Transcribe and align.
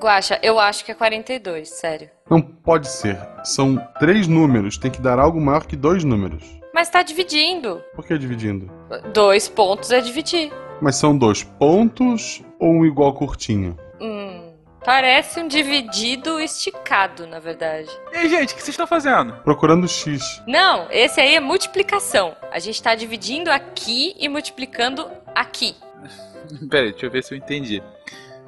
Guaxa, 0.00 0.40
eu 0.42 0.58
acho 0.58 0.82
que 0.82 0.90
é 0.90 0.94
42, 0.94 1.68
sério. 1.68 2.10
Não 2.28 2.40
pode 2.40 2.88
ser. 2.88 3.18
São 3.44 3.76
três 3.98 4.26
números, 4.26 4.78
tem 4.78 4.90
que 4.90 5.00
dar 5.00 5.18
algo 5.18 5.38
maior 5.38 5.66
que 5.66 5.76
dois 5.76 6.02
números. 6.02 6.42
Mas 6.72 6.88
tá 6.88 7.02
dividindo. 7.02 7.82
Por 7.94 8.06
que 8.06 8.16
dividindo? 8.16 8.70
Dois 9.12 9.46
pontos 9.46 9.90
é 9.90 10.00
dividir. 10.00 10.50
Mas 10.80 10.96
são 10.96 11.16
dois 11.16 11.42
pontos 11.42 12.42
ou 12.58 12.70
um 12.70 12.86
igual 12.86 13.12
curtinho? 13.12 13.76
Hum, 14.00 14.54
parece 14.82 15.38
um 15.40 15.46
dividido 15.48 16.40
esticado, 16.40 17.26
na 17.26 17.38
verdade. 17.38 17.90
Ei, 18.10 18.26
gente, 18.30 18.54
o 18.54 18.56
que 18.56 18.62
vocês 18.62 18.70
estão 18.70 18.86
fazendo? 18.86 19.34
Procurando 19.44 19.86
X. 19.86 20.42
Não, 20.46 20.86
esse 20.90 21.20
aí 21.20 21.34
é 21.34 21.40
multiplicação. 21.40 22.34
A 22.50 22.58
gente 22.58 22.82
tá 22.82 22.94
dividindo 22.94 23.50
aqui 23.50 24.14
e 24.18 24.30
multiplicando 24.30 25.06
aqui. 25.34 25.76
Peraí, 26.70 26.92
deixa 26.92 27.04
eu 27.04 27.10
ver 27.10 27.22
se 27.22 27.34
eu 27.34 27.38
entendi. 27.38 27.82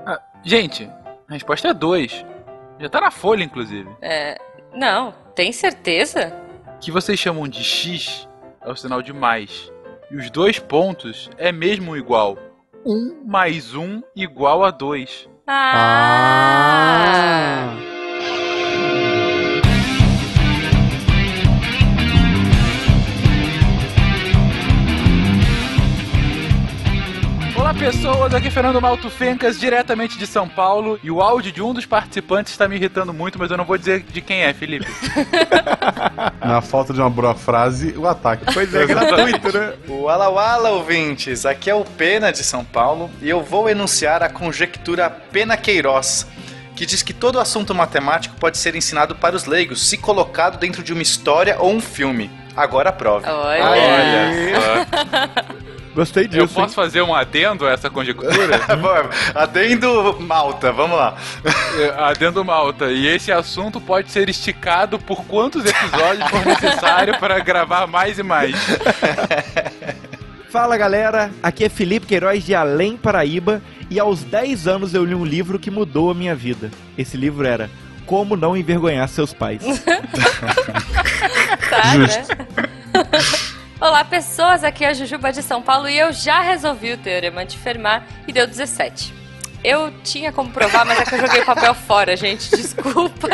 Ah, 0.06 0.18
gente, 0.42 0.88
a 1.32 1.34
resposta 1.34 1.68
é 1.68 1.74
2. 1.74 2.24
Já 2.78 2.88
tá 2.88 3.00
na 3.00 3.10
folha, 3.10 3.42
inclusive. 3.42 3.88
É. 4.00 4.38
Não, 4.74 5.12
tem 5.34 5.52
certeza? 5.52 6.42
que 6.82 6.90
vocês 6.90 7.18
chamam 7.18 7.46
de 7.46 7.62
X 7.62 8.28
é 8.60 8.70
o 8.70 8.74
sinal 8.74 9.00
de 9.00 9.12
mais. 9.12 9.72
E 10.10 10.16
os 10.16 10.28
dois 10.30 10.58
pontos 10.58 11.30
é 11.38 11.52
mesmo 11.52 11.96
igual. 11.96 12.36
1 12.84 13.22
mais 13.24 13.72
1 13.74 14.02
igual 14.16 14.64
a 14.64 14.72
2. 14.72 15.28
Ah! 15.46 17.12
Olá 27.72 27.80
pessoas, 27.80 28.34
aqui 28.34 28.48
é 28.48 28.50
Fernando 28.50 28.82
Malto 28.82 29.08
Fencas, 29.08 29.58
diretamente 29.58 30.18
de 30.18 30.26
São 30.26 30.46
Paulo. 30.46 31.00
E 31.02 31.10
o 31.10 31.22
áudio 31.22 31.50
de 31.50 31.62
um 31.62 31.72
dos 31.72 31.86
participantes 31.86 32.52
está 32.52 32.68
me 32.68 32.76
irritando 32.76 33.14
muito, 33.14 33.38
mas 33.38 33.50
eu 33.50 33.56
não 33.56 33.64
vou 33.64 33.78
dizer 33.78 34.02
de 34.02 34.20
quem 34.20 34.42
é, 34.42 34.52
Felipe. 34.52 34.86
Na 36.38 36.60
falta 36.60 36.92
de 36.92 37.00
uma 37.00 37.08
boa 37.08 37.34
frase, 37.34 37.94
o 37.96 38.06
ataque. 38.06 38.44
Pois 38.52 38.74
é, 38.74 38.84
gratuito, 38.84 39.56
né? 39.56 39.72
Wala 39.88 40.28
Wala, 40.28 40.68
ouvintes! 40.68 41.46
Aqui 41.46 41.70
é 41.70 41.74
o 41.74 41.82
Pena 41.82 42.30
de 42.30 42.44
São 42.44 42.62
Paulo 42.62 43.10
e 43.22 43.30
eu 43.30 43.42
vou 43.42 43.70
enunciar 43.70 44.22
a 44.22 44.28
conjectura 44.28 45.08
Pena 45.08 45.56
Queiroz, 45.56 46.26
que 46.76 46.84
diz 46.84 47.02
que 47.02 47.14
todo 47.14 47.40
assunto 47.40 47.74
matemático 47.74 48.36
pode 48.38 48.58
ser 48.58 48.76
ensinado 48.76 49.14
para 49.14 49.34
os 49.34 49.46
leigos 49.46 49.88
se 49.88 49.96
colocado 49.96 50.58
dentro 50.58 50.82
de 50.82 50.92
uma 50.92 51.02
história 51.02 51.56
ou 51.58 51.72
um 51.72 51.80
filme. 51.80 52.30
Agora 52.54 52.92
prove. 52.92 53.26
Olha. 53.26 53.64
Olha 53.64 54.30
só. 54.60 55.81
Gostei 55.94 56.26
disso. 56.26 56.40
Eu 56.40 56.48
posso 56.48 56.74
fazer 56.74 57.02
um 57.02 57.14
adendo 57.14 57.66
a 57.66 57.72
essa 57.72 57.90
conjectura? 57.90 58.32
Adendo 59.34 60.18
Malta, 60.20 60.72
vamos 60.72 60.96
lá. 60.96 61.16
É, 61.78 62.02
adendo 62.02 62.44
Malta. 62.44 62.86
E 62.90 63.06
esse 63.06 63.30
assunto 63.30 63.80
pode 63.80 64.10
ser 64.10 64.28
esticado 64.28 64.98
por 64.98 65.24
quantos 65.24 65.64
episódios 65.64 66.28
for 66.30 66.46
necessário 66.46 67.18
para 67.18 67.38
gravar 67.40 67.86
mais 67.86 68.18
e 68.18 68.22
mais. 68.22 68.54
Fala 70.50 70.76
galera, 70.76 71.30
aqui 71.42 71.64
é 71.64 71.68
Felipe 71.68 72.06
Queiroz 72.06 72.44
de 72.44 72.54
Além 72.54 72.96
Paraíba 72.96 73.62
e 73.88 73.98
aos 73.98 74.22
10 74.22 74.66
anos 74.66 74.94
eu 74.94 75.04
li 75.04 75.14
um 75.14 75.24
livro 75.24 75.58
que 75.58 75.70
mudou 75.70 76.10
a 76.10 76.14
minha 76.14 76.34
vida. 76.34 76.70
Esse 76.96 77.16
livro 77.16 77.46
era 77.46 77.70
Como 78.06 78.36
Não 78.36 78.56
Envergonhar 78.56 79.08
Seus 79.08 79.32
Pais. 79.32 79.62
Tá, 81.70 81.94
Justo. 81.94 82.28
né? 82.28 82.46
Olá, 83.82 84.04
pessoas. 84.04 84.62
Aqui 84.62 84.84
é 84.84 84.90
a 84.90 84.94
Jujuba 84.94 85.32
de 85.32 85.42
São 85.42 85.60
Paulo 85.60 85.88
e 85.88 85.98
eu 85.98 86.12
já 86.12 86.40
resolvi 86.40 86.92
o 86.92 86.96
teorema 86.96 87.44
de 87.44 87.58
Fermat 87.58 88.06
e 88.28 88.32
deu 88.32 88.46
17. 88.46 89.21
Eu 89.64 89.92
tinha 90.02 90.32
como 90.32 90.50
provar, 90.50 90.84
mas 90.84 90.98
é 91.00 91.04
que 91.04 91.14
eu 91.14 91.20
joguei 91.20 91.40
o 91.42 91.44
papel 91.44 91.74
fora, 91.74 92.16
gente. 92.16 92.50
Desculpa. 92.50 93.28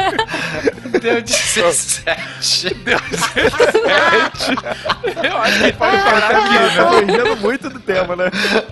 Deu 1.00 1.22
17. 1.22 2.74
Deu 2.84 2.98
17. 3.10 4.54
Eu 5.24 5.36
acho 5.38 5.62
que 5.64 5.72
pode 5.72 5.96
parar 5.96 6.30
aqui, 6.36 6.54
né? 6.54 6.70
Tá 6.76 6.90
fugindo 6.90 7.36
muito 7.36 7.70
do 7.70 7.80
tema, 7.80 8.16
né? 8.16 8.30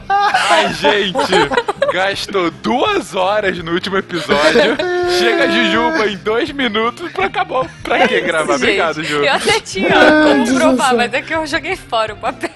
Ai, 0.08 0.72
gente, 0.74 1.92
gastou 1.92 2.50
duas 2.50 3.14
horas 3.14 3.56
no 3.58 3.72
último 3.72 3.96
episódio. 3.96 4.76
Chega 5.18 5.44
a 5.44 5.48
Jujuba 5.48 6.06
em 6.10 6.16
dois 6.18 6.50
minutos 6.50 7.10
pra 7.12 7.26
acabou. 7.26 7.66
Pra 7.82 8.06
que 8.06 8.20
gravar? 8.20 8.54
Gente, 8.54 8.62
Obrigado, 8.62 9.04
Ju. 9.04 9.24
Eu 9.24 9.32
até 9.32 9.60
tinha 9.60 9.90
como 10.24 10.58
provar, 10.58 10.94
mas 10.94 11.12
é 11.14 11.22
que 11.22 11.34
eu 11.34 11.46
joguei 11.46 11.76
fora 11.76 12.14
o 12.14 12.16
papel. 12.16 12.50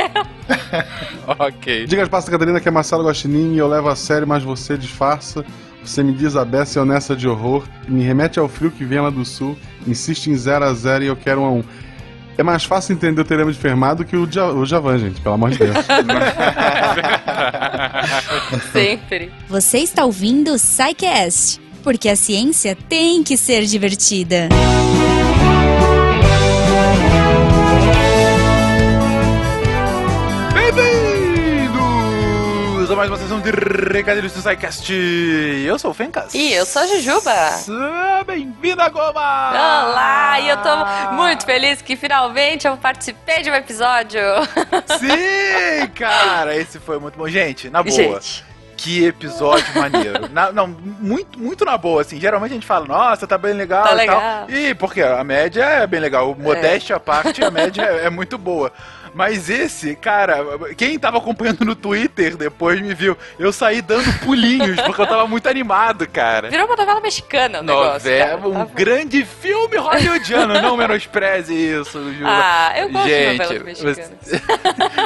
Ok. 1.38 1.86
Diga 1.86 2.02
as 2.02 2.08
passas, 2.08 2.28
Catarina, 2.28 2.60
que 2.60 2.66
é 2.68 2.70
Marcelo 2.70 3.04
Guaxinim 3.04 3.54
e 3.54 3.58
eu 3.58 3.68
levo 3.68 3.88
a 3.88 3.94
sério, 3.94 4.26
mas 4.26 4.42
você 4.42 4.76
disfarça. 4.90 5.44
Você 5.84 6.02
me 6.02 6.12
diz 6.12 6.36
a 6.36 6.44
beça 6.44 6.78
e 6.78 6.82
honesta 6.82 7.16
de 7.16 7.26
horror, 7.26 7.64
me 7.88 8.02
remete 8.02 8.38
ao 8.38 8.46
frio 8.48 8.70
que 8.70 8.84
vem 8.84 9.00
lá 9.00 9.08
do 9.08 9.24
sul, 9.24 9.56
insiste 9.86 10.26
em 10.26 10.36
0 10.36 10.64
a 10.66 10.74
0 10.74 11.04
e 11.04 11.06
eu 11.06 11.16
quero 11.16 11.40
um 11.40 11.44
a 11.46 11.50
1. 11.52 11.64
É 12.36 12.42
mais 12.42 12.64
fácil 12.64 12.92
entender 12.94 13.20
o 13.20 13.24
teorema 13.24 13.50
de 13.52 13.58
Fermat 13.58 13.96
do 13.98 14.04
que 14.04 14.16
o, 14.16 14.26
Ja- 14.30 14.50
o 14.52 14.64
Javan, 14.66 14.98
gente, 14.98 15.20
pelo 15.20 15.34
amor 15.36 15.50
de 15.50 15.58
Deus. 15.58 15.76
Sempre. 18.72 19.32
Você 19.48 19.78
está 19.78 20.04
ouvindo 20.04 20.52
o 20.52 20.58
SciCast, 20.58 21.60
porque 21.82 22.08
a 22.08 22.16
ciência 22.16 22.76
tem 22.88 23.22
que 23.22 23.36
ser 23.36 23.64
divertida. 23.64 24.48
Bem-vindos 24.50 25.19
mais 33.00 33.10
uma 33.10 33.16
sessão 33.16 33.40
de 33.40 33.50
Recadilhos 33.50 34.30
do 34.34 34.42
SciCast. 34.42 34.92
Eu 35.64 35.78
sou 35.78 35.90
o 35.90 35.94
Fencas. 35.94 36.34
E 36.34 36.52
eu 36.52 36.66
sou 36.66 36.82
a 36.82 36.86
Jujuba. 36.86 37.32
Bem-vinda, 38.26 38.86
Goma! 38.90 39.50
Olá, 39.50 40.38
e 40.38 40.50
eu 40.50 40.56
tô 40.58 41.14
muito 41.14 41.46
feliz 41.46 41.80
que 41.80 41.96
finalmente 41.96 42.66
eu 42.66 42.76
participei 42.76 43.40
de 43.42 43.50
um 43.50 43.54
episódio. 43.54 44.20
Sim, 45.00 45.88
cara, 45.94 46.54
esse 46.54 46.78
foi 46.78 46.98
muito 46.98 47.16
bom. 47.18 47.26
Gente, 47.26 47.70
na 47.70 47.82
boa. 47.82 47.94
Gente, 47.96 48.44
Que 48.76 49.06
episódio 49.06 49.64
maneiro. 49.74 50.28
Na- 50.30 50.52
não, 50.52 50.66
muito, 50.66 51.38
muito 51.38 51.64
na 51.64 51.78
boa, 51.78 52.02
assim. 52.02 52.20
Geralmente 52.20 52.50
a 52.50 52.54
gente 52.54 52.66
fala, 52.66 52.84
nossa, 52.86 53.26
tá 53.26 53.38
bem 53.38 53.54
legal 53.54 53.82
Tá 53.84 53.92
e 53.92 53.96
legal. 53.96 54.20
tal. 54.20 54.50
E 54.50 54.74
porque 54.74 55.00
a 55.00 55.24
média 55.24 55.64
é 55.64 55.86
bem 55.86 56.00
legal. 56.00 56.34
Modéstia 56.38 56.96
à 56.96 57.00
parte, 57.00 57.42
a 57.42 57.50
média 57.50 57.80
é, 57.82 58.04
é 58.06 58.10
muito 58.10 58.36
boa. 58.36 58.70
Mas 59.14 59.48
esse, 59.50 59.94
cara, 59.96 60.38
quem 60.76 60.98
tava 60.98 61.18
acompanhando 61.18 61.64
no 61.64 61.74
Twitter 61.74 62.36
depois 62.36 62.80
me 62.80 62.94
viu. 62.94 63.16
Eu 63.38 63.52
saí 63.52 63.82
dando 63.82 64.10
pulinhos, 64.20 64.80
porque 64.82 65.02
eu 65.02 65.06
tava 65.06 65.26
muito 65.26 65.48
animado, 65.48 66.06
cara. 66.08 66.48
virou 66.50 66.66
uma 66.66 66.76
novela 66.76 67.00
mexicana 67.00 67.60
o 67.60 67.62
negócio. 67.62 67.92
Novela, 68.10 68.46
um 68.48 68.52
Tava- 68.52 68.70
grande 68.74 69.24
filme 69.24 69.76
hollywoodiano. 69.76 70.60
Não 70.60 70.76
menospreze 70.76 71.54
isso, 71.54 71.98
Ju. 72.14 72.24
Ah, 72.32 72.72
eu 72.78 72.88
gosto 72.90 73.06
de 73.06 73.10
Gente, 73.10 73.38
novelas 73.42 73.62
mexicanas. 73.64 74.10
você- 74.22 74.40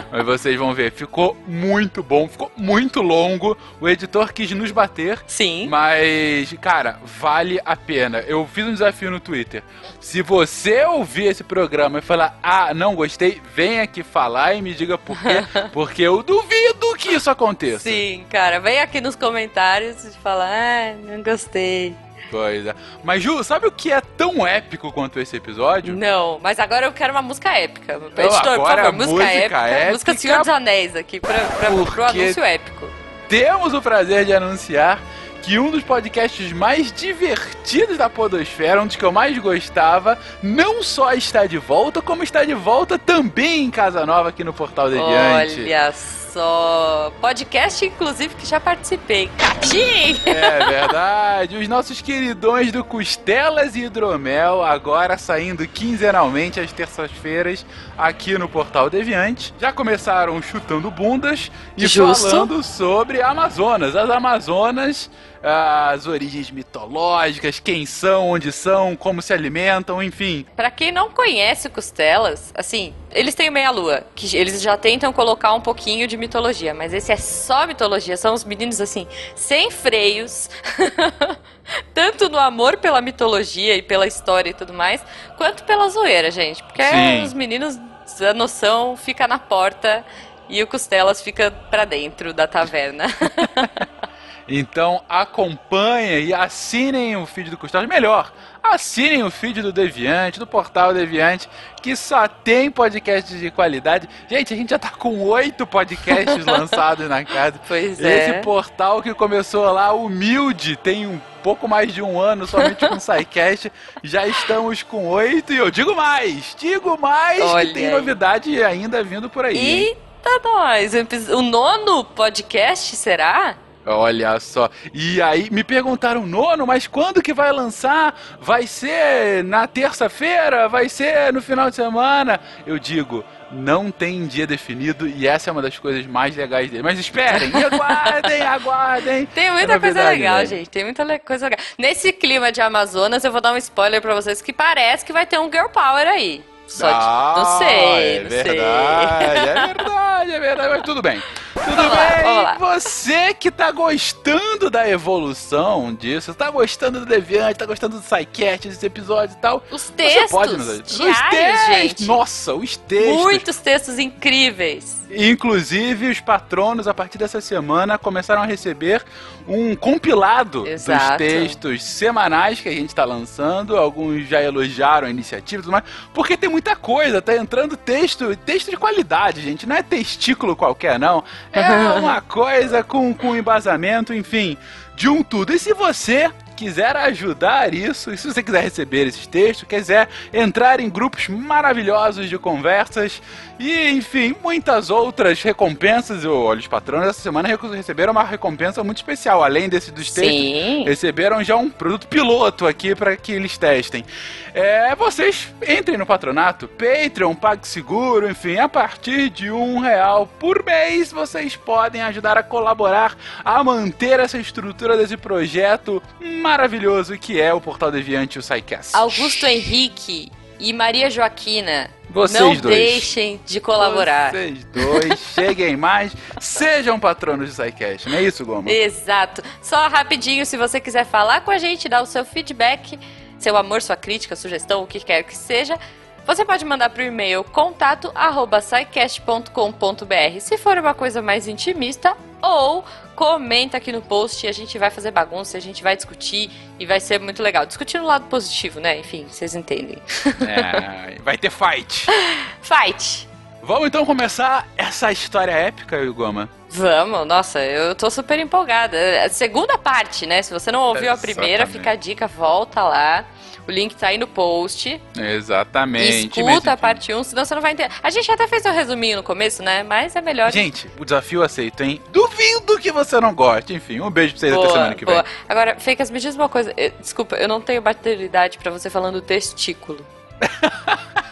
Mas 0.13 0.25
vocês 0.27 0.57
vão 0.59 0.73
ver, 0.75 0.93
ficou 0.93 1.37
muito 1.47 2.03
bom, 2.03 2.29
ficou 2.29 2.51
muito 2.57 3.01
longo. 3.03 3.57
O 3.81 3.89
editor 3.89 4.33
quis 4.33 4.51
nos 4.53 4.71
bater, 4.71 5.19
Sim. 5.27 5.67
mas, 5.69 6.53
cara, 6.61 6.99
vale 7.05 7.61
a 7.65 7.77
pena. 7.77 8.19
Eu 8.21 8.47
fiz 8.53 8.65
um 8.65 8.73
desafio 8.73 9.11
no 9.11 9.21
Twitter. 9.21 9.63
Se 10.01 10.23
você 10.23 10.85
ouvir 10.85 11.25
esse 11.27 11.43
programa 11.43 11.99
e 11.99 12.03
falar, 12.03 12.39
ah, 12.43 12.73
não 12.75 12.95
gostei, 12.95 13.41
vem 13.55 13.81
aqui 13.81 13.94
falar 14.03 14.55
e 14.55 14.63
me 14.63 14.75
diga 14.75 14.99
por 14.99 15.17
quê. 15.21 15.45
Porque 15.73 16.03
eu 16.03 16.23
duvido 16.23 16.95
que 16.97 17.13
isso 17.13 17.31
aconteça. 17.31 17.81
Sim, 17.91 18.25
cara, 18.31 18.59
vem 18.61 18.81
aqui 18.81 19.01
nos 19.01 19.15
comentários 19.17 20.05
e 20.05 20.11
fala, 20.19 20.47
ah, 20.49 20.95
não 21.03 21.23
gostei. 21.23 21.95
Pois 22.31 22.67
é. 22.67 22.75
Mas, 23.05 23.23
Ju, 23.23 23.45
sabe 23.45 23.67
o 23.67 23.71
que 23.71 23.93
é 23.93 24.01
tão 24.01 24.45
épico 24.47 24.91
quanto 24.91 25.21
esse 25.21 25.37
episódio? 25.37 25.95
Não, 25.95 26.41
mas 26.43 26.59
agora 26.59 26.87
eu 26.87 26.93
quero 26.93 27.13
uma 27.13 27.23
música 27.23 27.51
épica. 27.51 27.93
Editor, 27.95 28.11
por 28.13 28.23
Então, 28.25 28.53
agora 28.55 28.83
favor, 28.85 28.89
a 28.89 28.93
música, 28.93 29.15
música 29.15 29.31
épica, 29.33 29.69
épica- 29.69 29.93
Música 29.93 30.15
Senhor 30.15 30.39
dos 30.39 30.49
Anéis 30.49 30.97
aqui, 30.97 31.21
pra, 31.21 31.35
pra, 31.35 31.71
pro 31.71 32.05
anúncio 32.05 32.43
épico. 32.43 32.89
temos 33.29 33.73
o 33.75 33.81
prazer 33.83 34.25
de 34.25 34.33
anunciar 34.33 35.01
que 35.45 35.59
um 35.59 35.71
dos 35.71 35.83
podcasts 35.83 36.53
mais 36.53 36.91
divertidos 36.91 37.99
da 37.99 38.09
Podosfera, 38.09 38.83
um 38.83 38.87
dos 38.87 38.97
que 38.97 39.05
eu 39.05 39.13
mais 39.13 39.37
gostava, 39.39 40.19
não 40.43 40.83
só 40.83 41.13
está 41.13 41.47
de 41.47 41.59
volta, 41.59 42.01
como 42.01 42.23
está 42.23 42.45
de 42.45 42.55
volta 42.55 42.99
também 42.99 43.65
em 43.65 43.71
Casa 43.71 44.07
Nova 44.07 44.31
aqui 44.31 44.43
no 44.43 44.55
Portal 44.55 44.89
Deviante. 44.89 45.61
Olha 45.61 45.93
só. 45.93 47.13
Podcast, 47.21 47.85
inclusive, 47.85 48.35
que 48.35 48.45
já 48.45 48.59
participei. 48.59 49.31
Catim! 49.39 50.19
É 50.27 50.65
verdade. 50.67 51.57
Os 51.57 51.69
nossos 51.69 52.01
queridões 52.01 52.73
do 52.73 52.83
Costelas 52.83 53.77
e 53.77 53.85
Hidromel, 53.85 54.65
agora 54.65 55.17
saindo 55.17 55.67
quinzenalmente 55.69 56.59
às 56.59 56.73
terças-feiras 56.73 57.65
aqui 57.97 58.37
no 58.37 58.49
Portal 58.49 58.91
Deviante. 58.91 59.55
Já 59.61 59.73
começaram 59.73 60.43
chutando 60.43 60.91
bundas 60.91 61.53
e 61.77 61.87
Justo. 61.87 62.29
falando 62.29 62.63
sobre 62.63 63.23
Amazonas. 63.23 63.95
As 63.95 64.11
Amazonas 64.11 65.11
as 65.45 66.07
origens 66.07 66.51
mitológicas, 66.51 67.61
quem 67.61 67.85
são, 67.85 68.31
onde 68.31 68.51
são, 68.51 68.97
como 68.97 69.21
se 69.21 69.33
alimentam, 69.33 70.03
enfim. 70.03 70.47
Pra 70.57 70.71
quem 70.71 70.91
não 70.91 71.11
conhece 71.11 71.69
o 71.69 71.71
Costelas, 71.71 72.51
assim, 72.57 72.95
eles 73.13 73.35
têm 73.35 73.51
meia 73.51 73.71
lua, 73.71 74.07
que 74.15 74.35
eles 74.37 74.63
já 74.63 74.77
tentam 74.79 75.13
colocar 75.13 75.53
um 75.53 75.61
pouquinho 75.61 76.09
de 76.09 76.17
mitologia, 76.17 76.73
mas 76.73 76.95
esse 76.95 77.13
é 77.13 77.17
só 77.17 77.67
mitologia, 77.67 78.17
são 78.17 78.33
os 78.33 78.43
meninos 78.43 78.81
assim, 78.81 79.07
sem 79.37 79.71
freios. 79.71 80.49
Tanto 81.93 82.29
no 82.29 82.39
amor 82.39 82.79
pela 82.79 83.01
mitologia 83.01 83.77
e 83.77 83.83
pela 83.83 84.07
história 84.07 84.51
e 84.51 84.55
tudo 84.55 84.73
mais, 84.73 85.03
quanto 85.37 85.65
pela 85.65 85.89
zoeira, 85.89 86.31
gente. 86.31 86.63
Porque 86.63 86.83
Sim. 86.83 87.23
os 87.23 87.33
meninos, 87.35 87.79
a 88.21 88.35
noção 88.35 88.97
fica 88.97 89.29
na 89.29 89.39
porta 89.39 90.05
e 90.49 90.63
o 90.63 90.67
Costelas 90.67 91.23
fica 91.23 91.51
pra 91.51 91.85
dentro 91.85 92.33
da 92.33 92.47
taverna. 92.47 93.07
Então 94.47 95.03
acompanhem 95.09 96.27
e 96.27 96.35
assinem 96.35 97.17
o 97.17 97.27
feed 97.27 97.51
do 97.51 97.57
Costelas. 97.57 97.89
Melhor, 97.89 98.33
assinem 98.63 99.23
o 99.23 99.31
feed 99.31 99.63
do 99.63 99.73
Deviante, 99.73 100.39
do 100.39 100.47
portal 100.47 100.93
Deviante, 100.93 101.49
que 101.83 101.97
só 101.97 102.29
tem 102.29 102.71
podcasts 102.71 103.39
de 103.39 103.51
qualidade. 103.51 104.09
Gente, 104.29 104.53
a 104.53 104.57
gente 104.57 104.71
já 104.71 104.79
tá 104.79 104.91
com 104.91 105.23
oito 105.23 105.67
podcasts 105.67 106.45
lançados 106.45 107.09
na 107.09 107.25
casa. 107.25 107.61
Pois 107.67 108.01
é. 108.01 108.31
Esse 108.31 108.43
portal 108.43 109.03
que 109.03 109.15
começou 109.15 109.65
lá 109.73 109.93
humilde, 109.93 110.77
tem 110.77 111.07
um 111.07 111.21
pouco 111.43 111.69
mais 111.69 111.93
de 111.93 112.01
um 112.01 112.19
ano 112.19 112.47
somente 112.47 112.87
com 112.89 112.95
o 112.95 113.01
SciCast, 113.01 113.71
já 114.03 114.27
estamos 114.27 114.83
com 114.83 115.09
oito 115.09 115.53
e 115.53 115.59
eu 115.59 115.71
digo 115.71 115.95
mais, 115.95 116.57
digo 116.59 116.99
mais 116.99 117.41
Olha 117.43 117.67
que 117.67 117.75
tem 117.75 117.87
aí. 117.87 117.93
novidade 117.93 118.63
ainda 118.63 119.03
vindo 119.05 119.29
por 119.29 119.45
aí. 119.45 119.57
Eita, 119.57 120.41
nós! 120.43 120.93
O 121.31 121.43
nono 121.43 122.03
podcast 122.03 122.97
será? 122.97 123.57
Olha 123.87 124.41
só. 124.41 124.71
E 124.93 125.21
aí, 125.21 125.49
me 125.51 125.63
perguntaram, 125.63 126.27
nono, 126.27 126.67
mas 126.67 126.87
quando 126.87 127.21
que 127.23 127.35
vai 127.35 127.53
lançar? 127.53 128.19
Vai 128.41 128.67
ser 128.67 129.45
na 129.45 129.67
terça-feira? 129.67 130.69
Vai 130.69 130.89
ser 130.89 131.33
no 131.33 131.43
final 131.43 131.69
de 131.71 131.77
semana? 131.77 132.41
Eu 132.67 132.79
digo, 132.79 133.25
não 133.51 133.91
tem 133.91 134.27
dia 134.27 134.47
definido 134.47 135.07
e 135.07 135.27
essa 135.27 135.51
é 135.51 135.53
uma 135.53 135.61
das 135.63 135.79
coisas 135.79 136.07
mais 136.07 136.35
legais 136.35 136.71
dele. 136.71 136.83
Mas 136.83 136.99
esperem, 136.99 137.51
aguardem, 137.63 138.43
aguardem. 138.43 139.27
Tem 139.27 139.51
muita 139.51 139.75
É 139.75 139.79
coisa 139.79 139.95
novidade, 140.03 140.19
legal, 140.19 140.39
né? 140.39 140.47
gente. 140.47 140.71
Tem 140.71 140.85
muita 140.85 141.19
coisa 141.19 141.47
legal. 141.49 141.65
Nesse 141.79 142.13
clima 142.13 142.51
de 142.51 142.61
Amazonas, 142.61 143.23
eu 143.25 143.31
vou 143.33 143.41
dar 143.41 143.53
um 143.53 143.57
spoiler 143.59 144.01
pra 144.01 144.15
vocês 144.15 144.41
que 144.41 144.53
parece 144.53 145.05
que 145.05 145.13
vai 145.13 145.27
ter 145.27 145.39
um 145.39 145.51
Girl 145.53 145.69
Power 145.69 146.07
aí. 146.07 146.43
Só 146.67 146.89
de- 146.89 146.95
Ah, 146.99 147.35
não 147.37 147.59
sei, 147.59 148.17
é 148.17 148.21
não 148.23 148.29
verdade, 148.31 148.49
sei. 148.49 148.59
é 148.59 149.67
verdade, 149.75 150.33
é 150.33 150.41
verdade, 150.41 150.69
mas 150.71 150.83
tudo 150.83 151.03
bem. 151.03 151.23
Tudo 151.65 151.77
Vamos 151.77 151.93
lá, 151.97 152.07
bem, 152.15 152.25
vamos 152.25 152.43
lá. 152.43 152.59
você 152.59 153.35
que 153.35 153.51
tá 153.51 153.71
gostando 153.71 154.71
da 154.71 154.89
evolução 154.89 155.95
disso, 155.95 156.35
tá 156.35 156.51
gostando 156.51 157.01
do 157.01 157.07
Deviante, 157.07 157.59
tá 157.59 157.67
gostando 157.67 157.99
do 157.99 158.03
SciCast, 158.03 158.69
desses 158.69 158.83
episódios 158.83 159.37
e 159.37 159.41
tal, 159.41 159.63
Os 159.71 159.83
você 159.83 159.93
textos 159.93 160.31
pode 160.31 160.57
nos 160.57 160.67
diários, 160.83 161.01
Os 161.01 161.31
textos, 161.31 161.67
gente. 161.67 162.05
Nossa, 162.05 162.55
os 162.55 162.77
textos. 162.77 163.23
Muitos 163.23 163.57
textos 163.57 163.99
incríveis. 163.99 165.03
Inclusive, 165.11 166.09
os 166.09 166.21
patronos, 166.21 166.89
a 166.89 166.95
partir 166.95 167.19
dessa 167.19 167.41
semana, 167.41 167.97
começaram 167.99 168.43
a 168.43 168.47
receber 168.47 169.05
um 169.47 169.77
compilado 169.77 170.67
Exato. 170.67 171.09
dos 171.09 171.17
textos 171.19 171.83
semanais 171.85 172.61
que 172.61 172.69
a 172.69 172.73
gente 172.73 172.89
está 172.89 173.05
lançando. 173.05 173.77
Alguns 173.77 174.27
já 174.27 174.43
elogiaram 174.43 175.07
a 175.07 175.11
iniciativa 175.11 175.61
e 175.61 175.65
tudo 175.65 175.73
mais, 175.73 175.85
porque 176.13 176.37
tem 176.37 176.49
muita 176.49 176.75
coisa, 176.75 177.21
tá 177.23 177.37
entrando 177.37 177.77
texto, 177.77 178.35
texto 178.37 178.71
de 178.71 178.77
qualidade, 178.77 179.41
gente. 179.41 179.67
Não 179.67 179.77
é 179.77 179.83
testículo 179.83 180.57
qualquer, 180.57 180.99
não. 180.99 181.23
É 181.55 181.99
uma 181.99 182.21
coisa 182.21 182.83
com, 182.83 183.15
com 183.15 183.37
embasamento, 183.37 184.13
enfim, 184.13 184.57
de 184.97 185.09
um 185.09 185.23
tudo. 185.23 185.53
E 185.53 185.59
se 185.59 185.73
você 185.73 186.31
quiser 186.55 186.97
ajudar 186.97 187.75
isso, 187.75 188.13
e 188.13 188.17
se 188.17 188.27
você 188.27 188.43
quiser 188.43 188.63
receber 188.63 189.07
esses 189.07 189.27
textos, 189.27 189.69
quiser 189.69 190.09
entrar 190.33 190.81
em 190.81 190.89
grupos 190.89 191.29
maravilhosos 191.29 192.29
de 192.29 192.39
conversas 192.39 193.21
e, 193.59 193.91
enfim, 193.91 194.35
muitas 194.43 194.91
outras 194.91 195.43
recompensas, 195.43 196.25
eu 196.25 196.37
olho 196.37 196.61
os 196.61 196.67
patronos 196.67 197.09
essa 197.09 197.21
semana 197.21 197.49
receberam 197.73 198.13
uma 198.13 198.25
recompensa 198.25 198.83
muito 198.83 198.99
especial, 198.99 199.43
além 199.43 199.69
desse 199.69 199.93
dos 199.93 200.11
textos. 200.11 200.87
Receberam 200.87 201.43
já 201.43 201.57
um 201.57 201.71
produto 201.71 202.09
piloto 202.09 202.67
aqui 202.67 202.95
para 202.95 203.17
que 203.17 203.33
eles 203.33 203.57
testem. 203.57 204.05
É, 204.53 204.95
vocês 204.95 205.49
entrem 205.67 205.97
no 205.97 206.07
patronato, 206.07 206.69
Patreon, 206.69 207.35
PagSeguro, 207.35 208.29
enfim, 208.29 208.57
a 208.59 208.69
partir 208.69 209.31
de 209.31 209.51
um 209.51 209.79
real 209.79 210.27
por 210.39 210.65
mês 210.65 211.13
vocês 211.13 211.57
podem 211.57 212.03
ajudar 212.03 212.37
a 212.37 212.43
colaborar 212.43 213.17
a 213.45 213.63
manter 213.63 214.21
essa 214.21 214.39
estrutura 214.39 214.97
desse 214.97 215.17
projeto 215.17 216.03
maravilhoso 216.21 217.19
que 217.19 217.41
é 217.41 217.53
o 217.53 217.61
Portal 217.61 217.91
Deviante 217.91 218.37
e 218.37 218.41
o 218.41 218.43
SciCast. 218.43 218.95
Augusto 218.95 219.47
Henrique 219.47 220.31
e 220.59 220.73
Maria 220.73 221.11
Joaquina, 221.11 221.91
Vocês 222.11 222.41
não 222.41 222.55
dois. 222.55 222.77
deixem 222.77 223.41
de 223.45 223.61
colaborar. 223.61 224.31
Vocês 224.31 224.65
dois, 224.65 225.19
cheguem 225.35 225.77
mais, 225.77 226.13
sejam 226.41 226.99
patronos 226.99 227.49
do 227.49 227.63
SciCast, 227.63 228.09
não 228.09 228.19
é 228.19 228.23
isso, 228.23 228.45
Goma? 228.45 228.71
Exato. 228.71 229.43
Só 229.63 229.89
rapidinho, 229.89 230.45
se 230.47 230.57
você 230.57 230.81
quiser 230.81 231.05
falar 231.05 231.43
com 231.43 231.51
a 231.51 231.59
gente, 231.59 231.89
dar 231.89 232.03
o 232.03 232.07
seu 232.07 232.25
feedback, 232.25 232.99
seu 233.39 233.57
amor, 233.57 233.83
sua 233.83 233.97
crítica, 233.97 234.37
sugestão, 234.37 234.83
o 234.83 234.87
que 234.87 235.01
quer 235.01 235.23
que 235.23 235.37
seja, 235.37 235.79
você 236.27 236.45
pode 236.45 236.65
mandar 236.65 236.89
para 236.89 237.03
o 237.03 237.07
e-mail 237.07 237.45
contato 237.45 238.11
arroba 238.15 238.61
scicast.com.br 238.61 240.41
se 240.41 240.57
for 240.57 240.79
uma 240.79 240.95
coisa 240.95 241.21
mais 241.21 241.47
intimista 241.47 242.17
ou 242.43 242.85
comenta 243.15 243.77
aqui 243.77 243.93
no 243.93 244.03
post 244.03 244.45
e 244.45 244.49
a 244.49 244.53
gente 244.53 244.79
vai 244.79 244.91
fazer 244.91 245.11
bagunça, 245.11 245.57
a 245.57 245.61
gente 245.61 245.83
vai 245.83 245.97
discutir 245.97 246.51
e 246.79 246.87
vai 246.87 247.01
ser 247.01 247.21
muito 247.21 247.43
legal. 247.43 247.65
Discutir 247.65 247.99
no 247.99 248.07
lado 248.07 248.27
positivo, 248.27 248.81
né? 248.81 248.99
Enfim, 248.99 249.27
vocês 249.29 249.55
entendem. 249.55 249.99
É, 250.47 251.19
vai 251.23 251.39
ter 251.39 251.51
fight. 251.51 252.07
Fight! 252.63 253.29
Vamos 253.63 253.87
então 253.87 254.05
começar 254.05 254.69
essa 254.77 255.11
história 255.11 255.53
épica, 255.53 256.05
Goma. 256.13 256.51
Vamos, 256.69 257.27
nossa, 257.27 257.61
eu 257.65 257.95
tô 257.95 258.11
super 258.11 258.39
empolgada. 258.39 258.97
A 259.25 259.29
segunda 259.29 259.79
parte, 259.79 260.27
né? 260.27 260.43
Se 260.43 260.53
você 260.53 260.71
não 260.71 260.83
ouviu 260.83 261.11
a 261.11 261.17
primeira, 261.17 261.67
fica 261.67 261.93
a 261.93 261.95
dica, 261.95 262.27
volta 262.27 262.83
lá. 262.83 263.25
O 263.67 263.71
link 263.71 263.95
tá 263.97 264.09
aí 264.09 264.19
no 264.19 264.27
post. 264.27 265.01
Exatamente. 265.19 266.39
Escuta 266.41 266.73
a 266.73 266.77
parte 266.77 267.15
1, 267.15 267.25
senão 267.25 267.45
você 267.45 267.55
não 267.55 267.63
vai 267.63 267.73
entender. 267.73 267.93
A 268.03 268.11
gente 268.11 268.31
até 268.31 268.47
fez 268.47 268.65
um 268.67 268.73
resuminho 268.73 269.17
no 269.17 269.23
começo, 269.23 269.63
né? 269.63 269.83
Mas 269.83 270.15
é 270.15 270.21
melhor. 270.21 270.53
Gente, 270.53 270.89
o 270.99 271.05
desafio 271.05 271.43
aceito, 271.43 271.83
hein? 271.83 272.01
Duvido 272.13 272.79
que 272.79 272.93
você 272.93 273.19
não 273.21 273.35
goste. 273.35 273.73
Enfim, 273.75 274.01
um 274.01 274.11
beijo 274.11 274.35
pra 274.35 274.41
vocês 274.41 274.53
até 274.53 274.69
semana 274.71 274.95
que 274.95 275.05
vem. 275.05 275.15
boa. 275.15 275.25
Agora, 275.49 275.77
Fencas, 275.79 276.11
me 276.11 276.21
diz 276.21 276.35
uma 276.35 276.49
coisa. 276.49 276.73
Eh, 276.77 276.93
Desculpa, 277.01 277.37
eu 277.37 277.49
não 277.49 277.61
tenho 277.61 277.81
bateridade 277.81 278.59
pra 278.59 278.71
você 278.71 278.91
falando 278.91 279.21
testículo. 279.21 280.05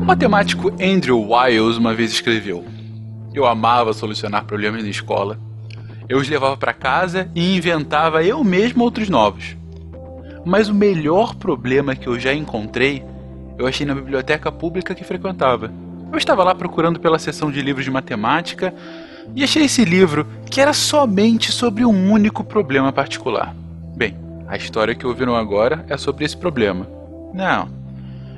O 0.00 0.04
matemático 0.06 0.70
Andrew 0.80 1.18
Wiles 1.32 1.76
uma 1.76 1.94
vez 1.94 2.12
escreveu: 2.12 2.64
Eu 3.34 3.44
amava 3.46 3.92
solucionar 3.92 4.44
problemas 4.44 4.84
na 4.84 4.88
escola. 4.88 5.38
Eu 6.08 6.18
os 6.18 6.28
levava 6.28 6.56
para 6.56 6.72
casa 6.72 7.28
e 7.34 7.56
inventava 7.56 8.22
eu 8.22 8.44
mesmo 8.44 8.84
outros 8.84 9.08
novos. 9.08 9.56
Mas 10.44 10.68
o 10.68 10.74
melhor 10.74 11.34
problema 11.34 11.96
que 11.96 12.06
eu 12.06 12.18
já 12.18 12.32
encontrei, 12.32 13.02
eu 13.58 13.66
achei 13.66 13.84
na 13.84 13.94
biblioteca 13.94 14.52
pública 14.52 14.94
que 14.94 15.02
frequentava. 15.02 15.72
Eu 16.12 16.18
estava 16.18 16.44
lá 16.44 16.54
procurando 16.54 17.00
pela 17.00 17.18
seção 17.18 17.50
de 17.50 17.60
livros 17.60 17.84
de 17.84 17.90
matemática 17.90 18.72
e 19.34 19.42
achei 19.42 19.64
esse 19.64 19.84
livro 19.84 20.26
que 20.48 20.60
era 20.60 20.72
somente 20.72 21.50
sobre 21.50 21.84
um 21.84 22.12
único 22.12 22.44
problema 22.44 22.92
particular. 22.92 23.52
Bem, 23.96 24.16
a 24.46 24.56
história 24.56 24.94
que 24.94 25.06
ouviram 25.06 25.34
agora 25.34 25.84
é 25.88 25.96
sobre 25.96 26.24
esse 26.24 26.36
problema. 26.36 26.86
Não, 27.32 27.68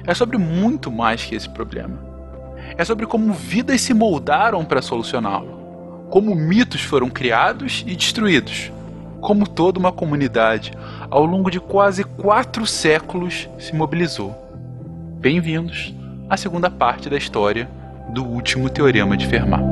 é 0.07 0.15
sobre 0.15 0.39
muito 0.39 0.91
mais 0.91 1.23
que 1.25 1.35
esse 1.35 1.51
problema. 1.51 2.06
É 2.79 2.85
sobre 2.85 3.07
como 3.07 3.33
vidas 3.33 3.81
se 3.81 3.95
moldaram 3.95 4.63
para 4.63 4.83
solucioná-lo, 4.83 6.07
como 6.11 6.35
mitos 6.35 6.83
foram 6.83 7.09
criados 7.09 7.83
e 7.87 7.97
destruídos, 7.97 8.71
como 9.23 9.49
toda 9.49 9.79
uma 9.79 9.91
comunidade, 9.91 10.73
ao 11.11 11.25
longo 11.25 11.51
de 11.51 11.59
quase 11.59 12.05
quatro 12.05 12.67
séculos, 12.67 13.49
se 13.59 13.75
mobilizou. 13.75 14.37
Bem-vindos 15.19 15.95
à 16.29 16.37
segunda 16.37 16.71
parte 16.71 17.09
da 17.09 17.17
história 17.17 17.67
do 18.11 18.23
último 18.23 18.69
teorema 18.69 19.17
de 19.17 19.27
Fermat. 19.27 19.65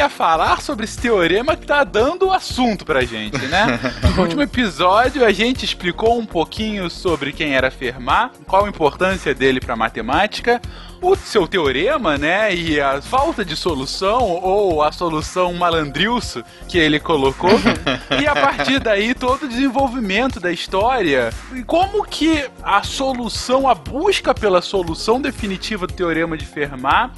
aqui 0.00 0.02
a 0.02 0.08
falar 0.08 0.62
sobre 0.62 0.84
esse 0.84 0.98
teorema 0.98 1.56
que 1.56 1.66
tá 1.66 1.84
dando 1.84 2.28
o 2.28 2.32
assunto 2.32 2.84
pra 2.84 3.02
gente, 3.02 3.38
né? 3.46 3.78
No 4.16 4.22
último 4.22 4.42
episódio 4.42 5.24
a 5.24 5.32
gente 5.32 5.64
explicou 5.64 6.18
um 6.18 6.24
pouquinho 6.24 6.88
sobre 6.88 7.32
quem 7.32 7.54
era 7.54 7.70
Fermat, 7.70 8.32
qual 8.46 8.64
a 8.64 8.68
importância 8.68 9.34
dele 9.34 9.60
pra 9.60 9.76
matemática, 9.76 10.60
o 11.02 11.16
seu 11.16 11.46
teorema, 11.46 12.18
né, 12.18 12.54
e 12.54 12.78
a 12.78 13.00
falta 13.00 13.42
de 13.44 13.56
solução, 13.56 14.20
ou 14.20 14.82
a 14.82 14.92
solução 14.92 15.54
malandrilso 15.54 16.42
que 16.68 16.76
ele 16.76 17.00
colocou, 17.00 17.58
e 18.20 18.26
a 18.26 18.34
partir 18.34 18.80
daí 18.80 19.14
todo 19.14 19.44
o 19.44 19.48
desenvolvimento 19.48 20.38
da 20.38 20.52
história, 20.52 21.30
e 21.54 21.62
como 21.62 22.04
que 22.04 22.44
a 22.62 22.82
solução, 22.82 23.68
a 23.68 23.74
busca 23.74 24.34
pela 24.34 24.60
solução 24.60 25.20
definitiva 25.20 25.86
do 25.86 25.94
teorema 25.94 26.36
de 26.36 26.44
Fermat 26.44 27.12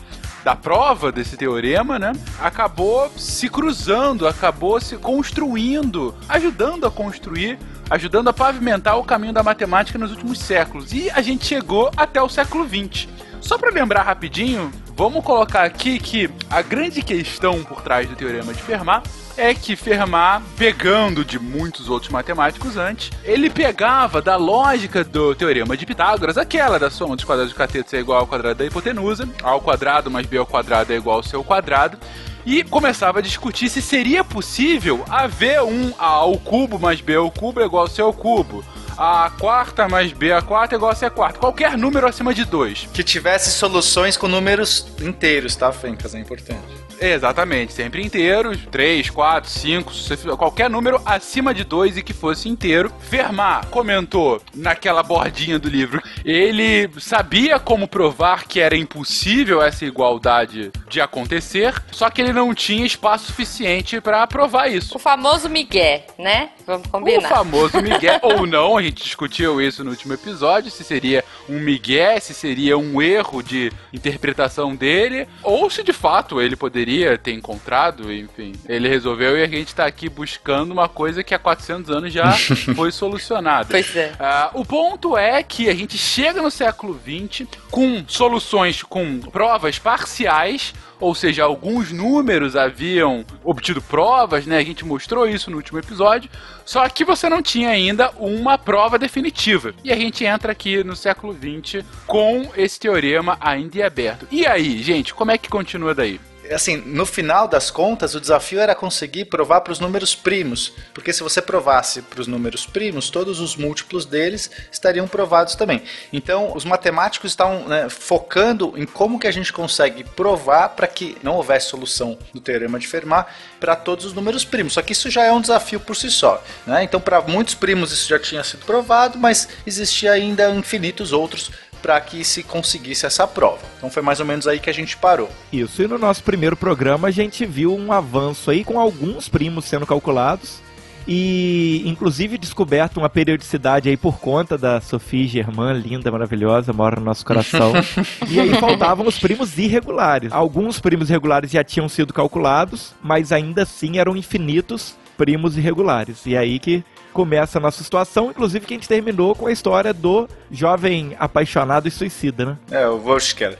da 0.44 0.56
prova 0.56 1.12
desse 1.12 1.36
teorema, 1.36 1.98
né? 1.98 2.12
Acabou 2.40 3.10
se 3.16 3.48
cruzando, 3.48 4.26
acabou 4.26 4.80
se 4.80 4.96
construindo, 4.96 6.14
ajudando 6.28 6.86
a 6.86 6.90
construir, 6.90 7.58
ajudando 7.88 8.28
a 8.28 8.32
pavimentar 8.32 8.98
o 8.98 9.04
caminho 9.04 9.32
da 9.32 9.42
matemática 9.42 9.98
nos 9.98 10.10
últimos 10.10 10.38
séculos. 10.38 10.92
E 10.92 11.10
a 11.10 11.22
gente 11.22 11.46
chegou 11.46 11.90
até 11.96 12.20
o 12.20 12.28
século 12.28 12.66
XX. 12.66 13.08
Só 13.40 13.58
para 13.58 13.70
lembrar 13.70 14.02
rapidinho, 14.02 14.70
vamos 14.96 15.24
colocar 15.24 15.64
aqui 15.64 15.98
que 15.98 16.30
a 16.48 16.62
grande 16.62 17.02
questão 17.02 17.62
por 17.64 17.82
trás 17.82 18.08
do 18.08 18.14
teorema 18.14 18.52
de 18.52 18.62
Fermat 18.62 19.06
é 19.36 19.54
que 19.54 19.76
Fermat, 19.76 20.42
pegando 20.56 21.24
de 21.24 21.38
muitos 21.38 21.88
outros 21.88 22.10
matemáticos 22.10 22.76
antes, 22.76 23.10
ele 23.24 23.48
pegava 23.48 24.20
da 24.20 24.36
lógica 24.36 25.02
do 25.04 25.34
teorema 25.34 25.76
de 25.76 25.86
Pitágoras, 25.86 26.36
aquela 26.36 26.78
da 26.78 26.90
soma 26.90 27.16
dos 27.16 27.24
quadrados 27.24 27.52
de 27.52 27.58
catetos 27.58 27.92
é 27.94 27.98
igual 27.98 28.20
ao 28.20 28.26
quadrado 28.26 28.58
da 28.58 28.64
hipotenusa, 28.64 29.28
A 29.42 29.50
ao 29.50 29.60
quadrado 29.60 30.10
mais 30.10 30.26
b 30.26 30.36
ao 30.36 30.46
quadrado 30.46 30.92
é 30.92 30.96
igual 30.96 31.16
ao 31.16 31.22
seu 31.22 31.42
quadrado, 31.42 31.98
e 32.44 32.64
começava 32.64 33.20
a 33.20 33.22
discutir 33.22 33.68
se 33.68 33.80
seria 33.80 34.24
possível 34.24 35.04
haver 35.08 35.62
um 35.62 35.92
A 35.98 36.06
ao 36.06 36.36
cubo 36.38 36.78
mais 36.78 37.00
B 37.00 37.14
ao 37.14 37.30
cubo 37.30 37.60
é 37.60 37.64
igual 37.64 37.86
ao 37.86 38.06
ao 38.06 38.12
cubo. 38.12 38.64
A 38.96 39.30
quarta 39.38 39.88
mais 39.88 40.12
B 40.12 40.32
a 40.32 40.42
quarta 40.42 40.74
é 40.74 40.76
igual 40.76 40.92
a 40.92 40.94
C 40.94 41.06
a 41.06 41.10
quarta. 41.10 41.38
Qualquer 41.38 41.78
número 41.78 42.06
acima 42.06 42.34
de 42.34 42.44
2. 42.44 42.90
Que 42.92 43.02
tivesse 43.02 43.50
soluções 43.50 44.16
com 44.16 44.28
números 44.28 44.86
inteiros, 45.00 45.56
tá, 45.56 45.72
Fencas? 45.72 46.14
É 46.14 46.18
importante. 46.18 46.81
Exatamente, 47.02 47.72
sempre 47.72 48.04
inteiros, 48.04 48.58
3, 48.70 49.10
4, 49.10 49.50
5, 49.50 49.92
qualquer 50.36 50.70
número 50.70 51.02
acima 51.04 51.52
de 51.52 51.64
2 51.64 51.96
e 51.96 52.02
que 52.02 52.12
fosse 52.12 52.48
inteiro. 52.48 52.92
Fermat 53.00 53.66
comentou 53.66 54.40
naquela 54.54 55.02
bordinha 55.02 55.58
do 55.58 55.68
livro, 55.68 56.00
ele 56.24 56.88
sabia 57.00 57.58
como 57.58 57.88
provar 57.88 58.44
que 58.44 58.60
era 58.60 58.76
impossível 58.76 59.60
essa 59.60 59.84
igualdade 59.84 60.70
de 60.88 61.00
acontecer, 61.00 61.74
só 61.90 62.08
que 62.08 62.20
ele 62.20 62.32
não 62.32 62.54
tinha 62.54 62.86
espaço 62.86 63.26
suficiente 63.26 64.00
para 64.00 64.24
provar 64.26 64.68
isso. 64.68 64.96
O 64.96 64.98
famoso 64.98 65.48
Miguel, 65.48 66.04
né? 66.18 66.50
Vamos 66.64 66.86
combinar. 66.86 67.18
O 67.18 67.28
famoso 67.28 67.82
Miguel, 67.82 68.20
ou 68.22 68.46
não, 68.46 68.76
a 68.76 68.82
gente 68.82 69.02
discutiu 69.02 69.60
isso 69.60 69.82
no 69.82 69.90
último 69.90 70.14
episódio, 70.14 70.70
se 70.70 70.84
seria 70.84 71.24
um 71.48 71.58
Miguel, 71.58 72.20
se 72.20 72.32
seria 72.32 72.78
um 72.78 73.02
erro 73.02 73.42
de 73.42 73.72
interpretação 73.92 74.76
dele, 74.76 75.26
ou 75.42 75.68
se 75.68 75.82
de 75.82 75.92
fato 75.92 76.40
ele 76.40 76.54
poderia 76.54 76.91
ter 77.22 77.32
encontrado, 77.32 78.12
enfim. 78.12 78.52
Ele 78.68 78.88
resolveu 78.88 79.36
e 79.36 79.42
a 79.42 79.48
gente 79.48 79.74
tá 79.74 79.86
aqui 79.86 80.08
buscando 80.08 80.72
uma 80.72 80.88
coisa 80.88 81.22
que 81.22 81.34
há 81.34 81.38
400 81.38 81.90
anos 81.90 82.12
já 82.12 82.32
foi 82.74 82.90
solucionada. 82.90 83.68
Pois 83.70 83.94
é. 83.96 84.12
Uh, 84.12 84.60
o 84.60 84.64
ponto 84.64 85.16
é 85.16 85.42
que 85.42 85.68
a 85.68 85.74
gente 85.74 85.96
chega 85.98 86.42
no 86.42 86.50
século 86.50 86.98
XX 86.98 87.46
com 87.70 88.04
soluções, 88.06 88.82
com 88.82 89.20
provas 89.20 89.78
parciais 89.78 90.72
ou 91.02 91.16
seja, 91.16 91.42
alguns 91.42 91.90
números 91.90 92.54
haviam 92.54 93.24
obtido 93.42 93.82
provas, 93.82 94.46
né? 94.46 94.58
A 94.58 94.62
gente 94.62 94.84
mostrou 94.84 95.28
isso 95.28 95.50
no 95.50 95.56
último 95.56 95.80
episódio, 95.80 96.30
só 96.64 96.88
que 96.88 97.04
você 97.04 97.28
não 97.28 97.42
tinha 97.42 97.70
ainda 97.70 98.12
uma 98.12 98.56
prova 98.56 98.96
definitiva. 99.00 99.74
E 99.82 99.92
a 99.92 99.96
gente 99.96 100.24
entra 100.24 100.52
aqui 100.52 100.84
no 100.84 100.94
século 100.94 101.34
XX 101.34 101.84
com 102.06 102.48
esse 102.56 102.78
teorema 102.78 103.36
ainda 103.40 103.78
em 103.78 103.82
aberto. 103.82 104.28
E 104.30 104.46
aí, 104.46 104.80
gente, 104.80 105.12
como 105.12 105.32
é 105.32 105.38
que 105.38 105.48
continua 105.48 105.92
daí? 105.92 106.20
Assim, 106.52 106.76
no 106.76 107.06
final 107.06 107.46
das 107.46 107.70
contas, 107.70 108.14
o 108.14 108.20
desafio 108.20 108.60
era 108.60 108.74
conseguir 108.74 109.26
provar 109.26 109.60
para 109.60 109.72
os 109.72 109.80
números 109.80 110.14
primos, 110.14 110.72
porque 110.92 111.12
se 111.12 111.22
você 111.22 111.40
provasse 111.40 112.02
para 112.02 112.20
os 112.20 112.26
números 112.26 112.66
primos, 112.66 113.10
todos 113.10 113.40
os 113.40 113.56
múltiplos 113.56 114.04
deles 114.04 114.50
estariam 114.70 115.06
provados 115.06 115.54
também. 115.54 115.82
Então, 116.12 116.52
os 116.54 116.64
matemáticos 116.64 117.30
estavam 117.30 117.68
né, 117.68 117.88
focando 117.88 118.74
em 118.76 118.86
como 118.86 119.18
que 119.18 119.26
a 119.26 119.32
gente 119.32 119.52
consegue 119.52 120.04
provar 120.04 120.70
para 120.70 120.86
que 120.86 121.16
não 121.22 121.36
houvesse 121.36 121.68
solução 121.68 122.18
do 122.32 122.40
teorema 122.40 122.78
de 122.78 122.86
Fermat 122.86 123.28
para 123.60 123.76
todos 123.76 124.04
os 124.04 124.12
números 124.12 124.44
primos. 124.44 124.74
Só 124.74 124.82
que 124.82 124.92
isso 124.92 125.10
já 125.10 125.24
é 125.24 125.32
um 125.32 125.40
desafio 125.40 125.80
por 125.80 125.96
si 125.96 126.10
só. 126.10 126.42
Né? 126.66 126.84
Então, 126.84 127.00
para 127.00 127.20
muitos 127.20 127.54
primos 127.54 127.92
isso 127.92 128.08
já 128.08 128.18
tinha 128.18 128.42
sido 128.42 128.64
provado, 128.64 129.18
mas 129.18 129.48
existia 129.66 130.12
ainda 130.12 130.50
infinitos 130.50 131.12
outros 131.12 131.50
para 131.82 132.00
que 132.00 132.24
se 132.24 132.42
conseguisse 132.42 133.04
essa 133.04 133.26
prova. 133.26 133.60
Então 133.76 133.90
foi 133.90 134.02
mais 134.02 134.20
ou 134.20 134.26
menos 134.26 134.46
aí 134.46 134.60
que 134.60 134.70
a 134.70 134.74
gente 134.74 134.96
parou. 134.96 135.28
Isso, 135.52 135.82
e 135.82 135.88
no 135.88 135.98
nosso 135.98 136.22
primeiro 136.22 136.56
programa 136.56 137.08
a 137.08 137.10
gente 137.10 137.44
viu 137.44 137.76
um 137.76 137.92
avanço 137.92 138.50
aí 138.50 138.64
com 138.64 138.78
alguns 138.78 139.28
primos 139.28 139.64
sendo 139.64 139.84
calculados 139.84 140.62
e 141.06 141.82
inclusive 141.84 142.38
descoberto 142.38 142.98
uma 142.98 143.08
periodicidade 143.08 143.88
aí 143.88 143.96
por 143.96 144.18
conta 144.18 144.56
da 144.56 144.80
Sophie 144.80 145.26
Germain, 145.26 145.74
linda, 145.80 146.10
maravilhosa, 146.10 146.72
mora 146.72 146.96
no 146.96 147.06
nosso 147.06 147.24
coração. 147.24 147.72
e 148.30 148.38
aí 148.38 148.54
faltavam 148.54 149.06
os 149.06 149.18
primos 149.18 149.58
irregulares. 149.58 150.32
Alguns 150.32 150.78
primos 150.78 151.10
irregulares 151.10 151.50
já 151.50 151.64
tinham 151.64 151.88
sido 151.88 152.12
calculados, 152.12 152.94
mas 153.02 153.32
ainda 153.32 153.62
assim 153.62 153.98
eram 153.98 154.16
infinitos 154.16 154.94
primos 155.16 155.58
irregulares. 155.58 156.24
E 156.24 156.36
aí 156.36 156.58
que 156.58 156.84
começa 157.12 157.58
a 157.58 157.60
nossa 157.60 157.82
situação, 157.82 158.30
inclusive 158.30 158.66
que 158.66 158.74
a 158.74 158.76
gente 158.76 158.88
terminou 158.88 159.34
com 159.34 159.46
a 159.46 159.52
história 159.52 159.92
do 159.92 160.28
jovem 160.50 161.14
apaixonado 161.18 161.86
e 161.86 161.90
suicida, 161.90 162.44
né? 162.44 162.58
É, 162.70 162.86
o 162.88 162.98
Volsker 162.98 163.58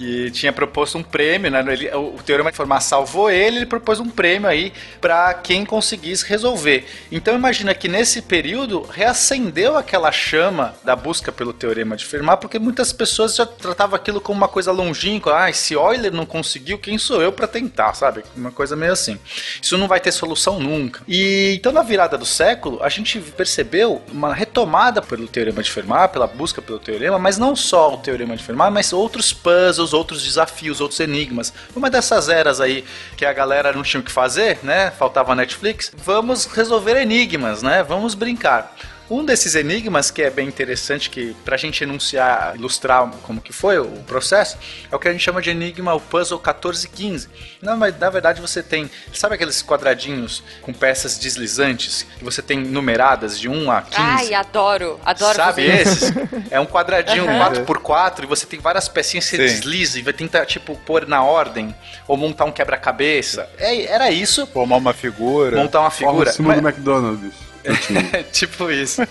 que 0.00 0.30
tinha 0.30 0.50
proposto 0.50 0.96
um 0.96 1.02
prêmio, 1.02 1.50
né? 1.50 1.62
Ele, 1.68 1.90
o, 1.90 2.14
o 2.14 2.22
Teorema 2.24 2.50
de 2.50 2.56
Fermat 2.56 2.82
salvou 2.82 3.30
ele, 3.30 3.58
ele 3.58 3.66
propôs 3.66 4.00
um 4.00 4.08
prêmio 4.08 4.48
aí 4.48 4.72
para 4.98 5.34
quem 5.34 5.62
conseguisse 5.62 6.26
resolver. 6.26 6.86
Então 7.12 7.34
imagina 7.34 7.74
que 7.74 7.86
nesse 7.86 8.22
período 8.22 8.80
reacendeu 8.90 9.76
aquela 9.76 10.10
chama 10.10 10.74
da 10.82 10.96
busca 10.96 11.30
pelo 11.30 11.52
Teorema 11.52 11.98
de 11.98 12.06
Fermat, 12.06 12.40
porque 12.40 12.58
muitas 12.58 12.94
pessoas 12.94 13.34
já 13.34 13.44
tratavam 13.44 13.94
aquilo 13.94 14.22
como 14.22 14.38
uma 14.38 14.48
coisa 14.48 14.72
longínqua. 14.72 15.44
Ah, 15.44 15.52
se 15.52 15.74
Euler 15.74 16.10
não 16.10 16.24
conseguiu, 16.24 16.78
quem 16.78 16.96
sou 16.96 17.20
eu 17.20 17.30
para 17.30 17.46
tentar, 17.46 17.92
sabe? 17.92 18.24
Uma 18.34 18.50
coisa 18.50 18.74
meio 18.74 18.92
assim. 18.92 19.18
Isso 19.60 19.76
não 19.76 19.86
vai 19.86 20.00
ter 20.00 20.12
solução 20.12 20.58
nunca. 20.58 21.02
E 21.06 21.56
então 21.58 21.72
na 21.72 21.82
virada 21.82 22.16
do 22.16 22.24
século, 22.24 22.82
a 22.82 22.88
gente 22.88 23.20
percebeu 23.20 24.00
uma 24.10 24.32
retomada 24.32 25.02
pelo 25.02 25.28
Teorema 25.28 25.62
de 25.62 25.70
Fermat, 25.70 26.10
pela 26.10 26.26
busca 26.26 26.62
pelo 26.62 26.78
Teorema, 26.78 27.18
mas 27.18 27.36
não 27.36 27.54
só 27.54 27.92
o 27.92 27.98
Teorema 27.98 28.34
de 28.34 28.42
Fermat, 28.42 28.72
mas 28.72 28.94
outros 28.94 29.30
puzzles, 29.30 29.89
outros 29.92 30.22
desafios, 30.22 30.80
outros 30.80 31.00
enigmas. 31.00 31.52
Uma 31.74 31.90
dessas 31.90 32.28
eras 32.28 32.60
aí 32.60 32.84
que 33.16 33.24
a 33.24 33.32
galera 33.32 33.72
não 33.72 33.82
tinha 33.82 34.00
o 34.00 34.04
que 34.04 34.12
fazer, 34.12 34.58
né? 34.62 34.90
Faltava 34.90 35.34
Netflix. 35.34 35.92
Vamos 36.04 36.46
resolver 36.46 37.00
enigmas, 37.00 37.62
né? 37.62 37.82
Vamos 37.82 38.14
brincar. 38.14 38.74
Um 39.10 39.24
desses 39.24 39.56
enigmas 39.56 40.08
que 40.10 40.22
é 40.22 40.30
bem 40.30 40.46
interessante, 40.46 41.10
que 41.10 41.34
pra 41.44 41.56
gente 41.56 41.82
enunciar, 41.82 42.54
ilustrar 42.54 43.10
como 43.24 43.40
que 43.40 43.52
foi 43.52 43.76
o 43.76 43.86
processo, 44.06 44.56
é 44.90 44.94
o 44.94 45.00
que 45.00 45.08
a 45.08 45.12
gente 45.12 45.20
chama 45.24 45.42
de 45.42 45.50
enigma, 45.50 45.92
o 45.94 46.00
puzzle 46.00 46.38
1415. 46.38 47.28
Não, 47.60 47.76
mas 47.76 47.98
na 47.98 48.08
verdade 48.08 48.40
você 48.40 48.62
tem, 48.62 48.88
sabe 49.12 49.34
aqueles 49.34 49.62
quadradinhos 49.64 50.44
com 50.62 50.72
peças 50.72 51.18
deslizantes, 51.18 52.06
que 52.18 52.24
você 52.24 52.40
tem 52.40 52.60
numeradas 52.60 53.36
de 53.36 53.48
1 53.48 53.70
a 53.72 53.82
15? 53.82 53.96
Ai, 54.00 54.34
adoro, 54.34 55.00
adoro 55.04 55.34
Sabe 55.34 55.66
fazer 55.68 55.80
esses? 55.82 56.12
É 56.48 56.60
um 56.60 56.66
quadradinho 56.66 57.24
Uhum. 57.26 57.64
4x4 57.64 58.22
e 58.22 58.26
você 58.26 58.46
tem 58.46 58.60
várias 58.60 58.88
pecinhas 58.88 59.28
que 59.28 59.36
você 59.36 59.48
Sim. 59.48 59.54
desliza 59.56 59.98
e 59.98 60.02
vai 60.02 60.12
tentar, 60.12 60.46
tipo, 60.46 60.76
pôr 60.86 61.06
na 61.08 61.24
ordem, 61.24 61.74
ou 62.06 62.16
montar 62.16 62.44
um 62.44 62.52
quebra-cabeça. 62.52 63.48
É, 63.58 63.86
era 63.86 64.10
isso, 64.12 64.46
Formar 64.46 64.76
uma 64.76 64.92
figura. 64.94 65.56
montar 65.56 65.80
uma 65.80 65.90
Forma 65.90 66.12
figura. 66.12 66.30
o 66.30 66.32
símbolo 66.32 66.54
Mas- 66.62 66.62
do 66.62 66.68
McDonald's. 66.68 67.49
é 68.12 68.22
tipo 68.22 68.70
isso. 68.70 69.02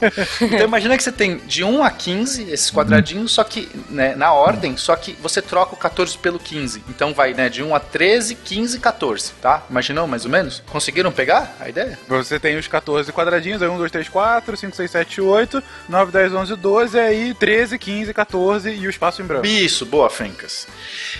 Então 0.41 0.61
imagina 0.61 0.97
que 0.97 1.03
você 1.03 1.11
tem 1.11 1.37
de 1.37 1.63
1 1.63 1.83
a 1.83 1.91
15 1.91 2.51
esses 2.51 2.71
quadradinhos, 2.71 3.31
só 3.31 3.43
que 3.43 3.69
né, 3.89 4.15
na 4.15 4.33
ordem, 4.33 4.75
só 4.77 4.95
que 4.95 5.13
você 5.21 5.41
troca 5.41 5.73
o 5.73 5.77
14 5.77 6.17
pelo 6.17 6.39
15. 6.39 6.83
Então 6.89 7.13
vai 7.13 7.33
né, 7.33 7.49
de 7.49 7.63
1 7.63 7.75
a 7.75 7.79
13, 7.79 8.35
15, 8.35 8.79
14, 8.79 9.33
tá? 9.41 9.63
Imaginou 9.69 10.07
mais 10.07 10.25
ou 10.25 10.31
menos? 10.31 10.63
Conseguiram 10.67 11.11
pegar 11.11 11.55
a 11.59 11.69
ideia? 11.69 11.97
Você 12.07 12.39
tem 12.39 12.57
os 12.57 12.67
14 12.67 13.11
quadradinhos, 13.11 13.61
aí 13.61 13.69
1, 13.69 13.77
2, 13.77 13.91
3, 13.91 14.09
4, 14.09 14.57
5, 14.57 14.75
6, 14.75 14.91
7, 14.91 15.21
8, 15.21 15.63
9, 15.87 16.11
10, 16.11 16.33
11, 16.33 16.55
12, 16.55 16.99
aí 16.99 17.33
13, 17.33 17.77
15, 17.77 18.13
14 18.13 18.69
e 18.71 18.87
o 18.87 18.89
espaço 18.89 19.21
em 19.21 19.25
branco. 19.25 19.45
Isso, 19.45 19.85
boa, 19.85 20.09
Fencas. 20.09 20.67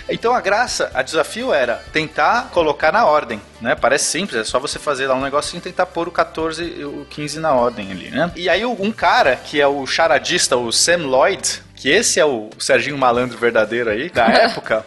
Então 0.08 0.34
a 0.34 0.40
graça, 0.40 0.90
a 0.94 1.02
desafio 1.02 1.52
era 1.52 1.76
tentar 1.92 2.50
colocar 2.50 2.92
na 2.92 3.04
ordem, 3.06 3.40
né? 3.60 3.74
Parece 3.74 4.06
simples, 4.06 4.40
é 4.40 4.44
só 4.44 4.58
você 4.58 4.78
fazer 4.78 5.06
lá 5.06 5.14
um 5.14 5.22
negocinho 5.22 5.60
e 5.60 5.62
tentar 5.62 5.86
pôr 5.86 6.08
o 6.08 6.10
14 6.10 6.62
e 6.62 6.84
o 6.84 7.06
15 7.08 7.19
na 7.40 7.52
ordem 7.52 7.90
ali, 7.90 8.10
né? 8.10 8.30
E 8.36 8.48
aí 8.48 8.64
um 8.64 8.90
cara, 8.92 9.36
que 9.36 9.60
é 9.60 9.66
o 9.66 9.86
charadista, 9.86 10.56
o 10.56 10.72
Sam 10.72 11.06
Lloyd, 11.06 11.62
que 11.74 11.88
esse 11.90 12.18
é 12.20 12.24
o 12.24 12.50
Serginho 12.58 12.96
Malandro 12.98 13.36
verdadeiro 13.38 13.90
aí, 13.90 14.08
da 14.10 14.26
época, 14.32 14.84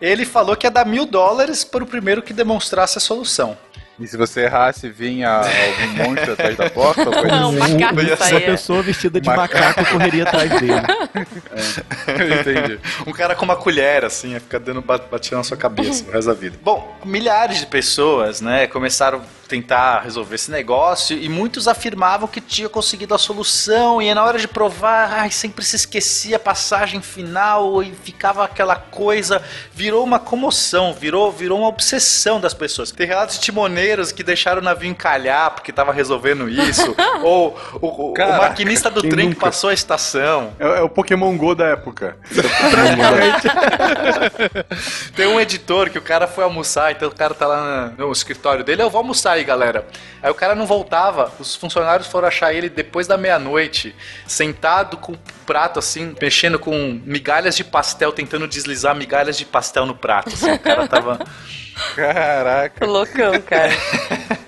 ele 0.00 0.24
falou 0.24 0.56
que 0.56 0.66
ia 0.66 0.70
dar 0.70 0.84
mil 0.86 1.06
dólares 1.06 1.64
para 1.64 1.82
o 1.84 1.86
primeiro 1.86 2.22
que 2.22 2.32
demonstrasse 2.32 2.98
a 2.98 3.00
solução. 3.00 3.56
E 4.00 4.06
se 4.06 4.16
você 4.16 4.44
errasse, 4.44 4.88
vinha 4.88 5.30
algum 5.42 6.08
monstro 6.10 6.32
atrás 6.32 6.56
da 6.56 6.68
porta? 6.70 7.02
Ou 7.08 7.12
coisa 7.12 7.28
Não, 7.28 7.48
assim? 7.50 7.58
macaco 7.78 8.00
Uma 8.32 8.40
pessoa 8.40 8.82
vestida 8.82 9.20
de 9.20 9.28
Macaco. 9.28 9.54
macaco 9.64 9.90
correria 9.92 10.22
atrás 10.24 10.50
dele. 10.50 10.72
Entendi. 12.40 12.80
Um 13.06 13.12
cara 13.12 13.34
com 13.34 13.44
uma 13.44 13.54
colher, 13.54 14.04
assim, 14.04 14.32
ia 14.32 14.40
ficar 14.40 14.58
dando 14.58 14.80
ba- 14.80 14.98
batida 14.98 15.36
na 15.36 15.44
sua 15.44 15.56
cabeça 15.56 16.04
o 16.08 16.10
resto 16.10 16.26
da 16.28 16.34
vida. 16.34 16.56
Bom, 16.62 16.96
milhares 17.04 17.60
de 17.60 17.66
pessoas, 17.66 18.40
né, 18.40 18.66
começaram 18.66 19.20
tentar 19.52 20.00
resolver 20.00 20.36
esse 20.36 20.50
negócio 20.50 21.14
e 21.14 21.28
muitos 21.28 21.68
afirmavam 21.68 22.26
que 22.26 22.40
tinha 22.40 22.70
conseguido 22.70 23.14
a 23.14 23.18
solução 23.18 24.00
e 24.00 24.14
na 24.14 24.24
hora 24.24 24.38
de 24.38 24.48
provar, 24.48 25.12
ai, 25.12 25.30
sempre 25.30 25.62
se 25.62 25.76
esquecia 25.76 26.36
a 26.36 26.38
passagem 26.38 27.02
final 27.02 27.82
e 27.82 27.92
ficava 28.02 28.46
aquela 28.46 28.76
coisa, 28.76 29.42
virou 29.74 30.02
uma 30.04 30.18
comoção, 30.18 30.94
virou, 30.94 31.30
virou 31.30 31.58
uma 31.58 31.68
obsessão 31.68 32.40
das 32.40 32.54
pessoas. 32.54 32.90
Tem 32.90 33.06
relatos 33.06 33.34
de 33.34 33.42
timoneiros 33.42 34.10
que 34.10 34.22
deixaram 34.22 34.62
o 34.62 34.64
navio 34.64 34.88
encalhar 34.88 35.50
porque 35.50 35.70
tava 35.70 35.92
resolvendo 35.92 36.48
isso, 36.48 36.94
ou 37.22 37.54
o, 37.74 37.86
o- 37.86 38.10
o 38.12 38.14
Caraca, 38.14 38.48
maquinista 38.48 38.88
do 38.90 39.02
trem 39.02 39.28
que 39.28 39.34
nunca? 39.34 39.40
passou 39.46 39.68
a 39.68 39.74
estação. 39.74 40.54
É, 40.58 40.78
é 40.78 40.82
o 40.82 40.88
Pokémon 40.88 41.36
Go 41.36 41.54
da 41.54 41.66
época. 41.66 42.16
Tem 45.14 45.26
um 45.26 45.38
editor 45.38 45.90
que 45.90 45.98
o 45.98 46.02
cara 46.02 46.26
foi 46.26 46.42
almoçar, 46.44 46.90
então 46.92 47.08
o 47.08 47.14
cara 47.14 47.34
tá 47.34 47.46
lá 47.46 47.62
na- 47.62 47.92
no 47.98 48.10
escritório 48.12 48.64
dele, 48.64 48.82
eu 48.82 48.88
vou 48.90 48.98
almoçar 49.00 49.38
aí, 49.42 49.46
galera. 49.46 49.86
Aí 50.22 50.30
o 50.30 50.34
cara 50.34 50.54
não 50.54 50.66
voltava, 50.66 51.32
os 51.38 51.54
funcionários 51.54 52.06
foram 52.08 52.28
achar 52.28 52.54
ele 52.54 52.68
depois 52.68 53.06
da 53.06 53.18
meia-noite, 53.18 53.94
sentado 54.26 54.96
com 54.96 55.12
o 55.12 55.18
prato 55.44 55.78
assim, 55.78 56.14
mexendo 56.20 56.58
com 56.58 57.00
migalhas 57.04 57.56
de 57.56 57.64
pastel, 57.64 58.12
tentando 58.12 58.46
deslizar 58.48 58.94
migalhas 58.94 59.36
de 59.36 59.44
pastel 59.44 59.84
no 59.86 59.94
prato. 59.94 60.28
assim. 60.32 60.50
o 60.52 60.58
cara 60.58 60.88
tava. 60.88 61.18
Caraca. 61.94 62.86
Loucão, 62.86 63.40
cara. 63.40 63.72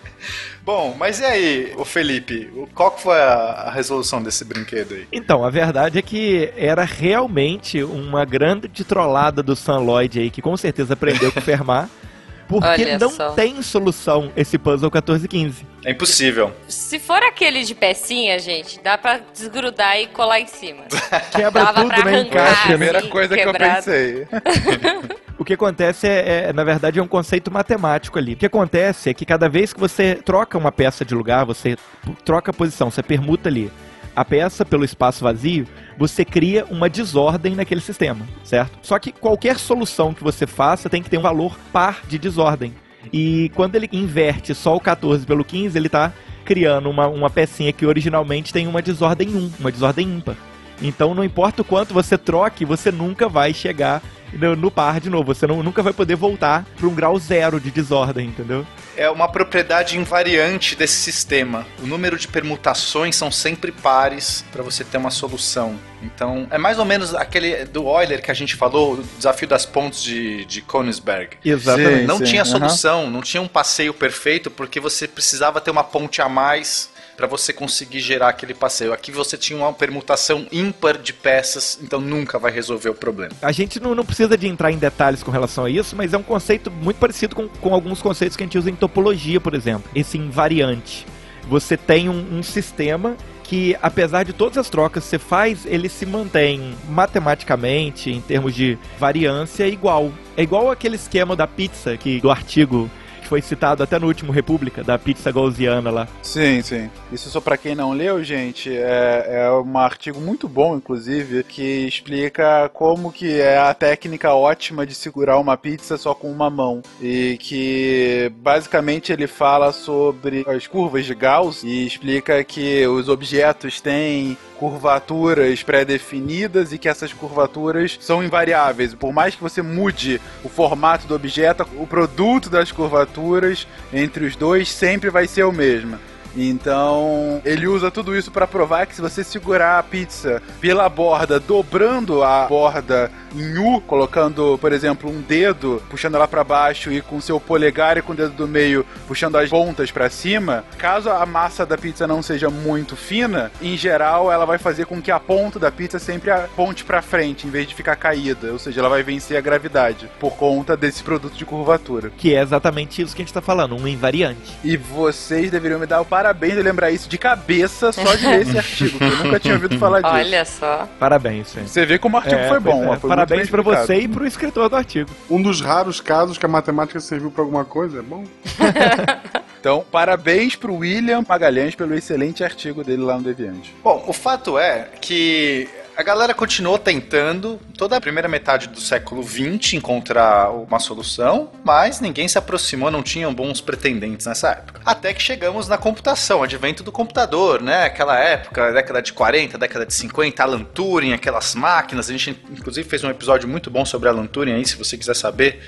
Bom, 0.63 0.95
mas 0.99 1.21
e 1.21 1.25
aí, 1.25 1.75
o 1.77 1.85
Felipe, 1.85 2.51
o- 2.55 2.67
qual 2.75 2.91
que 2.93 3.03
foi 3.03 3.21
a, 3.21 3.35
a 3.67 3.71
resolução 3.71 4.23
desse 4.23 4.47
brinquedo 4.47 4.95
aí? 4.95 5.07
Então, 5.13 5.45
a 5.45 5.51
verdade 5.51 5.99
é 5.99 6.03
que 6.03 6.51
era 6.57 6.85
realmente 6.85 7.83
uma 7.83 8.25
grande 8.25 8.83
trollada 8.83 9.43
do 9.43 9.55
Sam 9.55 9.81
Lloyd 9.81 10.19
aí, 10.21 10.31
que 10.31 10.41
com 10.41 10.57
certeza 10.57 10.95
aprendeu 10.95 11.31
com 11.31 11.39
o 11.39 11.43
Fermat, 11.43 11.87
porque 12.49 12.83
Olha 12.83 12.99
não 12.99 13.11
só. 13.11 13.31
tem 13.31 13.61
solução 13.63 14.31
esse 14.37 14.59
puzzle 14.59 14.91
1415. 14.91 15.67
É 15.85 15.91
impossível. 15.91 16.53
Se 16.69 16.99
for 16.99 17.23
aquele 17.23 17.63
de 17.65 17.75
pecinha, 17.75 18.39
gente, 18.39 18.81
dá 18.81 18.97
pra 18.97 19.21
desgrudar 19.33 20.01
e 20.01 20.07
colar 20.07 20.41
em 20.41 20.47
cima. 20.47 20.85
Quebra 21.35 21.65
Dava 21.65 21.83
tudo, 21.83 21.89
né? 21.91 22.03
Foi 22.03 22.15
a. 22.15 22.21
Encaixa. 22.21 22.69
primeira 22.69 22.99
assim, 22.99 23.09
coisa 23.09 23.35
que 23.35 23.41
eu 23.41 23.53
quebrado. 23.53 23.75
pensei. 23.85 24.29
O 25.37 25.45
que 25.45 25.55
acontece 25.55 26.07
é, 26.07 26.47
é, 26.49 26.53
na 26.53 26.63
verdade, 26.63 27.01
é 27.01 27.03
um 27.03 27.09
conceito 27.09 27.51
matemático 27.51 28.19
ali. 28.19 28.35
O 28.35 28.37
que 28.37 28.47
acontece 28.47 29.11
é 29.11 29.15
que 29.15 29.27
cada 29.27 29.49
vez 29.49 29.73
que 29.73 29.81
você 29.81 30.15
troca 30.15 30.57
uma 30.57 30.71
peça 30.71 31.05
de 31.05 31.13
lugar, 31.13 31.45
você 31.45 31.77
troca 32.25 32.53
a 32.53 32.55
posição, 32.55 32.89
você 32.89 33.03
permuta 33.03 33.49
ali 33.49 33.71
a 34.14 34.25
peça 34.25 34.64
pelo 34.64 34.85
espaço 34.85 35.25
vazio, 35.25 35.66
você 35.99 36.25
cria 36.25 36.64
uma 36.71 36.88
desordem 36.88 37.54
naquele 37.54 37.80
sistema, 37.80 38.26
certo? 38.42 38.78
Só 38.83 38.99
que 38.99 39.12
qualquer 39.12 39.59
solução 39.59 40.14
que 40.14 40.23
você 40.23 40.47
faça 40.47 40.88
tem 40.88 41.02
que 41.02 41.11
ter 41.11 41.18
um 41.18 41.23
valor 41.23 41.56
par 41.73 42.02
de 42.06 42.18
desordem. 42.18 42.75
E 43.12 43.50
quando 43.54 43.76
ele 43.76 43.88
inverte 43.92 44.54
só 44.54 44.76
o 44.76 44.80
14 44.80 45.26
pelo 45.26 45.44
15, 45.44 45.76
ele 45.76 45.87
está 45.87 46.12
criando 46.44 46.90
uma, 46.90 47.06
uma 47.06 47.30
pecinha 47.30 47.73
que 47.73 47.87
originalmente 47.87 48.52
tem 48.52 48.66
uma 48.66 48.83
desordem 48.83 49.28
1, 49.28 49.52
uma 49.61 49.73
desordem 49.73 50.06
ímpar. 50.06 50.37
Então 50.83 51.14
não 51.14 51.25
importa 51.25 51.62
o 51.62 51.64
quanto 51.64 51.94
você 51.94 52.18
troque, 52.18 52.64
você 52.64 52.90
nunca 52.90 53.28
vai 53.28 53.54
chegar 53.54 54.02
no, 54.38 54.57
no 54.57 54.71
par 54.71 55.00
de 55.00 55.09
novo. 55.11 55.35
Você 55.35 55.47
não- 55.47 55.62
nunca 55.62 55.83
vai 55.83 55.93
poder 55.93 56.17
voltar 56.17 56.64
para 56.76 56.87
um 56.87 56.95
grau 56.95 57.19
zero 57.19 57.61
de 57.61 57.71
desordem, 57.71 58.26
entendeu? 58.29 58.67
É 58.97 59.11
uma 59.11 59.29
propriedade 59.29 59.99
invariante 59.99 60.76
desse 60.76 60.97
sistema. 60.97 61.67
O 61.83 61.87
número 61.87 62.17
de 62.17 62.29
permutações 62.29 63.17
são 63.17 63.31
sempre 63.31 63.73
pares 63.73 64.45
para 64.53 64.62
você 64.62 64.85
ter 64.85 64.99
uma 64.99 65.11
solução. 65.11 65.79
Então, 66.03 66.47
é 66.50 66.59
mais 66.59 66.79
ou 66.79 66.85
menos 66.85 67.14
aquele 67.14 67.64
do 67.64 67.88
Euler 67.88 68.23
que 68.23 68.31
a 68.31 68.35
gente 68.35 68.55
falou, 68.55 68.95
o 68.95 69.03
desafio 69.17 69.49
das 69.49 69.64
pontes 69.67 70.03
de, 70.03 70.45
de 70.45 70.61
Königsberg. 70.62 71.37
Exatamente. 71.45 72.00
Sim, 72.00 72.07
não 72.07 72.19
sim, 72.19 72.25
tinha 72.25 72.45
solução, 72.45 73.11
não 73.11 73.21
tinha 73.23 73.43
um 73.43 73.49
passeio 73.49 73.95
perfeito, 73.95 74.51
porque 74.51 74.79
você 74.79 75.09
precisava 75.09 75.61
ter 75.61 75.70
uma 75.70 75.83
ponte 75.83 76.20
a 76.20 76.29
mais 76.29 76.90
para 77.16 77.27
você 77.27 77.53
conseguir 77.53 78.00
gerar 78.00 78.29
aquele 78.29 78.55
passeio. 78.55 78.92
Aqui 78.92 79.11
você 79.11 79.37
tinha 79.37 79.59
uma 79.59 79.72
permutação 79.72 80.46
ímpar 80.50 80.98
de 80.98 81.12
peças, 81.12 81.79
então 81.83 82.00
nunca 82.00 82.38
vai 82.38 82.53
resolver 82.53 82.88
o 82.88 82.94
problema. 82.94 83.33
A 83.40 83.53
gente 83.53 83.81
não, 83.81 83.94
não 83.94 84.05
precisa 84.05 84.37
de 84.37 84.46
entrar 84.46 84.70
em 84.70 84.79
detalhes 84.79 85.22
com 85.22 85.31
relação 85.31 85.64
a 85.64 85.70
isso, 85.70 85.96
mas 85.96 86.12
é 86.12 86.18
um 86.18 86.22
conceito 86.22 86.70
muito 86.70 86.96
parecido 86.96 87.35
com, 87.35 87.48
com 87.48 87.74
alguns 87.74 88.03
conceitos 88.03 88.37
que 88.37 88.42
a 88.42 88.46
gente 88.46 88.59
usa 88.59 88.70
em 88.70 88.77
topologia, 88.77 89.40
por 89.40 89.55
exemplo. 89.55 89.90
Esse 89.94 90.18
invariante. 90.18 91.07
Você 91.48 91.77
tem 91.77 92.09
um, 92.09 92.38
um 92.38 92.42
sistema 92.42 93.16
que, 93.42 93.77
apesar 93.83 94.24
de 94.24 94.33
todas 94.33 94.57
as 94.59 94.70
trocas 94.70 95.05
que 95.05 95.11
você 95.11 95.18
faz, 95.18 95.66
ele 95.66 95.88
se 95.88 96.07
mantém 96.07 96.74
matematicamente, 96.88 98.11
em 98.11 98.20
termos 98.20 98.55
de 98.55 98.79
variância, 98.98 99.68
igual. 99.68 100.11
É 100.37 100.42
igual 100.42 100.70
aquele 100.70 100.96
esquema 100.96 101.37
da 101.37 101.46
pizza 101.46 101.96
que 101.96 102.20
do 102.20 102.31
artigo 102.31 102.90
que 103.25 103.29
foi 103.29 103.43
citado 103.43 103.83
até 103.83 103.99
no 103.99 104.07
último 104.07 104.31
República, 104.31 104.85
da 104.85 104.99
pizza 104.99 105.33
gaussiana 105.33 105.91
lá. 105.91 106.07
Sim, 106.23 106.63
sim. 106.63 106.91
Isso 107.11 107.31
só 107.31 107.41
pra 107.41 107.57
quem 107.57 107.75
não 107.75 107.93
leu, 107.93 108.23
gente, 108.23 108.71
é, 108.71 109.47
é 109.47 109.51
um 109.51 109.79
artigo 109.79 110.21
muito 110.21 110.47
bom, 110.47 110.77
inclusive, 110.77 111.43
que 111.43 111.87
explica 111.87 112.69
como 112.73 113.11
que 113.11 113.41
é 113.41 113.59
a 113.59 113.73
técnica 113.75 114.33
ótima 114.35 114.87
de 114.87 114.95
segurar 114.95 115.39
uma 115.39 115.57
pizza 115.57 115.97
só 115.97 116.15
com 116.15 116.31
uma 116.31 116.51
mão. 116.51 116.83
E 117.01 117.39
que 117.41 118.31
basicamente 118.37 119.13
ele 119.13 119.27
fala 119.27 119.73
sobre 119.73 120.45
as 120.47 120.67
curvas 120.67 121.07
de 121.07 121.15
Gauss 121.15 121.65
e 121.65 121.87
explica 121.87 122.45
que 122.45 122.87
os 122.87 123.09
objetos 123.09 123.81
têm 123.81 124.37
curvaturas 124.59 125.62
pré-definidas 125.62 126.73
e 126.73 126.79
que 126.79 126.88
essas 126.88 127.12
curvaturas 127.12 127.99
são 128.01 128.23
invariáveis. 128.23 128.95
Por 128.95 129.12
mais 129.12 129.35
que 129.35 129.43
você 129.43 129.62
mude 129.62 130.21
o 130.43 130.49
formato 130.49 131.07
do 131.07 131.14
objeto, 131.14 131.67
o 131.77 131.87
produto 131.87 132.49
das 132.49 132.73
curvaturas 132.73 133.67
entre 133.93 134.25
os 134.25 134.37
dois 134.37 134.71
sempre 134.71 135.11
vai 135.11 135.27
ser 135.27 135.45
o 135.45 135.53
mesmo. 135.53 135.99
Então, 136.37 137.40
ele 137.44 137.66
usa 137.66 137.90
tudo 137.90 138.16
isso 138.16 138.31
para 138.31 138.47
provar 138.47 138.87
que 138.87 138.94
se 138.94 139.01
você 139.01 139.23
segurar 139.23 139.79
a 139.79 139.83
pizza 139.83 140.42
pela 140.61 140.88
borda, 140.88 141.38
dobrando 141.38 142.23
a 142.23 142.47
borda 142.47 143.11
em 143.35 143.59
U, 143.59 143.81
colocando, 143.81 144.59
por 144.61 144.73
exemplo, 144.73 145.11
um 145.11 145.20
dedo, 145.20 145.83
puxando 145.90 146.14
ela 146.14 146.29
para 146.29 146.44
baixo 146.44 146.92
e 146.92 147.01
com 147.01 147.20
seu 147.20 147.40
polegar 147.40 147.99
e 147.99 148.03
com 148.03 148.12
o 148.12 148.16
dedo 148.16 148.33
do 148.33 148.49
meio 148.49 148.87
puxando 149.07 149.37
as 149.37 149.51
pontas 149.51 149.90
para 149.90 150.09
cima, 150.09 150.64
caso 150.79 151.11
a 151.11 151.27
massa 151.27 151.66
da 151.66 151.77
pizza 151.77 152.07
não 152.07 152.23
seja 152.23 152.49
muito 152.49 152.97
fina, 152.97 153.51
em 153.61 153.77
geral 153.77 154.31
ela 154.31 154.44
vai 154.44 154.59
fazer 154.59 154.87
com 154.87 155.03
que 155.03 155.11
a 155.11 155.18
ponta 155.18 155.59
da 155.59 155.70
pizza 155.70 155.99
sempre 155.99 156.31
aponte 156.31 156.85
para 156.85 157.03
frente 157.03 157.47
em 157.47 157.51
vez 157.51 157.66
de 157.66 157.75
ficar 157.75 157.97
caída, 157.97 158.53
ou 158.53 158.59
seja, 158.59 158.81
ela 158.81 158.88
vai 158.88 159.03
vencer 159.03 159.37
a 159.37 159.40
gravidade 159.40 160.09
por 160.20 160.37
conta 160.37 160.77
desse 160.77 161.03
produto 161.03 161.35
de 161.35 161.44
curvatura. 161.44 162.11
Que 162.16 162.35
é 162.35 162.42
exatamente 162.42 163.03
isso 163.03 163.14
que 163.14 163.23
a 163.23 163.25
gente 163.25 163.35
tá 163.35 163.42
falando, 163.42 163.77
um 163.77 163.88
invariante. 163.88 164.57
E 164.62 164.77
vocês 164.77 165.51
deveriam 165.51 165.81
me 165.81 165.87
dar 165.87 166.01
o 166.01 166.05
parabéns 166.05 166.24
de 166.33 166.63
lembrar 166.63 166.91
isso 166.91 167.09
de 167.09 167.19
cabeça 167.19 167.93
só 167.93 168.15
de 168.15 168.27
ler 168.27 168.43
esse 168.43 168.57
artigo, 168.59 168.99
que 168.99 169.05
eu 169.05 169.17
nunca 169.25 169.41
tinha 169.41 169.55
ouvido 169.55 169.79
falar 169.79 170.01
disso. 170.01 170.15
Olha 170.15 170.45
só. 170.45 170.89
Parabéns, 170.99 171.53
gente. 171.53 171.69
Você 171.71 171.85
vê 171.85 171.99
como 171.99 172.17
o 172.17 172.21
artigo 172.21 172.41
É, 172.41 172.49
foi 172.49 172.61
bom. 172.61 172.93
é. 172.95 172.97
foi 172.99 173.09
Parabéns 173.09 173.43
explicado. 173.45 173.77
você 173.87 173.97
e 174.01 174.09
pro 174.09 174.27
escritor 174.27 174.69
do 174.69 174.77
artigo. 174.77 175.11
Um 175.29 175.41
dos 175.43 175.61
raros 175.61 176.01
casos 176.01 176.39
que 176.39 176.47
a 176.47 176.49
matemática 176.49 177.01
serviu 177.01 177.31
pra 177.31 177.43
alguma 177.43 177.65
coisa, 177.65 177.99
é 177.99 178.03
bom? 178.03 178.25
Então, 179.61 179.83
parabéns 179.91 180.55
pro 180.57 180.75
William 180.75 181.25
Magalhães 181.27 181.75
pelo 181.75 181.95
excelente 181.95 182.45
artigo 182.45 182.85
dele 182.85 183.01
lá 183.03 183.17
no 183.17 183.23
Deviante. 183.23 183.75
Bom, 183.83 184.05
o 184.07 184.13
fato 184.13 184.59
é 184.59 184.89
que 185.01 185.67
a 185.96 186.02
galera 186.02 186.35
continuou 186.35 186.78
tentando 186.78 187.61
toda 187.78 187.96
a 187.96 188.00
primeira 188.00 188.28
metade 188.28 188.68
do 188.68 188.80
século 188.80 189.22
XX 189.22 189.74
encontrar 189.74 190.50
uma 190.50 190.78
solução, 190.78 191.52
mas 191.64 192.00
ninguém 192.00 192.26
se 192.26 192.37
aproximou, 192.37 192.90
não 192.90 193.02
tinham 193.02 193.33
bons 193.33 193.61
pretendentes 193.61 194.26
nessa 194.26 194.50
época. 194.50 194.80
Até 194.85 195.14
que 195.14 195.22
chegamos 195.22 195.68
na 195.68 195.78
computação, 195.78 196.42
advento 196.42 196.83
do 196.83 196.90
computador, 196.90 197.62
né? 197.62 197.85
Aquela 197.85 198.18
época, 198.18 198.72
década 198.72 199.00
de 199.00 199.12
40, 199.12 199.57
década 199.57 199.87
de 199.87 199.94
50, 199.94 200.42
Alan 200.42 200.64
Turing, 200.64 201.12
aquelas 201.12 201.54
máquinas. 201.54 202.09
A 202.09 202.12
gente 202.12 202.30
inclusive 202.50 202.88
fez 202.88 203.04
um 203.04 203.11
episódio 203.11 203.48
muito 203.48 203.70
bom 203.70 203.85
sobre 203.85 204.09
Alan 204.09 204.26
Turing 204.26 204.52
aí, 204.52 204.66
se 204.66 204.76
você 204.76 204.96
quiser 204.96 205.14
saber 205.14 205.61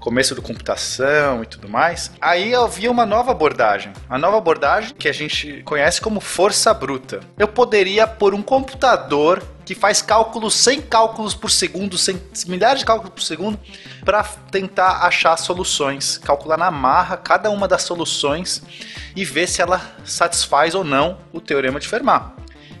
começo 0.00 0.34
do 0.34 0.42
computação 0.42 1.42
e 1.42 1.46
tudo 1.46 1.68
mais. 1.68 2.10
Aí 2.20 2.54
havia 2.54 2.90
uma 2.90 3.04
nova 3.04 3.30
abordagem. 3.30 3.92
A 4.08 4.18
nova 4.18 4.38
abordagem 4.38 4.94
que 4.98 5.08
a 5.08 5.12
gente 5.12 5.62
conhece 5.62 6.00
como 6.00 6.20
força 6.20 6.72
bruta. 6.72 7.20
Eu 7.38 7.46
poderia 7.46 8.06
pôr 8.06 8.34
um 8.34 8.42
computador 8.42 9.42
que 9.64 9.74
faz 9.74 10.02
cálculos, 10.02 10.54
100 10.54 10.82
cálculos 10.82 11.34
por 11.34 11.50
segundo, 11.50 11.96
100, 11.96 12.20
milhares 12.48 12.80
de 12.80 12.86
cálculos 12.86 13.12
por 13.14 13.22
segundo, 13.22 13.60
para 14.04 14.24
tentar 14.50 15.04
achar 15.04 15.36
soluções, 15.36 16.18
calcular 16.18 16.56
na 16.56 16.72
marra 16.72 17.16
cada 17.16 17.50
uma 17.50 17.68
das 17.68 17.82
soluções 17.82 18.62
e 19.14 19.24
ver 19.24 19.46
se 19.46 19.62
ela 19.62 19.80
satisfaz 20.04 20.74
ou 20.74 20.82
não 20.82 21.18
o 21.32 21.40
teorema 21.40 21.78
de 21.78 21.86
Fermat. 21.86 22.32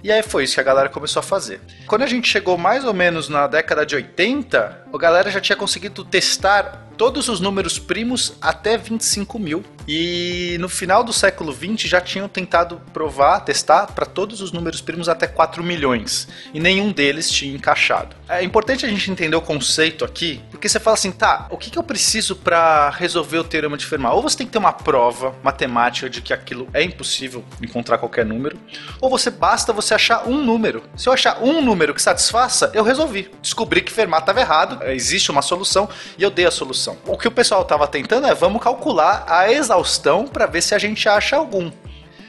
E 0.02 0.10
aí 0.10 0.22
foi 0.22 0.44
isso 0.44 0.54
que 0.54 0.60
a 0.60 0.64
galera 0.64 0.88
começou 0.88 1.20
a 1.20 1.22
fazer. 1.22 1.60
Quando 1.86 2.02
a 2.02 2.06
gente 2.06 2.26
chegou 2.26 2.56
mais 2.56 2.84
ou 2.84 2.94
menos 2.94 3.28
na 3.28 3.46
década 3.46 3.84
de 3.84 3.94
80, 3.94 4.86
a 4.92 4.98
galera 4.98 5.30
já 5.30 5.40
tinha 5.40 5.56
conseguido 5.56 6.02
testar 6.04 6.89
todos 7.00 7.30
os 7.30 7.40
números 7.40 7.78
primos 7.78 8.34
até 8.42 8.76
25 8.76 9.38
mil. 9.38 9.64
E 9.92 10.56
no 10.60 10.68
final 10.68 11.02
do 11.02 11.12
século 11.12 11.52
20 11.52 11.88
já 11.88 12.00
tinham 12.00 12.28
tentado 12.28 12.80
provar, 12.92 13.40
testar 13.40 13.88
para 13.88 14.06
todos 14.06 14.40
os 14.40 14.52
números 14.52 14.80
primos 14.80 15.08
até 15.08 15.26
4 15.26 15.64
milhões. 15.64 16.28
E 16.54 16.60
nenhum 16.60 16.92
deles 16.92 17.28
tinha 17.28 17.52
encaixado. 17.52 18.14
É 18.28 18.40
importante 18.44 18.86
a 18.86 18.88
gente 18.88 19.10
entender 19.10 19.34
o 19.34 19.42
conceito 19.42 20.04
aqui, 20.04 20.40
porque 20.48 20.68
você 20.68 20.78
fala 20.78 20.94
assim, 20.94 21.10
tá, 21.10 21.48
o 21.50 21.58
que, 21.58 21.70
que 21.70 21.76
eu 21.76 21.82
preciso 21.82 22.36
para 22.36 22.90
resolver 22.90 23.38
o 23.38 23.42
teorema 23.42 23.76
de 23.76 23.84
Fermat? 23.84 24.14
Ou 24.14 24.22
você 24.22 24.38
tem 24.38 24.46
que 24.46 24.52
ter 24.52 24.60
uma 24.60 24.72
prova 24.72 25.34
matemática 25.42 26.08
de 26.08 26.22
que 26.22 26.32
aquilo 26.32 26.68
é 26.72 26.84
impossível 26.84 27.44
encontrar 27.60 27.98
qualquer 27.98 28.24
número, 28.24 28.56
ou 29.00 29.10
você 29.10 29.28
basta 29.28 29.72
você 29.72 29.92
achar 29.92 30.28
um 30.28 30.40
número. 30.40 30.84
Se 30.96 31.08
eu 31.08 31.12
achar 31.12 31.42
um 31.42 31.60
número 31.60 31.92
que 31.94 32.00
satisfaça, 32.00 32.70
eu 32.74 32.84
resolvi. 32.84 33.28
Descobri 33.42 33.80
que 33.80 33.90
Fermat 33.90 34.22
estava 34.22 34.38
errado, 34.38 34.84
existe 34.84 35.32
uma 35.32 35.42
solução 35.42 35.88
e 36.16 36.22
eu 36.22 36.30
dei 36.30 36.46
a 36.46 36.50
solução. 36.52 36.96
O 37.08 37.18
que 37.18 37.26
o 37.26 37.32
pessoal 37.32 37.62
estava 37.62 37.88
tentando 37.88 38.28
é 38.28 38.34
vamos 38.36 38.62
calcular 38.62 39.24
a 39.26 39.50
exaustão 39.50 39.79
para 40.26 40.46
ver 40.46 40.62
se 40.62 40.74
a 40.74 40.78
gente 40.78 41.08
acha 41.08 41.36
algum. 41.36 41.70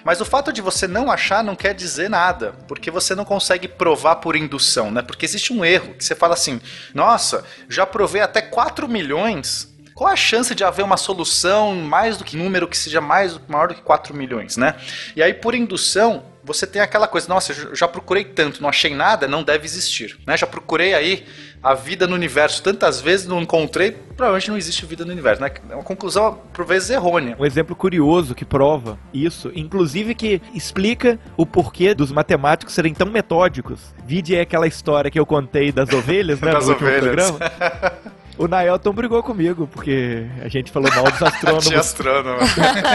Mas 0.04 0.20
o 0.20 0.26
fato 0.26 0.52
de 0.52 0.62
você 0.62 0.88
não 0.88 1.12
achar 1.12 1.44
não 1.44 1.56
quer 1.56 1.74
dizer 1.74 2.10
nada, 2.10 2.54
porque 2.68 2.90
você 2.90 3.14
não 3.14 3.24
consegue 3.24 3.68
provar 3.68 4.16
por 4.16 4.36
indução, 4.36 4.90
né? 4.90 5.02
Porque 5.02 5.26
existe 5.26 5.54
um 5.54 5.64
erro, 5.64 5.94
que 5.94 6.04
você 6.04 6.16
fala 6.16 6.34
assim: 6.34 6.60
"Nossa, 6.94 7.44
já 7.70 7.86
provei 7.86 8.22
até 8.22 8.42
4 8.42 8.88
milhões". 8.88 9.70
Qual 9.94 10.10
a 10.12 10.16
chance 10.16 10.56
de 10.56 10.64
haver 10.64 10.84
uma 10.84 10.98
solução 10.98 11.76
mais 11.76 12.18
do 12.18 12.24
que 12.24 12.36
número 12.36 12.68
que 12.68 12.78
seja 12.78 13.00
mais 13.00 13.40
maior 13.48 13.68
do 13.68 13.76
que 13.76 13.82
4 13.82 14.16
milhões, 14.16 14.58
né? 14.58 14.76
E 15.16 15.22
aí 15.22 15.34
por 15.34 15.54
indução, 15.54 16.24
você 16.44 16.66
tem 16.66 16.82
aquela 16.82 17.08
coisa, 17.08 17.28
nossa, 17.28 17.76
já 17.76 17.88
procurei 17.88 18.24
tanto, 18.24 18.62
não 18.62 18.70
achei 18.70 18.96
nada, 18.96 19.28
não 19.28 19.44
deve 19.44 19.66
existir, 19.66 20.18
né? 20.26 20.36
Já 20.36 20.48
procurei 20.48 20.96
aí 20.96 21.26
a 21.64 21.74
vida 21.74 22.08
no 22.08 22.16
universo 22.16 22.64
tantas 22.64 23.00
vezes, 23.00 23.28
não 23.28 23.42
encontrei, 23.42 23.92
provavelmente 23.92 24.50
não 24.50 24.58
existe 24.58 24.86
vida 24.86 25.06
no 25.06 25.12
universo, 25.12 25.42
né? 25.42 25.52
É 25.70 25.76
uma 25.76 25.84
conclusão, 25.84 26.40
por 26.52 26.66
vezes, 26.66 26.90
errônea. 26.90 27.36
Um 27.40 27.46
exemplo 27.46 27.76
curioso 27.76 28.34
que 28.34 28.44
prova 28.44 28.98
isso, 29.14 29.52
inclusive 29.56 30.16
que 30.16 30.42
explica 30.54 31.20
o 31.38 31.46
porquê 31.46 31.94
dos 31.94 32.12
matemáticos 32.12 32.74
serem 32.74 32.94
tão 32.94 33.08
metódicos. 33.08 33.94
Vide 34.06 34.36
é 34.36 34.42
aquela 34.42 34.68
história 34.68 35.12
que 35.12 35.20
eu 35.20 35.26
contei 35.26 35.72
das 35.72 35.92
ovelhas, 35.94 36.40
né? 36.42 36.52
Das 36.62 36.68
no 36.68 36.74
ovelhas. 36.74 37.32
programa. 37.32 37.40
O 38.42 38.48
Naelton 38.48 38.92
brigou 38.92 39.22
comigo, 39.22 39.68
porque 39.68 40.26
a 40.42 40.48
gente 40.48 40.72
falou 40.72 40.90
mal 40.96 41.04
dos 41.04 41.22
astrônomos. 41.30 41.72
astrônomo. 41.72 42.40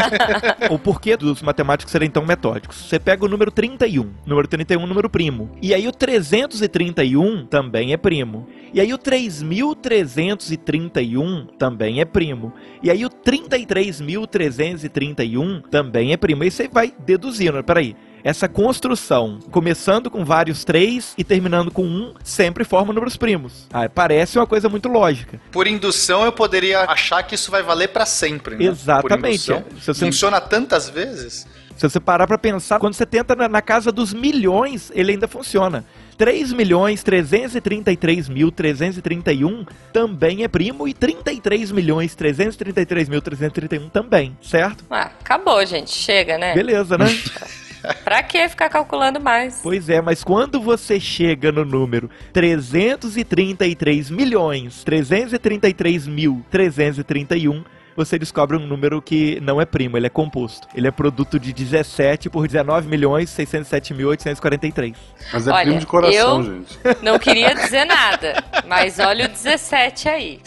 o 0.70 0.78
porquê 0.78 1.16
dos 1.16 1.40
matemáticos 1.40 1.92
serem 1.92 2.10
tão 2.10 2.26
metódicos. 2.26 2.88
Você 2.88 2.98
pega 2.98 3.24
o 3.24 3.28
número 3.28 3.52
31, 3.52 4.10
número 4.26 4.48
31 4.48 4.80
é 4.80 4.82
um 4.82 4.86
número 4.88 5.08
primo. 5.08 5.48
E 5.62 5.72
aí 5.72 5.86
o 5.86 5.92
331 5.92 7.46
também 7.46 7.92
é 7.92 7.96
primo. 7.96 8.48
E 8.74 8.80
aí 8.80 8.92
o 8.92 8.98
3331 8.98 11.46
também 11.56 12.00
é 12.00 12.04
primo. 12.04 12.52
E 12.82 12.90
aí 12.90 13.04
o 13.04 13.10
33.331 13.10 15.62
também 15.70 16.12
é 16.12 16.16
primo. 16.16 16.42
E 16.42 16.50
você 16.50 16.66
vai 16.66 16.92
deduzindo, 17.06 17.62
peraí. 17.62 17.94
Essa 18.24 18.48
construção, 18.48 19.38
começando 19.50 20.10
com 20.10 20.24
vários 20.24 20.64
3 20.64 21.14
e 21.16 21.22
terminando 21.22 21.70
com 21.70 21.82
1, 21.84 22.14
sempre 22.24 22.64
forma 22.64 22.92
números 22.92 23.16
primos. 23.16 23.66
Ah, 23.72 23.88
parece 23.88 24.38
uma 24.38 24.46
coisa 24.46 24.68
muito 24.68 24.88
lógica. 24.88 25.40
Por 25.52 25.66
indução, 25.66 26.24
eu 26.24 26.32
poderia 26.32 26.80
achar 26.82 27.22
que 27.22 27.34
isso 27.36 27.50
vai 27.50 27.62
valer 27.62 27.88
para 27.88 28.04
sempre. 28.04 28.56
Né? 28.56 28.64
Exatamente. 28.64 29.38
Se 29.80 29.86
você- 29.86 30.04
Funciona 30.06 30.40
tantas 30.40 30.88
vezes. 30.88 31.46
Se 31.76 31.88
você 31.88 32.00
parar 32.00 32.26
pra 32.26 32.38
pensar, 32.38 32.78
quando 32.78 32.94
você 32.94 33.04
tenta 33.04 33.36
na, 33.36 33.48
na 33.48 33.60
casa 33.62 33.92
dos 33.92 34.12
milhões, 34.14 34.90
ele 34.94 35.12
ainda 35.12 35.28
funciona. 35.28 35.84
3 36.16 36.50
milhões 36.52 37.02
333 37.02 38.28
mil 38.30 38.50
331 38.50 39.66
também 39.92 40.42
é 40.42 40.48
primo 40.48 40.88
e 40.88 40.94
33 40.94 41.70
milhões 41.70 42.14
333 42.14 43.08
mil 43.10 43.20
331 43.20 43.90
também, 43.90 44.36
certo? 44.42 44.82
Ah, 44.90 45.10
acabou, 45.20 45.64
gente. 45.66 45.90
Chega, 45.90 46.38
né? 46.38 46.54
Beleza, 46.54 46.96
né? 46.96 47.06
Pra 48.04 48.22
que 48.22 48.48
ficar 48.48 48.68
calculando 48.68 49.20
mais? 49.20 49.60
pois 49.62 49.88
é, 49.88 50.00
mas 50.00 50.22
quando 50.24 50.60
você 50.60 50.98
chega 50.98 51.50
no 51.52 51.64
número 51.64 52.10
333 52.32 54.10
milhões 54.10 54.82
333 54.84 56.06
mil 56.06 56.44
331 56.50 57.64
você 57.96 58.18
descobre 58.18 58.56
um 58.56 58.60
número 58.66 59.00
que 59.00 59.40
não 59.40 59.60
é 59.60 59.64
primo, 59.64 59.96
ele 59.96 60.06
é 60.06 60.10
composto. 60.10 60.68
Ele 60.74 60.86
é 60.86 60.90
produto 60.90 61.38
de 61.40 61.52
17 61.52 62.28
por 62.30 62.46
19 62.46 62.86
milhões 62.88 63.30
607 63.30 63.94
mil 63.94 64.08
843. 64.08 64.94
Mas 65.32 65.46
é 65.46 65.50
Olha, 65.52 65.64
primo 65.64 65.80
de 65.80 65.86
coração, 65.86 66.36
eu- 66.38 66.42
gente. 66.44 66.78
Não 67.02 67.18
queria 67.18 67.54
dizer 67.54 67.84
nada, 67.84 68.44
mas 68.66 68.98
olha 68.98 69.24
o 69.24 69.28
17 69.28 70.08
aí. 70.08 70.40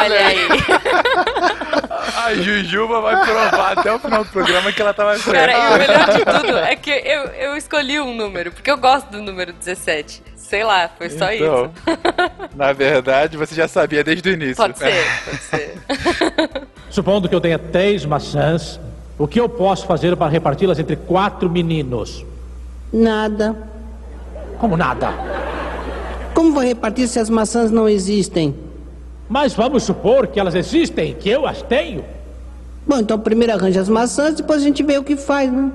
Olha 0.00 0.26
aí. 0.26 0.48
A 2.16 2.34
Jujuba 2.34 3.00
vai 3.00 3.24
provar 3.24 3.78
até 3.78 3.92
o 3.92 3.98
final 3.98 4.24
do 4.24 4.30
programa 4.30 4.72
que 4.72 4.80
ela 4.82 4.92
tava 4.94 5.16
certa. 5.18 5.32
Cara, 5.32 5.52
e 5.52 5.74
o 5.74 5.78
melhor 5.78 6.06
de 6.12 6.24
tudo 6.24 6.58
é 6.58 6.76
que 6.76 6.90
eu, 6.90 7.22
eu 7.28 7.56
escolhi 7.56 8.00
um 8.00 8.14
número, 8.14 8.52
porque 8.52 8.70
eu 8.70 8.76
gosto 8.76 9.08
do 9.10 9.22
número 9.22 9.52
17. 9.52 10.22
Sei 10.52 10.62
lá, 10.64 10.86
foi 10.98 11.08
só 11.08 11.32
Então, 11.32 11.64
isso. 11.64 11.70
Na 12.54 12.74
verdade, 12.74 13.38
você 13.38 13.54
já 13.54 13.66
sabia 13.66 14.04
desde 14.04 14.28
o 14.28 14.32
início. 14.34 14.56
Pode 14.56 14.78
ser, 14.78 15.02
pode 15.24 15.42
ser. 15.44 15.78
Supondo 16.90 17.26
que 17.26 17.34
eu 17.34 17.40
tenha 17.40 17.58
três 17.58 18.04
maçãs, 18.04 18.78
o 19.18 19.26
que 19.26 19.40
eu 19.40 19.48
posso 19.48 19.86
fazer 19.86 20.14
para 20.14 20.30
reparti-las 20.30 20.78
entre 20.78 20.94
quatro 20.94 21.48
meninos? 21.48 22.22
Nada. 22.92 23.56
Como 24.58 24.76
nada. 24.76 25.14
Como 26.34 26.52
vou 26.52 26.62
repartir 26.62 27.08
se 27.08 27.18
as 27.18 27.30
maçãs 27.30 27.70
não 27.70 27.88
existem? 27.88 28.54
Mas 29.30 29.54
vamos 29.54 29.84
supor 29.84 30.26
que 30.26 30.38
elas 30.38 30.54
existem, 30.54 31.14
que 31.14 31.30
eu 31.30 31.46
as 31.46 31.62
tenho. 31.62 32.04
Bom, 32.86 32.98
então 32.98 33.18
primeiro 33.18 33.54
arranja 33.54 33.80
as 33.80 33.88
maçãs, 33.88 34.34
depois 34.34 34.60
a 34.60 34.64
gente 34.66 34.82
vê 34.82 34.98
o 34.98 35.02
que 35.02 35.16
faz, 35.16 35.50
né? 35.50 35.72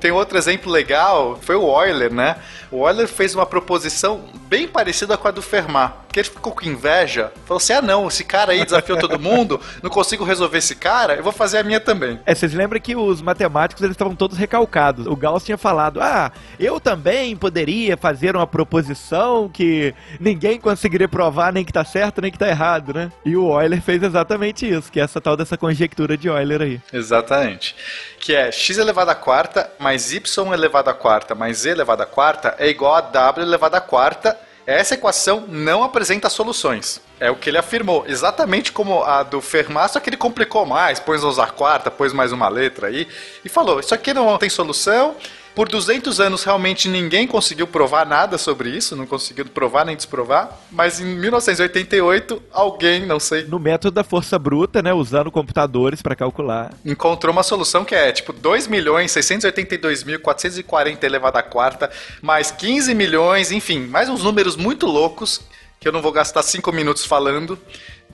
Tem 0.00 0.10
outro 0.10 0.38
exemplo 0.38 0.72
legal, 0.72 1.38
foi 1.42 1.56
o 1.56 1.84
Euler, 1.84 2.12
né? 2.12 2.36
O 2.70 2.88
Euler 2.88 3.06
fez 3.06 3.34
uma 3.34 3.44
proposição 3.44 4.24
bem 4.48 4.66
parecida 4.66 5.16
com 5.16 5.28
a 5.28 5.30
do 5.30 5.42
Fermat. 5.42 5.92
Porque 6.10 6.18
ele 6.18 6.28
ficou 6.28 6.52
com 6.52 6.64
inveja, 6.64 7.32
falou 7.44 7.58
assim: 7.58 7.72
ah, 7.72 7.80
não, 7.80 8.08
esse 8.08 8.24
cara 8.24 8.50
aí 8.50 8.64
desafiou 8.64 8.98
todo 8.98 9.16
mundo, 9.16 9.60
não 9.80 9.88
consigo 9.88 10.24
resolver 10.24 10.58
esse 10.58 10.74
cara, 10.74 11.14
eu 11.14 11.22
vou 11.22 11.30
fazer 11.30 11.58
a 11.58 11.62
minha 11.62 11.78
também. 11.78 12.18
É, 12.26 12.34
vocês 12.34 12.52
lembram 12.52 12.80
que 12.80 12.96
os 12.96 13.22
matemáticos 13.22 13.80
eles 13.80 13.94
estavam 13.94 14.16
todos 14.16 14.36
recalcados. 14.36 15.06
O 15.06 15.14
Gauss 15.14 15.44
tinha 15.44 15.56
falado: 15.56 16.00
"Ah, 16.00 16.32
eu 16.58 16.80
também 16.80 17.36
poderia 17.36 17.96
fazer 17.96 18.34
uma 18.34 18.44
proposição 18.44 19.48
que 19.48 19.94
ninguém 20.18 20.58
conseguiria 20.58 21.08
provar 21.08 21.52
nem 21.52 21.64
que 21.64 21.72
tá 21.72 21.84
certo 21.84 22.20
nem 22.20 22.32
que 22.32 22.38
tá 22.38 22.48
errado, 22.48 22.92
né?" 22.92 23.12
E 23.24 23.36
o 23.36 23.60
Euler 23.60 23.80
fez 23.80 24.02
exatamente 24.02 24.68
isso, 24.68 24.90
que 24.90 24.98
é 24.98 25.04
essa 25.04 25.20
tal 25.20 25.36
dessa 25.36 25.56
conjectura 25.56 26.16
de 26.16 26.26
Euler 26.26 26.60
aí. 26.60 26.80
Exatamente. 26.92 27.76
Que 28.18 28.34
é 28.34 28.50
x 28.50 28.78
elevado 28.78 29.12
à 29.12 29.14
quarta 29.14 29.70
mais 29.78 30.12
y 30.12 30.52
elevado 30.52 30.90
à 30.90 30.92
quarta 30.92 31.36
mais 31.36 31.58
z 31.58 31.70
elevado 31.70 32.02
à 32.02 32.06
quarta 32.06 32.56
é 32.58 32.68
igual 32.68 32.96
a 32.96 33.00
w 33.00 33.46
elevado 33.46 33.76
à 33.76 33.80
quarta. 33.80 34.49
Essa 34.66 34.94
equação 34.94 35.44
não 35.48 35.82
apresenta 35.82 36.28
soluções. 36.28 37.00
É 37.18 37.30
o 37.30 37.36
que 37.36 37.50
ele 37.50 37.58
afirmou. 37.58 38.04
Exatamente 38.06 38.72
como 38.72 39.02
a 39.02 39.22
do 39.22 39.40
Fermat, 39.40 39.92
só 39.92 40.00
que 40.00 40.08
ele 40.10 40.16
complicou 40.16 40.64
mais, 40.64 41.00
pôs 41.00 41.24
usar 41.24 41.52
quarta, 41.52 41.90
pôs 41.90 42.12
mais 42.12 42.32
uma 42.32 42.48
letra 42.48 42.88
aí 42.88 43.08
e 43.44 43.48
falou: 43.48 43.80
Isso 43.80 43.94
aqui 43.94 44.14
não 44.14 44.38
tem 44.38 44.48
solução. 44.48 45.16
Por 45.54 45.68
200 45.68 46.20
anos, 46.20 46.44
realmente 46.44 46.88
ninguém 46.88 47.26
conseguiu 47.26 47.66
provar 47.66 48.06
nada 48.06 48.38
sobre 48.38 48.70
isso, 48.70 48.94
não 48.94 49.06
conseguiu 49.06 49.44
provar 49.46 49.84
nem 49.84 49.96
desprovar. 49.96 50.56
Mas 50.70 51.00
em 51.00 51.04
1988, 51.04 52.40
alguém, 52.52 53.04
não 53.04 53.18
sei, 53.18 53.44
No 53.44 53.58
método 53.58 53.96
da 53.96 54.04
força 54.04 54.38
bruta, 54.38 54.80
né, 54.80 54.92
usando 54.92 55.30
computadores 55.30 56.00
para 56.00 56.14
calcular. 56.14 56.72
encontrou 56.84 57.32
uma 57.32 57.42
solução 57.42 57.84
que 57.84 57.94
é 57.94 58.12
tipo 58.12 58.32
2.682.440 58.32 61.04
elevado 61.04 61.38
à 61.38 61.42
quarta, 61.42 61.90
mais 62.22 62.50
15 62.50 62.94
milhões, 62.94 63.50
enfim, 63.50 63.80
mais 63.80 64.08
uns 64.08 64.22
números 64.22 64.56
muito 64.56 64.86
loucos, 64.86 65.40
que 65.80 65.88
eu 65.88 65.92
não 65.92 66.02
vou 66.02 66.12
gastar 66.12 66.42
5 66.42 66.70
minutos 66.72 67.04
falando, 67.04 67.58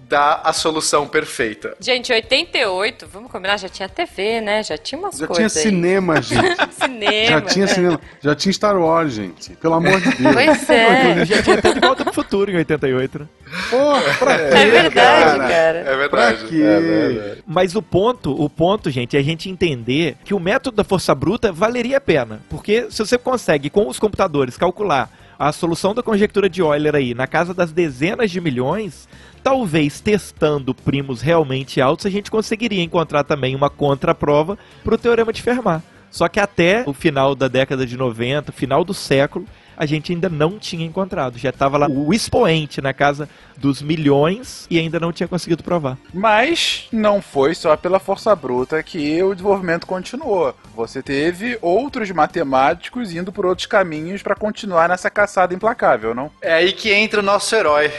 dá 0.09 0.41
a 0.45 0.53
solução 0.53 1.07
perfeita. 1.09 1.77
Gente, 1.81 2.13
88, 2.13 3.07
vamos 3.13 3.31
combinar, 3.31 3.57
já 3.57 3.69
tinha 3.69 3.89
TV, 3.89 4.41
né? 4.41 4.63
Já 4.63 4.79
tinha 4.79 4.99
umas 4.99 5.17
Já 5.19 5.27
tinha 5.27 5.37
coisas 5.37 5.57
aí. 5.57 5.63
cinema, 5.65 6.21
gente. 6.23 6.75
Cinema. 6.75 7.27
Já 7.29 7.41
tinha 7.41 7.67
né? 7.67 7.75
cinema. 7.75 8.01
Já 8.21 8.35
tinha 8.35 8.53
Star 8.53 8.79
Wars, 8.81 9.13
gente. 9.13 9.51
Pelo 9.57 9.75
amor 9.75 10.01
de 10.01 10.11
Deus. 10.15 10.35
Pois 10.35 10.71
é. 10.71 11.25
Já 11.25 11.43
tinha 11.43 11.59
até 11.59 11.73
de 11.73 11.81
volta 11.81 12.05
pro 12.05 12.13
futuro 12.15 12.51
em 12.51 12.57
88, 12.57 13.19
né? 13.19 13.27
Porra, 13.71 14.03
pra 14.19 14.37
quê, 14.39 14.45
É 14.45 14.67
verdade, 14.71 15.39
cara. 15.39 15.79
É 15.79 15.85
Pra 15.85 15.97
verdade. 15.97 16.47
quê? 16.49 16.63
É 16.63 16.81
verdade. 16.81 17.43
Mas 17.47 17.75
o 17.75 17.83
ponto, 17.83 18.31
o 18.33 18.49
ponto, 18.49 18.91
gente, 18.91 19.17
é 19.17 19.21
a 19.21 19.25
gente 19.25 19.49
entender 19.51 20.17
que 20.25 20.35
o 20.35 20.41
método 20.41 20.77
da 20.77 20.85
força 20.85 21.15
bruta 21.15 21.53
valeria 21.53 21.97
a 21.97 22.01
pena. 22.01 22.41
Porque 22.49 22.87
se 22.91 22.99
você 22.99 23.19
consegue, 23.19 23.71
com 23.71 23.89
os 23.89 23.99
computadores, 23.99 24.57
calcular 24.57 25.11
a 25.39 25.53
solução 25.53 25.95
da 25.95 26.03
conjectura 26.03 26.49
de 26.49 26.61
Euler 26.63 26.95
aí, 26.95 27.13
na 27.15 27.27
casa 27.27 27.53
das 27.53 27.71
dezenas 27.71 28.31
de 28.31 28.41
milhões, 28.41 29.07
talvez 29.47 30.01
testando 30.01 30.75
primos 30.75 31.21
realmente 31.21 31.81
altos, 31.81 32.05
a 32.05 32.11
gente 32.11 32.33
conseguiria 32.33 32.83
encontrar 32.83 33.23
também 33.23 33.55
uma 33.55 33.71
contraprova 33.71 34.59
para 34.83 34.97
o 34.97 34.99
teorema 34.99 35.33
de 35.33 35.41
Fermat. 35.41 35.85
Só 36.11 36.27
que 36.27 36.41
até 36.41 36.83
o 36.85 36.93
final 36.93 37.33
da 37.37 37.47
década 37.47 37.87
de 37.87 37.97
90, 37.97 38.51
final 38.51 38.85
do 38.85 38.93
século, 38.93 39.47
a 39.77 39.87
gente 39.87 40.13
ainda 40.13 40.29
não 40.29 40.59
tinha 40.59 40.85
encontrado. 40.85 41.39
Já 41.39 41.51
estava 41.51 41.79
lá 41.79 41.87
o 41.89 42.13
expoente 42.13 42.81
na 42.81 42.93
casa 42.93 43.29
dos 43.57 43.81
milhões 43.81 44.67
e 44.69 44.81
ainda 44.81 44.99
não 44.99 45.13
tinha 45.13 45.29
conseguido 45.29 45.63
provar. 45.63 45.97
Mas 46.13 46.89
não 46.91 47.23
foi 47.23 47.55
só 47.55 47.77
pela 47.77 48.01
força 48.01 48.35
bruta 48.35 48.83
que 48.83 49.23
o 49.23 49.33
desenvolvimento 49.33 49.87
continuou. 49.87 50.57
Você 50.75 51.05
teve 51.05 51.57
outros 51.63 52.11
matemáticos 52.11 53.15
indo 53.15 53.31
por 53.31 53.47
outros 53.47 53.69
caminhos 53.69 54.25
para 54.25 54.35
continuar 54.35 54.89
nessa 54.89 55.09
caçada 55.09 55.55
implacável, 55.55 56.17
não? 56.17 56.33
É 56.43 56.55
aí 56.55 56.73
que 56.73 56.93
entra 56.93 57.21
o 57.21 57.23
nosso 57.23 57.55
herói. 57.55 57.93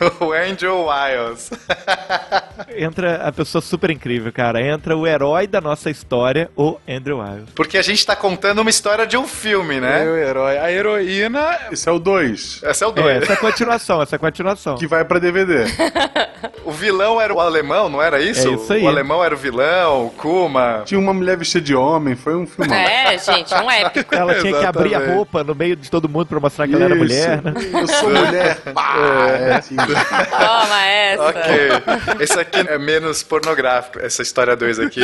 O 0.20 0.32
Andrew 0.32 0.84
Wiles. 0.84 1.50
Entra 2.76 3.16
a 3.26 3.32
pessoa 3.32 3.60
super 3.62 3.90
incrível, 3.90 4.32
cara. 4.32 4.60
Entra 4.60 4.96
o 4.96 5.06
herói 5.06 5.46
da 5.46 5.60
nossa 5.60 5.90
história, 5.90 6.50
o 6.56 6.78
Andrew 6.88 7.18
Wiles. 7.18 7.50
Porque 7.54 7.78
a 7.78 7.82
gente 7.82 8.04
tá 8.04 8.14
contando 8.16 8.60
uma 8.60 8.70
história 8.70 9.06
de 9.06 9.16
um 9.16 9.26
filme, 9.26 9.80
né? 9.80 10.04
É 10.04 10.10
o 10.10 10.16
herói. 10.16 10.58
A 10.58 10.70
heroína. 10.72 11.58
Esse 11.70 11.88
é 11.88 11.92
o 11.92 11.98
2. 11.98 12.62
Esse 12.62 12.84
é 12.84 12.86
o 12.86 12.90
É, 12.90 12.92
2. 12.92 13.22
essa 13.22 13.32
é 13.32 13.34
a 13.34 13.38
continuação, 13.38 14.02
essa 14.02 14.14
é 14.14 14.16
a 14.16 14.20
continuação. 14.20 14.76
Que 14.76 14.86
vai 14.86 15.04
pra 15.04 15.18
DVD. 15.18 15.64
O 16.64 16.70
vilão 16.70 17.18
era 17.18 17.32
o 17.32 17.40
alemão, 17.40 17.88
não 17.88 18.00
era 18.00 18.20
isso? 18.20 18.46
É 18.46 18.52
isso 18.52 18.72
aí. 18.72 18.82
O 18.84 18.88
alemão 18.88 19.24
era 19.24 19.34
o 19.34 19.38
vilão, 19.38 20.06
o 20.06 20.10
Kuma. 20.10 20.82
Tinha 20.84 21.00
uma 21.00 21.14
mulher 21.14 21.36
vestida 21.36 21.64
de 21.64 21.74
homem, 21.74 22.14
foi 22.14 22.36
um 22.36 22.46
filme. 22.46 22.70
É, 22.72 23.16
gente, 23.18 23.54
um 23.54 23.70
épico. 23.70 24.14
Ela 24.14 24.34
tinha 24.34 24.52
que 24.52 24.66
abrir 24.66 24.94
a 24.94 25.14
roupa 25.14 25.42
no 25.42 25.54
meio 25.54 25.74
de 25.74 25.90
todo 25.90 26.08
mundo 26.08 26.26
pra 26.26 26.38
mostrar 26.38 26.68
que 26.68 26.74
ela 26.74 26.84
era 26.84 26.94
mulher, 26.94 27.42
né? 27.42 27.54
Eu 27.72 27.88
sou 27.88 28.10
mulher. 28.10 28.56
Pá, 28.74 28.96
é, 29.40 29.54
assim. 29.54 29.76
Toma 29.76 30.86
essa. 30.86 31.22
Ok. 31.24 32.16
Esse 32.20 32.38
aqui 32.38 32.47
é 32.52 32.78
menos 32.78 33.22
pornográfico, 33.22 33.98
essa 34.00 34.22
história 34.22 34.56
2 34.56 34.78
aqui. 34.78 35.02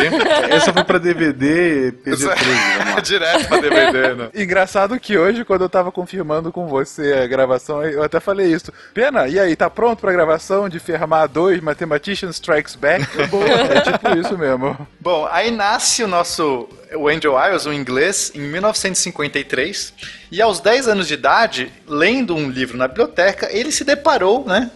Essa 0.51 0.73
foi 0.73 0.85
pra 0.85 0.99
DVD 0.99 1.93
PG-13. 2.05 2.17
vamos 2.17 2.95
lá. 2.95 3.01
Direto 3.01 3.49
pra 3.49 3.61
DVD, 3.61 4.15
né? 4.15 4.29
Engraçado 4.35 4.99
que 4.99 5.17
hoje, 5.17 5.45
quando 5.45 5.63
eu 5.63 5.69
tava 5.69 5.91
confirmando 5.93 6.53
com 6.53 6.67
você 6.67 7.13
a 7.13 7.27
gravação, 7.27 7.83
eu 7.83 8.03
até 8.03 8.21
falei 8.21 8.53
isso. 8.53 8.73
Pena, 8.93 9.29
e 9.29 9.39
aí, 9.39 9.57
tá 9.57 9.69
pronto 9.69 10.01
pra 10.01 10.13
gravação 10.13 10.69
de 10.69 10.79
Fermat 10.79 11.31
2, 11.31 11.61
Mathematician 11.61 12.31
Strikes 12.31 12.75
Back? 12.75 13.05
é 13.71 13.81
tipo 13.81 14.19
isso 14.19 14.37
mesmo. 14.39 14.77
Bom, 15.01 15.29
aí 15.31 15.51
nasce 15.51 16.03
o 16.03 16.09
nosso 16.09 16.69
o 16.97 17.09
Andrew 17.09 17.35
Wiles, 17.37 17.67
o 17.67 17.73
inglês, 17.73 18.31
em 18.35 18.41
1953. 18.41 19.93
E 20.31 20.43
aos 20.43 20.61
10 20.61 20.89
anos 20.89 21.07
de 21.09 21.15
idade, 21.15 21.73
lendo 21.87 22.35
um 22.35 22.51
livro 22.51 22.77
na 22.77 22.89
biblioteca, 22.89 23.49
ele 23.53 23.71
se 23.71 23.85
deparou, 23.85 24.45
né? 24.45 24.71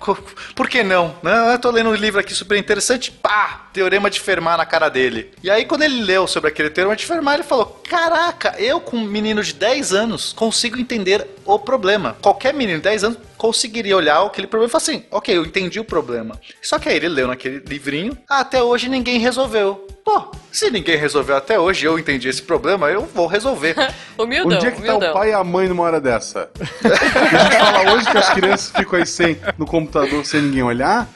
Co- 0.00 0.18
por 0.54 0.68
que 0.68 0.82
não? 0.82 1.14
Né? 1.22 1.52
Eu 1.54 1.58
tô 1.58 1.70
lendo 1.70 1.90
um 1.90 1.94
livro 1.94 2.20
aqui 2.20 2.34
super 2.34 2.58
interessante, 2.58 3.10
pá! 3.12 3.68
Teorema 3.72 4.10
de 4.10 4.20
Fermat 4.20 4.56
na 4.58 4.66
cara 4.66 4.88
dele. 4.88 5.32
E 5.42 5.50
aí, 5.50 5.64
quando 5.64 5.82
ele 5.82 6.02
leu 6.02 6.26
sobre 6.26 6.48
aquele 6.50 6.70
teorema 6.70 6.96
de 6.96 7.06
Fermat, 7.06 7.34
ele 7.34 7.42
falou: 7.48 7.80
Caraca, 7.88 8.54
eu, 8.58 8.80
com 8.80 8.96
um 8.96 9.04
menino 9.04 9.42
de 9.42 9.52
10 9.52 9.92
anos, 9.92 10.32
consigo 10.32 10.78
entender 10.78 11.26
o 11.44 11.58
problema. 11.58 12.16
Qualquer 12.20 12.52
menino 12.54 12.78
de 12.78 12.84
10 12.84 13.04
anos 13.04 13.18
conseguiria 13.44 13.94
olhar 13.94 14.24
aquele 14.24 14.46
problema 14.46 14.70
e 14.70 14.72
falar 14.72 14.82
assim: 14.82 15.04
Ok, 15.10 15.36
eu 15.36 15.44
entendi 15.44 15.78
o 15.78 15.84
problema. 15.84 16.40
Só 16.62 16.78
que 16.78 16.88
aí 16.88 16.96
ele 16.96 17.08
leu 17.08 17.26
naquele 17.28 17.62
livrinho, 17.66 18.16
"Ah, 18.28 18.40
até 18.40 18.62
hoje 18.62 18.88
ninguém 18.88 19.18
resolveu. 19.18 19.86
Pô, 20.02 20.30
se 20.50 20.70
ninguém 20.70 20.96
resolveu 20.96 21.36
até 21.36 21.58
hoje, 21.58 21.86
eu 21.86 21.98
entendi 21.98 22.28
esse 22.28 22.42
problema, 22.42 22.90
eu 22.90 23.02
vou 23.02 23.26
resolver. 23.26 23.74
Humildão, 24.18 24.56
Onde 24.58 24.66
é 24.66 24.70
que 24.70 24.76
tá 24.82 24.82
humildão. 24.82 25.10
o 25.10 25.14
pai 25.14 25.30
e 25.30 25.32
a 25.32 25.44
mãe 25.44 25.68
numa 25.68 25.82
hora 25.82 26.00
dessa? 26.00 26.50
a 26.56 27.44
gente 27.44 27.56
fala 27.58 27.92
hoje 27.94 28.10
que 28.10 28.18
as 28.18 28.30
crianças 28.30 28.72
ficam 28.74 28.98
aí 28.98 29.06
sem, 29.06 29.38
no 29.58 29.66
computador 29.66 30.24
sem 30.24 30.40
ninguém 30.42 30.62
olhar. 30.62 31.06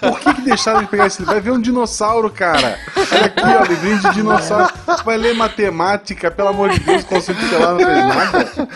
Por 0.00 0.20
que, 0.20 0.34
que 0.34 0.42
deixaram 0.42 0.82
de 0.82 0.88
pegar 0.88 1.06
esse 1.06 1.18
livro? 1.20 1.34
Vai 1.34 1.42
ver 1.42 1.50
um 1.50 1.60
dinossauro, 1.60 2.30
cara. 2.30 2.78
Olha 2.96 3.24
aqui, 3.24 3.42
ó, 3.42 3.64
livrinho 3.64 3.98
de 4.00 4.10
dinossauro. 4.12 4.72
Vai 5.04 5.16
ler 5.16 5.34
matemática, 5.34 6.30
pelo 6.30 6.48
amor 6.48 6.70
de 6.70 6.80
Deus, 6.80 7.04
conceito 7.04 7.40
tutelar 7.40 7.72
não 7.72 7.78
fez 7.78 8.06
nada. 8.06 8.68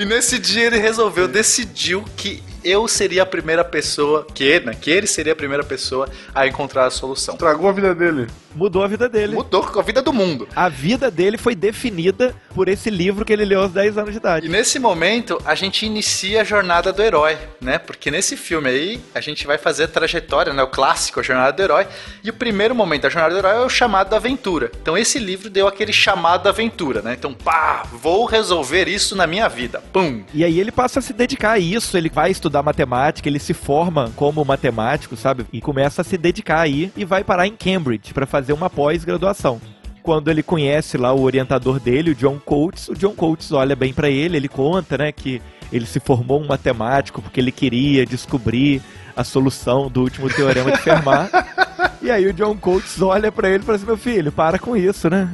E 0.00 0.04
nesse 0.04 0.38
dia 0.38 0.64
ele 0.66 0.78
resolveu, 0.78 1.28
decidiu 1.28 2.04
que 2.16 2.42
eu 2.68 2.86
seria 2.88 3.22
a 3.22 3.26
primeira 3.26 3.64
pessoa, 3.64 4.26
que 4.34 4.44
ele, 4.44 4.66
né, 4.66 4.74
que 4.80 4.90
ele 4.90 5.06
seria 5.06 5.32
a 5.32 5.36
primeira 5.36 5.62
pessoa 5.64 6.08
a 6.34 6.46
encontrar 6.46 6.86
a 6.86 6.90
solução. 6.90 7.36
Tragou 7.36 7.68
a 7.68 7.72
vida 7.72 7.94
dele. 7.94 8.26
Mudou 8.54 8.82
a 8.82 8.86
vida 8.88 9.06
dele. 9.08 9.34
Mudou 9.34 9.62
com 9.62 9.78
a 9.78 9.82
vida 9.82 10.00
do 10.00 10.12
mundo. 10.14 10.48
A 10.56 10.68
vida 10.68 11.10
dele 11.10 11.36
foi 11.36 11.54
definida 11.54 12.34
por 12.54 12.68
esse 12.68 12.88
livro 12.88 13.22
que 13.22 13.32
ele 13.32 13.44
leu 13.44 13.60
aos 13.60 13.70
10 13.70 13.98
anos 13.98 14.10
de 14.12 14.16
E 14.16 14.18
idade. 14.18 14.48
nesse 14.48 14.78
momento 14.78 15.38
a 15.44 15.54
gente 15.54 15.84
inicia 15.84 16.40
a 16.40 16.44
jornada 16.44 16.90
do 16.90 17.02
herói, 17.02 17.36
né? 17.60 17.76
Porque 17.78 18.10
nesse 18.10 18.34
filme 18.34 18.70
aí 18.70 19.00
a 19.14 19.20
gente 19.20 19.46
vai 19.46 19.58
fazer 19.58 19.84
a 19.84 19.88
trajetória, 19.88 20.54
né? 20.54 20.62
O 20.62 20.68
clássico, 20.68 21.20
a 21.20 21.22
jornada 21.22 21.52
do 21.52 21.62
herói. 21.62 21.86
E 22.24 22.30
o 22.30 22.32
primeiro 22.32 22.74
momento 22.74 23.02
da 23.02 23.10
jornada 23.10 23.34
do 23.34 23.38
herói 23.46 23.56
é 23.62 23.66
o 23.66 23.68
chamado 23.68 24.08
da 24.08 24.16
aventura. 24.16 24.72
Então 24.80 24.96
esse 24.96 25.18
livro 25.18 25.50
deu 25.50 25.68
aquele 25.68 25.92
chamado 25.92 26.44
da 26.44 26.50
aventura, 26.50 27.02
né? 27.02 27.12
Então, 27.12 27.34
pá, 27.34 27.82
vou 27.92 28.24
resolver 28.24 28.88
isso 28.88 29.14
na 29.14 29.26
minha 29.26 29.48
vida. 29.48 29.82
Pum. 29.92 30.24
E 30.32 30.42
aí 30.42 30.58
ele 30.58 30.72
passa 30.72 30.98
a 31.00 31.02
se 31.02 31.12
dedicar 31.12 31.52
a 31.52 31.58
isso, 31.58 31.94
ele 31.96 32.08
vai 32.08 32.30
estudar 32.30 32.55
matemática, 32.62 33.28
ele 33.28 33.38
se 33.38 33.54
forma 33.54 34.12
como 34.16 34.44
matemático, 34.44 35.16
sabe? 35.16 35.46
E 35.52 35.60
começa 35.60 36.02
a 36.02 36.04
se 36.04 36.16
dedicar 36.16 36.60
aí 36.60 36.92
e 36.96 37.04
vai 37.04 37.24
parar 37.24 37.46
em 37.46 37.56
Cambridge 37.56 38.12
para 38.12 38.26
fazer 38.26 38.52
uma 38.52 38.70
pós-graduação. 38.70 39.60
Quando 40.02 40.30
ele 40.30 40.42
conhece 40.42 40.96
lá 40.96 41.12
o 41.12 41.22
orientador 41.22 41.80
dele, 41.80 42.12
o 42.12 42.14
John 42.14 42.38
Coates, 42.38 42.88
o 42.88 42.94
John 42.94 43.12
Coates 43.12 43.50
olha 43.52 43.74
bem 43.74 43.92
para 43.92 44.08
ele, 44.08 44.36
ele 44.36 44.48
conta, 44.48 44.96
né, 44.96 45.10
que 45.10 45.42
ele 45.72 45.86
se 45.86 45.98
formou 45.98 46.40
um 46.40 46.46
matemático 46.46 47.20
porque 47.20 47.40
ele 47.40 47.50
queria 47.50 48.06
descobrir 48.06 48.80
a 49.16 49.24
solução 49.24 49.90
do 49.90 50.02
último 50.02 50.28
teorema 50.28 50.70
de 50.70 50.78
Fermat. 50.78 51.30
e 52.00 52.10
aí 52.10 52.26
o 52.26 52.32
John 52.32 52.56
Coates 52.56 53.00
olha 53.02 53.32
para 53.32 53.48
ele 53.48 53.62
e 53.62 53.66
fala 53.66 53.76
assim, 53.76 53.86
meu 53.86 53.96
filho, 53.96 54.30
para 54.30 54.58
com 54.58 54.76
isso, 54.76 55.10
né? 55.10 55.28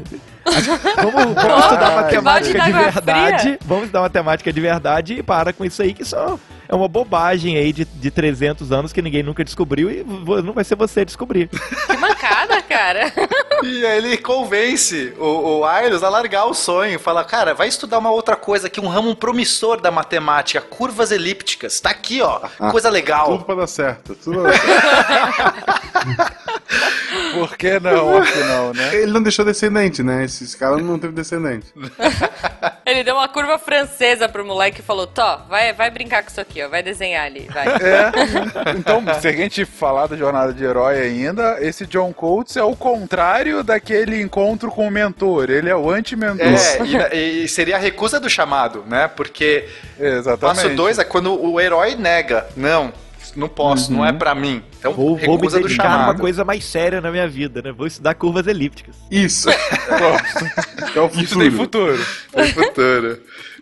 Vamos, 0.45 1.35
vamos 1.35 1.65
estudar 1.65 1.97
matemática 1.97 2.61
de 2.61 2.73
verdade. 2.73 3.43
fria. 3.43 3.59
Vamos 3.65 3.85
estudar 3.85 4.01
matemática 4.03 4.53
de 4.53 4.61
verdade 4.61 5.15
e 5.15 5.23
para 5.23 5.53
com 5.53 5.65
isso 5.65 5.83
aí, 5.83 5.95
que 5.95 6.05
só 6.05 6.39
é 6.69 6.75
uma 6.75 6.89
bobagem 6.89 7.57
aí 7.57 7.73
de, 7.73 7.85
de 7.85 8.11
300 8.11 8.73
anos 8.73 8.93
que 8.93 9.03
ninguém 9.03 9.23
nunca 9.23 9.45
descobriu 9.45 9.91
e 9.91 10.03
não 10.43 10.55
vai 10.55 10.65
ser 10.65 10.75
você 10.75 11.01
a 11.01 11.05
descobrir. 11.05 11.49
Que 11.49 11.97
mancada, 11.99 12.63
cara. 12.63 13.13
E 13.63 13.85
aí 13.85 13.99
ele 13.99 14.17
convence 14.17 15.13
o, 15.19 15.59
o 15.59 15.65
Ailes 15.65 16.03
a 16.03 16.09
largar 16.09 16.47
o 16.47 16.55
sonho. 16.55 16.99
Fala, 16.99 17.25
cara, 17.25 17.53
vai 17.55 17.69
estudar 17.69 17.99
uma 17.99 18.11
outra 18.11 18.37
coisa 18.37 18.69
aqui, 18.69 18.81
um 18.81 18.89
ramo 18.89 19.15
promissor 19.15 19.81
da 19.81 19.91
matemática, 19.91 20.61
curvas 20.61 21.13
elípticas. 21.13 21.79
Tá 21.81 21.91
aqui, 21.91 22.23
ó. 22.23 22.41
Coisa 22.71 22.89
legal. 22.89 23.27
Tudo 23.27 23.45
pra 23.45 23.55
dar 23.55 23.67
certo. 23.67 24.15
Tudo 24.15 24.41
pra 24.43 24.51
dar 24.51 24.59
certo. 24.59 26.33
Por 27.33 27.57
que 27.57 27.81
não, 27.81 28.18
afinal, 28.18 28.75
né? 28.75 28.95
Ele 28.95 29.12
não 29.12 29.23
deixou 29.23 29.45
descendente, 29.45 30.03
né? 30.03 30.25
Esse, 30.25 30.45
esse 30.45 30.57
cara 30.57 30.77
não 30.77 30.99
teve 30.99 31.12
descendente. 31.12 31.66
Ele 32.85 33.05
deu 33.05 33.14
uma 33.14 33.29
curva 33.29 33.59
francesa 33.59 34.29
pro 34.29 34.45
moleque 34.45 34.81
e 34.81 34.83
falou: 34.83 35.07
Tó, 35.07 35.47
vai, 35.49 35.73
vai 35.73 35.90
brincar 35.90 36.23
com 36.23 36.31
isso 36.31 36.40
aqui, 36.40 36.62
ó. 36.62 36.68
Vai 36.68 36.83
desenhar 36.83 37.27
ali, 37.27 37.49
vai. 37.53 37.66
É. 37.66 38.12
Então, 38.77 39.03
se 39.21 39.29
a 39.29 39.33
gente 39.33 39.64
falar 39.64 40.07
da 40.07 40.16
jornada 40.16 40.53
de 40.53 40.64
herói 40.64 41.01
ainda, 41.01 41.59
esse 41.61 41.87
John 41.87 42.12
Coates 42.12 42.57
é 42.57 42.62
o 42.62 42.75
contrário 42.75 43.62
daquele 43.62 44.21
encontro 44.21 44.71
com 44.71 44.87
o 44.87 44.90
mentor. 44.90 45.51
Ele 45.51 45.68
é 45.71 45.77
o 45.77 45.90
anti-mentor. 45.90 46.47
É, 46.47 47.14
e, 47.14 47.45
e 47.45 47.49
seria 47.49 47.77
a 47.77 47.79
recusa 47.79 48.18
do 48.18 48.29
chamado, 48.29 48.85
né? 48.87 49.09
Porque 49.09 49.68
Exatamente. 49.99 50.40
passo 50.40 50.68
dois 50.71 50.99
é 50.99 51.05
quando 51.05 51.40
o 51.40 51.61
herói 51.61 51.95
nega. 51.95 52.47
Não, 52.57 52.92
não 53.37 53.49
posso, 53.49 53.92
não 53.92 54.05
é 54.05 54.12
pra 54.12 54.35
mim. 54.35 54.62
Então, 54.79 54.92
Vou, 54.92 55.16
vou 55.16 55.38
me 55.38 55.49
dedicar 55.49 55.85
numa 55.90 55.99
chamado. 56.01 56.21
coisa 56.21 56.45
mais 56.45 56.64
séria 56.64 57.01
na 57.01 57.11
minha 57.11 57.29
vida, 57.29 57.62
né? 57.62 57.73
Vou 57.73 57.87
estudar 57.87 58.14
curvas 58.14 58.47
elípticas. 58.47 58.97
Isso. 59.11 59.49
Pronto. 59.87 60.97
É 60.97 61.01
o 61.18 61.21
Isso 61.23 61.38
tem 61.38 61.51
futuro. 61.51 61.97
futuro. 61.97 62.05
No 62.37 62.47
futuro. 62.49 63.21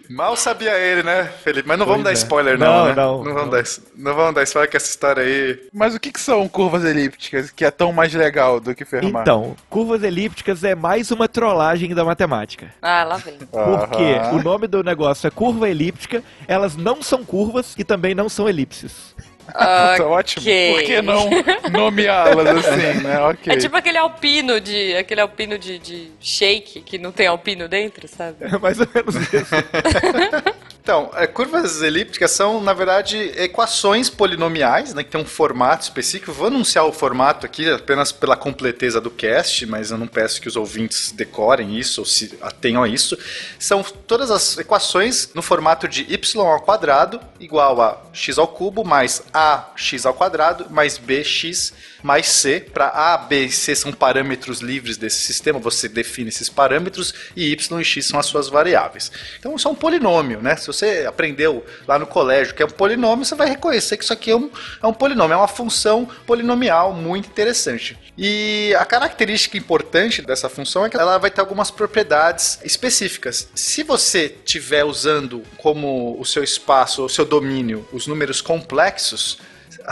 Mal 0.08 0.34
sabia 0.34 0.76
ele, 0.76 1.04
né, 1.04 1.30
Felipe? 1.44 1.68
Mas 1.68 1.78
não 1.78 1.86
vamos 1.86 2.02
dar 2.02 2.10
Pois 2.10 2.18
é. 2.18 2.22
spoiler, 2.24 2.58
não, 2.58 2.66
Não, 2.66 2.84
né? 2.86 2.94
não, 2.96 3.18
vamos 3.22 3.42
não. 3.42 3.48
Dar, 3.50 3.62
não 3.96 4.14
vamos 4.16 4.34
dar 4.34 4.42
spoiler 4.42 4.68
que 4.68 4.76
essa 4.76 4.88
história 4.90 5.22
aí. 5.22 5.60
Mas 5.72 5.94
o 5.94 6.00
que, 6.00 6.10
que 6.10 6.18
são 6.20 6.48
curvas 6.48 6.84
elípticas 6.84 7.52
que 7.52 7.64
é 7.64 7.70
tão 7.70 7.92
mais 7.92 8.12
legal 8.12 8.58
do 8.58 8.74
que 8.74 8.84
Fermat? 8.84 9.22
Então, 9.22 9.54
curvas 9.68 10.02
elípticas 10.02 10.64
é 10.64 10.74
mais 10.74 11.12
uma 11.12 11.28
trollagem 11.28 11.94
da 11.94 12.04
matemática. 12.04 12.74
Ah, 12.82 13.04
lá 13.04 13.18
vem. 13.18 13.34
Porque 13.38 14.02
o 14.34 14.42
nome 14.42 14.66
do 14.66 14.82
negócio 14.82 15.28
é 15.28 15.30
curva 15.30 15.68
elíptica, 15.70 16.24
elas 16.48 16.74
não 16.76 17.00
são 17.04 17.24
curvas 17.24 17.76
e 17.78 17.84
também 17.84 18.12
não 18.12 18.28
são 18.28 18.48
elipses. 18.48 19.14
Tá 19.52 20.06
ótimo. 20.06 20.42
Ok. 20.42 20.74
Por 20.74 20.82
que 20.84 21.02
não 21.02 21.30
nomeá-las 21.70 22.64
assim, 22.64 23.02
né? 23.02 23.20
Ok. 23.30 23.52
É 23.52 23.56
tipo 23.56 23.76
aquele 23.76 23.98
alpino 23.98 24.60
de. 24.60 24.96
aquele 24.96 25.20
alpino 25.20 25.58
de, 25.58 25.78
de 25.78 26.12
shake 26.20 26.82
que 26.82 26.98
não 26.98 27.12
tem 27.12 27.26
alpino 27.26 27.68
dentro, 27.68 28.06
sabe? 28.08 28.36
É 28.44 28.58
mais 28.58 28.78
ou 28.80 28.88
menos 28.94 29.16
isso. 29.16 29.54
Então, 30.82 31.10
é, 31.14 31.26
curvas 31.26 31.82
elípticas 31.82 32.30
são, 32.30 32.60
na 32.60 32.72
verdade, 32.72 33.16
equações 33.36 34.08
polinomiais, 34.08 34.94
né, 34.94 35.04
que 35.04 35.10
tem 35.10 35.20
um 35.20 35.26
formato 35.26 35.84
específico. 35.84 36.32
Vou 36.32 36.46
anunciar 36.46 36.86
o 36.86 36.92
formato 36.92 37.44
aqui 37.44 37.68
apenas 37.70 38.10
pela 38.10 38.34
completeza 38.34 38.98
do 38.98 39.10
cast, 39.10 39.66
mas 39.66 39.90
eu 39.90 39.98
não 39.98 40.06
peço 40.06 40.40
que 40.40 40.48
os 40.48 40.56
ouvintes 40.56 41.12
decorem 41.12 41.78
isso 41.78 42.00
ou 42.00 42.06
se 42.06 42.38
atenham 42.40 42.82
a 42.82 42.88
isso. 42.88 43.16
São 43.58 43.82
todas 43.82 44.30
as 44.30 44.56
equações 44.56 45.30
no 45.34 45.42
formato 45.42 45.86
de 45.86 46.02
y 46.10 46.40
ao 46.40 46.60
quadrado 46.60 47.20
igual 47.38 47.80
a 47.80 48.02
x 48.12 48.38
ao 48.38 48.48
cubo 48.48 48.82
mais 48.82 49.22
ax 49.32 50.06
ao 50.06 50.14
quadrado 50.14 50.66
mais 50.70 50.96
bx 50.96 51.72
mais 52.02 52.26
c. 52.26 52.60
Para 52.60 52.88
a, 52.88 53.18
b 53.18 53.44
e 53.46 53.50
c 53.50 53.74
são 53.74 53.92
parâmetros 53.92 54.60
livres 54.60 54.96
desse 54.96 55.22
sistema, 55.22 55.58
você 55.58 55.88
define 55.88 56.28
esses 56.28 56.48
parâmetros 56.48 57.14
e 57.36 57.50
y 57.52 57.80
e 57.80 57.84
x 57.84 58.06
são 58.06 58.18
as 58.18 58.26
suas 58.26 58.48
variáveis. 58.48 59.10
Então 59.38 59.54
isso 59.56 59.68
é 59.68 59.70
um 59.70 59.74
polinômio, 59.74 60.40
né? 60.40 60.56
Se 60.56 60.66
você 60.66 61.04
aprendeu 61.06 61.64
lá 61.86 61.98
no 61.98 62.06
colégio 62.06 62.54
que 62.54 62.62
é 62.62 62.66
um 62.66 62.70
polinômio, 62.70 63.24
você 63.24 63.34
vai 63.34 63.48
reconhecer 63.48 63.96
que 63.96 64.04
isso 64.04 64.12
aqui 64.12 64.30
é 64.30 64.36
um, 64.36 64.50
é 64.82 64.86
um 64.86 64.92
polinômio, 64.92 65.34
é 65.34 65.36
uma 65.36 65.48
função 65.48 66.08
polinomial 66.26 66.92
muito 66.92 67.28
interessante. 67.28 67.98
E 68.16 68.74
a 68.78 68.84
característica 68.84 69.56
importante 69.56 70.22
dessa 70.22 70.48
função 70.48 70.84
é 70.84 70.90
que 70.90 70.96
ela 70.96 71.18
vai 71.18 71.30
ter 71.30 71.40
algumas 71.40 71.70
propriedades 71.70 72.58
específicas. 72.62 73.48
Se 73.54 73.82
você 73.82 74.36
estiver 74.44 74.84
usando 74.84 75.42
como 75.56 76.20
o 76.20 76.24
seu 76.24 76.44
espaço, 76.44 77.04
o 77.04 77.08
seu 77.08 77.24
domínio, 77.24 77.88
os 77.92 78.06
números 78.06 78.40
complexos, 78.40 79.38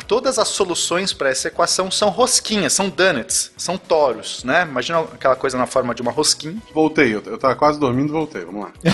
todas 0.06 0.38
as 0.38 0.48
soluções 0.48 1.12
para 1.12 1.30
essa 1.30 1.48
equação 1.48 1.90
são 1.90 2.08
rosquinhas, 2.10 2.72
são 2.72 2.88
donuts, 2.88 3.52
são 3.56 3.76
toros, 3.76 4.44
né? 4.44 4.62
Imagina 4.62 5.00
aquela 5.00 5.36
coisa 5.36 5.58
na 5.58 5.66
forma 5.66 5.94
de 5.94 6.02
uma 6.02 6.12
rosquinha. 6.12 6.60
Voltei, 6.72 7.14
eu, 7.14 7.22
eu 7.26 7.38
tava 7.38 7.54
quase 7.54 7.78
dormindo, 7.78 8.12
voltei, 8.12 8.44
vamos 8.44 8.62
lá. 8.62 8.72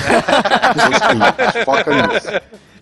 Rosquinha, 0.75 1.65
Foca 1.65 2.09
nisso. 2.09 2.29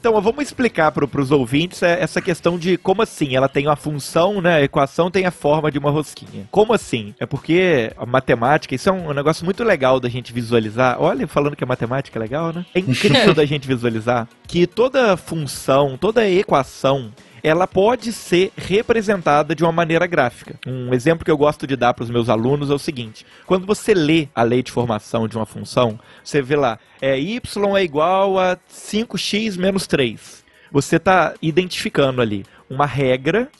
Então, 0.03 0.21
vamos 0.21 0.43
explicar 0.43 0.91
para 0.91 1.21
os 1.21 1.31
ouvintes 1.31 1.81
é, 1.81 2.03
essa 2.03 2.21
questão 2.21 2.59
de 2.59 2.77
como 2.77 3.03
assim 3.03 3.37
ela 3.37 3.49
tem 3.49 3.69
uma 3.69 3.77
função, 3.77 4.41
né? 4.41 4.57
A 4.57 4.63
equação 4.63 5.13
tem 5.13 5.27
a 5.27 5.31
forma 5.31 5.71
de 5.71 5.79
uma 5.79 5.93
rosquinha. 5.93 6.49
Como 6.51 6.73
assim? 6.73 7.15
É 7.21 7.25
porque 7.25 7.93
a 7.97 8.05
matemática, 8.05 8.75
isso 8.75 8.89
é 8.89 8.93
um 8.93 9.13
negócio 9.15 9.45
muito 9.45 9.63
legal 9.63 10.01
da 10.01 10.09
gente 10.09 10.33
visualizar. 10.33 10.97
Olha, 11.01 11.29
falando 11.29 11.55
que 11.55 11.63
a 11.63 11.69
matemática 11.69 12.19
é 12.19 12.21
legal, 12.21 12.53
né? 12.53 12.67
É 12.75 12.81
incrível 12.81 13.33
da 13.33 13.45
gente 13.45 13.69
visualizar 13.69 14.27
que 14.49 14.67
toda 14.67 15.17
função, 15.17 15.97
toda 15.97 16.29
equação, 16.29 17.13
ela 17.43 17.67
pode 17.67 18.13
ser 18.13 18.53
representada 18.57 19.55
de 19.55 19.65
uma 19.65 19.73
maneira 19.73 20.07
gráfica. 20.07 20.55
Um 20.67 20.95
exemplo 20.95 21.25
que 21.25 21.31
eu 21.31 21.37
gosto 21.37 21.67
de 21.67 21.77
dar 21.77 21.93
para 21.93 22.05
os 22.05 22.11
meus 22.11 22.29
alunos 22.29 22.71
é 22.71 22.75
o 22.75 22.79
seguinte: 22.79 23.27
quando 23.47 23.67
você 23.67 23.93
lê 23.93 24.29
a 24.35 24.43
lei 24.43 24.63
de 24.63 24.71
formação 24.71 25.27
de 25.27 25.37
uma 25.37 25.47
função, 25.47 25.99
você 26.23 26.41
vê 26.41 26.57
lá, 26.57 26.79
é 27.01 27.19
y 27.19 27.77
é 27.77 27.83
igual 27.83 28.39
a 28.39 28.57
5x 28.71 29.59
menos 29.59 29.87
3. 29.87 30.45
Você 30.71 30.97
está 30.97 31.35
identificando 31.43 32.23
ali 32.23 32.47
uma 32.71 32.87
regra, 32.87 33.51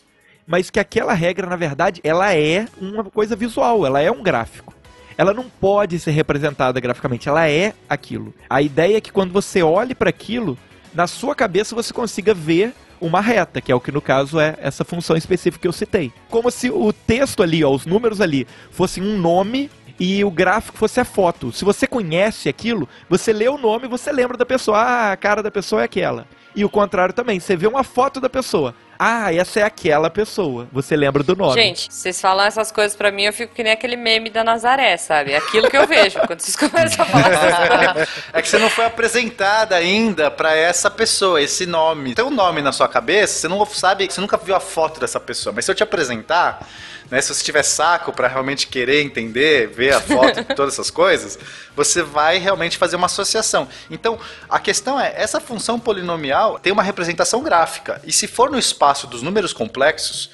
mas 0.47 0.71
que 0.71 0.81
aquela 0.81 1.13
regra, 1.13 1.47
na 1.47 1.57
verdade, 1.57 2.01
ela 2.05 2.35
é 2.35 2.67
uma 2.81 3.05
coisa 3.05 3.37
visual, 3.37 3.85
ela 3.85 4.01
é 4.01 4.11
um 4.11 4.23
gráfico 4.23 4.73
ela 5.17 5.35
não 5.35 5.45
pode 5.49 5.99
ser 5.99 6.11
representada 6.11 6.81
graficamente, 6.81 7.29
ela 7.29 7.49
é 7.49 7.75
aquilo. 7.89 8.35
A 8.49 8.63
ideia 8.63 8.97
é 8.97 9.01
que 9.01 9.13
quando 9.13 9.31
você 9.31 9.63
olhe 9.63 9.95
para 9.95 10.11
aquilo, 10.11 10.59
na 10.95 11.07
sua 11.07 11.35
cabeça 11.35 11.75
você 11.75 11.93
consiga 11.93 12.35
ver 12.35 12.75
uma 13.03 13.21
reta, 13.21 13.61
que 13.61 13.73
é 13.73 13.75
o 13.75 13.81
que 13.81 13.91
no 13.91 14.01
caso 14.01 14.39
é 14.39 14.57
essa 14.61 14.85
função 14.85 15.17
específica 15.17 15.63
que 15.63 15.69
eu 15.69 15.73
citei. 15.73 16.13
Como 16.31 16.51
se 16.51 16.71
o 16.71 16.93
texto 16.93 17.43
ali, 17.43 17.65
ó, 17.65 17.71
os 17.71 17.85
números 17.85 18.21
ali, 18.21 18.47
fossem 18.71 19.03
um 19.03 19.19
nome 19.19 19.71
e 19.99 20.25
o 20.25 20.31
gráfico 20.31 20.79
fosse 20.79 21.01
a 21.01 21.05
foto. 21.05 21.53
Se 21.53 21.65
você 21.65 21.87
conhece 21.87 22.49
aquilo, 22.49 22.89
você 23.09 23.33
lê 23.33 23.49
o 23.49 23.59
nome, 23.59 23.89
você 23.89 24.11
lembra 24.13 24.37
da 24.37 24.47
pessoa. 24.47 24.79
Ah, 24.79 25.13
a 25.13 25.17
cara 25.17 25.43
da 25.43 25.51
pessoa 25.51 25.83
é 25.83 25.85
aquela. 25.85 26.27
E 26.55 26.65
o 26.65 26.69
contrário 26.69 27.15
também, 27.15 27.41
você 27.41 27.57
vê 27.57 27.67
uma 27.67 27.83
foto 27.83 28.21
da 28.21 28.29
pessoa. 28.29 28.75
Ah, 28.99 29.35
essa 29.35 29.61
é 29.61 29.63
aquela 29.65 30.09
pessoa. 30.09 30.69
Você 30.71 30.95
lembra 30.95 31.23
do 31.23 31.35
nome. 31.35 31.61
Gente, 31.61 31.93
vocês 31.93 32.21
falam 32.21 32.45
essas 32.45 32.71
coisas 32.71 32.97
pra 32.97 33.11
mim, 33.11 33.25
eu 33.25 33.33
fico 33.33 33.53
que 33.53 33.63
nem 33.63 33.73
aquele 33.73 33.97
meme 33.97 34.31
da 34.31 34.45
Nazaré, 34.45 34.97
sabe? 34.97 35.33
É 35.33 35.39
aquilo 35.39 35.69
que 35.69 35.77
eu 35.77 35.87
vejo 35.89 36.21
quando 36.21 36.41
vocês 36.41 36.55
começam 36.57 37.05
a 37.05 37.09
falar. 37.09 38.09
É 38.33 38.41
que 38.41 38.49
você 38.49 38.59
não 38.59 38.71
foi 38.71 38.85
apresentada 38.85 39.75
ainda 39.75 40.31
pra 40.31 40.55
essa 40.55 40.91
pessoa, 40.91 41.43
esse 41.43 41.67
nome. 41.67 42.15
Tem 42.15 42.25
um 42.25 42.31
nome 42.31 42.63
na 42.63 42.71
sua 42.71 42.87
cabeça, 42.87 43.41
você 43.41 43.49
não 43.49 43.67
sabe, 43.67 44.07
você 44.07 44.21
nunca 44.21 44.37
viu 44.37 44.55
a 44.55 44.61
foto 44.61 45.01
dessa 45.01 45.19
pessoa. 45.19 45.53
Mas 45.53 45.65
se 45.65 45.71
eu 45.71 45.75
te 45.75 45.83
apresentar, 45.83 46.65
né, 47.11 47.21
se 47.21 47.35
você 47.35 47.45
tiver 47.45 47.63
saco 47.63 48.13
pra 48.13 48.29
realmente 48.29 48.67
querer 48.67 49.03
entender, 49.03 49.69
ver 49.69 49.95
a 49.95 50.01
foto, 50.01 50.45
todas 50.55 50.75
essas 50.75 50.91
coisas, 50.91 51.39
você 51.75 52.03
vai 52.03 52.39
realmente 52.39 52.79
fazer 52.79 52.97
uma 52.97 53.07
associação. 53.07 53.69
Então, 53.91 54.19
a 54.49 54.59
questão 54.59 55.01
é, 55.01 55.13
essa 55.17 55.41
função 55.41 55.79
polinomial 55.79 56.59
tem 56.59 56.73
uma 56.73 56.83
representação 56.83 57.43
gráfica. 57.43 58.01
E 58.05 58.13
se 58.13 58.27
for 58.27 58.51
no 58.51 58.59
espaço 58.59 59.07
dos 59.07 59.23
números 59.23 59.53
complexos, 59.53 60.31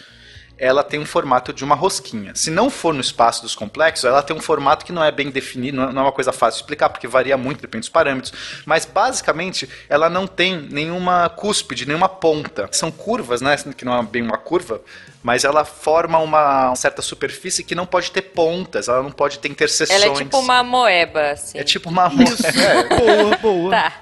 ela 0.58 0.82
tem 0.82 0.98
um 0.98 1.06
formato 1.06 1.52
de 1.52 1.64
uma 1.64 1.74
rosquinha. 1.74 2.32
Se 2.34 2.50
não 2.50 2.68
for 2.68 2.92
no 2.92 3.00
espaço 3.00 3.42
dos 3.42 3.54
complexos, 3.54 4.04
ela 4.04 4.22
tem 4.22 4.36
um 4.36 4.40
formato 4.40 4.84
que 4.84 4.92
não 4.92 5.02
é 5.04 5.10
bem 5.12 5.30
definido, 5.30 5.76
não 5.76 6.02
é 6.02 6.04
uma 6.04 6.12
coisa 6.12 6.32
fácil 6.32 6.58
de 6.58 6.64
explicar, 6.64 6.88
porque 6.88 7.06
varia 7.06 7.36
muito, 7.36 7.60
depende 7.60 7.82
dos 7.82 7.88
parâmetros. 7.88 8.32
Mas 8.66 8.84
basicamente, 8.84 9.68
ela 9.88 10.10
não 10.10 10.26
tem 10.26 10.60
nenhuma 10.70 11.28
cúspide, 11.28 11.86
nenhuma 11.86 12.08
ponta. 12.08 12.68
São 12.72 12.90
curvas, 12.90 13.40
né? 13.40 13.56
Que 13.76 13.84
não 13.84 13.96
é 13.96 14.02
bem 14.02 14.22
uma 14.22 14.36
curva, 14.36 14.80
mas 15.22 15.44
ela 15.44 15.64
forma 15.64 16.18
uma 16.18 16.74
certa 16.76 17.02
superfície 17.02 17.64
que 17.64 17.74
não 17.74 17.84
pode 17.86 18.10
ter 18.10 18.22
pontas, 18.22 18.88
ela 18.88 19.02
não 19.02 19.10
pode 19.10 19.38
ter 19.38 19.48
interseções. 19.48 20.02
Ela 20.02 20.12
é 20.12 20.16
tipo 20.16 20.38
uma 20.38 20.62
moeba, 20.62 21.32
assim. 21.32 21.58
É 21.58 21.64
tipo 21.64 21.90
uma 21.90 22.08
moeba. 22.08 22.48
É, 22.48 22.88
Boa, 22.98 23.36
boa. 23.36 23.70
Tá. 23.70 23.92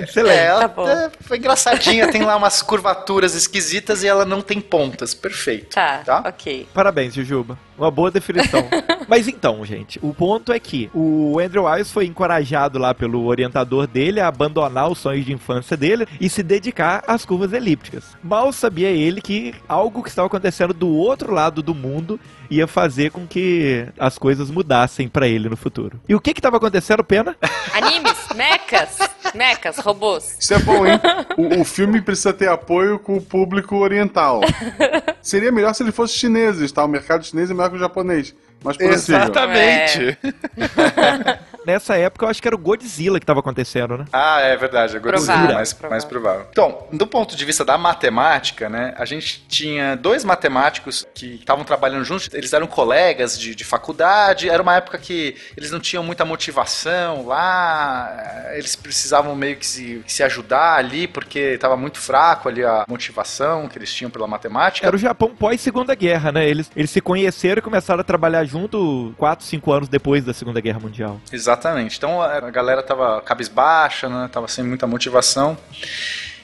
Excelente. 0.00 0.36
é, 0.36 0.44
ela 0.46 0.68
Tá 0.68 0.90
é, 0.90 1.10
foi 1.20 1.38
engraçadinha, 1.38 2.10
tem 2.10 2.22
lá 2.22 2.36
umas 2.36 2.62
curvaturas 2.62 3.34
esquisitas 3.34 4.02
e 4.02 4.08
ela 4.08 4.24
não 4.24 4.40
tem 4.40 4.60
pontas. 4.60 5.14
Perfeito. 5.14 5.74
Tá, 5.74 6.01
Tá? 6.04 6.22
ok. 6.26 6.68
Parabéns, 6.72 7.14
Jujuba. 7.14 7.58
Uma 7.76 7.90
boa 7.90 8.10
definição. 8.10 8.68
Mas 9.08 9.28
então, 9.28 9.64
gente, 9.64 9.98
o 10.02 10.14
ponto 10.14 10.52
é 10.52 10.60
que 10.60 10.90
o 10.94 11.38
Andrew 11.38 11.64
Wiles 11.64 11.90
foi 11.90 12.06
encorajado 12.06 12.78
lá 12.78 12.94
pelo 12.94 13.26
orientador 13.26 13.86
dele 13.86 14.20
a 14.20 14.28
abandonar 14.28 14.90
os 14.90 14.98
sonhos 14.98 15.24
de 15.24 15.32
infância 15.32 15.76
dele 15.76 16.06
e 16.20 16.28
se 16.28 16.42
dedicar 16.42 17.02
às 17.06 17.24
curvas 17.24 17.52
elípticas. 17.52 18.16
Mal 18.22 18.52
sabia 18.52 18.88
ele 18.88 19.20
que 19.20 19.54
algo 19.68 20.02
que 20.02 20.08
estava 20.08 20.26
acontecendo 20.26 20.72
do 20.72 20.88
outro 20.88 21.32
lado 21.32 21.62
do 21.62 21.74
mundo 21.74 22.18
ia 22.50 22.66
fazer 22.66 23.10
com 23.10 23.26
que 23.26 23.86
as 23.98 24.18
coisas 24.18 24.50
mudassem 24.50 25.08
pra 25.08 25.26
ele 25.26 25.48
no 25.48 25.56
futuro. 25.56 26.00
E 26.08 26.14
o 26.14 26.20
que 26.20 26.34
que 26.34 26.40
estava 26.40 26.58
acontecendo, 26.58 27.02
Pena? 27.02 27.36
Animes, 27.74 28.16
mechas, 28.34 28.98
mechas, 29.34 29.78
robôs. 29.78 30.36
Isso 30.38 30.54
é 30.54 30.58
bom, 30.58 30.86
hein? 30.86 31.00
O, 31.36 31.60
o 31.60 31.64
filme 31.64 32.00
precisa 32.00 32.32
ter 32.32 32.48
apoio 32.48 32.98
com 32.98 33.16
o 33.16 33.22
público 33.22 33.76
oriental. 33.76 34.40
Seria 35.22 35.52
melhor 35.52 35.74
se 35.74 35.82
ele 35.82 35.92
fosse 35.92 36.14
chineses, 36.14 36.70
tá? 36.72 36.84
O 36.84 36.88
mercado 36.88 37.24
chinês 37.24 37.50
é 37.50 37.54
melhor 37.54 37.70
que 37.70 37.76
o 37.76 37.80
japonês. 37.80 38.34
Mas 38.64 38.76
possível. 38.76 38.94
Exatamente. 38.94 40.18
Nessa 41.64 41.96
época 41.96 42.24
eu 42.24 42.28
acho 42.30 42.42
que 42.42 42.48
era 42.48 42.56
o 42.56 42.58
Godzilla 42.58 43.20
que 43.20 43.24
estava 43.24 43.40
acontecendo, 43.40 43.96
né? 43.96 44.04
Ah, 44.12 44.40
é 44.40 44.56
verdade, 44.56 44.96
agora 44.96 45.18
sim, 45.18 45.26
Provável, 45.26 45.54
mais, 45.54 45.72
provável. 45.72 45.90
mais 45.90 46.04
provável. 46.04 46.46
Então, 46.50 46.86
do 46.92 47.06
ponto 47.06 47.36
de 47.36 47.44
vista 47.44 47.64
da 47.64 47.78
matemática, 47.78 48.68
né, 48.68 48.94
a 48.96 49.04
gente 49.04 49.44
tinha 49.48 49.94
dois 49.94 50.24
matemáticos 50.24 51.06
que 51.14 51.36
estavam 51.36 51.64
trabalhando 51.64 52.04
juntos, 52.04 52.28
eles 52.32 52.52
eram 52.52 52.66
colegas 52.66 53.38
de, 53.38 53.54
de 53.54 53.64
faculdade, 53.64 54.50
era 54.50 54.62
uma 54.62 54.76
época 54.76 54.98
que 54.98 55.36
eles 55.56 55.70
não 55.70 55.78
tinham 55.78 56.02
muita 56.02 56.24
motivação 56.24 57.26
lá, 57.26 58.50
eles 58.54 58.74
precisavam 58.74 59.34
meio 59.36 59.56
que 59.56 59.66
se, 59.66 60.02
que 60.04 60.12
se 60.12 60.22
ajudar 60.22 60.76
ali, 60.76 61.06
porque 61.06 61.38
estava 61.38 61.76
muito 61.76 61.98
fraco 61.98 62.48
ali 62.48 62.64
a 62.64 62.84
motivação 62.88 63.68
que 63.68 63.78
eles 63.78 63.92
tinham 63.92 64.10
pela 64.10 64.26
matemática. 64.26 64.86
Era 64.86 64.96
o 64.96 64.98
Japão 64.98 65.34
pós-Segunda 65.34 65.94
Guerra, 65.94 66.32
né? 66.32 66.48
Eles, 66.48 66.70
eles 66.74 66.90
se 66.90 67.00
conheceram 67.00 67.60
e 67.60 67.62
começaram 67.62 68.00
a 68.00 68.04
trabalhar 68.04 68.44
junto 68.52 69.14
4, 69.16 69.44
5 69.44 69.72
anos 69.72 69.88
depois 69.88 70.24
da 70.24 70.34
Segunda 70.34 70.60
Guerra 70.60 70.78
Mundial. 70.78 71.18
Exatamente. 71.32 71.96
Então 71.96 72.20
a 72.20 72.50
galera 72.50 72.82
tava 72.82 73.20
cabisbaixa, 73.22 74.08
né? 74.08 74.28
Tava 74.30 74.46
sem 74.46 74.62
muita 74.62 74.86
motivação. 74.86 75.56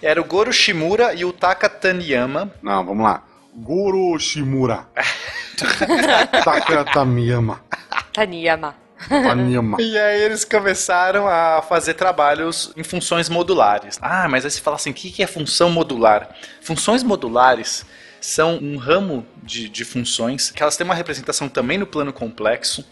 Era 0.00 0.20
o 0.20 0.24
Goro 0.24 0.52
Shimura 0.52 1.14
e 1.14 1.24
o 1.24 1.32
Taka 1.32 1.68
Taniyama. 1.68 2.50
Não, 2.62 2.84
vamos 2.84 3.04
lá. 3.04 3.22
Guru 3.54 4.18
Shimura. 4.18 4.86
Takatamiyama. 6.44 7.60
Taniyama. 8.12 8.74
Taniyama. 9.08 9.76
E 9.80 9.98
aí 9.98 10.22
eles 10.22 10.44
começaram 10.44 11.28
a 11.28 11.62
fazer 11.62 11.94
trabalhos 11.94 12.72
em 12.76 12.82
funções 12.82 13.28
modulares. 13.28 13.98
Ah, 14.00 14.28
mas 14.28 14.44
aí 14.44 14.50
você 14.50 14.60
fala 14.60 14.76
assim, 14.76 14.90
o 14.90 14.94
que 14.94 15.22
é 15.22 15.26
função 15.26 15.70
modular? 15.70 16.28
Funções 16.60 17.02
modulares 17.02 17.84
são 18.28 18.58
um 18.58 18.76
ramo 18.76 19.26
de, 19.42 19.70
de 19.70 19.84
funções 19.86 20.50
que 20.50 20.62
elas 20.62 20.76
têm 20.76 20.84
uma 20.84 20.94
representação 20.94 21.48
também 21.48 21.78
no 21.78 21.86
plano 21.86 22.12
complexo, 22.12 22.84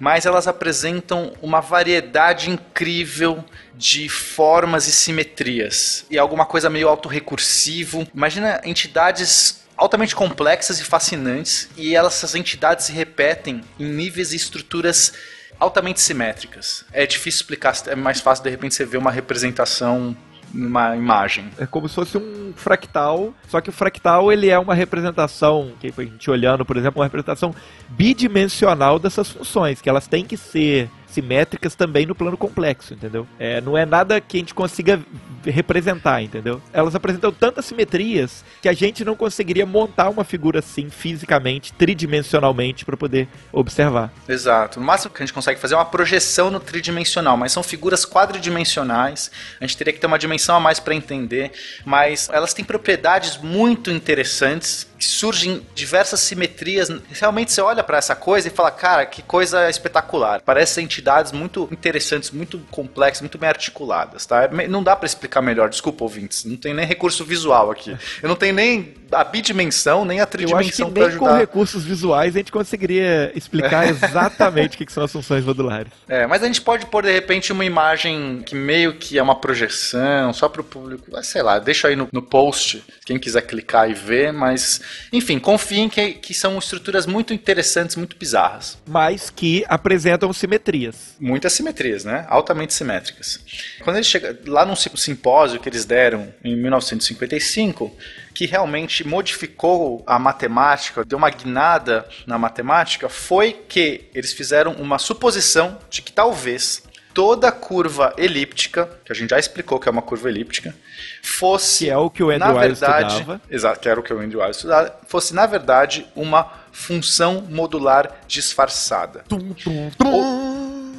mas 0.00 0.24
elas 0.24 0.48
apresentam 0.48 1.34
uma 1.42 1.60
variedade 1.60 2.50
incrível 2.50 3.44
de 3.74 4.08
formas 4.08 4.88
e 4.88 4.92
simetrias. 4.92 6.06
E 6.10 6.18
alguma 6.18 6.46
coisa 6.46 6.70
meio 6.70 6.88
autorrecursivo. 6.88 8.08
Imagina 8.14 8.62
entidades 8.64 9.62
altamente 9.76 10.16
complexas 10.16 10.80
e 10.80 10.84
fascinantes, 10.84 11.68
e 11.76 11.94
elas, 11.94 12.14
essas 12.14 12.34
entidades 12.34 12.86
se 12.86 12.92
repetem 12.92 13.60
em 13.78 13.84
níveis 13.84 14.32
e 14.32 14.36
estruturas 14.36 15.12
altamente 15.60 16.00
simétricas. 16.00 16.84
É 16.92 17.06
difícil 17.06 17.42
explicar, 17.42 17.74
é 17.88 17.94
mais 17.94 18.20
fácil 18.20 18.42
de 18.42 18.50
repente 18.50 18.74
você 18.74 18.86
ver 18.86 18.96
uma 18.96 19.10
representação 19.10 20.16
numa 20.52 20.96
imagem. 20.96 21.50
É 21.58 21.66
como 21.66 21.88
se 21.88 21.94
fosse 21.94 22.18
um 22.18 22.52
fractal, 22.54 23.34
só 23.48 23.60
que 23.60 23.70
o 23.70 23.72
fractal 23.72 24.32
ele 24.32 24.48
é 24.48 24.58
uma 24.58 24.74
representação, 24.74 25.72
que 25.80 25.92
a 25.96 26.02
gente 26.02 26.30
olhando, 26.30 26.64
por 26.64 26.76
exemplo, 26.76 27.00
uma 27.00 27.06
representação 27.06 27.54
bidimensional 27.88 28.98
dessas 28.98 29.30
funções, 29.30 29.80
que 29.80 29.88
elas 29.88 30.06
têm 30.06 30.24
que 30.24 30.36
ser 30.36 30.90
simétricas 31.12 31.74
também 31.74 32.06
no 32.06 32.14
plano 32.14 32.36
complexo, 32.36 32.94
entendeu? 32.94 33.26
É, 33.38 33.60
não 33.60 33.76
é 33.76 33.84
nada 33.84 34.20
que 34.20 34.36
a 34.36 34.40
gente 34.40 34.54
consiga 34.54 35.00
representar, 35.44 36.22
entendeu? 36.22 36.60
Elas 36.72 36.94
apresentam 36.94 37.32
tantas 37.32 37.64
simetrias 37.64 38.44
que 38.60 38.68
a 38.68 38.72
gente 38.72 39.04
não 39.04 39.14
conseguiria 39.14 39.66
montar 39.66 40.08
uma 40.08 40.24
figura 40.24 40.60
assim 40.60 40.88
fisicamente, 40.88 41.72
tridimensionalmente 41.72 42.84
para 42.84 42.96
poder 42.96 43.28
observar. 43.52 44.12
Exato. 44.28 44.80
No 44.80 44.86
máximo 44.86 45.12
que 45.12 45.22
a 45.22 45.26
gente 45.26 45.34
consegue 45.34 45.60
fazer 45.60 45.74
é 45.74 45.76
uma 45.76 45.84
projeção 45.84 46.50
no 46.50 46.60
tridimensional, 46.60 47.36
mas 47.36 47.52
são 47.52 47.62
figuras 47.62 48.06
quadridimensionais. 48.06 49.30
A 49.60 49.66
gente 49.66 49.76
teria 49.76 49.92
que 49.92 50.00
ter 50.00 50.06
uma 50.06 50.18
dimensão 50.18 50.56
a 50.56 50.60
mais 50.60 50.78
para 50.80 50.94
entender, 50.94 51.52
mas 51.84 52.28
elas 52.32 52.54
têm 52.54 52.64
propriedades 52.64 53.36
muito 53.38 53.90
interessantes 53.90 54.91
que 55.02 55.08
surgem 55.08 55.66
diversas 55.74 56.20
simetrias. 56.20 56.88
Realmente 57.10 57.52
você 57.52 57.60
olha 57.60 57.82
para 57.82 57.98
essa 57.98 58.14
coisa 58.14 58.46
e 58.46 58.50
fala, 58.52 58.70
cara, 58.70 59.04
que 59.04 59.20
coisa 59.20 59.68
espetacular. 59.68 60.40
Parecem 60.42 60.84
entidades 60.84 61.32
muito 61.32 61.68
interessantes, 61.72 62.30
muito 62.30 62.60
complexas, 62.70 63.20
muito 63.20 63.36
bem 63.36 63.48
articuladas, 63.48 64.24
tá? 64.24 64.48
Não 64.68 64.80
dá 64.80 64.94
para 64.94 65.06
explicar 65.06 65.42
melhor, 65.42 65.68
desculpa, 65.68 66.04
ouvintes. 66.04 66.44
Não 66.44 66.56
tem 66.56 66.72
nem 66.72 66.86
recurso 66.86 67.24
visual 67.24 67.72
aqui. 67.72 67.96
Eu 68.22 68.28
não 68.28 68.36
tenho 68.36 68.54
nem 68.54 68.94
a 69.10 69.24
bidimensão, 69.24 70.04
nem 70.04 70.20
a 70.20 70.26
tridimensão 70.26 70.90
para 70.90 71.06
ajudar. 71.06 71.30
com 71.30 71.36
recursos 71.36 71.84
visuais 71.84 72.34
a 72.34 72.38
gente 72.38 72.52
conseguiria 72.52 73.32
explicar 73.34 73.86
exatamente 73.90 74.76
o 74.76 74.86
que 74.86 74.92
são 74.92 75.02
as 75.02 75.12
funções 75.12 75.44
modulares. 75.44 75.92
É, 76.08 76.26
mas 76.28 76.44
a 76.44 76.46
gente 76.46 76.60
pode 76.60 76.86
pôr 76.86 77.02
de 77.02 77.12
repente 77.12 77.52
uma 77.52 77.64
imagem 77.64 78.42
que 78.46 78.54
meio 78.54 78.94
que 78.94 79.18
é 79.18 79.22
uma 79.22 79.34
projeção, 79.34 80.32
só 80.32 80.48
para 80.48 80.60
o 80.60 80.64
público, 80.64 81.10
sei 81.24 81.42
lá, 81.42 81.58
deixa 81.58 81.88
aí 81.88 81.96
no, 81.96 82.08
no 82.12 82.22
post, 82.22 82.84
quem 83.04 83.18
quiser 83.18 83.42
clicar 83.42 83.90
e 83.90 83.94
ver, 83.94 84.32
mas 84.32 84.80
enfim, 85.12 85.38
confiem 85.38 85.88
que, 85.88 86.14
que 86.14 86.34
são 86.34 86.58
estruturas 86.58 87.06
muito 87.06 87.34
interessantes, 87.34 87.96
muito 87.96 88.16
bizarras. 88.16 88.78
Mas 88.86 89.30
que 89.30 89.64
apresentam 89.68 90.32
simetrias. 90.32 91.16
Muitas 91.20 91.52
simetrias, 91.52 92.04
né? 92.04 92.26
Altamente 92.28 92.74
simétricas. 92.74 93.40
Quando 93.82 93.96
eles 93.96 94.06
chegam 94.06 94.36
lá 94.46 94.64
num 94.64 94.76
simpósio 94.76 95.60
que 95.60 95.68
eles 95.68 95.84
deram 95.84 96.32
em 96.44 96.56
1955, 96.56 97.94
que 98.34 98.46
realmente 98.46 99.06
modificou 99.06 100.02
a 100.06 100.18
matemática, 100.18 101.04
deu 101.04 101.18
uma 101.18 101.30
guinada 101.30 102.08
na 102.26 102.38
matemática, 102.38 103.08
foi 103.08 103.52
que 103.52 104.08
eles 104.14 104.32
fizeram 104.32 104.72
uma 104.72 104.98
suposição 104.98 105.78
de 105.90 106.02
que 106.02 106.12
talvez 106.12 106.82
toda 107.14 107.52
curva 107.52 108.14
elíptica, 108.16 108.88
que 109.04 109.12
a 109.12 109.14
gente 109.14 109.30
já 109.30 109.38
explicou 109.38 109.78
que 109.78 109.88
é 109.88 109.92
uma 109.92 110.02
curva 110.02 110.28
elíptica, 110.28 110.74
fosse. 111.22 111.86
Que 111.86 111.90
é 111.90 111.96
o 111.96 112.10
que 112.10 112.22
o 112.22 112.30
Andrew 112.30 112.54
na 112.54 112.60
verdade, 112.60 113.12
estudava. 113.12 113.40
Exato, 113.50 113.80
que 113.80 113.88
era 113.88 114.00
o 114.00 114.02
que 114.02 114.12
o 114.12 114.18
Andrew 114.18 114.48
estudava. 114.48 114.98
Fosse, 115.06 115.34
na 115.34 115.46
verdade, 115.46 116.06
uma 116.14 116.50
função 116.72 117.46
modular 117.48 118.22
disfarçada. 118.26 119.24
Tum, 119.28 119.52
tum, 119.52 119.90
tum. 119.90 120.12
Ou, 120.12 120.92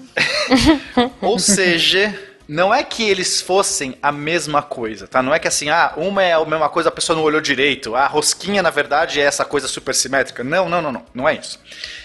ou 1.32 1.40
seja 1.40 2.18
não 2.48 2.74
é 2.74 2.84
que 2.84 3.04
eles 3.04 3.42
fossem 3.42 3.98
a 4.02 4.12
mesma 4.12 4.62
coisa, 4.62 5.08
tá? 5.08 5.22
Não 5.22 5.34
é 5.34 5.40
que 5.40 5.48
assim, 5.48 5.70
ah, 5.70 5.94
uma 5.96 6.22
é 6.22 6.34
a 6.34 6.46
mesma 6.46 6.70
coisa, 6.70 6.90
a 6.90 6.92
pessoa 6.92 7.16
não 7.16 7.24
olhou 7.24 7.40
direito. 7.40 7.96
A 7.96 8.06
rosquinha, 8.06 8.62
na 8.62 8.70
verdade, 8.70 9.22
é 9.22 9.24
essa 9.24 9.46
coisa 9.46 9.68
supersimétrica. 9.68 10.44
Não, 10.44 10.68
não, 10.68 10.82
não, 10.82 10.92
não. 10.92 11.06
Não 11.14 11.30
é 11.30 11.36
isso. 11.36 11.60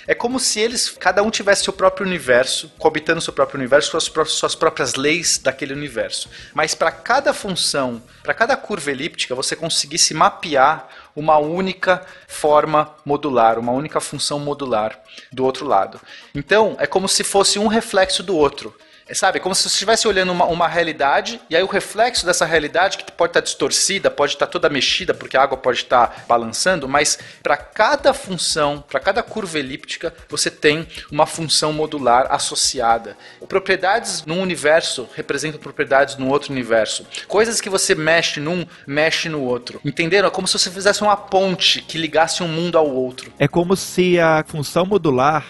É 0.07 0.15
como 0.15 0.39
se 0.39 0.61
eles, 0.61 0.91
cada 0.91 1.23
um 1.23 1.31
tivesse 1.31 1.65
seu 1.65 1.73
próprio 1.73 2.07
universo, 2.07 2.73
coabitando 2.79 3.21
seu 3.21 3.33
próprio 3.33 3.59
universo, 3.59 3.91
suas, 4.01 4.31
suas 4.31 4.55
próprias 4.55 4.95
leis 4.95 5.39
daquele 5.39 5.75
universo. 5.75 6.31
Mas 6.55 6.75
para 6.75 6.91
cada 6.91 7.35
função, 7.35 8.03
para 8.23 8.33
cada 8.33 8.57
curva 8.57 8.91
elíptica, 8.91 9.35
você 9.35 9.57
conseguisse 9.57 10.15
mapear 10.15 10.89
uma 11.15 11.37
única 11.37 12.07
forma 12.29 12.95
modular, 13.05 13.59
uma 13.59 13.73
única 13.73 14.01
função 14.01 14.39
modular 14.39 14.99
do 15.33 15.45
outro 15.45 15.67
lado. 15.67 16.01
Então, 16.35 16.77
é 16.79 16.87
como 16.87 17.09
se 17.09 17.25
fosse 17.25 17.59
um 17.59 17.67
reflexo 17.67 18.23
do 18.23 18.37
outro. 18.37 18.75
É, 19.09 19.15
sabe, 19.15 19.41
como 19.41 19.55
se 19.55 19.63
você 19.63 19.69
estivesse 19.69 20.07
olhando 20.07 20.31
uma, 20.33 20.45
uma 20.45 20.69
realidade 20.69 21.41
e 21.49 21.57
aí 21.57 21.63
o 21.63 21.67
reflexo 21.67 22.27
dessa 22.27 22.45
realidade, 22.45 22.99
que 22.99 23.11
pode 23.11 23.31
estar 23.31 23.41
distorcida, 23.41 24.11
pode 24.11 24.35
estar 24.35 24.47
toda 24.47 24.69
mexida, 24.69 25.15
porque 25.15 25.37
a 25.37 25.43
água 25.43 25.57
pode 25.57 25.79
estar 25.79 26.25
balançando, 26.29 26.87
mas 26.87 27.19
para 27.43 27.57
cada 27.57 28.13
função, 28.13 28.85
para 28.87 29.01
cada 29.01 29.23
curva 29.23 29.59
elíptica, 29.59 30.15
você 30.29 30.51
tem 30.51 30.87
uma 31.11 31.25
função 31.25 31.73
modular 31.73 32.27
associada. 32.31 33.17
Propriedades 33.49 34.27
num 34.27 34.43
universo 34.43 35.09
representam 35.15 35.59
propriedades 35.59 36.17
no 36.17 36.29
outro 36.29 36.53
universo. 36.53 37.07
Coisas 37.27 37.61
que 37.63 37.71
você 37.71 37.95
mexe 37.95 38.41
num, 38.41 38.67
mexe 38.87 39.29
no 39.29 39.41
outro. 39.41 39.81
Entenderam? 39.85 40.29
É 40.29 40.31
como 40.31 40.47
se 40.47 40.59
você 40.59 40.71
fizesse 40.71 41.01
uma 41.03 41.17
ponte 41.17 41.81
que 41.81 41.97
ligasse 41.97 42.43
um 42.43 42.49
mundo 42.49 42.77
ao 42.77 42.87
outro. 42.87 43.33
É 43.39 43.49
como 43.49 43.75
se 43.75 44.21
a 44.21 44.45
função 44.47 44.85
modular 44.85 45.47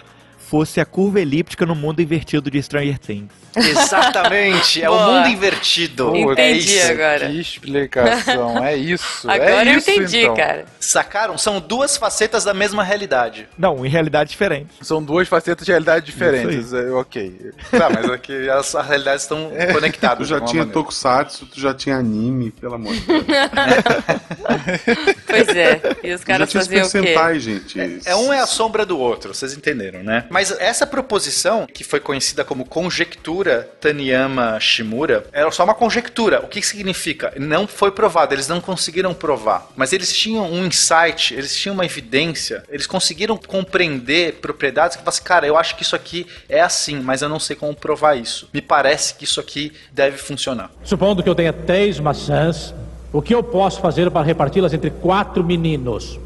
fosse 0.49 0.81
a 0.81 0.87
curva 0.87 1.21
elíptica 1.21 1.67
no 1.67 1.75
mundo 1.75 2.01
invertido 2.01 2.51
de 2.51 2.63
Stranger 2.63 2.99
Things. 2.99 3.48
Exatamente, 3.59 4.83
é 4.83 4.91
o 4.91 4.99
mundo 4.99 5.29
invertido. 5.29 6.15
Entendi 6.17 6.79
é 6.79 6.91
agora. 6.91 7.29
Que 7.29 7.41
explicação, 7.41 8.65
é 8.65 8.77
isso. 8.77 9.29
Agora 9.29 9.69
é 9.69 9.75
eu 9.75 9.79
isso, 9.79 9.91
entendi, 9.91 10.23
então. 10.23 10.35
cara. 10.35 10.65
Sacaram? 10.81 11.39
São 11.39 11.61
duas 11.61 11.97
facetas 11.97 12.45
da 12.45 12.55
mesma 12.55 12.83
realidade. 12.83 13.49
Não, 13.59 13.85
em 13.85 13.89
realidade 13.89 14.31
diferente. 14.31 14.69
São 14.83 15.03
duas 15.03 15.29
facetas 15.29 15.65
de 15.65 15.73
realidade 15.73 16.07
diferentes. 16.07 16.73
É, 16.73 16.91
ok. 16.91 17.53
Tá, 17.71 17.91
mas 17.91 18.11
aqui 18.11 18.49
as, 18.49 18.75
as 18.75 18.87
realidades 18.87 19.23
estão 19.23 19.51
Tu 19.69 19.73
conectadas. 19.73 20.29
já 20.29 20.37
de 20.37 20.43
alguma 20.43 20.51
tinha 20.51 20.63
maneira. 20.65 20.81
Tokusatsu, 20.81 21.47
tu 21.47 21.61
já 21.61 21.75
tinha 21.75 21.97
anime, 21.97 22.51
pelo 22.51 22.75
amor 22.75 22.95
de 22.95 23.01
Deus. 23.01 23.25
Pois 25.27 25.49
é. 25.49 25.81
E 26.03 26.13
os 26.13 26.21
já 26.21 26.27
caras 26.27 26.53
faziam 26.53 26.87
o 26.87 26.91
quê? 26.91 26.93
Sentai, 26.99 27.39
gente. 27.39 27.79
É 28.05 28.17
um 28.17 28.33
é 28.33 28.41
a 28.41 28.47
sombra 28.47 28.85
do 28.85 28.99
outro, 28.99 29.35
vocês 29.35 29.57
entenderam, 29.57 30.03
né? 30.03 30.25
Mas 30.31 30.51
essa 30.59 30.87
proposição, 30.87 31.67
que 31.67 31.85
foi 31.85 32.01
conhecida 32.01 32.45
como 32.45 32.65
conjectura 32.65 33.48
Taniyama 33.81 34.59
Shimura, 34.61 35.25
era 35.33 35.51
só 35.51 35.65
uma 35.65 35.75
conjectura. 35.75 36.41
O 36.41 36.49
que 36.49 36.63
significa? 36.63 37.33
Não 37.39 37.67
foi 37.67 37.91
provado, 37.91 38.35
eles 38.35 38.49
não 38.49 38.61
conseguiram 38.61 39.15
provar. 39.15 39.69
Mas 39.77 39.93
eles 39.93 40.15
tinham 40.17 40.51
um 40.51 40.67
insight, 40.67 41.35
eles 41.35 41.55
tinham 41.55 41.75
uma 41.75 41.85
evidência, 41.85 42.63
eles 42.69 42.87
conseguiram 42.87 43.37
compreender 43.37 44.35
propriedades 44.35 44.97
que 44.97 45.03
falaram 45.03 45.17
assim, 45.17 45.25
cara, 45.25 45.47
eu 45.47 45.57
acho 45.57 45.77
que 45.77 45.83
isso 45.83 45.97
aqui 45.97 46.27
é 46.49 46.61
assim, 46.61 47.01
mas 47.01 47.23
eu 47.23 47.29
não 47.29 47.41
sei 47.41 47.57
como 47.57 47.75
provar 47.75 48.17
isso. 48.17 48.49
Me 48.53 48.61
parece 48.61 49.15
que 49.15 49.25
isso 49.25 49.41
aqui 49.41 49.73
deve 49.93 50.19
funcionar. 50.19 50.71
Supondo 50.85 51.23
que 51.23 51.29
eu 51.29 51.35
tenha 51.35 51.53
três 51.53 51.99
maçãs, 51.99 52.75
o 53.13 53.23
que 53.23 53.35
eu 53.35 53.43
posso 53.43 53.81
fazer 53.81 54.11
para 54.11 54.25
reparti-las 54.25 54.75
entre 54.75 54.91
quatro 54.91 55.43
meninos? 55.43 56.19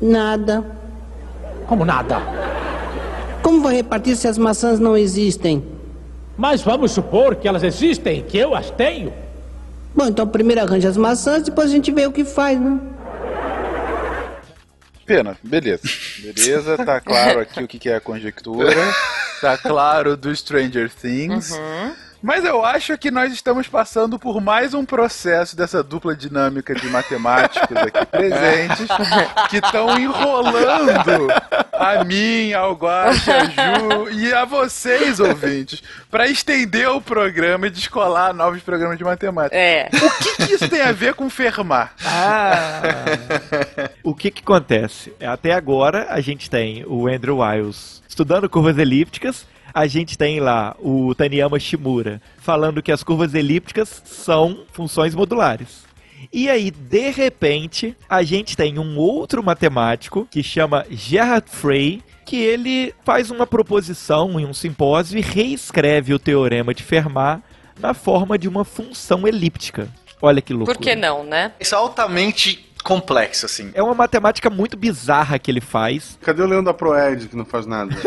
Nada. 0.00 0.64
Como 1.66 1.84
nada. 1.84 2.20
Como 3.42 3.60
vai 3.60 3.74
repartir 3.74 4.16
se 4.16 4.28
as 4.28 4.38
maçãs 4.38 4.78
não 4.78 4.96
existem? 4.96 5.64
Mas 6.36 6.62
vamos 6.62 6.92
supor 6.92 7.36
que 7.36 7.46
elas 7.46 7.62
existem, 7.62 8.22
que 8.22 8.38
eu 8.38 8.54
as 8.54 8.70
tenho. 8.70 9.12
Bom, 9.94 10.06
então 10.06 10.26
primeiro 10.26 10.62
arranja 10.62 10.88
as 10.88 10.96
maçãs, 10.96 11.42
depois 11.42 11.68
a 11.68 11.72
gente 11.72 11.92
vê 11.92 12.06
o 12.06 12.12
que 12.12 12.24
faz, 12.24 12.58
né? 12.58 12.80
Pena, 15.04 15.36
beleza. 15.42 15.82
Beleza, 16.20 16.76
tá 16.84 17.00
claro 17.00 17.40
aqui 17.40 17.62
o 17.62 17.68
que 17.68 17.78
que 17.78 17.88
é 17.88 17.96
a 17.96 18.00
conjectura. 18.00 18.74
Tá 19.40 19.58
claro 19.58 20.16
do 20.16 20.34
Stranger 20.34 20.90
Things. 20.90 21.50
Mas 22.22 22.44
eu 22.44 22.64
acho 22.64 22.96
que 22.96 23.10
nós 23.10 23.32
estamos 23.32 23.66
passando 23.66 24.16
por 24.16 24.40
mais 24.40 24.74
um 24.74 24.84
processo 24.84 25.56
dessa 25.56 25.82
dupla 25.82 26.14
dinâmica 26.14 26.72
de 26.72 26.86
matemáticos 26.86 27.76
aqui 27.76 28.06
presentes 28.06 28.86
que 29.50 29.56
estão 29.56 29.98
enrolando 29.98 31.26
a 31.72 32.04
mim, 32.04 32.52
ao 32.52 32.74
Guaxa, 32.74 33.38
a 33.38 33.44
Ju 33.46 34.10
e 34.12 34.32
a 34.32 34.44
vocês, 34.44 35.18
ouvintes, 35.18 35.82
para 36.08 36.28
estender 36.28 36.88
o 36.88 37.00
programa 37.00 37.66
e 37.66 37.70
descolar 37.70 38.32
novos 38.32 38.62
programas 38.62 38.96
de 38.96 39.02
matemática. 39.02 39.56
É. 39.56 39.88
O 39.92 40.22
que, 40.22 40.46
que 40.46 40.54
isso 40.54 40.68
tem 40.68 40.82
a 40.82 40.92
ver 40.92 41.14
com 41.14 41.28
Fermat? 41.28 41.90
Ah! 42.06 42.82
o 44.04 44.14
que 44.14 44.30
que 44.30 44.42
acontece? 44.42 45.12
Até 45.20 45.52
agora 45.52 46.06
a 46.08 46.20
gente 46.20 46.48
tem 46.48 46.84
o 46.86 47.08
Andrew 47.08 47.38
Wiles 47.38 48.00
estudando 48.08 48.48
curvas 48.48 48.78
elípticas, 48.78 49.46
a 49.72 49.86
gente 49.86 50.18
tem 50.18 50.40
lá 50.40 50.76
o 50.78 51.14
Taniyama 51.14 51.58
Shimura 51.58 52.20
falando 52.38 52.82
que 52.82 52.92
as 52.92 53.02
curvas 53.02 53.34
elípticas 53.34 54.02
são 54.04 54.64
funções 54.72 55.14
modulares. 55.14 55.84
E 56.32 56.48
aí, 56.48 56.70
de 56.70 57.10
repente, 57.10 57.96
a 58.08 58.22
gente 58.22 58.56
tem 58.56 58.78
um 58.78 58.96
outro 58.96 59.42
matemático 59.42 60.26
que 60.30 60.42
chama 60.42 60.86
Gerhard 60.90 61.48
Frey, 61.50 62.02
que 62.24 62.36
ele 62.36 62.94
faz 63.04 63.30
uma 63.30 63.46
proposição 63.46 64.38
em 64.38 64.46
um 64.46 64.54
simpósio 64.54 65.18
e 65.18 65.22
reescreve 65.22 66.14
o 66.14 66.18
teorema 66.18 66.72
de 66.72 66.82
Fermat 66.82 67.42
na 67.80 67.92
forma 67.94 68.38
de 68.38 68.48
uma 68.48 68.64
função 68.64 69.26
elíptica. 69.26 69.88
Olha 70.20 70.40
que 70.40 70.52
loucura. 70.52 70.78
Por 70.78 70.82
que 70.82 70.94
não, 70.94 71.24
né? 71.24 71.52
Isso 71.58 71.74
é 71.74 71.78
altamente 71.78 72.71
complexo, 72.82 73.46
assim. 73.46 73.70
É 73.74 73.82
uma 73.82 73.94
matemática 73.94 74.50
muito 74.50 74.76
bizarra 74.76 75.38
que 75.38 75.50
ele 75.50 75.60
faz. 75.60 76.18
Cadê 76.22 76.42
o 76.42 76.46
Leão 76.46 76.62
da 76.62 76.74
Proed 76.74 77.28
que 77.28 77.36
não 77.36 77.44
faz 77.44 77.66
nada? 77.66 77.94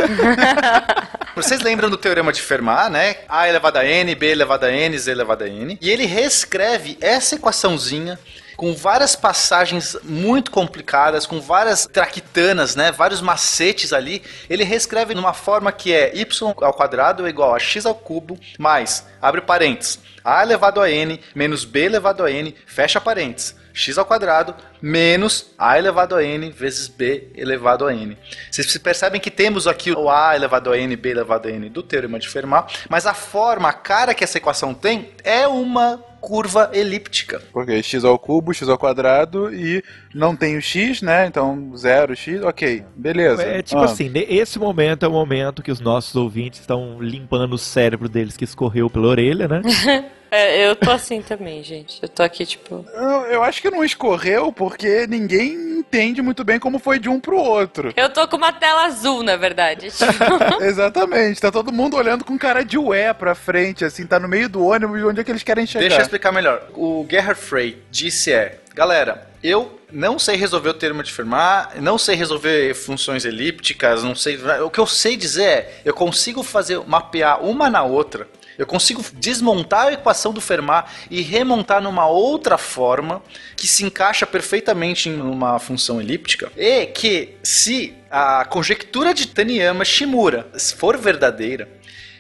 Vocês 1.36 1.62
lembram 1.62 1.90
do 1.90 1.98
teorema 1.98 2.32
de 2.32 2.42
Fermat, 2.42 2.90
né? 2.90 3.18
A 3.28 3.48
elevado 3.48 3.78
a 3.78 3.86
n, 3.86 4.16
b 4.16 4.28
elevado 4.28 4.66
a 4.66 4.72
n, 4.72 4.98
z 4.98 5.12
elevado 5.12 5.44
a 5.44 5.50
n. 5.50 5.78
E 5.82 5.90
ele 5.90 6.06
reescreve 6.06 6.98
essa 7.02 7.36
equaçãozinha 7.36 8.18
com 8.56 8.74
várias 8.74 9.16
passagens 9.16 9.98
muito 10.04 10.50
complicadas, 10.50 11.26
com 11.26 11.42
várias 11.42 11.86
traquitanas, 11.86 12.76
né, 12.76 12.92
vários 12.92 13.22
macetes 13.22 13.92
ali, 13.92 14.24
ele 14.50 14.64
reescreve 14.64 15.14
numa 15.14 15.34
forma 15.34 15.72
que 15.74 15.94
é 15.94 16.16
y 16.16 16.26
ao 16.62 16.74
quadrado 16.74 17.28
é 17.28 17.30
igual 17.30 17.54
a 17.54 17.60
x 17.60 17.86
ao 17.86 17.94
cubo 17.94 18.40
mais, 18.58 19.06
abre 19.22 19.42
parênteses, 19.42 20.00
a 20.24 20.42
elevado 20.42 20.80
a 20.80 20.90
n 20.90 21.20
menos 21.36 21.66
b 21.66 21.82
elevado 21.82 22.24
a 22.24 22.32
n, 22.32 22.56
fecha 22.66 23.02
parênteses, 23.02 23.56
x 23.76 23.98
ao 23.98 24.06
quadrado 24.06 24.56
menos 24.82 25.54
a 25.58 25.78
elevado 25.78 26.16
a 26.16 26.24
n 26.24 26.50
vezes 26.50 26.88
b 26.88 27.30
elevado 27.36 27.86
a 27.86 27.94
n. 27.94 28.18
Vocês 28.50 28.78
percebem 28.78 29.20
que 29.20 29.30
temos 29.30 29.68
aqui 29.68 29.92
o 29.92 30.10
a 30.10 30.36
elevado 30.36 30.72
a 30.72 30.78
n, 30.78 30.96
b 30.96 31.10
elevado 31.10 31.48
a 31.48 31.52
n 31.52 31.70
do 31.70 31.84
teorema 31.84 32.18
de 32.18 32.30
Fermat, 32.30 32.74
mas 32.90 33.06
a 33.06 33.14
forma, 33.14 33.68
a 33.70 33.74
cara 33.74 34.14
que 34.14 34.24
essa 34.24 34.38
equação 34.38 34.74
tem 34.74 35.10
é 35.24 35.46
uma 35.48 36.02
curva 36.22 36.72
elíptica. 36.74 37.40
Porque 37.54 37.84
x 37.84 38.04
ao 38.04 38.18
cubo, 38.18 38.52
x 38.54 38.68
ao 38.68 38.80
quadrado 38.80 39.54
e 39.54 39.84
não 40.14 40.36
tem 40.36 40.58
o 40.58 40.62
x, 40.62 41.02
né? 41.04 41.28
Então 41.28 41.76
zero 41.78 42.16
x, 42.16 42.42
ok, 42.42 42.84
beleza. 42.96 43.44
É 43.44 43.62
tipo 43.62 43.82
Ah. 43.82 43.86
assim, 43.86 44.12
esse 44.16 44.58
momento 44.58 45.06
é 45.06 45.08
o 45.08 45.12
momento 45.12 45.62
que 45.62 45.72
os 45.72 45.80
nossos 45.80 46.16
ouvintes 46.16 46.62
estão 46.62 47.00
limpando 47.00 47.54
o 47.54 47.58
cérebro 47.60 48.10
deles 48.10 48.36
que 48.38 48.44
escorreu 48.44 48.90
pela 48.90 49.08
orelha, 49.08 49.48
né? 49.48 49.62
É, 50.32 50.68
eu 50.68 50.76
tô 50.76 50.92
assim 50.92 51.22
também, 51.22 51.64
gente. 51.64 52.00
Eu 52.02 52.10
tô 52.10 52.24
aqui, 52.24 52.46
tipo. 52.46 52.86
Eu, 52.94 53.10
eu 53.28 53.44
acho 53.44 53.62
que 53.62 53.70
não 53.70 53.84
escorreu 53.84 54.52
porque 54.52 55.06
ninguém 55.08 55.76
entende 55.80 56.22
muito 56.22 56.44
bem 56.44 56.60
como 56.60 56.80
foi 56.80 57.00
de 57.00 57.08
um 57.08 57.20
pro 57.20 57.38
outro. 57.38 57.94
Eu 57.96 58.10
tô 58.10 58.28
com 58.28 58.38
uma 58.38 58.52
tela 58.52 58.86
azul, 58.86 59.24
na 59.24 59.36
verdade. 59.36 59.90
Tipo, 59.92 60.64
Exatamente, 60.64 61.40
tá 61.40 61.52
todo 61.52 61.72
mundo 61.72 61.96
olhando 61.96 62.26
com 62.26 62.38
cara 62.38 62.64
de 62.64 62.78
ué 62.78 63.14
pra 63.14 63.36
frente, 63.36 63.86
assim, 63.86 64.06
tá 64.06 64.20
no 64.20 64.28
meio 64.28 64.50
do 64.50 64.66
ônibus, 64.66 65.04
onde 65.04 65.22
é 65.22 65.24
que 65.24 65.32
eles 65.32 65.44
querem 65.44 65.66
chegar? 65.66 65.82
Deixa 65.82 65.98
eu 65.98 66.04
explicar 66.04 66.32
melhor. 66.32 66.68
O 66.74 67.06
Gerhard 67.10 67.40
Frey 67.40 67.82
disse 67.92 68.32
é, 68.32 68.60
galera, 68.74 69.28
eu 69.44 69.80
não 69.92 70.18
sei 70.18 70.36
resolver 70.36 70.70
o 70.70 70.74
termo 70.74 71.04
de 71.04 71.12
Fermat, 71.12 71.80
não 71.80 71.98
sei 71.98 72.16
resolver 72.16 72.74
funções 72.74 73.24
elípticas, 73.26 74.04
não 74.04 74.16
sei. 74.16 74.38
O 74.62 74.70
que 74.70 74.80
eu 74.80 74.88
sei 74.88 75.16
dizer 75.16 75.44
é, 75.44 75.82
eu 75.86 75.94
consigo 75.94 76.44
fazer 76.44 76.80
mapear 76.86 77.44
uma 77.44 77.70
na 77.70 77.84
outra. 77.84 78.28
Eu 78.58 78.66
consigo 78.66 79.04
desmontar 79.14 79.88
a 79.88 79.94
equação 79.94 80.32
do 80.32 80.42
Fermat 80.42 80.90
e 81.10 81.22
remontar 81.22 81.82
numa 81.82 82.08
outra 82.08 82.58
forma 82.58 83.22
que 83.56 83.68
se 83.68 83.84
encaixa 83.84 84.26
perfeitamente 84.26 85.10
em 85.10 85.22
uma 85.22 85.60
função 85.60 86.00
elíptica. 86.00 86.52
E 86.56 86.86
que 86.88 87.36
se 87.44 87.94
a 88.10 88.46
conjectura 88.46 89.14
de 89.14 89.28
Taniyama-Shimura 89.28 90.48
for 90.78 90.98
verdadeira, 90.98 91.68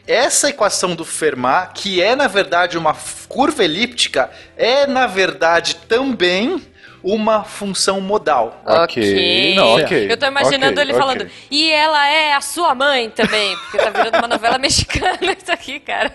essa 0.07 0.49
equação 0.49 0.95
do 0.95 1.03
Fermat, 1.03 1.73
que 1.73 2.01
é 2.01 2.15
na 2.15 2.27
verdade 2.27 2.77
uma 2.77 2.95
curva 3.27 3.63
elíptica, 3.63 4.29
é 4.55 4.85
na 4.85 5.07
verdade 5.07 5.77
também 5.87 6.61
uma 7.05 7.43
função 7.43 8.01
modal. 8.01 8.59
Ok, 8.65 9.55
não, 9.55 9.75
ok. 9.75 10.11
Eu 10.11 10.17
tô 10.17 10.25
imaginando 10.25 10.71
ok, 10.71 10.83
ele 10.83 10.91
ok. 10.91 10.99
falando, 10.99 11.29
e 11.51 11.71
ela 11.71 12.07
é 12.07 12.33
a 12.33 12.41
sua 12.41 12.73
mãe 12.73 13.11
também, 13.11 13.55
porque 13.57 13.77
tá 13.77 13.91
virando 13.91 14.17
uma 14.17 14.27
novela 14.27 14.57
mexicana 14.59 15.19
isso 15.37 15.51
aqui, 15.51 15.79
cara. 15.79 16.11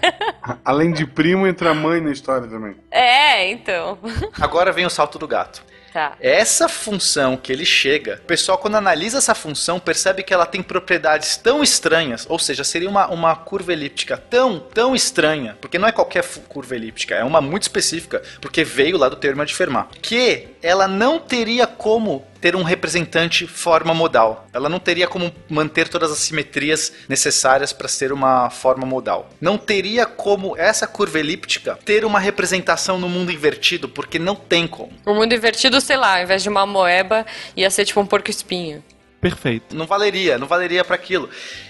Além 0.65 0.93
de 0.93 1.07
primo, 1.07 1.47
entra 1.47 1.71
a 1.71 1.75
mãe 1.75 2.01
na 2.01 2.11
história 2.11 2.49
também. 2.49 2.75
É, 2.91 3.49
então. 3.51 3.99
Agora 4.41 4.73
vem 4.73 4.85
o 4.85 4.91
salto 4.91 5.17
do 5.17 5.29
gato. 5.29 5.63
Tá. 5.93 6.17
Essa 6.21 6.69
função 6.69 7.37
que 7.37 7.53
ele 7.53 7.65
chega, 7.65 8.21
o 8.23 8.27
pessoal, 8.27 8.59
quando 8.59 8.77
analisa 8.77 9.19
essa 9.19 9.35
função, 9.35 9.81
percebe 9.81 10.23
que 10.23 10.33
ela 10.33 10.47
tem 10.47 10.63
propriedades 10.63 11.37
tão 11.37 11.63
estranhas, 11.63 12.27
ou 12.29 12.39
seja, 12.39 12.63
seria 12.63 12.89
uma, 12.89 13.09
uma 13.09 13.35
curva 13.35 13.73
elíptica 13.73 14.17
tão, 14.17 14.61
tão 14.61 14.95
estranha, 14.95 15.57
porque 15.61 15.79
não 15.79 15.89
é 15.89 15.93
qualquer 15.93 16.25
curva 16.49 16.77
elíptica, 16.77 17.17
é 17.17 17.25
uma 17.25 17.41
muito 17.41 17.63
específica, 17.63 18.23
porque 18.41 18.63
veio 18.63 18.97
lá 18.97 19.09
do 19.09 19.17
teorema 19.17 19.45
de 19.45 19.55
Fermat, 19.55 19.89
que 20.01 20.49
ela 20.63 20.87
não 20.87 21.19
teria 21.19 21.67
como 21.67 22.25
ter 22.41 22.57
um 22.57 22.63
representante 22.63 23.47
forma 23.47 23.93
modal. 23.93 24.49
Ela 24.53 24.69
não 24.69 24.79
teria 24.79 25.07
como 25.07 25.33
manter 25.49 25.89
todas 25.89 26.11
as 26.11 26.19
simetrias 26.19 26.93
necessárias 27.09 27.73
para 27.73 27.89
ser 27.89 28.13
uma 28.13 28.51
forma 28.51 28.87
modal. 28.87 29.29
Não 29.41 29.59
teria 29.59 30.07
como 30.07 30.57
essa 30.57 30.87
curva 30.87 31.19
elíptica 31.19 31.79
ter 31.85 32.05
uma 32.05 32.19
representação 32.19 32.99
no 32.99 33.09
mundo 33.09 33.31
invertido, 33.31 33.89
porque 33.89 34.19
não 34.19 34.35
tem 34.35 34.67
como. 34.67 34.93
O 35.05 35.15
mundo 35.15 35.35
invertido, 35.35 35.81
sei 35.81 35.97
lá, 35.97 36.17
ao 36.17 36.23
invés 36.23 36.43
de 36.43 36.49
uma 36.49 36.67
moeba, 36.67 37.27
ia 37.57 37.71
ser 37.71 37.85
tipo 37.85 38.01
um 38.01 38.07
porco-espinho. 38.07 38.83
Perfeito. 39.21 39.77
Não 39.77 39.87
valeria, 39.87 40.39
não 40.39 40.47
valeria 40.47 40.85
para 40.85 40.95
aquilo. 40.95 41.29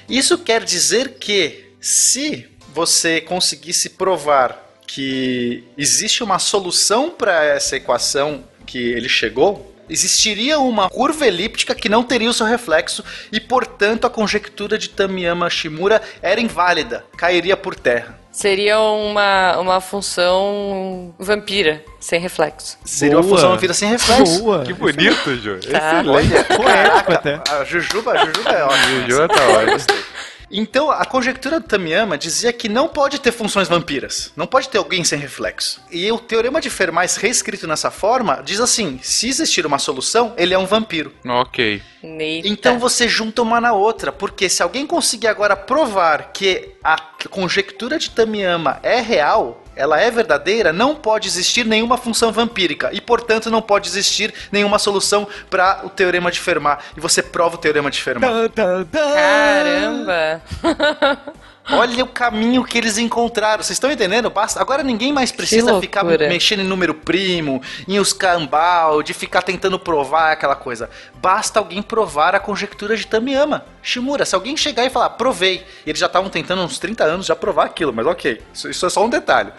Isso 0.09 0.39
quer 0.39 0.63
dizer 0.63 1.17
que 1.19 1.73
se 1.81 2.49
você 2.73 3.21
conseguisse 3.21 3.91
provar 3.91 4.71
que 4.87 5.65
existe 5.77 6.23
uma 6.23 6.39
solução 6.39 7.11
para 7.11 7.45
essa 7.45 7.77
equação 7.77 8.45
que 8.67 8.79
ele 8.79 9.09
chegou, 9.09 9.70
existiria 9.91 10.59
uma 10.59 10.89
curva 10.89 11.27
elíptica 11.27 11.75
que 11.75 11.89
não 11.89 12.03
teria 12.03 12.31
o 12.31 12.35
seu 12.35 12.47
reflexo 12.47 13.05
e, 13.31 13.41
portanto, 13.41 14.07
a 14.07 14.11
conjectura 14.11 14.79
de 14.79 14.89
Tamiyama-Shimura 14.89 16.01
era 16.23 16.41
inválida, 16.41 17.05
cairia 17.17 17.57
por 17.57 17.75
terra. 17.75 18.19
Seria 18.33 18.79
uma, 18.79 19.59
uma 19.59 19.81
função 19.81 21.13
vampira, 21.19 21.85
sem 21.99 22.21
reflexo. 22.21 22.79
Seria 22.85 23.17
uma 23.17 23.23
Boa. 23.25 23.37
função 23.37 23.57
vida 23.59 23.75
sem 23.75 23.89
reflexo. 23.91 24.43
Boa. 24.45 24.65
Que 24.65 24.73
bonito, 24.73 25.35
Ju. 25.37 25.59
Tá. 25.69 26.01
Excelente. 26.01 26.45
Poético 26.57 27.13
até. 27.13 27.41
A 27.51 27.65
Jujuba, 27.65 28.13
a 28.13 28.27
Jujuba 28.27 28.51
é 28.51 28.63
ótima. 28.65 29.01
Jujuba 29.01 29.29
tá 29.29 29.49
ótima. 29.49 29.79
Então, 30.51 30.91
a 30.91 31.05
conjectura 31.05 31.61
do 31.61 31.67
Tamiyama 31.67 32.19
dizia 32.19 32.53
que 32.53 32.69
não 32.69 32.89
pode 32.89 33.21
ter 33.21 33.33
funções 33.33 33.69
vampiras. 33.69 34.33
Não 34.37 34.47
pode 34.47 34.69
ter 34.69 34.79
alguém 34.79 35.05
sem 35.05 35.19
reflexo. 35.19 35.81
E 35.91 36.11
o 36.11 36.19
teorema 36.19 36.61
de 36.61 36.69
Fermat, 36.69 37.17
reescrito 37.19 37.67
nessa 37.67 37.91
forma, 37.91 38.43
diz 38.45 38.61
assim: 38.61 38.99
se 39.03 39.29
existir 39.29 39.65
uma 39.65 39.79
solução, 39.79 40.35
ele 40.37 40.53
é 40.53 40.59
um 40.59 40.67
vampiro. 40.67 41.13
Ok. 41.25 41.83
Eita. 42.03 42.49
Então 42.49 42.79
você 42.79 43.07
junta 43.07 43.43
uma 43.43 43.61
na 43.61 43.73
outra, 43.73 44.11
porque 44.11 44.49
se 44.49 44.63
alguém 44.63 44.87
conseguir 44.87 45.29
agora 45.29 45.55
provar 45.55 46.33
que 46.33 46.71
a 46.83 46.97
conjectura 47.29 47.99
de 47.99 48.11
Tamiyama 48.11 48.81
é 48.83 49.01
real, 49.01 49.63
ela 49.81 49.99
é 49.99 50.11
verdadeira, 50.11 50.73
não 50.73 50.95
pode 50.95 51.27
existir 51.27 51.65
nenhuma 51.65 51.97
função 51.97 52.31
vampírica 52.31 52.91
e, 52.93 53.01
portanto, 53.01 53.51
não 53.51 53.63
pode 53.63 53.89
existir 53.89 54.33
nenhuma 54.53 54.79
solução 54.79 55.27
para 55.49 55.81
o 55.85 55.89
teorema 55.89 56.31
de 56.31 56.39
Fermat. 56.39 56.83
E 56.97 57.01
você 57.01 57.23
prova 57.23 57.55
o 57.55 57.59
teorema 57.59 57.91
de 57.91 58.03
Fermat. 58.03 58.31
Caramba! 58.93 60.43
Olha 61.73 62.05
o 62.05 62.09
caminho 62.09 62.65
que 62.65 62.79
eles 62.79 62.99
encontraram. 62.99 63.63
Vocês 63.63 63.77
estão 63.77 63.91
entendendo? 63.91 64.31
Basta. 64.31 64.61
Agora 64.61 64.83
ninguém 64.83 65.13
mais 65.13 65.31
precisa 65.33 65.81
ficar 65.81 66.05
mexendo 66.05 66.61
em 66.61 66.65
número 66.67 66.95
primo, 66.95 67.63
em 67.87 67.99
os 67.99 68.13
cambal, 68.13 69.03
de 69.03 69.15
ficar 69.15 69.43
tentando 69.43 69.79
provar 69.79 70.33
aquela 70.33 70.57
coisa. 70.57 70.91
Basta 71.15 71.59
alguém 71.59 71.83
provar 71.83 72.35
a 72.35 72.41
conjectura 72.41 72.97
de 72.97 73.07
Tamiyama. 73.07 73.65
Shimura, 73.83 74.25
se 74.25 74.35
alguém 74.35 74.57
chegar 74.57 74.85
e 74.85 74.91
falar, 74.91 75.11
provei. 75.11 75.65
E 75.87 75.91
eles 75.91 76.01
já 76.01 76.07
estavam 76.07 76.29
tentando 76.29 76.63
há 76.63 76.65
uns 76.65 76.79
30 76.79 77.05
anos 77.05 77.27
já 77.27 77.37
provar 77.37 77.67
aquilo, 77.67 77.93
mas 77.93 78.07
ok. 78.07 78.41
Isso, 78.53 78.69
isso 78.69 78.87
é 78.87 78.91
só 78.91 79.05
um 79.05 79.11
detalhe. 79.11 79.53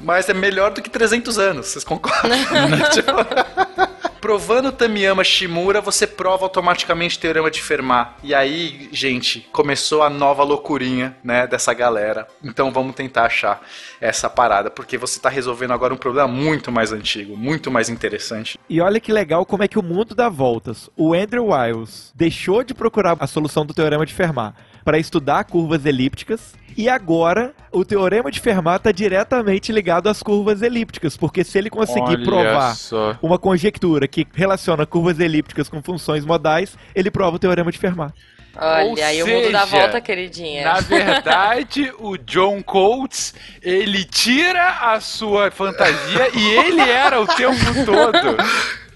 Mas 0.00 0.28
é 0.28 0.34
melhor 0.34 0.72
do 0.72 0.82
que 0.82 0.90
300 0.90 1.38
anos, 1.38 1.66
vocês 1.66 1.84
concordam? 1.84 2.38
Tipo, 2.92 3.12
Provando 4.20 4.72
Tamiyama 4.72 5.22
Shimura, 5.22 5.80
você 5.80 6.04
prova 6.04 6.44
automaticamente 6.44 7.16
o 7.16 7.20
teorema 7.20 7.50
de 7.50 7.62
Fermat. 7.62 8.16
E 8.22 8.34
aí, 8.34 8.88
gente, 8.90 9.46
começou 9.52 10.02
a 10.02 10.10
nova 10.10 10.42
loucurinha, 10.42 11.16
né, 11.22 11.46
dessa 11.46 11.72
galera. 11.72 12.26
Então 12.42 12.72
vamos 12.72 12.96
tentar 12.96 13.26
achar 13.26 13.62
essa 14.00 14.28
parada, 14.28 14.70
porque 14.70 14.98
você 14.98 15.20
tá 15.20 15.28
resolvendo 15.28 15.72
agora 15.72 15.94
um 15.94 15.96
problema 15.96 16.26
muito 16.26 16.72
mais 16.72 16.92
antigo, 16.92 17.36
muito 17.36 17.70
mais 17.70 17.88
interessante. 17.88 18.58
E 18.68 18.80
olha 18.80 18.98
que 18.98 19.12
legal 19.12 19.46
como 19.46 19.62
é 19.62 19.68
que 19.68 19.78
o 19.78 19.82
mundo 19.82 20.14
dá 20.16 20.28
voltas. 20.28 20.90
O 20.96 21.14
Andrew 21.14 21.50
Wiles 21.52 22.12
deixou 22.14 22.64
de 22.64 22.74
procurar 22.74 23.16
a 23.20 23.26
solução 23.26 23.64
do 23.64 23.72
teorema 23.72 24.04
de 24.04 24.14
Fermat 24.14 24.54
para 24.84 24.98
estudar 24.98 25.44
curvas 25.44 25.86
elípticas 25.86 26.54
e 26.78 26.88
agora 26.88 27.52
o 27.72 27.84
teorema 27.84 28.30
de 28.30 28.38
Fermat 28.38 28.76
está 28.76 28.92
diretamente 28.92 29.72
ligado 29.72 30.08
às 30.08 30.22
curvas 30.22 30.62
elípticas, 30.62 31.16
porque 31.16 31.42
se 31.42 31.58
ele 31.58 31.68
conseguir 31.68 32.14
Olha 32.14 32.24
provar 32.24 32.76
só. 32.76 33.18
uma 33.20 33.36
conjectura 33.36 34.06
que 34.06 34.24
relaciona 34.32 34.86
curvas 34.86 35.18
elípticas 35.18 35.68
com 35.68 35.82
funções 35.82 36.24
modais, 36.24 36.78
ele 36.94 37.10
prova 37.10 37.34
o 37.34 37.38
teorema 37.38 37.72
de 37.72 37.78
Fermat. 37.78 38.14
Olha, 38.56 38.84
Ou 38.84 38.96
aí 39.04 39.22
o 39.24 39.26
mundo 39.26 39.50
dá 39.50 39.66
seja, 39.66 39.76
volta, 39.76 40.00
queridinha. 40.00 40.64
Na 40.64 40.80
verdade, 40.80 41.92
o 41.98 42.16
John 42.16 42.62
Coates, 42.62 43.34
ele 43.60 44.04
tira 44.04 44.92
a 44.92 45.00
sua 45.00 45.50
fantasia 45.50 46.28
e 46.32 46.46
ele 46.58 46.80
era 46.80 47.20
o 47.20 47.26
tempo 47.26 47.56
todo. 47.84 48.36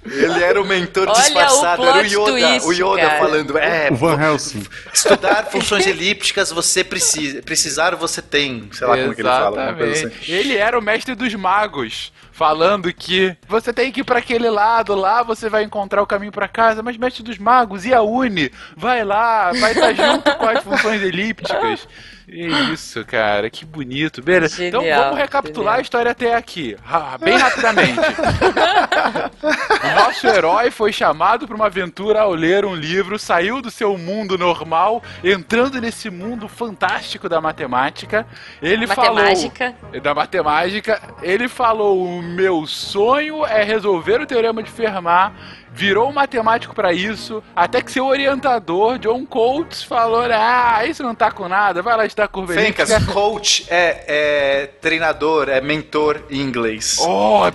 Ele 0.05 0.43
era 0.43 0.61
o 0.61 0.65
mentor 0.65 1.09
Olha 1.09 1.21
disfarçado, 1.21 1.83
o 1.83 1.87
era 1.87 1.99
o 1.99 2.05
Yoda. 2.05 2.33
twist, 2.33 2.67
o 2.67 2.73
Yoda 2.73 3.03
cara. 3.07 3.19
falando, 3.21 3.57
é, 3.59 3.89
O 3.91 3.95
Van 3.95 4.21
Helsing. 4.21 4.65
estudar 4.93 5.45
funções 5.47 5.87
elípticas 5.87 6.51
você 6.51 6.83
precisa, 6.83 7.41
precisar 7.43 7.95
você 7.95 8.21
tem, 8.21 8.69
sei 8.73 8.87
lá 8.87 8.97
como 8.97 9.15
que 9.15 9.21
ele 9.21 9.29
fala. 9.29 9.63
Exatamente. 9.63 10.07
assim. 10.07 10.33
Ele 10.33 10.57
era 10.57 10.77
o 10.77 10.83
mestre 10.83 11.15
dos 11.15 11.33
magos, 11.35 12.13
falando 12.43 12.93
que 12.93 13.37
você 13.47 13.73
tem 13.73 13.93
que 13.93 14.01
ir 14.01 14.05
pra 14.05 14.19
aquele 14.19 14.51
lado, 14.51 14.97
lá 14.97 15.23
você 15.23 15.49
vai 15.49 15.63
encontrar 15.63 16.03
o 16.03 16.07
caminho 16.07 16.33
pra 16.33 16.49
casa, 16.49 16.83
mas 16.83 16.97
mestre 16.97 17.23
dos 17.23 17.39
magos, 17.39 17.87
e 17.87 17.95
a 17.95 18.03
Uni? 18.03 18.51
Vai 18.77 19.05
lá, 19.05 19.53
vai 19.53 19.71
estar 19.71 19.93
junto 19.93 20.35
com 20.35 20.49
as 20.49 20.61
funções 20.65 21.01
elípticas. 21.03 21.87
É 22.35 22.73
isso, 22.73 23.05
cara, 23.05 23.51
que 23.51 23.65
bonito. 23.65 24.23
Beleza, 24.23 24.65
então 24.65 24.81
Genial, 24.81 25.05
vamos 25.05 25.19
recapitular 25.19 25.75
genial. 25.75 25.79
a 25.79 25.83
história 25.83 26.11
até 26.13 26.35
aqui, 26.35 26.77
bem 27.21 27.37
rapidamente. 27.37 27.99
O 29.83 29.95
nosso 30.05 30.27
herói 30.27 30.71
foi 30.71 30.93
chamado 30.93 31.47
para 31.47 31.57
uma 31.57 31.67
aventura 31.67 32.21
ao 32.21 32.33
ler 32.33 32.65
um 32.65 32.75
livro, 32.75 33.19
saiu 33.19 33.61
do 33.61 33.71
seu 33.71 33.99
mundo 33.99 34.39
normal, 34.39 35.03
entrando 35.23 35.81
nesse 35.81 36.09
mundo 36.11 36.49
fantástico 36.49 37.29
da 37.29 37.41
matemática. 37.41 38.27
Ele 38.63 38.87
Matemática. 38.87 39.75
falou 39.81 40.01
da 40.01 40.15
matemática, 40.15 41.03
ele 41.23 41.49
falou: 41.49 42.03
"O 42.03 42.23
meu 42.33 42.67
sonho 42.67 43.45
é 43.47 43.63
resolver 43.63 44.21
o 44.21 44.27
teorema 44.27 44.63
de 44.63 44.71
Fermat". 44.71 45.33
Virou 45.75 46.11
um 46.11 46.13
matemático 46.13 46.75
para 46.75 46.93
isso, 46.93 47.43
até 47.57 47.81
que 47.81 47.91
seu 47.91 48.05
orientador, 48.05 48.99
John 48.99 49.25
Coates, 49.25 49.83
falou: 49.83 50.23
Ah, 50.31 50.85
isso 50.85 51.03
não 51.03 51.15
tá 51.15 51.31
com 51.31 51.49
nada, 51.49 51.81
vai 51.81 51.97
lá 51.97 52.05
estudar 52.05 52.29
curva 52.29 52.53
Fencas, 52.53 52.91
elíptica." 52.91 53.13
coach 53.13 53.65
é, 53.71 54.05
é 54.07 54.67
treinador, 54.67 55.49
é 55.49 55.63
mentor 55.63 56.25
em 56.29 56.41
inglês. 56.41 56.99
Oh, 57.01 57.51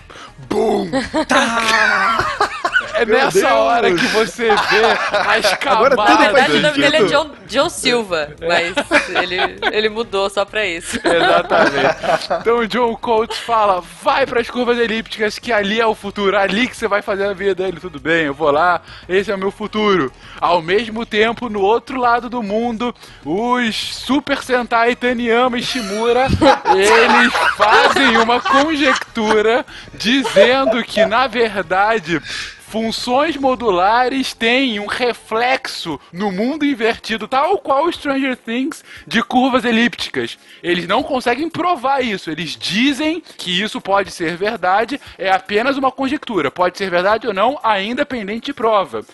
boom! 0.50 0.90
É 3.02 3.06
nessa 3.06 3.39
Deus! 3.39 3.52
hora 3.52 3.93
que 3.93 4.06
você 4.08 4.48
vê 4.48 4.86
as 5.28 5.54
Agora 5.68 5.95
tudo 5.95 5.98
Na 5.98 6.06
camadas. 6.06 6.34
verdade, 6.34 6.52
o 6.58 6.62
nome 6.62 6.78
dele 6.80 6.98
é 6.98 7.04
John, 7.04 7.32
John 7.48 7.70
Silva, 7.70 8.30
mas 8.39 8.74
ele, 9.22 9.38
ele 9.72 9.89
mudou 9.89 10.30
só 10.30 10.45
pra 10.45 10.66
isso. 10.66 11.00
Exatamente. 11.04 11.95
Então 12.41 12.58
o 12.60 12.68
John 12.68 12.95
Coates 12.95 13.38
fala: 13.39 13.84
vai 14.02 14.26
para 14.26 14.39
as 14.41 14.50
curvas 14.50 14.78
elípticas, 14.78 15.38
que 15.39 15.52
ali 15.52 15.80
é 15.80 15.86
o 15.86 15.95
futuro, 15.95 16.38
ali 16.38 16.68
que 16.68 16.76
você 16.76 16.88
vai 16.88 17.02
fazer 17.02 17.26
a 17.26 17.34
vida. 17.34 17.68
Ele, 17.68 17.80
tudo 17.80 18.00
bem, 18.00 18.26
eu 18.26 18.34
vou 18.34 18.52
lá, 18.52 18.82
esse 19.08 19.32
é 19.32 19.36
o 19.36 19.38
meu 19.38 19.52
futuro. 19.52 20.12
Ao 20.39 20.62
mesmo 20.62 21.06
tempo, 21.06 21.50
no 21.50 21.62
outro 21.62 22.00
lado 22.00 22.30
do 22.30 22.41
mundo, 22.41 22.93
os 23.26 23.76
Super 23.76 24.41
Sentai 24.41 24.95
Taniyama 24.95 25.58
e 25.58 25.64
Shimura, 25.64 26.28
eles 26.74 27.34
fazem 27.56 28.18
uma 28.18 28.39
conjectura 28.41 29.66
dizendo 29.93 30.84
que, 30.84 31.06
na 31.06 31.28
verdade, 31.28 32.22
Funções 32.70 33.38
modulares 33.38 34.34
têm 34.34 34.78
um 34.78 34.88
reflexo 34.88 35.97
no 36.11 36.34
mundo 36.34 36.65
invertido, 36.65 37.26
tal 37.26 37.57
qual 37.59 37.86
o 37.86 37.93
Stranger 37.93 38.36
Things 38.36 38.84
de 39.07 39.24
curvas 39.24 39.63
elípticas. 39.63 40.38
Eles 40.61 40.86
não 40.86 41.01
conseguem 41.01 41.49
provar 41.49 42.01
isso. 42.01 42.30
Eles 42.30 42.57
dizem 42.57 43.24
que 43.38 43.61
isso 43.61 43.80
pode 43.80 44.11
ser 44.11 44.36
verdade, 44.36 44.99
é 45.18 45.32
apenas 45.32 45.78
uma 45.78 45.93
conjectura. 45.93 46.51
Pode 46.51 46.78
ser 46.78 46.89
verdade 46.89 47.26
ou 47.26 47.34
não, 47.34 47.57
ainda 47.63 48.05
pendente 48.05 48.47
de 48.47 48.53
prova. 48.53 49.05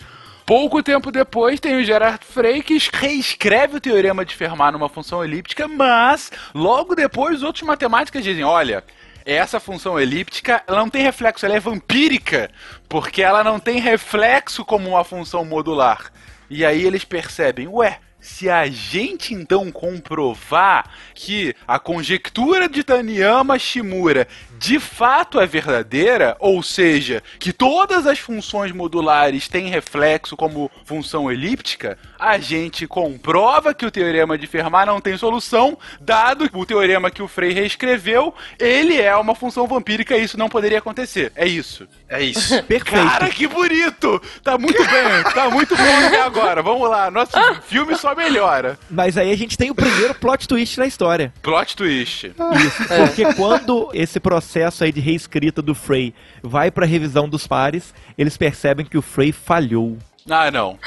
Pouco 0.44 0.82
tempo 0.82 1.12
depois 1.12 1.60
tem 1.60 1.76
o 1.76 1.84
Gerard 1.84 2.24
Frey 2.24 2.60
que 2.60 2.76
reescreve 2.92 3.76
o 3.76 3.80
teorema 3.80 4.24
de 4.24 4.34
Fermat 4.34 4.72
numa 4.72 4.88
função 4.88 5.24
elíptica, 5.24 5.68
mas 5.68 6.32
logo 6.52 6.96
depois 6.96 7.36
os 7.36 7.42
outros 7.44 7.62
matemáticos 7.62 8.24
dizem: 8.24 8.42
olha, 8.42 8.82
essa 9.24 9.58
função 9.58 9.98
elíptica 9.98 10.62
ela 10.66 10.80
não 10.80 10.90
tem 10.90 11.02
reflexo, 11.02 11.46
ela 11.46 11.56
é 11.56 11.60
vampírica, 11.60 12.50
porque 12.94 13.24
ela 13.24 13.42
não 13.42 13.58
tem 13.58 13.80
reflexo 13.80 14.64
como 14.64 14.90
uma 14.90 15.02
função 15.02 15.44
modular. 15.44 16.12
E 16.48 16.64
aí 16.64 16.84
eles 16.84 17.04
percebem, 17.04 17.66
ué, 17.66 17.98
se 18.20 18.48
a 18.48 18.68
gente 18.68 19.34
então 19.34 19.68
comprovar 19.72 20.88
que 21.12 21.56
a 21.66 21.80
conjectura 21.80 22.68
de 22.68 22.84
Taniyama 22.84 23.58
Shimura 23.58 24.28
de 24.58 24.78
fato 24.78 25.40
é 25.40 25.46
verdadeira, 25.46 26.36
ou 26.38 26.62
seja, 26.62 27.22
que 27.38 27.52
todas 27.52 28.06
as 28.06 28.18
funções 28.18 28.72
modulares 28.72 29.48
têm 29.48 29.68
reflexo 29.68 30.36
como 30.36 30.70
função 30.84 31.30
elíptica, 31.30 31.98
a 32.18 32.38
gente 32.38 32.86
comprova 32.86 33.74
que 33.74 33.84
o 33.84 33.90
teorema 33.90 34.38
de 34.38 34.46
Fermat 34.46 34.86
não 34.86 35.00
tem 35.00 35.16
solução, 35.16 35.76
dado 36.00 36.48
que 36.48 36.56
o 36.56 36.64
teorema 36.64 37.10
que 37.10 37.22
o 37.22 37.28
Frey 37.28 37.52
reescreveu, 37.52 38.34
ele 38.58 39.00
é 39.00 39.14
uma 39.16 39.34
função 39.34 39.66
vampírica 39.66 40.16
e 40.16 40.24
isso 40.24 40.38
não 40.38 40.48
poderia 40.48 40.78
acontecer. 40.78 41.32
É 41.34 41.46
isso. 41.46 41.86
É 42.08 42.22
isso. 42.22 42.62
Perfeito. 42.64 43.04
Cara, 43.08 43.28
que 43.28 43.46
bonito! 43.46 44.20
Tá 44.42 44.56
muito 44.56 44.82
bem, 44.84 45.22
tá 45.34 45.50
muito 45.50 45.76
bom 45.76 46.06
até 46.06 46.20
agora. 46.22 46.62
Vamos 46.62 46.88
lá, 46.88 47.10
nosso 47.10 47.32
filme 47.66 47.96
só 47.96 48.14
melhora. 48.14 48.78
Mas 48.90 49.18
aí 49.18 49.30
a 49.30 49.36
gente 49.36 49.58
tem 49.58 49.70
o 49.70 49.74
primeiro 49.74 50.14
plot 50.14 50.46
twist 50.48 50.78
na 50.78 50.86
história. 50.86 51.32
Plot 51.42 51.76
twist. 51.76 52.26
Isso, 52.26 52.88
porque 52.88 53.34
quando 53.34 53.90
esse 53.92 54.20
processo 54.20 54.43
aí 54.84 54.92
de 54.92 55.00
reescrita 55.00 55.60
do 55.62 55.74
Frey 55.74 56.14
vai 56.42 56.70
pra 56.70 56.86
revisão 56.86 57.28
dos 57.28 57.46
pares, 57.46 57.94
eles 58.16 58.36
percebem 58.36 58.84
que 58.86 58.98
o 58.98 59.02
Frey 59.02 59.32
falhou. 59.32 59.96
Ah, 60.30 60.50
não. 60.50 60.78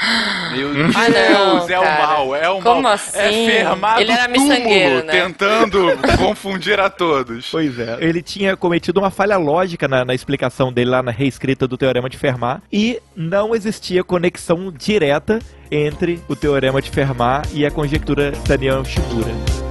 Meu 0.52 0.74
Deus, 0.74 0.96
Ah, 0.96 1.10
não, 1.10 1.70
é 1.70 1.80
o 1.80 1.84
cara. 1.84 2.08
mal, 2.08 2.36
é 2.36 2.50
o 2.50 2.60
Como 2.60 2.82
mal. 2.82 2.94
assim? 2.94 3.20
É 3.20 3.32
fermado 3.46 4.02
Ele 4.02 4.12
era 4.12 4.34
túmulo, 4.34 5.04
né? 5.04 5.12
tentando 5.12 5.92
confundir 6.18 6.80
a 6.80 6.90
todos. 6.90 7.48
Pois 7.52 7.78
é. 7.78 7.98
Ele 8.02 8.24
tinha 8.24 8.58
cometido 8.58 9.00
uma 9.00 9.12
falha 9.12 9.38
lógica 9.38 9.88
na, 9.88 10.04
na 10.04 10.16
explicação 10.16 10.74
dele 10.74 10.90
lá 10.90 11.04
na 11.04 11.12
reescrita 11.12 11.68
do 11.68 11.78
Teorema 11.78 12.10
de 12.10 12.18
Fermat 12.18 12.64
e 12.74 13.00
não 13.16 13.54
existia 13.54 14.04
conexão 14.04 14.72
direta 14.72 15.38
entre 15.70 16.20
o 16.28 16.36
Teorema 16.36 16.82
de 16.82 16.90
Fermat 16.90 17.48
e 17.54 17.64
a 17.64 17.70
conjectura 17.70 18.32
Taniyama-Shimura. 18.48 19.30
Um 19.30 19.67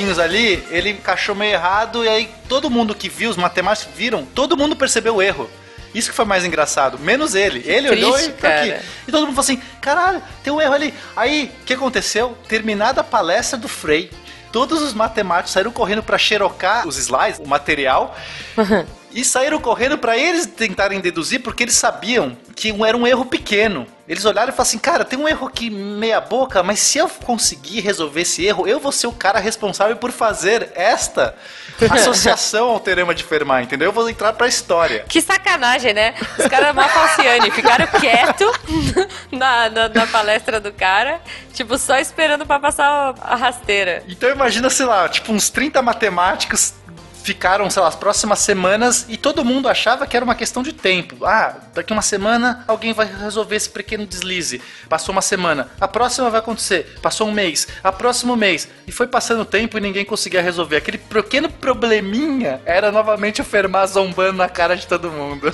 bloquinhos 0.00 0.18
ali, 0.18 0.66
ele 0.70 0.90
encaixou 0.90 1.34
meio 1.34 1.52
errado 1.52 2.04
e 2.04 2.08
aí 2.08 2.30
todo 2.48 2.70
mundo 2.70 2.94
que 2.94 3.08
viu, 3.08 3.30
os 3.30 3.36
matemáticos 3.36 3.94
viram, 3.94 4.24
todo 4.24 4.56
mundo 4.56 4.74
percebeu 4.74 5.16
o 5.16 5.22
erro. 5.22 5.48
Isso 5.94 6.10
que 6.10 6.16
foi 6.16 6.24
mais 6.24 6.44
engraçado, 6.44 6.98
menos 6.98 7.34
ele. 7.34 7.62
Ele 7.66 7.90
olhou 7.90 8.10
e 8.10 8.22
triste, 8.22 8.32
tá 8.40 8.48
aqui. 8.48 8.70
cara. 8.70 8.82
E 9.08 9.10
todo 9.10 9.26
mundo 9.26 9.34
falou 9.34 9.40
assim: 9.40 9.60
caralho, 9.80 10.22
tem 10.42 10.52
um 10.52 10.60
erro 10.60 10.74
ali. 10.74 10.94
Aí, 11.16 11.52
o 11.62 11.64
que 11.64 11.74
aconteceu? 11.74 12.38
Terminada 12.48 13.00
a 13.00 13.04
palestra 13.04 13.58
do 13.58 13.66
Frey, 13.66 14.08
todos 14.52 14.80
os 14.82 14.94
matemáticos 14.94 15.52
saíram 15.52 15.72
correndo 15.72 16.02
pra 16.02 16.16
xerocar 16.16 16.86
os 16.86 16.96
slides, 16.96 17.40
o 17.40 17.48
material, 17.48 18.16
e 19.12 19.24
saíram 19.24 19.60
correndo 19.60 19.98
pra 19.98 20.16
eles 20.16 20.46
tentarem 20.46 21.00
deduzir, 21.00 21.40
porque 21.40 21.64
eles 21.64 21.74
sabiam 21.74 22.36
que 22.54 22.74
era 22.84 22.96
um 22.96 23.06
erro 23.06 23.24
pequeno. 23.24 23.86
Eles 24.06 24.24
olharam 24.24 24.48
e 24.48 24.52
falaram 24.52 24.62
assim: 24.62 24.78
cara, 24.78 25.04
tem 25.04 25.18
um 25.18 25.28
erro 25.28 25.46
aqui 25.46 25.70
meia 25.70 26.20
boca, 26.20 26.62
mas 26.62 26.80
se 26.80 26.98
eu 26.98 27.08
conseguir 27.08 27.80
resolver 27.80 28.22
esse 28.22 28.44
erro, 28.44 28.66
eu 28.66 28.80
vou 28.80 28.90
ser 28.90 29.06
o 29.06 29.12
cara 29.12 29.38
responsável 29.38 29.96
por 29.96 30.10
fazer 30.10 30.72
esta 30.74 31.34
associação 31.90 32.70
ao 32.70 32.80
teorema 32.80 33.14
de 33.14 33.22
Fermat, 33.22 33.64
entendeu? 33.64 33.88
Eu 33.88 33.92
vou 33.92 34.08
entrar 34.10 34.32
pra 34.32 34.48
história. 34.48 35.04
Que 35.08 35.20
sacanagem, 35.20 35.94
né? 35.94 36.14
Os 36.38 36.46
caras 36.48 36.74
mal 36.74 36.88
falciane, 36.88 37.50
ficaram 37.52 37.86
quietos 37.86 38.52
na, 39.30 39.70
na, 39.70 39.88
na 39.88 40.06
palestra 40.08 40.58
do 40.60 40.72
cara, 40.72 41.20
tipo, 41.52 41.78
só 41.78 41.96
esperando 41.98 42.44
pra 42.44 42.58
passar 42.58 43.14
a 43.20 43.36
rasteira. 43.36 44.02
Então 44.08 44.28
imagina, 44.28 44.68
sei 44.68 44.86
lá, 44.86 45.08
tipo 45.08 45.32
uns 45.32 45.50
30 45.50 45.80
matemáticos 45.82 46.74
ficaram, 47.22 47.68
sei 47.70 47.82
lá, 47.82 47.88
as 47.88 47.96
próximas 47.96 48.38
semanas 48.40 49.06
e 49.08 49.16
todo 49.16 49.44
mundo 49.44 49.68
achava 49.68 50.06
que 50.06 50.16
era 50.16 50.24
uma 50.24 50.34
questão 50.34 50.62
de 50.62 50.72
tempo. 50.72 51.24
Ah, 51.24 51.54
daqui 51.74 51.92
uma 51.92 52.02
semana 52.02 52.64
alguém 52.66 52.92
vai 52.92 53.06
resolver 53.06 53.56
esse 53.56 53.68
pequeno 53.68 54.06
deslize. 54.06 54.60
Passou 54.88 55.12
uma 55.12 55.22
semana. 55.22 55.68
A 55.80 55.86
próxima 55.88 56.30
vai 56.30 56.40
acontecer. 56.40 56.96
Passou 57.02 57.28
um 57.28 57.32
mês. 57.32 57.68
A 57.84 57.92
próximo 57.92 58.36
mês. 58.36 58.68
E 58.86 58.92
foi 58.92 59.06
passando 59.06 59.40
o 59.42 59.44
tempo 59.44 59.76
e 59.76 59.80
ninguém 59.80 60.04
conseguia 60.04 60.42
resolver. 60.42 60.76
Aquele 60.76 60.98
pequeno 60.98 61.48
probleminha 61.50 62.60
era 62.64 62.90
novamente 62.92 63.40
o 63.40 63.44
Fermat 63.44 63.88
zombando 63.90 64.34
na 64.38 64.48
cara 64.48 64.76
de 64.76 64.86
todo 64.86 65.10
mundo. 65.10 65.52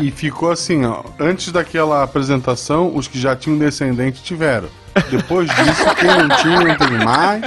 E, 0.00 0.04
e- 0.04 0.08
e 0.08 0.10
ficou 0.10 0.50
assim, 0.50 0.84
ó. 0.84 1.02
Antes 1.18 1.52
daquela 1.52 2.02
apresentação, 2.02 2.94
os 2.94 3.06
que 3.08 3.18
já 3.18 3.34
tinham 3.36 3.58
descendente 3.58 4.22
tiveram. 4.22 4.68
Depois 5.10 5.48
disso, 5.48 5.94
quem 5.96 6.08
não 6.08 6.28
tinha, 6.36 6.60
não 6.60 6.76
teve 6.76 7.04
mais. 7.04 7.42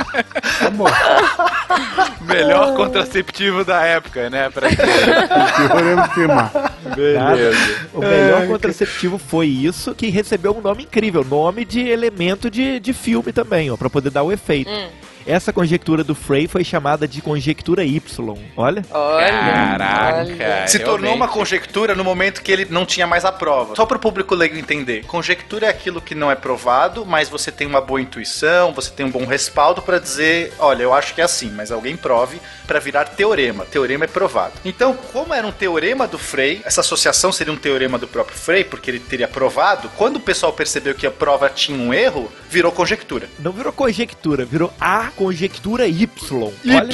Acabou. 0.60 0.88
Melhor 2.22 2.76
contraceptivo 2.76 3.64
da 3.64 3.84
época, 3.84 4.30
né? 4.30 4.50
Pra 4.50 4.70
Fermat. 6.14 6.52
Beleza. 6.96 7.58
O 7.94 8.00
melhor 8.00 8.48
contraceptivo 8.48 9.18
foi 9.18 9.48
isso, 9.48 9.94
que 9.94 10.10
recebeu 10.10 10.56
um 10.58 10.62
nome 10.62 10.84
incrível, 10.84 11.24
nome 11.24 11.66
de 11.66 11.88
elemento 11.88 12.50
de, 12.50 12.80
de 12.80 12.94
filme 12.94 13.32
também, 13.32 13.70
ó, 13.72 13.78
pra 13.78 13.90
poder 13.90 14.10
dar 14.10 14.24
o 14.24 14.32
efeito. 14.32 14.72
Essa 15.26 15.52
conjectura 15.52 16.04
do 16.04 16.14
Frey 16.14 16.48
foi 16.48 16.64
chamada 16.64 17.08
de 17.08 17.20
conjectura 17.20 17.84
Y. 17.84 18.38
Olha. 18.56 18.86
Olha. 18.92 19.28
Caraca. 19.28 20.20
olha. 20.20 20.68
Se 20.68 20.78
tornou 20.78 20.98
realmente. 20.98 21.16
uma 21.16 21.28
conjectura 21.28 21.96
no 21.96 22.04
momento 22.04 22.44
que 22.44 22.52
ele 22.52 22.68
não 22.70 22.86
tinha 22.86 23.08
mais 23.08 23.26
a 23.26 23.32
prova. 23.32 23.76
Só 23.76 23.86
para 23.88 23.98
o 23.98 24.00
público 24.00 24.36
leigo 24.36 24.56
entender. 24.56 25.04
Conjectura 25.06 25.66
é 25.66 25.70
aquilo 25.70 26.00
que 26.00 26.14
não 26.14 26.30
é 26.30 26.36
provado, 26.36 27.06
mas 27.06 27.28
você 27.28 27.52
tem 27.52 27.66
uma 27.66 27.82
boa 27.82 28.00
intuição, 28.00 28.72
você 28.72 28.92
tem 28.92 29.06
um 29.06 29.10
bom 29.10 29.26
respaldo 29.26 29.82
para 29.82 29.98
dizer, 29.98 30.54
olha, 30.60 30.84
eu 30.84 30.94
acho 30.94 31.16
que 31.16 31.22
é 31.22 31.24
assim, 31.24 31.50
mas 31.50 31.72
alguém 31.72 31.98
prove 31.98 32.40
para 32.68 32.80
virar 32.80 33.06
teorema. 33.06 33.66
Teorema 33.66 34.06
é 34.06 34.08
provado. 34.08 34.54
Então, 34.64 34.94
como 35.12 35.34
era 35.34 35.46
um 35.46 35.52
teorema 35.52 36.08
do 36.08 36.20
Frey, 36.20 36.62
essa 36.66 36.82
associação 36.82 37.32
seria 37.32 37.54
um 37.54 37.58
teorema 37.58 37.98
do 37.98 38.08
próprio 38.08 38.38
Frey, 38.38 38.64
porque 38.64 38.92
ele 38.92 39.00
teria 39.00 39.28
provado. 39.28 39.90
Quando 39.98 40.18
o 40.18 40.20
pessoal 40.20 40.54
percebeu 40.54 40.94
que 40.94 41.08
a 41.08 41.12
prova 41.12 41.50
tinha 41.50 41.78
um 41.78 41.94
erro, 41.94 42.32
virou 42.50 42.72
conjectura. 42.72 43.28
Não 43.40 43.52
virou 43.52 43.74
conjectura, 43.74 44.46
virou 44.46 44.72
a 44.80 45.12
conjectura 45.16 45.88
Y. 45.88 46.04
Y. 46.64 46.74
Olha. 46.76 46.90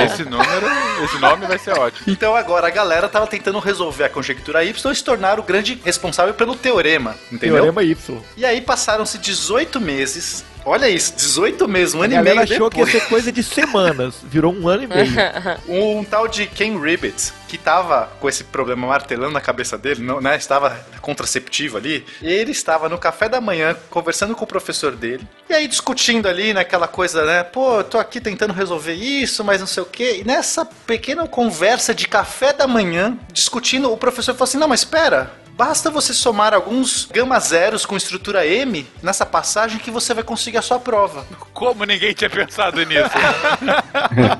Ah, 0.00 0.04
esse 0.04 0.24
número, 0.24 0.66
esse 1.04 1.18
nome 1.18 1.46
vai 1.46 1.58
ser 1.58 1.78
ótimo. 1.78 2.04
Então 2.06 2.34
agora 2.34 2.66
a 2.66 2.70
galera 2.70 3.08
tava 3.08 3.26
tentando 3.26 3.58
resolver 3.58 4.04
a 4.04 4.08
conjectura 4.08 4.64
Y 4.64 4.70
e 4.70 4.94
se 4.94 5.04
tornar 5.04 5.38
o 5.38 5.42
grande 5.42 5.80
responsável 5.84 6.34
pelo 6.34 6.54
teorema, 6.54 7.16
entendeu? 7.30 7.56
Teorema 7.56 7.82
Y. 7.82 7.96
E 8.36 8.44
aí 8.44 8.60
passaram-se 8.60 9.18
18 9.18 9.80
meses. 9.80 10.44
Olha 10.64 10.88
isso, 10.88 11.14
18 11.16 11.66
meses, 11.66 11.94
um 11.94 12.02
ano 12.02 12.14
e 12.14 12.22
meio 12.22 12.40
achou 12.40 12.70
que 12.70 12.78
ia 12.78 12.86
ser 12.86 13.06
coisa 13.08 13.32
de 13.32 13.42
semanas. 13.42 14.16
Virou 14.22 14.52
um 14.52 14.68
ano 14.68 14.84
e 14.84 14.86
meio. 14.86 15.10
Um, 15.68 16.04
tal 16.04 16.26
de 16.26 16.46
Ken 16.46 16.78
Ribbit, 16.78 17.32
que 17.48 17.56
tava 17.56 18.10
com 18.20 18.28
esse 18.28 18.44
problema 18.44 18.86
martelando 18.86 19.32
na 19.32 19.40
cabeça 19.40 19.78
dele, 19.78 20.02
não, 20.02 20.20
né? 20.20 20.36
Estava 20.36 20.78
contraceptivo 21.00 21.76
ali. 21.76 22.04
Ele 22.22 22.50
estava 22.50 22.88
no 22.88 22.98
café 22.98 23.28
da 23.28 23.40
manhã 23.40 23.76
conversando 23.88 24.34
com 24.34 24.44
o 24.44 24.46
professor 24.46 24.92
dele. 24.92 25.26
E 25.48 25.54
aí 25.54 25.66
discutindo 25.68 26.28
ali 26.28 26.52
naquela 26.52 26.88
coisa, 26.88 27.24
né? 27.24 27.44
Pô, 27.44 27.78
eu 27.78 27.84
tô 27.84 27.98
aqui 27.98 28.20
tentando 28.20 28.52
resolver 28.52 28.94
isso, 28.94 29.44
mas 29.44 29.60
não 29.60 29.66
sei 29.66 29.82
o 29.82 29.86
quê. 29.86 30.20
E 30.20 30.24
nessa 30.24 30.64
pequena 30.64 31.26
conversa 31.26 31.94
de 31.94 32.08
café 32.08 32.52
da 32.52 32.66
manhã, 32.66 33.16
discutindo, 33.32 33.92
o 33.92 33.96
professor 33.96 34.34
falou 34.34 34.44
assim: 34.44 34.58
Não, 34.58 34.68
mas 34.68 34.80
espera. 34.80 35.30
Basta 35.60 35.90
você 35.90 36.14
somar 36.14 36.54
alguns 36.54 37.04
gama 37.04 37.38
zeros 37.38 37.84
com 37.84 37.94
estrutura 37.94 38.46
M 38.46 38.86
nessa 39.02 39.26
passagem 39.26 39.78
que 39.78 39.90
você 39.90 40.14
vai 40.14 40.24
conseguir 40.24 40.56
a 40.56 40.62
sua 40.62 40.80
prova. 40.80 41.26
Como 41.52 41.84
ninguém 41.84 42.14
tinha 42.14 42.30
pensado 42.30 42.82
nisso? 42.86 43.10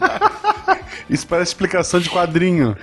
Isso 1.11 1.27
parece 1.27 1.51
explicação 1.51 2.01
de 2.01 2.09
quadrinho. 2.09 2.75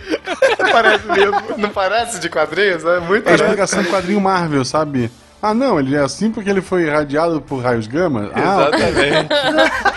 parece 0.72 1.08
mesmo. 1.08 1.58
Não 1.58 1.70
parece 1.70 2.20
de 2.20 2.30
quadrinhos? 2.30 2.86
É 2.86 3.00
muito 3.00 3.28
É 3.28 3.34
explicação 3.34 3.82
de 3.82 3.90
quadrinho 3.90 4.22
Marvel, 4.22 4.64
sabe? 4.64 5.10
Ah, 5.42 5.56
não, 5.56 5.80
ele 5.80 5.96
é 5.96 6.00
assim 6.02 6.30
porque 6.30 6.48
ele 6.48 6.62
foi 6.62 6.84
irradiado 6.84 7.42
por 7.42 7.64
raios 7.64 7.88
gama? 7.88 8.30
Ah, 8.36 8.70
Exatamente. 8.72 9.30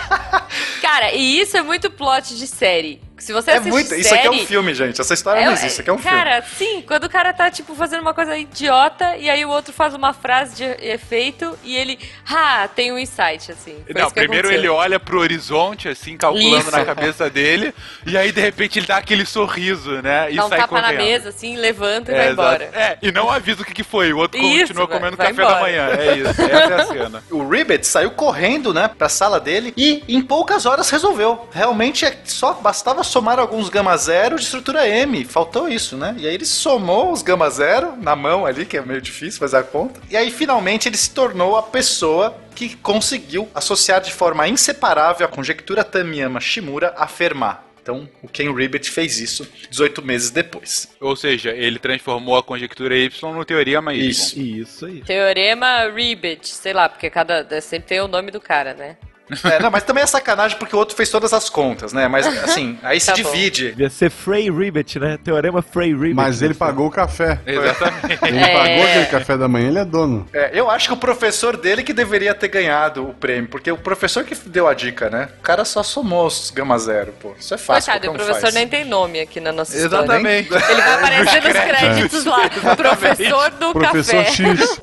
Cara, 0.81 1.13
e 1.13 1.39
isso 1.39 1.55
é 1.55 1.61
muito 1.61 1.91
plot 1.91 2.35
de 2.35 2.47
série. 2.47 2.99
Se 3.21 3.31
você 3.33 3.51
É 3.51 3.53
assiste 3.55 3.69
muito. 3.71 3.87
série... 3.89 4.01
Isso 4.01 4.13
aqui 4.15 4.27
é 4.27 4.31
um 4.31 4.45
filme, 4.45 4.73
gente. 4.73 4.99
Essa 4.99 5.13
história 5.13 5.45
não 5.45 5.51
existe. 5.53 5.67
Isso 5.71 5.81
aqui 5.81 5.89
é 5.89 5.93
um 5.93 5.97
filme. 5.97 6.17
Cara, 6.17 6.41
sim, 6.57 6.81
quando 6.85 7.03
o 7.05 7.09
cara 7.09 7.31
tá, 7.33 7.51
tipo, 7.51 7.75
fazendo 7.75 8.01
uma 8.01 8.13
coisa 8.13 8.35
idiota 8.37 9.15
e 9.17 9.29
aí 9.29 9.45
o 9.45 9.49
outro 9.49 9.71
faz 9.73 9.93
uma 9.93 10.11
frase 10.13 10.55
de 10.55 10.63
efeito 10.85 11.57
e 11.63 11.75
ele, 11.77 11.99
ah, 12.29 12.67
tem 12.75 12.91
um 12.91 12.97
insight, 12.97 13.51
assim. 13.51 13.77
Foi 13.85 14.01
Não, 14.01 14.09
primeiro 14.09 14.47
aconteceu. 14.47 14.51
ele 14.59 14.67
olha 14.69 14.99
pro 14.99 15.19
horizonte, 15.19 15.87
assim, 15.87 16.17
calculando 16.17 16.57
Isso. 16.67 16.71
na 16.71 16.83
cabeça 16.83 17.29
dele, 17.29 17.73
e 18.05 18.17
aí 18.17 18.31
de 18.31 18.41
repente 18.41 18.79
ele 18.79 18.87
dá 18.87 18.97
aquele 18.97 19.25
sorriso, 19.25 20.01
né? 20.01 20.31
E 20.31 20.35
Dá 20.37 20.45
um 20.45 20.49
sai 20.49 20.59
tapa 20.59 20.81
correndo. 20.81 20.97
na 20.97 21.03
mesa, 21.03 21.29
assim, 21.29 21.55
levanta 21.57 22.11
e 22.11 22.15
É, 22.15 22.17
vai 22.17 22.27
exato. 22.31 22.41
embora. 22.63 22.63
É, 22.73 22.97
e 23.01 23.11
não 23.11 23.29
avisa 23.29 23.61
o 23.61 23.65
que, 23.65 23.73
que 23.73 23.83
foi. 23.83 24.11
O 24.13 24.17
outro 24.17 24.39
Isso, 24.39 24.67
continua 24.73 24.87
vai- 24.87 24.97
comendo 24.97 25.17
vai 25.17 25.27
café 25.27 25.41
embora. 25.41 25.55
da 25.55 25.61
manhã. 25.61 25.87
É 25.89 26.15
isso, 26.17 26.29
essa 26.29 26.41
é 26.43 26.73
a 26.81 26.85
cena. 26.87 27.23
O 27.31 27.47
Ribbit 27.47 27.85
saiu 27.85 28.11
correndo, 28.11 28.73
né, 28.73 28.89
pra 28.97 29.07
sala 29.09 29.39
dele 29.39 29.73
e 29.77 30.03
em 30.07 30.21
poucas 30.21 30.65
horas 30.65 30.89
resolveu. 30.89 31.47
Realmente 31.51 32.05
é 32.05 32.17
só 32.25 32.53
bastava 32.53 33.03
somar 33.11 33.39
alguns 33.39 33.67
gama 33.67 33.95
zero 33.97 34.37
de 34.37 34.43
estrutura 34.43 34.87
M. 34.87 35.25
Faltou 35.25 35.67
isso, 35.67 35.97
né? 35.97 36.15
E 36.17 36.27
aí 36.27 36.33
ele 36.33 36.45
somou 36.45 37.11
os 37.11 37.21
gama 37.21 37.49
zero 37.49 37.95
na 37.97 38.15
mão 38.15 38.45
ali, 38.45 38.65
que 38.65 38.77
é 38.77 38.81
meio 38.81 39.01
difícil 39.01 39.39
fazer 39.39 39.57
a 39.57 39.63
conta. 39.63 39.99
E 40.09 40.15
aí 40.15 40.31
finalmente 40.31 40.87
ele 40.87 40.97
se 40.97 41.11
tornou 41.11 41.57
a 41.57 41.63
pessoa 41.63 42.37
que 42.55 42.75
conseguiu 42.77 43.49
associar 43.53 44.01
de 44.01 44.13
forma 44.13 44.47
inseparável 44.47 45.25
a 45.25 45.29
conjectura 45.29 45.83
Tamiyama-Shimura 45.83 46.93
a 46.97 47.07
Fermat. 47.07 47.59
Então, 47.81 48.07
o 48.21 48.27
Ken 48.27 48.53
Ribbit 48.53 48.91
fez 48.91 49.19
isso 49.19 49.47
18 49.69 50.03
meses 50.03 50.29
depois. 50.29 50.87
Ou 51.01 51.15
seja, 51.15 51.49
ele 51.49 51.79
transformou 51.79 52.37
a 52.37 52.43
conjectura 52.43 52.95
Y 52.95 53.33
no 53.33 53.43
teorema 53.43 53.91
Y. 53.93 54.07
Isso. 54.07 54.39
Isso 54.39 54.85
aí. 54.85 55.01
Teorema 55.01 55.89
Ribbit, 55.89 56.47
sei 56.47 56.73
lá, 56.73 56.87
porque 56.87 57.09
cada 57.09 57.59
sempre 57.59 57.89
tem 57.89 57.99
o 57.99 58.07
nome 58.07 58.29
do 58.29 58.39
cara, 58.39 58.75
né? 58.75 58.97
É, 59.43 59.59
não, 59.61 59.71
mas 59.71 59.83
também 59.83 60.03
é 60.03 60.07
sacanagem 60.07 60.57
porque 60.57 60.75
o 60.75 60.79
outro 60.79 60.95
fez 60.95 61.09
todas 61.09 61.33
as 61.33 61.49
contas, 61.49 61.93
né? 61.93 62.07
Mas 62.07 62.25
assim, 62.43 62.77
aí 62.83 62.99
se 62.99 63.07
Tá 63.07 63.13
bom. 63.17 63.31
divide. 63.31 63.69
Devia 63.69 63.89
ser 63.89 64.09
Frey 64.09 64.49
Ribbit, 64.51 64.99
né? 64.99 65.17
Teorema 65.23 65.61
Frey 65.61 65.93
Ribbit. 65.93 66.13
mas 66.13 66.41
ele 66.41 66.53
pagou 66.53 66.87
o 66.87 66.91
café. 66.91 67.39
Exatamente. 67.45 68.19
Ele 68.25 68.37
É. 68.39 68.53
pagou 68.53 68.83
aquele 68.83 69.05
café 69.07 69.37
da 69.37 69.47
manhã, 69.47 69.67
ele 69.69 69.79
é 69.79 69.85
dono. 69.85 70.27
É, 70.33 70.51
eu 70.53 70.69
acho 70.69 70.87
que 70.89 70.93
o 70.93 70.97
professor 70.97 71.55
dele 71.57 71.83
que 71.83 71.93
deveria 71.93 72.33
ter 72.33 72.47
ganhado 72.47 73.07
o 73.09 73.13
prêmio, 73.13 73.49
porque 73.49 73.71
o 73.71 73.77
professor 73.77 74.23
que 74.23 74.35
deu 74.35 74.67
a 74.67 74.73
dica, 74.73 75.09
né? 75.09 75.29
O 75.39 75.41
cara 75.41 75.63
só 75.65 75.83
somou 75.83 76.25
os 76.27 76.51
gama 76.51 76.77
zero, 76.77 77.13
pô. 77.19 77.33
Isso 77.39 77.53
é 77.53 77.57
fácil. 77.57 77.91
Coitado, 77.91 78.11
o 78.11 78.15
professor 78.15 78.41
faz. 78.41 78.53
nem 78.53 78.67
tem 78.67 78.85
nome 78.85 79.19
aqui 79.19 79.39
na 79.39 79.51
nossa 79.51 79.75
história. 79.75 80.03
Exatamente. 80.05 80.53
Ele 80.53 80.81
vai 80.81 80.93
aparecer 80.95 81.41
nos 81.41 81.51
créditos. 81.51 81.79
créditos 81.79 82.25
lá. 82.25 82.49
Professor 82.75 83.49
do 83.51 83.73
Professor 83.73 84.23
café. 84.25 84.31
X. 84.31 84.79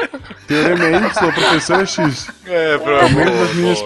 Teorema 0.47 0.85
é 0.87 0.91
Y, 0.97 1.29
o 1.29 1.33
professor 1.33 1.81
é 1.83 1.87
X. 1.87 2.29
É, 2.47 2.75
É 2.75 2.77
o 2.77 3.11
mesmo 3.11 3.37
das 3.39 3.55
meninas 3.55 3.83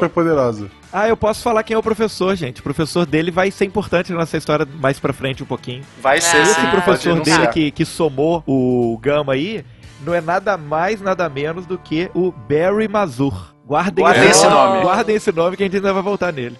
Ah, 0.92 1.08
eu 1.08 1.16
posso 1.16 1.42
falar 1.42 1.62
quem 1.62 1.74
é 1.74 1.78
o 1.78 1.82
professor, 1.82 2.34
gente. 2.36 2.60
O 2.60 2.62
professor 2.62 3.06
dele 3.06 3.30
vai 3.30 3.50
ser 3.50 3.64
importante 3.64 4.12
nessa 4.12 4.36
história 4.36 4.66
mais 4.80 5.00
pra 5.00 5.12
frente 5.12 5.42
um 5.42 5.46
pouquinho. 5.46 5.82
Vai 6.00 6.20
ser 6.20 6.44
sim, 6.44 6.52
Esse 6.52 6.60
pode 6.60 6.82
professor 6.82 7.20
dele 7.20 7.46
que, 7.48 7.70
que 7.70 7.84
somou 7.84 8.42
o 8.46 8.98
Gama 9.00 9.32
aí 9.32 9.64
não 10.04 10.14
é 10.14 10.20
nada 10.20 10.56
mais, 10.56 11.00
nada 11.00 11.28
menos 11.28 11.64
do 11.64 11.78
que 11.78 12.10
o 12.14 12.32
Barry 12.32 12.88
Mazur. 12.88 13.54
Guardem, 13.64 14.04
Guardem 14.04 14.28
esse 14.28 14.46
nome. 14.46 14.82
Guardem 14.82 15.16
esse 15.16 15.32
nome 15.32 15.56
que 15.56 15.62
a 15.62 15.66
gente 15.66 15.76
ainda 15.76 15.92
vai 15.92 16.02
voltar 16.02 16.32
nele. 16.32 16.56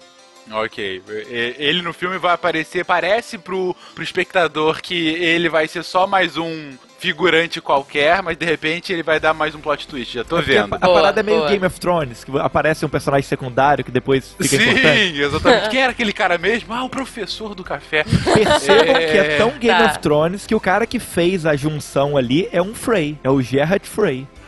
Ok. 0.51 1.01
Ele 1.07 1.81
no 1.81 1.93
filme 1.93 2.17
vai 2.17 2.33
aparecer, 2.33 2.83
parece 2.83 3.37
pro, 3.37 3.75
pro 3.93 4.03
espectador 4.03 4.81
que 4.81 5.09
ele 5.09 5.49
vai 5.49 5.67
ser 5.67 5.83
só 5.83 6.07
mais 6.07 6.37
um 6.37 6.73
figurante 7.03 7.59
qualquer, 7.59 8.23
mas 8.23 8.37
de 8.37 8.45
repente 8.45 8.93
ele 8.93 9.03
vai 9.03 9.19
dar 9.19 9.33
mais 9.33 9.53
um 9.53 9.59
plot 9.59 9.85
twist, 9.87 10.13
já 10.13 10.23
tô 10.23 10.37
Porque 10.37 10.53
vendo. 10.53 10.73
A, 10.73 10.77
a 10.77 10.79
Boa, 10.79 10.93
parada 10.93 11.19
é 11.19 11.23
meio 11.23 11.39
boa. 11.39 11.49
Game 11.49 11.65
of 11.65 11.77
Thrones, 11.79 12.23
que 12.23 12.31
aparece 12.39 12.85
um 12.85 12.89
personagem 12.89 13.27
secundário 13.27 13.83
que 13.83 13.91
depois 13.91 14.33
fica 14.41 14.55
importante. 14.55 14.81
Sim, 15.13 15.21
exatamente. 15.21 15.69
Quem 15.69 15.81
era 15.81 15.91
aquele 15.91 16.13
cara 16.13 16.37
mesmo? 16.37 16.73
Ah, 16.73 16.83
o 16.85 16.89
professor 16.89 17.53
do 17.53 17.61
café. 17.63 18.05
Percebam 18.33 18.95
É. 18.95 19.05
que 19.11 19.17
é 19.17 19.37
tão 19.37 19.49
Game 19.59 19.77
Tá. 19.83 19.85
of 19.91 19.99
Thrones 19.99 20.47
que 20.47 20.55
o 20.55 20.59
cara 20.61 20.85
que 20.87 20.97
fez 20.97 21.45
a 21.45 21.57
junção 21.57 22.15
ali 22.15 22.47
é 22.53 22.61
um 22.61 22.73
Frey. 22.73 23.17
É 23.21 23.29
o 23.29 23.41
Gerard 23.41 23.85
Frey. 23.85 24.25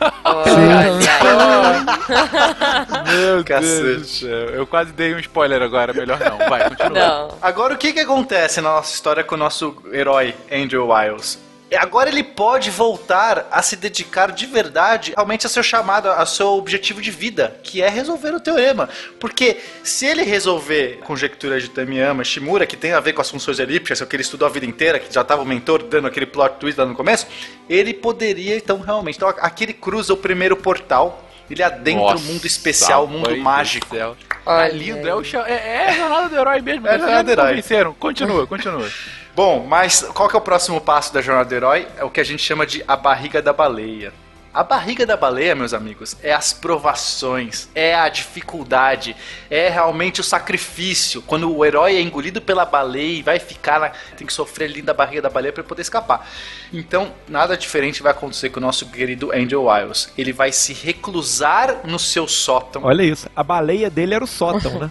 Meu 3.06 3.44
Cacete. 3.44 3.82
Deus. 3.82 4.22
Eu 4.22 4.66
quase 4.66 4.92
dei 4.92 5.14
um 5.14 5.18
spoiler 5.18 5.60
agora, 5.62 5.92
melhor 5.92 6.18
não. 6.20 6.38
Vai, 6.48 6.68
continua. 6.68 6.90
Não. 6.90 7.28
Agora, 7.42 7.74
o 7.74 7.76
que 7.76 7.92
que 7.92 8.00
acontece 8.00 8.60
na 8.60 8.70
nossa 8.70 8.94
história 8.94 9.22
com 9.24 9.34
o 9.34 9.38
nosso 9.38 9.76
herói, 9.92 10.34
Andrew 10.50 10.88
Wiles? 10.90 11.38
Agora 11.74 12.08
ele 12.08 12.22
pode 12.22 12.70
voltar 12.70 13.48
a 13.50 13.60
se 13.60 13.74
dedicar 13.74 14.30
de 14.30 14.46
verdade 14.46 15.12
realmente 15.16 15.46
a 15.46 15.48
seu 15.48 15.64
chamado, 15.64 16.08
a 16.08 16.24
seu 16.24 16.48
objetivo 16.48 17.02
de 17.02 17.10
vida, 17.10 17.58
que 17.62 17.82
é 17.82 17.88
resolver 17.88 18.32
o 18.32 18.38
teorema. 18.38 18.88
Porque 19.18 19.56
se 19.82 20.06
ele 20.06 20.22
resolver 20.22 21.00
a 21.02 21.04
conjectura 21.04 21.60
de 21.60 21.68
Tamiyama 21.68 22.22
Shimura, 22.22 22.66
que 22.66 22.76
tem 22.76 22.92
a 22.92 23.00
ver 23.00 23.14
com 23.14 23.20
as 23.20 23.28
funções 23.28 23.58
elípticas, 23.58 24.00
que 24.00 24.14
ele 24.14 24.22
estudou 24.22 24.46
a 24.46 24.50
vida 24.50 24.64
inteira, 24.64 25.00
que 25.00 25.12
já 25.12 25.22
estava 25.22 25.42
o 25.42 25.44
mentor 25.44 25.82
dando 25.82 26.06
aquele 26.06 26.26
plot 26.26 26.56
twist 26.60 26.78
lá 26.78 26.86
no 26.86 26.94
começo, 26.94 27.26
ele 27.68 27.92
poderia 27.92 28.56
então 28.56 28.78
realmente. 28.80 29.16
Então 29.16 29.28
aqui 29.28 29.64
ele 29.64 29.72
cruza 29.72 30.14
o 30.14 30.16
primeiro 30.16 30.56
portal. 30.56 31.24
Ele 31.48 31.62
adentra 31.62 32.02
o 32.02 32.12
Nossa, 32.12 32.24
mundo 32.24 32.44
especial, 32.44 33.04
o 33.04 33.08
mundo 33.08 33.36
mágico. 33.36 33.94
céu. 33.94 34.16
Olha 34.44 34.68
lindo, 34.68 35.06
é, 35.08 35.14
o 35.14 35.22
é, 35.46 35.52
é 35.52 35.88
a 35.88 35.92
jornada 35.92 36.28
do 36.28 36.36
herói 36.36 36.60
mesmo. 36.60 36.86
É 36.86 36.90
a 36.90 36.92
Vocês 36.92 37.02
jornada 37.02 37.36
do 37.36 37.72
herói. 37.72 37.94
Continua, 37.98 38.46
continua. 38.48 38.88
Bom, 39.36 39.66
mas 39.68 40.00
qual 40.14 40.30
que 40.30 40.34
é 40.34 40.38
o 40.38 40.40
próximo 40.40 40.80
passo 40.80 41.12
da 41.12 41.20
jornada 41.20 41.46
do 41.46 41.54
herói? 41.54 41.86
É 41.98 42.02
o 42.02 42.08
que 42.08 42.22
a 42.22 42.24
gente 42.24 42.42
chama 42.42 42.66
de 42.66 42.82
a 42.88 42.96
barriga 42.96 43.42
da 43.42 43.52
baleia. 43.52 44.10
A 44.52 44.64
barriga 44.64 45.04
da 45.04 45.14
baleia, 45.14 45.54
meus 45.54 45.74
amigos, 45.74 46.16
é 46.22 46.32
as 46.32 46.54
provações, 46.54 47.68
é 47.74 47.94
a 47.94 48.08
dificuldade, 48.08 49.14
é 49.50 49.68
realmente 49.68 50.22
o 50.22 50.24
sacrifício. 50.24 51.20
Quando 51.20 51.54
o 51.54 51.62
herói 51.66 51.96
é 51.96 52.00
engolido 52.00 52.40
pela 52.40 52.64
baleia 52.64 53.18
e 53.18 53.22
vai 53.22 53.38
ficar, 53.38 53.78
na, 53.78 53.90
tem 54.16 54.26
que 54.26 54.32
sofrer 54.32 54.70
ali 54.70 54.80
da 54.80 54.94
barriga 54.94 55.20
da 55.20 55.28
baleia 55.28 55.52
para 55.52 55.62
poder 55.62 55.82
escapar. 55.82 56.26
Então, 56.72 57.12
nada 57.28 57.58
diferente 57.58 58.02
vai 58.02 58.12
acontecer 58.12 58.48
com 58.48 58.58
o 58.58 58.62
nosso 58.62 58.86
querido 58.86 59.32
Angel 59.32 59.66
Wiles. 59.66 60.10
Ele 60.16 60.32
vai 60.32 60.50
se 60.50 60.72
reclusar 60.72 61.82
no 61.84 61.98
seu 61.98 62.26
sótão. 62.26 62.84
Olha 62.86 63.02
isso, 63.02 63.28
a 63.36 63.44
baleia 63.44 63.90
dele 63.90 64.14
era 64.14 64.24
o 64.24 64.26
sótão, 64.26 64.78
né? 64.80 64.90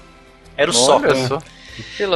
Era 0.55 0.69
o 0.69 0.75
Olha 0.75 0.85
sótão. 0.85 1.27
só. 1.27 1.41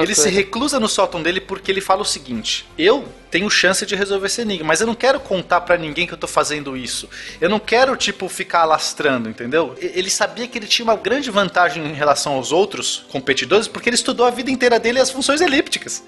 Ele 0.01 0.15
se 0.15 0.29
reclusa 0.29 0.79
no 0.79 0.87
sótão 0.87 1.21
dele 1.21 1.41
porque 1.41 1.71
ele 1.71 1.81
fala 1.81 2.01
o 2.01 2.05
seguinte: 2.05 2.65
eu 2.77 3.07
tenho 3.29 3.49
chance 3.49 3.85
de 3.85 3.95
resolver 3.95 4.27
esse 4.27 4.41
enigma, 4.41 4.67
mas 4.67 4.81
eu 4.81 4.87
não 4.87 4.95
quero 4.95 5.19
contar 5.19 5.61
pra 5.61 5.77
ninguém 5.77 6.07
que 6.07 6.13
eu 6.13 6.17
tô 6.17 6.27
fazendo 6.27 6.75
isso. 6.75 7.09
Eu 7.39 7.49
não 7.49 7.59
quero, 7.59 7.95
tipo, 7.95 8.27
ficar 8.29 8.61
alastrando, 8.61 9.29
entendeu? 9.29 9.75
Ele 9.79 10.09
sabia 10.09 10.47
que 10.47 10.57
ele 10.57 10.67
tinha 10.67 10.83
uma 10.83 10.95
grande 10.95 11.29
vantagem 11.29 11.85
em 11.85 11.93
relação 11.93 12.33
aos 12.33 12.51
outros 12.51 13.05
competidores 13.09 13.67
porque 13.67 13.89
ele 13.89 13.95
estudou 13.95 14.25
a 14.25 14.29
vida 14.29 14.49
inteira 14.49 14.79
dele 14.79 14.99
as 14.99 15.11
funções 15.11 15.41
elípticas. 15.41 16.03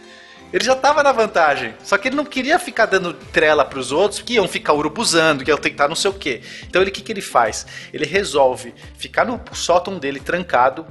Ele 0.54 0.66
já 0.66 0.76
tava 0.76 1.02
na 1.02 1.12
vantagem. 1.12 1.74
Só 1.84 1.98
que 1.98 2.10
ele 2.10 2.16
não 2.16 2.26
queria 2.26 2.60
ficar 2.60 2.86
dando 2.86 3.14
trela 3.14 3.64
pros 3.64 3.92
outros 3.92 4.22
que 4.22 4.34
iam 4.34 4.48
ficar 4.48 4.74
urubuzando, 4.74 5.46
que 5.46 5.52
iam 5.52 5.58
tentar 5.58 5.88
não 5.88 5.96
sei 5.96 6.12
o 6.12 6.14
quê. 6.14 6.42
Então 6.64 6.82
ele 6.82 6.92
o 6.92 6.94
que, 6.94 7.02
que 7.02 7.12
ele 7.12 7.22
faz? 7.22 7.66
Ele 7.94 8.06
resolve 8.06 8.74
ficar 8.98 9.26
no 9.26 9.40
sótão 9.54 9.98
dele 9.98 10.20
trancado 10.20 10.86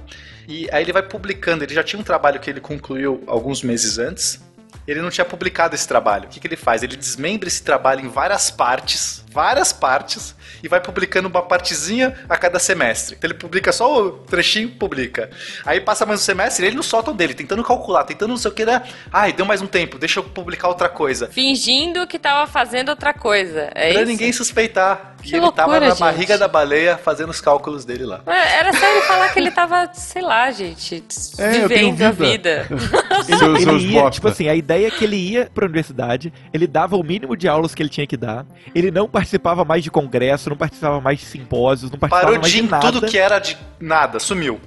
e 0.51 0.69
aí 0.73 0.83
ele 0.83 0.93
vai 0.93 1.03
publicando. 1.03 1.63
Ele 1.63 1.73
já 1.73 1.85
tinha 1.85 2.01
um 2.01 2.03
trabalho 2.03 2.41
que 2.41 2.51
ele 2.51 2.61
concluiu 2.61 3.23
alguns 3.29 3.63
meses 3.63 3.99
antes. 3.99 4.41
Ele 4.85 5.01
não 5.01 5.09
tinha 5.09 5.25
publicado 5.25 5.77
esse 5.77 5.87
trabalho. 5.87 6.25
O 6.25 6.29
que, 6.29 6.41
que 6.41 6.47
ele 6.49 6.57
faz? 6.57 6.83
Ele 6.83 6.97
desmembra 6.97 7.47
esse 7.47 7.63
trabalho 7.63 8.05
em 8.05 8.09
várias 8.09 8.51
partes, 8.51 9.25
várias 9.31 9.73
partes, 9.73 10.35
e 10.63 10.69
vai 10.69 10.81
publicando 10.81 11.29
uma 11.29 11.43
partezinha 11.43 12.15
a 12.29 12.37
cada 12.37 12.59
semestre. 12.59 13.17
Então 13.17 13.31
ele 13.31 13.39
publica 13.39 13.73
só 13.73 14.03
o 14.03 14.11
trechinho, 14.11 14.71
publica. 14.71 15.31
Aí 15.65 15.81
passa 15.81 16.05
mais 16.05 16.21
um 16.21 16.23
semestre, 16.25 16.67
ele 16.67 16.77
no 16.77 16.83
sótão 16.83 17.15
dele, 17.15 17.35
tentando 17.35 17.63
calcular, 17.65 18.05
tentando 18.05 18.31
não 18.31 18.37
sei 18.37 18.51
o 18.51 18.55
que, 18.55 18.65
né? 18.65 18.83
Ai, 19.13 19.33
deu 19.33 19.47
mais 19.47 19.63
um 19.63 19.67
tempo, 19.67 19.99
deixa 19.99 20.21
eu 20.21 20.25
publicar 20.25 20.69
outra 20.69 20.89
coisa. 20.89 21.29
Fingindo 21.29 22.07
que 22.07 22.19
tava 22.19 22.47
fazendo 22.51 22.91
outra 22.91 23.13
coisa. 23.13 23.71
É 23.75 23.93
pra 23.93 24.03
isso? 24.03 24.11
ninguém 24.11 24.33
suspeitar. 24.33 25.15
Que 25.23 25.35
e 25.35 25.37
ele 25.37 25.53
tava 25.53 25.73
loucura, 25.73 25.81
na 25.81 25.91
gente. 25.91 26.01
barriga 26.01 26.39
da 26.39 26.49
baleia 26.49 26.97
fazendo 26.97 27.29
os 27.29 27.43
cálculos 27.43 27.85
dele 27.85 28.07
lá. 28.07 28.23
É, 28.27 28.59
Era 28.59 28.73
só 28.73 28.87
ele 28.87 29.03
falar 29.03 29.29
que 29.29 29.39
ele 29.39 29.51
tava, 29.51 29.91
sei 29.93 30.23
lá, 30.23 30.51
gente, 30.51 31.05
É, 31.37 31.51
vivendo 31.51 32.03
a 32.03 32.11
vida. 32.11 32.67
ele 33.29 33.61
seus 33.61 33.83
ia, 33.83 34.11
tipo 34.11 34.29
assim, 34.29 34.49
a 34.49 34.55
ideia 34.55 34.87
é 34.87 34.91
que 34.91 35.05
ele 35.05 35.17
ia 35.17 35.51
pra 35.53 35.67
universidade, 35.67 36.33
ele 36.55 36.67
dava 36.67 36.97
o 36.97 37.03
mínimo 37.03 37.37
de 37.37 37.47
aulas 37.47 37.75
que 37.75 37.83
ele 37.83 37.91
tinha 37.91 38.07
que 38.07 38.17
dar, 38.17 38.47
ele 38.75 38.91
não 38.91 39.07
participava 39.07 39.20
mais 39.67 39.83
de 39.85 39.91
congresso, 39.91 40.49
não 40.51 40.57
participava 40.57 41.01
mais 41.01 41.19
de 41.21 41.25
simpósios, 41.27 41.91
não 41.91 41.99
participava 41.99 42.27
Parou 42.33 42.41
mais 42.41 42.53
de 42.53 42.63
de 42.63 42.69
nada. 42.69 42.93
tudo 42.93 43.07
que 43.07 43.19
era 43.19 43.39
de 43.39 43.57
nada, 43.81 44.19
sumiu. 44.19 44.61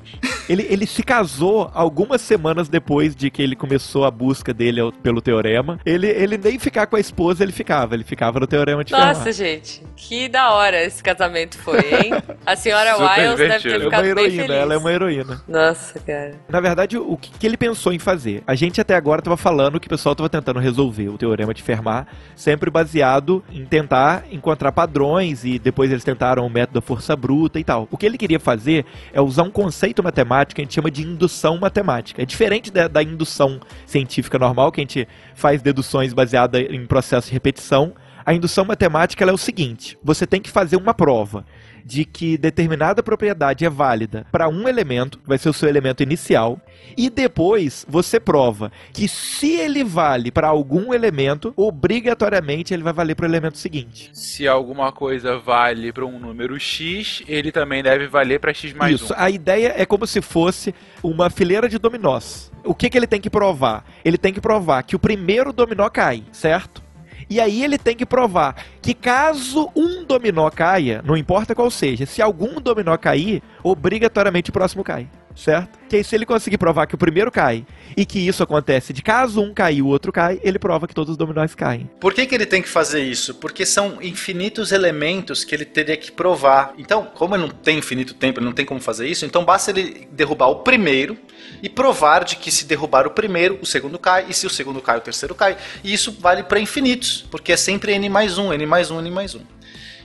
Ele, 0.50 0.66
ele 0.70 0.86
se 0.86 1.04
casou 1.04 1.70
algumas 1.74 2.22
semanas 2.22 2.68
depois 2.68 3.16
de 3.16 3.30
que 3.30 3.42
ele 3.42 3.56
começou 3.56 4.04
a 4.06 4.12
busca 4.12 4.54
dele 4.54 4.82
pelo 5.02 5.22
teorema. 5.22 5.80
Ele, 5.86 6.08
ele 6.08 6.38
nem 6.38 6.60
ficar 6.60 6.88
com 6.88 6.96
a 6.96 7.00
esposa, 7.00 7.44
ele 7.44 7.52
ficava, 7.52 7.94
ele 7.94 8.04
ficava 8.04 8.40
no 8.40 8.48
teorema 8.48 8.84
de 8.84 8.92
Nossa, 8.92 9.16
Fermat. 9.32 9.34
gente, 9.34 9.84
que 9.96 10.28
da 10.28 10.52
hora 10.52 10.84
esse 10.84 11.02
casamento 11.02 11.58
foi, 11.58 11.80
hein? 11.80 12.12
A 12.46 12.56
senhora 12.56 12.96
Wiles 13.00 13.38
deve 13.38 13.60
ter 13.60 13.70
É 13.74 13.78
uma 13.78 13.84
ficado 13.86 14.02
bem 14.02 14.10
heroína, 14.12 14.42
feliz. 14.44 14.58
ela 14.58 14.74
é 14.74 14.78
uma 14.78 14.92
heroína. 14.92 15.42
Nossa, 15.48 16.00
cara. 16.00 16.34
Na 16.50 16.60
verdade, 16.60 16.98
o 16.98 17.16
que, 17.18 17.32
que 17.32 17.46
ele 17.48 17.56
pensou 17.58 17.94
em 17.94 18.00
fazer? 18.00 18.44
A 18.46 18.56
gente 18.56 18.82
até 18.82 18.96
agora 18.96 19.22
estava 19.22 19.38
falando 19.38 19.80
que 19.80 19.88
o 19.88 19.90
pessoal 19.90 20.14
estava 20.14 20.30
tentando 20.30 20.60
resolver 20.60 21.10
o 21.10 21.18
teorema 21.18 21.54
de 21.54 21.62
Fermat, 21.64 22.08
sempre 22.36 22.70
baseado 22.70 23.44
em 23.52 23.66
tentar 23.66 24.26
encontrar 24.44 24.74
padrões 24.74 25.46
e 25.46 25.58
depois 25.58 25.90
eles 25.90 26.04
tentaram 26.04 26.46
o 26.46 26.50
método 26.50 26.80
da 26.80 26.82
força 26.82 27.16
bruta 27.16 27.60
e 27.60 27.64
tal. 27.64 27.88
O 27.90 27.98
que 27.98 28.06
ele 28.06 28.18
queria 28.18 28.40
fazer 28.40 28.86
é 29.14 29.22
usar 29.22 29.44
um 29.44 29.50
conceito 29.50 30.04
matemático 30.04 30.56
que 30.56 30.62
a 30.62 30.66
gente 30.66 30.74
chama 30.74 30.92
de 30.92 31.02
indução 31.02 31.58
matemática. 31.58 32.22
É 32.22 32.26
diferente 32.26 32.72
da, 32.72 32.90
da 32.90 33.02
indução 33.02 33.60
científica 33.86 34.38
normal, 34.38 34.72
que 34.72 34.82
a 34.82 34.84
gente 34.84 35.08
faz 35.34 35.62
deduções 35.62 36.14
baseadas 36.14 36.62
em 36.70 36.86
processo 36.86 37.28
de 37.28 37.34
repetição. 37.34 37.94
A 38.26 38.34
indução 38.34 38.66
matemática 38.66 39.24
é 39.24 39.32
o 39.32 39.38
seguinte: 39.38 39.98
você 40.04 40.28
tem 40.28 40.42
que 40.42 40.50
fazer 40.50 40.76
uma 40.76 40.94
prova 40.94 41.46
de 41.84 42.06
que 42.06 42.38
determinada 42.38 43.04
propriedade 43.04 43.66
é 43.66 43.70
válida 43.70 44.26
para 44.32 44.48
um 44.48 44.68
elemento, 44.68 45.20
vai 45.26 45.38
ser 45.38 45.50
o 45.50 45.54
seu 45.54 45.68
elemento 45.68 46.04
inicial, 46.04 46.60
e 46.96 47.10
depois 47.10 47.86
você 47.88 48.20
prova 48.20 48.72
que 48.92 49.08
se 49.08 49.56
ele 49.56 49.84
vale 49.84 50.32
para 50.32 50.48
algum 50.48 50.94
elemento, 50.94 51.54
obrigatoriamente 51.56 52.74
ele 52.74 52.84
vai 52.84 52.94
valer 52.94 53.16
para 53.16 53.24
o 53.24 53.30
elemento 53.30 53.58
seguinte. 53.58 54.10
Se 54.14 54.48
alguma 54.48 54.92
coisa 54.92 55.38
vale 55.38 55.92
para 55.92 56.06
um 56.06 56.20
número 56.20 56.60
x, 56.60 57.24
ele 57.28 57.52
também 57.52 57.82
deve 57.82 58.08
valer 58.08 58.40
para 58.40 58.54
x 58.54 58.74
mais 58.74 58.96
Isso, 58.96 59.14
um. 59.14 59.18
a 59.18 59.30
ideia 59.30 59.74
é 59.78 59.86
como 59.86 60.06
se 60.06 60.22
fosse 60.22 60.74
uma 61.02 61.30
fileira 61.30 61.68
de 61.68 61.78
dominós. 61.78 62.52
O 62.64 62.74
que, 62.76 62.90
que 62.90 62.98
ele 62.98 63.08
tem 63.08 63.20
que 63.20 63.30
provar? 63.30 63.86
Ele 64.06 64.18
tem 64.18 64.34
que 64.34 64.40
provar 64.40 64.84
que 64.84 64.96
o 64.96 65.00
primeiro 65.00 65.52
dominó 65.52 65.90
cai, 65.90 66.24
certo? 66.32 66.83
E 67.30 67.40
aí 67.40 67.64
ele 67.64 67.78
tem 67.78 67.96
que 67.96 68.06
provar 68.06 68.56
que 68.82 68.94
caso 68.94 69.70
um 69.76 70.04
dominó 70.04 70.50
caia, 70.50 71.02
não 71.06 71.18
importa 71.18 71.56
qual 71.56 71.70
seja, 71.72 72.06
se 72.06 72.22
algum 72.22 72.60
dominó 72.62 72.96
cair, 72.98 73.42
obrigatoriamente 73.64 74.50
o 74.50 74.54
próximo 74.54 74.84
cai, 74.84 75.08
certo? 75.36 75.80
Que 75.90 75.98
aí 75.98 76.04
se 76.04 76.16
ele 76.16 76.26
conseguir 76.26 76.58
provar 76.58 76.88
que 76.88 76.96
o 76.96 76.98
primeiro 76.98 77.32
cai 77.32 77.66
e 77.96 78.06
que 78.06 78.20
isso 78.20 78.42
acontece 78.44 78.94
de 78.94 79.02
caso 79.02 79.42
um 79.42 79.54
cair 79.54 79.78
e 79.78 79.82
o 79.82 79.88
outro 79.88 80.12
cai, 80.12 80.40
ele 80.44 80.60
prova 80.60 80.88
que 80.88 80.94
todos 80.94 81.12
os 81.12 81.18
dominós 81.18 81.56
caem. 81.56 81.90
Por 82.00 82.14
que, 82.14 82.26
que 82.26 82.36
ele 82.36 82.46
tem 82.46 82.62
que 82.62 82.70
fazer 82.70 83.04
isso? 83.04 83.36
Porque 83.36 83.66
são 83.66 84.02
infinitos 84.02 84.72
elementos 84.72 85.44
que 85.44 85.54
ele 85.54 85.66
teria 85.66 85.98
que 85.98 86.12
provar. 86.12 86.74
Então, 86.78 87.06
como 87.14 87.36
ele 87.36 87.44
não 87.44 87.50
tem 87.50 87.78
infinito 87.78 88.14
tempo, 88.14 88.40
ele 88.40 88.46
não 88.46 88.54
tem 88.54 88.66
como 88.66 88.80
fazer 88.80 89.08
isso, 89.08 89.26
então 89.26 89.44
basta 89.44 89.72
ele 89.72 90.08
derrubar 90.12 90.48
o 90.48 90.58
primeiro 90.58 91.18
e 91.62 91.70
provar 91.70 92.24
de 92.24 92.36
que 92.36 92.52
se 92.52 92.66
derrubar 92.66 93.08
o 93.08 93.12
primeiro, 93.12 93.60
o 93.62 93.66
segundo 93.66 93.98
cai, 94.00 94.26
e 94.30 94.34
se 94.34 94.46
o 94.46 94.50
segundo 94.50 94.82
cai, 94.82 94.98
o 94.98 95.02
terceiro 95.02 95.36
cai. 95.36 95.58
E 95.84 95.94
isso 95.94 96.16
vale 96.20 96.44
para 96.44 96.60
infinitos, 96.60 97.26
porque 97.30 97.52
é 97.52 97.58
sempre 97.58 97.94
n 97.94 98.10
mais 98.10 98.38
um, 98.38 98.54
n 98.54 98.66
mais 98.66 98.92
um, 98.92 99.00
n 99.00 99.10
mais 99.10 99.36
um. 99.36 99.42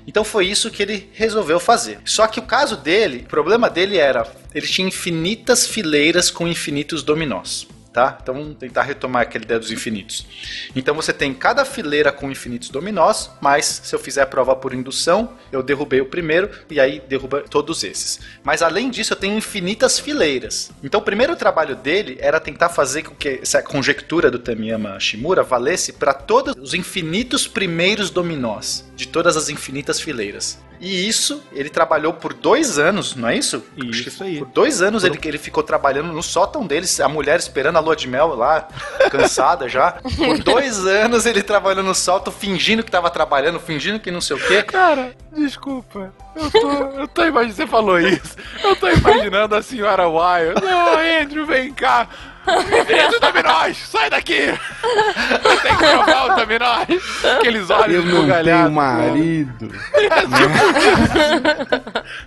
Então 0.08 0.24
foi 0.24 0.46
isso 0.46 0.70
que 0.70 0.82
ele 0.82 1.10
resolveu 1.12 1.60
fazer. 1.60 1.98
Só 2.02 2.26
que 2.26 2.40
o 2.40 2.44
caso 2.44 2.78
dele, 2.78 3.24
o 3.26 3.28
problema 3.28 3.68
dele 3.68 3.98
era, 3.98 4.26
ele 4.54 4.66
tinha 4.66 4.88
infinitas 4.88 5.66
fileiras 5.66 6.30
com 6.30 6.48
infinitos 6.48 7.02
dominós. 7.02 7.68
Tá? 7.92 8.18
Então 8.22 8.34
vamos 8.34 8.56
tentar 8.56 8.82
retomar 8.82 9.22
aquela 9.22 9.44
ideia 9.44 9.58
dos 9.58 9.72
infinitos. 9.72 10.26
Então 10.76 10.94
você 10.94 11.12
tem 11.12 11.32
cada 11.32 11.64
fileira 11.64 12.12
com 12.12 12.30
infinitos 12.30 12.68
dominós, 12.68 13.30
mas 13.40 13.80
se 13.82 13.94
eu 13.94 13.98
fizer 13.98 14.22
a 14.22 14.26
prova 14.26 14.54
por 14.54 14.74
indução, 14.74 15.32
eu 15.50 15.62
derrubei 15.62 16.00
o 16.00 16.06
primeiro 16.06 16.50
e 16.70 16.78
aí 16.78 17.02
derruba 17.08 17.40
todos 17.40 17.82
esses. 17.82 18.20
Mas 18.44 18.62
além 18.62 18.90
disso, 18.90 19.14
eu 19.14 19.16
tenho 19.16 19.36
infinitas 19.36 19.98
fileiras. 19.98 20.70
Então 20.84 21.00
o 21.00 21.02
primeiro 21.04 21.34
trabalho 21.34 21.74
dele 21.74 22.18
era 22.20 22.38
tentar 22.38 22.68
fazer 22.68 23.02
com 23.02 23.14
que 23.14 23.40
essa 23.42 23.62
conjectura 23.62 24.30
do 24.30 24.38
Tamiyama 24.38 25.00
Shimura 25.00 25.42
valesse 25.42 25.94
para 25.94 26.12
todos 26.12 26.54
os 26.56 26.74
infinitos 26.74 27.48
primeiros 27.48 28.10
dominós 28.10 28.84
de 28.94 29.08
todas 29.08 29.36
as 29.36 29.48
infinitas 29.48 29.98
fileiras. 30.00 30.58
E 30.80 31.08
isso 31.08 31.42
ele 31.52 31.68
trabalhou 31.68 32.12
por 32.12 32.32
dois 32.32 32.78
anos, 32.78 33.14
não 33.14 33.28
é 33.28 33.36
isso? 33.36 33.64
Acho 33.76 34.02
que 34.02 34.08
Isso 34.08 34.24
aí. 34.24 34.38
Por 34.38 34.48
dois 34.48 34.80
anos 34.80 35.04
ele, 35.04 35.18
ele 35.24 35.38
ficou 35.38 35.62
trabalhando 35.62 36.12
no 36.12 36.22
sótão 36.22 36.66
deles, 36.66 37.00
a 37.00 37.08
mulher 37.08 37.38
esperando 37.38 37.76
a 37.76 37.80
lua 37.80 37.96
de 37.96 38.06
mel 38.06 38.34
lá, 38.34 38.68
cansada 39.10 39.68
já. 39.68 39.92
Por 39.92 40.38
dois 40.42 40.86
anos 40.86 41.26
ele 41.26 41.42
trabalhou 41.42 41.82
no 41.82 41.94
sótão, 41.94 42.32
fingindo 42.32 42.82
que 42.82 42.90
tava 42.90 43.10
trabalhando, 43.10 43.58
fingindo 43.58 43.98
que 43.98 44.10
não 44.10 44.20
sei 44.20 44.36
o 44.36 44.46
quê. 44.46 44.62
Cara, 44.62 45.12
desculpa. 45.36 46.12
Eu 46.36 46.50
tô, 46.50 46.70
eu 46.70 47.08
tô 47.08 47.24
imaginando. 47.24 47.56
Você 47.56 47.66
falou 47.66 47.98
isso. 47.98 48.36
Eu 48.62 48.76
tô 48.76 48.88
imaginando 48.88 49.56
a 49.56 49.62
senhora 49.62 50.08
Wild. 50.08 50.62
Não, 50.62 51.22
Andrew, 51.22 51.46
vem 51.46 51.72
cá. 51.72 52.08
Menino 52.86 53.10
do 53.10 53.20
Dominós, 53.20 53.76
sai 53.76 54.10
daqui! 54.10 54.38
Tem 55.62 55.76
que 55.76 55.84
provar 55.84 56.32
o 56.32 56.36
Dominós! 56.36 57.24
Aqueles 57.38 57.70
olhos 57.70 57.94
Eu 57.94 58.02
não 58.02 58.08
tenho 58.10 58.20
esbugalhados. 58.20 58.72
marido. 58.72 59.68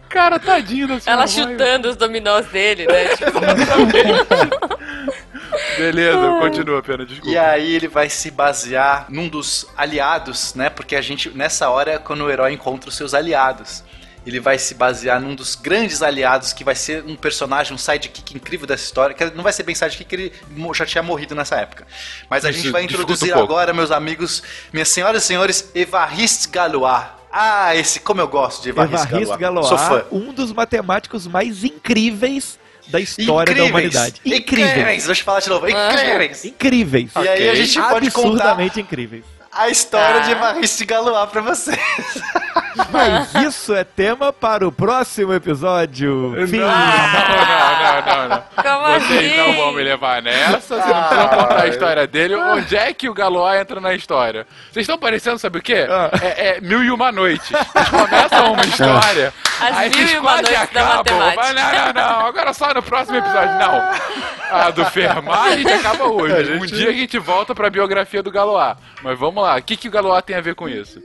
Cara, 0.09 0.39
tadinho 0.39 0.87
da 0.87 0.99
senhora 0.99 1.21
Ela 1.23 1.27
chutando 1.27 1.89
os 1.89 1.95
dominós 1.95 2.45
dele, 2.47 2.85
né? 2.87 3.05
Tipo, 3.15 3.39
Beleza, 5.77 6.37
continua, 6.39 6.81
pena, 6.81 7.05
desculpa. 7.05 7.31
E 7.31 7.37
aí 7.37 7.75
ele 7.75 7.87
vai 7.87 8.09
se 8.09 8.31
basear 8.31 9.05
num 9.09 9.27
dos 9.27 9.67
aliados, 9.77 10.53
né? 10.55 10.69
Porque 10.69 10.95
a 10.95 11.01
gente, 11.01 11.29
nessa 11.29 11.69
hora, 11.69 11.93
é 11.93 11.97
quando 11.97 12.23
o 12.23 12.29
herói 12.29 12.53
encontra 12.53 12.89
os 12.89 12.95
seus 12.95 13.13
aliados. 13.13 13.83
Ele 14.25 14.39
vai 14.39 14.59
se 14.59 14.75
basear 14.75 15.19
num 15.19 15.33
dos 15.33 15.55
grandes 15.55 16.01
aliados, 16.03 16.53
que 16.53 16.63
vai 16.63 16.75
ser 16.75 17.03
um 17.05 17.15
personagem, 17.15 17.73
um 17.73 17.77
sidekick 17.77 18.35
incrível 18.35 18.67
dessa 18.67 18.83
história. 18.83 19.15
Que 19.15 19.25
não 19.31 19.43
vai 19.43 19.51
ser 19.51 19.63
bem 19.63 19.73
sidekick, 19.73 20.13
ele 20.13 20.33
já 20.75 20.85
tinha 20.85 21.01
morrido 21.01 21.33
nessa 21.33 21.55
época. 21.55 21.87
Mas 22.29 22.45
a 22.45 22.51
Isso 22.51 22.59
gente 22.59 22.71
vai 22.71 22.83
introduzir 22.83 23.35
um 23.35 23.39
agora, 23.41 23.73
meus 23.73 23.89
amigos, 23.89 24.43
minhas 24.71 24.89
senhoras 24.89 25.23
e 25.23 25.25
senhores, 25.27 25.71
Evariste 25.73 26.49
Galois. 26.49 27.03
Ah, 27.31 27.75
esse, 27.75 27.99
como 28.01 28.21
eu 28.21 28.27
gosto 28.27 28.61
de 28.61 28.69
Evariste, 28.69 29.07
Evariste 29.07 29.37
Galois. 29.37 29.65
Sou 29.67 29.77
fã. 29.77 29.87
Galois, 29.87 30.05
um 30.11 30.31
dos 30.33 30.53
matemáticos 30.53 31.25
mais 31.25 31.63
incríveis 31.63 32.59
da 32.89 32.99
história 32.99 33.55
da 33.55 33.63
humanidade. 33.63 34.21
Incríveis! 34.25 34.69
Incríveis. 34.71 35.05
Deixa 35.05 35.21
eu 35.21 35.25
falar 35.25 35.39
de 35.39 35.49
novo. 35.49 35.65
Incríveis! 35.67 36.45
Incríveis. 36.45 37.11
E 37.15 37.27
aí 37.27 37.49
a 37.49 37.55
gente 37.55 37.79
pode 37.81 38.11
contar 38.11 38.27
Absurdamente 38.29 38.81
incríveis. 38.81 39.23
a 39.51 39.69
história 39.69 40.19
Tá. 40.19 40.25
de 40.27 40.31
Evariste 40.31 40.85
Galois 40.85 41.29
pra 41.31 41.41
vocês. 41.41 41.79
Mas 42.91 43.33
isso 43.35 43.73
é 43.73 43.83
tema 43.83 44.31
para 44.31 44.67
o 44.67 44.71
próximo 44.71 45.33
episódio. 45.33 46.33
Fim. 46.47 46.57
Não, 46.59 46.67
não, 46.67 46.75
não, 47.77 48.05
não, 48.05 48.29
não. 48.29 48.43
Como 48.63 48.99
Vocês 48.99 49.31
assim? 49.31 49.37
não 49.37 49.53
vão 49.55 49.71
me 49.73 49.83
levar 49.83 50.21
nessa, 50.21 50.59
vocês 50.59 50.85
não 50.85 51.03
precisam 51.03 51.27
contar 51.29 51.61
a 51.63 51.67
história 51.67 52.07
dele. 52.07 52.35
Onde 52.35 52.75
é 52.77 52.93
que 52.93 53.09
o 53.09 53.13
Galois 53.13 53.59
entra 53.61 53.79
na 53.81 53.93
história? 53.93 54.45
Vocês 54.71 54.83
estão 54.83 54.97
parecendo, 54.97 55.37
sabe 55.39 55.59
o 55.59 55.61
quê? 55.61 55.85
Ah. 55.89 56.09
É, 56.21 56.57
é 56.57 56.61
mil 56.61 56.83
e 56.83 56.91
uma 56.91 57.11
noites. 57.11 57.49
Vocês 57.49 57.89
começam 57.89 58.53
uma 58.53 58.63
história, 58.65 59.33
As 59.59 59.77
aí 59.77 59.89
mil 59.89 59.97
vocês 59.97 60.11
e 60.11 60.17
uma 60.17 60.29
quase 60.31 60.43
noites 60.43 60.69
da 60.73 60.81
acabam. 60.81 60.97
matemática. 60.97 61.41
Mas 61.41 61.55
não, 61.55 61.85
não, 61.93 61.93
não, 62.19 62.25
agora 62.27 62.53
só 62.53 62.73
no 62.73 62.83
próximo 62.83 63.17
episódio. 63.17 63.55
Não. 63.59 63.91
A 64.51 64.69
do 64.69 64.85
Fermat 64.85 65.47
a 65.53 65.57
gente 65.57 65.71
acaba 65.71 66.05
hoje. 66.07 66.33
A 66.35 66.43
gente- 66.43 66.63
Um 66.63 66.65
dia 66.65 66.89
a 66.89 66.93
gente 66.93 67.17
volta 67.19 67.55
pra 67.55 67.69
biografia 67.69 68.21
do 68.21 68.29
Galois. 68.31 68.75
Mas 69.01 69.17
vamos 69.17 69.41
lá, 69.43 69.55
o 69.57 69.61
que, 69.61 69.77
que 69.77 69.87
o 69.87 69.91
Galois 69.91 70.23
tem 70.23 70.35
a 70.35 70.41
ver 70.41 70.55
com 70.55 70.67
isso? 70.67 71.01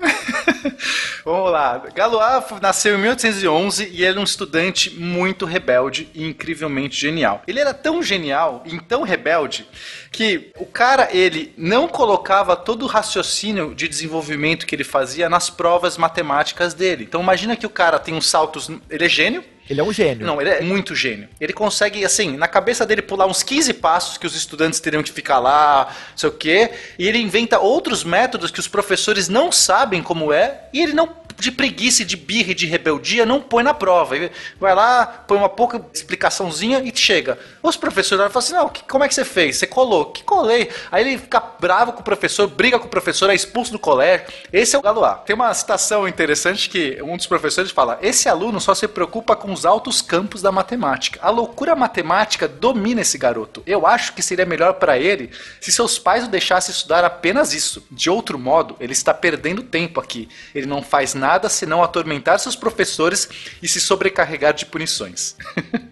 Vamos 1.24 1.52
lá. 1.52 1.55
Galois 1.94 2.44
nasceu 2.60 2.96
em 2.96 3.00
1811 3.00 3.88
e 3.90 3.96
ele 3.96 4.04
era 4.06 4.20
um 4.20 4.24
estudante 4.24 4.90
muito 4.90 5.44
rebelde 5.44 6.08
e 6.14 6.24
incrivelmente 6.24 7.00
genial. 7.00 7.42
Ele 7.46 7.60
era 7.60 7.72
tão 7.72 8.02
genial 8.02 8.62
e 8.66 8.78
tão 8.80 9.02
rebelde 9.02 9.66
que 10.10 10.50
o 10.58 10.66
cara, 10.66 11.08
ele 11.12 11.52
não 11.56 11.88
colocava 11.88 12.56
todo 12.56 12.84
o 12.84 12.86
raciocínio 12.86 13.74
de 13.74 13.88
desenvolvimento 13.88 14.66
que 14.66 14.74
ele 14.74 14.84
fazia 14.84 15.28
nas 15.28 15.50
provas 15.50 15.98
matemáticas 15.98 16.74
dele. 16.74 17.04
Então 17.04 17.22
imagina 17.22 17.56
que 17.56 17.66
o 17.66 17.70
cara 17.70 17.98
tem 17.98 18.14
uns 18.14 18.28
saltos... 18.28 18.70
Ele 18.88 19.04
é 19.04 19.08
gênio, 19.08 19.44
Ele 19.68 19.80
é 19.80 19.84
um 19.84 19.92
gênio. 19.92 20.26
não, 20.26 20.40
ele 20.40 20.50
é 20.50 20.60
muito 20.62 20.94
gênio. 20.94 21.28
Ele 21.40 21.52
consegue, 21.52 22.04
assim, 22.04 22.36
na 22.36 22.46
cabeça 22.48 22.86
dele 22.86 23.02
pular 23.02 23.26
uns 23.26 23.42
15 23.42 23.74
passos 23.74 24.16
que 24.16 24.26
os 24.26 24.36
estudantes 24.36 24.80
teriam 24.80 25.02
que 25.02 25.10
ficar 25.12 25.38
lá, 25.38 25.88
não 26.10 26.18
sei 26.18 26.28
o 26.28 26.32
quê, 26.32 26.70
e 26.98 27.06
ele 27.06 27.18
inventa 27.18 27.58
outros 27.58 28.04
métodos 28.04 28.50
que 28.50 28.60
os 28.60 28.68
professores 28.68 29.28
não 29.28 29.50
sabem 29.50 30.02
como 30.02 30.32
é, 30.32 30.68
e 30.72 30.80
ele 30.80 30.92
não, 30.92 31.08
de 31.38 31.50
preguiça, 31.52 32.04
de 32.04 32.16
birra 32.16 32.52
e 32.52 32.54
de 32.54 32.66
rebeldia, 32.66 33.26
não 33.26 33.40
põe 33.40 33.62
na 33.62 33.74
prova. 33.74 34.16
Ele 34.16 34.30
vai 34.58 34.74
lá, 34.74 35.06
põe 35.06 35.36
uma 35.38 35.48
pouca 35.48 35.84
explicaçãozinha 35.92 36.80
e 36.82 36.92
chega. 36.96 37.38
Os 37.62 37.76
professores 37.76 38.24
falam 38.32 38.38
assim, 38.38 38.52
não, 38.54 38.68
que- 38.68 38.82
como 38.84 39.04
é 39.04 39.08
que 39.08 39.14
você 39.14 39.24
fez? 39.24 39.56
Você 39.56 39.66
colou? 39.66 40.06
Que 40.06 40.22
colei? 40.24 40.70
Aí 40.90 41.06
ele 41.06 41.18
fica 41.18 41.40
bravo 41.60 41.92
com 41.92 42.00
o 42.00 42.04
professor, 42.04 42.46
briga 42.48 42.78
com 42.78 42.86
o 42.86 42.90
professor, 42.90 43.28
é 43.30 43.34
expulso 43.34 43.72
do 43.72 43.78
colégio. 43.78 44.26
Esse 44.52 44.74
é 44.74 44.78
o 44.78 44.82
Galois. 44.82 45.18
Tem 45.26 45.34
uma 45.34 45.52
citação 45.52 46.08
interessante 46.08 46.70
que 46.70 46.98
um 47.02 47.16
dos 47.16 47.26
professores 47.26 47.70
fala, 47.70 47.98
esse 48.00 48.28
aluno 48.28 48.60
só 48.60 48.74
se 48.74 48.88
preocupa 48.88 49.36
com 49.36 49.52
os 49.52 49.66
altos 49.66 50.00
campos 50.00 50.40
da 50.40 50.50
matemática. 50.50 51.18
A 51.22 51.28
loucura 51.30 51.74
matemática 51.76 52.48
domina 52.48 53.02
esse 53.02 53.18
garoto. 53.18 53.62
Eu 53.66 53.86
acho 53.86 54.14
que 54.14 54.22
seria 54.22 54.46
melhor 54.46 54.74
para 54.74 54.98
ele 54.98 55.30
se 55.60 55.70
seus 55.70 55.98
pais 55.98 56.24
o 56.24 56.28
deixassem 56.28 56.72
estudar 56.72 57.04
apenas 57.04 57.52
isso. 57.52 57.86
De 57.90 58.08
outro 58.08 58.38
modo, 58.38 58.76
ele 58.80 58.92
está 58.92 59.12
perdendo 59.12 59.62
tempo 59.62 60.00
aqui. 60.00 60.28
Ele 60.54 60.66
não 60.66 60.82
faz 60.82 61.12
nada 61.14 61.25
senão 61.48 61.82
atormentar 61.82 62.38
seus 62.38 62.56
professores 62.56 63.28
e 63.62 63.68
se 63.68 63.80
sobrecarregar 63.80 64.52
de 64.54 64.66
punições. 64.66 65.36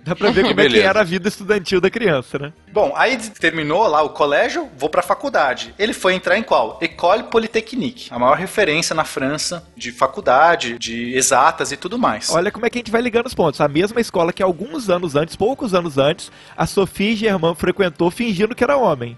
Dá 0.05 0.15
pra 0.15 0.31
ver 0.31 0.43
como 0.49 0.61
é 0.61 0.69
que 0.69 0.81
era 0.81 1.01
a 1.01 1.05
vida 1.05 1.29
estudantil 1.29 1.81
da 1.81 1.91
criança, 1.91 2.39
né? 2.39 2.53
Bom, 2.73 2.93
aí 2.97 3.17
terminou 3.17 3.87
lá 3.87 4.03
o 4.03 4.11
colégio, 4.11 4.69
vou 4.77 4.89
pra 4.89 5.03
faculdade. 5.03 5.75
Ele 5.79 5.93
foi 5.93 6.15
entrar 6.15 6.39
em 6.39 6.43
qual? 6.43 6.79
École 6.81 7.25
Polytechnique, 7.25 8.09
a 8.11 8.19
maior 8.19 8.37
referência 8.37 8.95
na 8.95 9.05
França 9.05 9.67
de 9.77 9.93
faculdade, 9.93 10.79
de 10.79 11.15
exatas 11.17 11.73
e 11.73 11.77
tudo 11.77 11.99
mais. 11.99 12.31
Olha 12.31 12.51
como 12.51 12.67
é 12.67 12.71
que 12.71 12.79
a 12.79 12.81
gente 12.81 12.91
vai 12.91 13.03
ligando 13.03 13.27
os 13.27 13.35
pontos. 13.35 13.61
A 13.61 13.69
mesma 13.69 14.01
escola 14.01 14.33
que 14.33 14.43
alguns 14.43 14.89
anos 14.91 15.17
antes, 15.17 15.37
poucos 15.37 15.75
anos 15.75 15.99
antes, 15.99 16.31
a 16.57 16.67
Sophie 16.67 17.17
Germain 17.17 17.55
frequentou 17.55 18.11
fingindo 18.11 18.55
que 18.55 18.65
era 18.65 18.77
homem. 18.77 19.17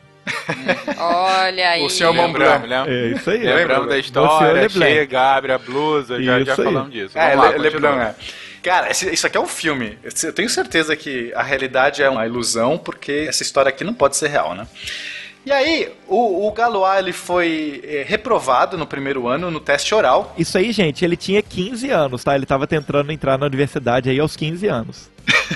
Olha 0.98 1.70
aí. 1.70 1.82
O 1.84 1.88
senhor 1.90 2.12
Lembramos, 2.14 2.68
lembra? 2.68 2.92
É 2.92 3.06
isso 3.08 3.30
aí. 3.30 3.38
Lembramos 3.38 3.88
da 3.88 3.98
história, 3.98 4.52
Leblanc. 4.62 4.92
chega, 4.92 5.20
abre 5.36 5.52
a 5.52 5.58
blusa, 5.58 6.22
já, 6.22 6.42
já 6.42 6.52
Isso 6.52 6.60
aí. 6.62 6.66
falamos 6.66 6.92
disso. 6.92 7.18
É, 7.18 7.36
Vamos 7.36 7.52
lá. 7.52 7.56
Leblanc, 7.58 7.98
é. 8.00 8.14
Cara, 8.62 8.90
esse- 8.90 9.12
isso 9.12 9.26
aqui 9.26 9.36
é 9.36 9.40
um 9.40 9.46
filme. 9.46 9.96
Eu 10.24 10.32
tenho 10.32 10.50
certeza 10.50 10.96
que 10.96 11.32
a 11.34 11.42
realidade 11.42 12.02
é 12.02 12.10
uma 12.10 12.26
ilusão, 12.26 12.76
porque 12.76 13.26
essa 13.28 13.42
história 13.42 13.68
aqui 13.68 13.84
não 13.84 13.94
pode 13.94 14.16
ser 14.16 14.28
real, 14.28 14.54
né? 14.54 14.66
E 15.44 15.52
aí, 15.52 15.92
o, 16.08 16.48
o 16.48 16.50
Galois 16.50 16.98
ele 16.98 17.12
foi 17.12 17.80
eh, 17.84 18.04
reprovado 18.04 18.76
no 18.76 18.84
primeiro 18.84 19.28
ano 19.28 19.48
no 19.48 19.60
teste 19.60 19.94
oral. 19.94 20.34
Isso 20.36 20.58
aí, 20.58 20.72
gente, 20.72 21.04
ele 21.04 21.16
tinha 21.16 21.40
15 21.40 21.88
anos, 21.88 22.24
tá? 22.24 22.34
Ele 22.34 22.44
tava 22.44 22.66
tentando 22.66 23.12
entrar 23.12 23.38
na 23.38 23.46
universidade 23.46 24.10
aí 24.10 24.18
aos 24.18 24.34
15 24.34 24.66
anos. 24.66 25.08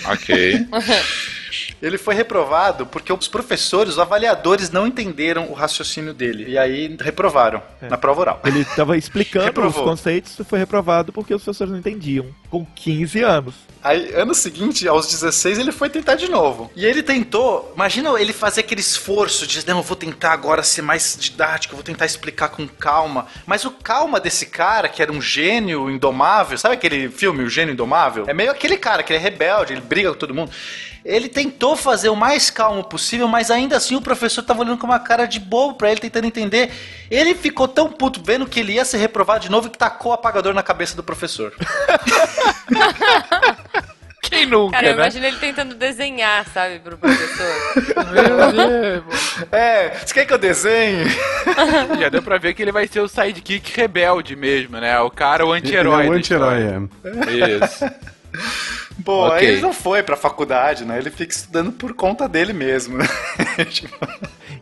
Ok. 0.04 0.58
Ele 1.82 1.98
foi 1.98 2.14
reprovado 2.14 2.86
porque 2.86 3.12
os 3.12 3.28
professores, 3.28 3.94
os 3.94 3.98
avaliadores, 3.98 4.70
não 4.70 4.86
entenderam 4.86 5.48
o 5.50 5.52
raciocínio 5.52 6.12
dele. 6.12 6.44
E 6.48 6.58
aí 6.58 6.96
reprovaram 7.00 7.62
na 7.80 7.96
prova 7.96 8.20
oral. 8.20 8.40
Ele 8.44 8.64
tava 8.64 8.96
explicando 8.96 9.66
os 9.66 9.74
conceitos 9.76 10.38
e 10.38 10.44
foi 10.44 10.58
reprovado 10.58 11.12
porque 11.12 11.34
os 11.34 11.42
professores 11.42 11.72
não 11.72 11.78
entendiam. 11.78 12.26
Com 12.50 12.66
15 12.66 13.22
anos. 13.22 13.54
Aí, 13.82 14.12
ano 14.14 14.34
seguinte, 14.34 14.86
aos 14.86 15.06
16, 15.08 15.58
ele 15.58 15.72
foi 15.72 15.88
tentar 15.88 16.16
de 16.16 16.28
novo. 16.28 16.70
E 16.76 16.84
ele 16.84 17.02
tentou, 17.02 17.72
imagina 17.74 18.10
ele 18.20 18.32
fazer 18.32 18.60
aquele 18.60 18.80
esforço 18.80 19.46
de, 19.46 19.66
não, 19.66 19.78
eu 19.78 19.82
vou 19.82 19.96
tentar 19.96 20.32
agora 20.32 20.62
ser 20.62 20.82
mais 20.82 21.16
didático, 21.18 21.72
eu 21.72 21.76
vou 21.76 21.84
tentar 21.84 22.04
explicar 22.04 22.48
com 22.48 22.68
calma. 22.68 23.26
Mas 23.46 23.64
o 23.64 23.70
calma 23.70 24.20
desse 24.20 24.46
cara, 24.46 24.88
que 24.88 25.00
era 25.00 25.10
um 25.10 25.22
gênio 25.22 25.90
indomável, 25.90 26.58
sabe 26.58 26.74
aquele 26.74 27.08
filme, 27.08 27.42
O 27.42 27.48
Gênio 27.48 27.72
Indomável? 27.72 28.24
É 28.26 28.34
meio 28.34 28.50
aquele 28.50 28.76
cara 28.76 29.02
que 29.02 29.12
ele 29.12 29.18
é 29.18 29.22
rebelde, 29.22 29.72
ele 29.72 29.80
briga 29.80 30.10
com 30.10 30.18
todo 30.18 30.34
mundo. 30.34 30.50
Ele 31.04 31.28
tentou 31.28 31.74
fazer 31.76 32.08
o 32.08 32.16
mais 32.16 32.50
calmo 32.50 32.84
possível, 32.84 33.26
mas 33.26 33.50
ainda 33.50 33.76
assim 33.76 33.96
o 33.96 34.00
professor 34.02 34.42
tava 34.42 34.60
olhando 34.60 34.78
com 34.78 34.86
uma 34.86 34.98
cara 34.98 35.26
de 35.26 35.40
bobo 35.40 35.74
pra 35.74 35.90
ele, 35.90 36.00
tentando 36.00 36.26
entender. 36.26 36.70
Ele 37.10 37.34
ficou 37.34 37.66
tão 37.66 37.90
puto 37.90 38.22
vendo 38.22 38.46
que 38.46 38.60
ele 38.60 38.74
ia 38.74 38.84
ser 38.84 38.98
reprovado 38.98 39.40
de 39.40 39.50
novo 39.50 39.70
que 39.70 39.78
tacou 39.78 40.12
o 40.12 40.14
apagador 40.14 40.52
na 40.52 40.62
cabeça 40.62 40.94
do 40.94 41.02
professor. 41.02 41.52
Quem 44.22 44.46
nunca, 44.46 44.76
Cara, 44.76 44.88
eu 44.88 44.96
né? 44.96 45.02
imagino 45.02 45.26
ele 45.26 45.38
tentando 45.38 45.74
desenhar, 45.74 46.46
sabe, 46.54 46.78
pro 46.78 46.96
professor. 46.96 47.46
É, 49.50 49.88
você 49.90 50.14
quer 50.14 50.24
que 50.26 50.32
eu 50.32 50.38
desenhe? 50.38 51.04
Já 51.98 52.08
deu 52.10 52.22
pra 52.22 52.38
ver 52.38 52.54
que 52.54 52.62
ele 52.62 52.70
vai 52.70 52.86
ser 52.86 53.00
o 53.00 53.08
sidekick 53.08 53.74
rebelde 53.74 54.36
mesmo, 54.36 54.78
né? 54.78 55.00
O 55.00 55.10
cara, 55.10 55.44
o 55.44 55.52
anti-herói. 55.52 56.06
é 56.06 56.10
o 56.10 56.12
anti-herói, 56.12 56.62
é. 56.62 56.78
Isso. 57.64 57.84
Pô, 59.04 59.26
Ok. 59.26 59.38
aí 59.38 59.46
ele 59.54 59.60
não 59.60 59.72
foi 59.72 60.02
pra 60.02 60.16
faculdade, 60.16 60.84
né? 60.84 60.98
Ele 60.98 61.10
fica 61.10 61.32
estudando 61.32 61.72
por 61.72 61.94
conta 61.94 62.28
dele 62.28 62.52
mesmo, 62.52 62.98
né? 62.98 63.06
Tipo, 63.70 63.94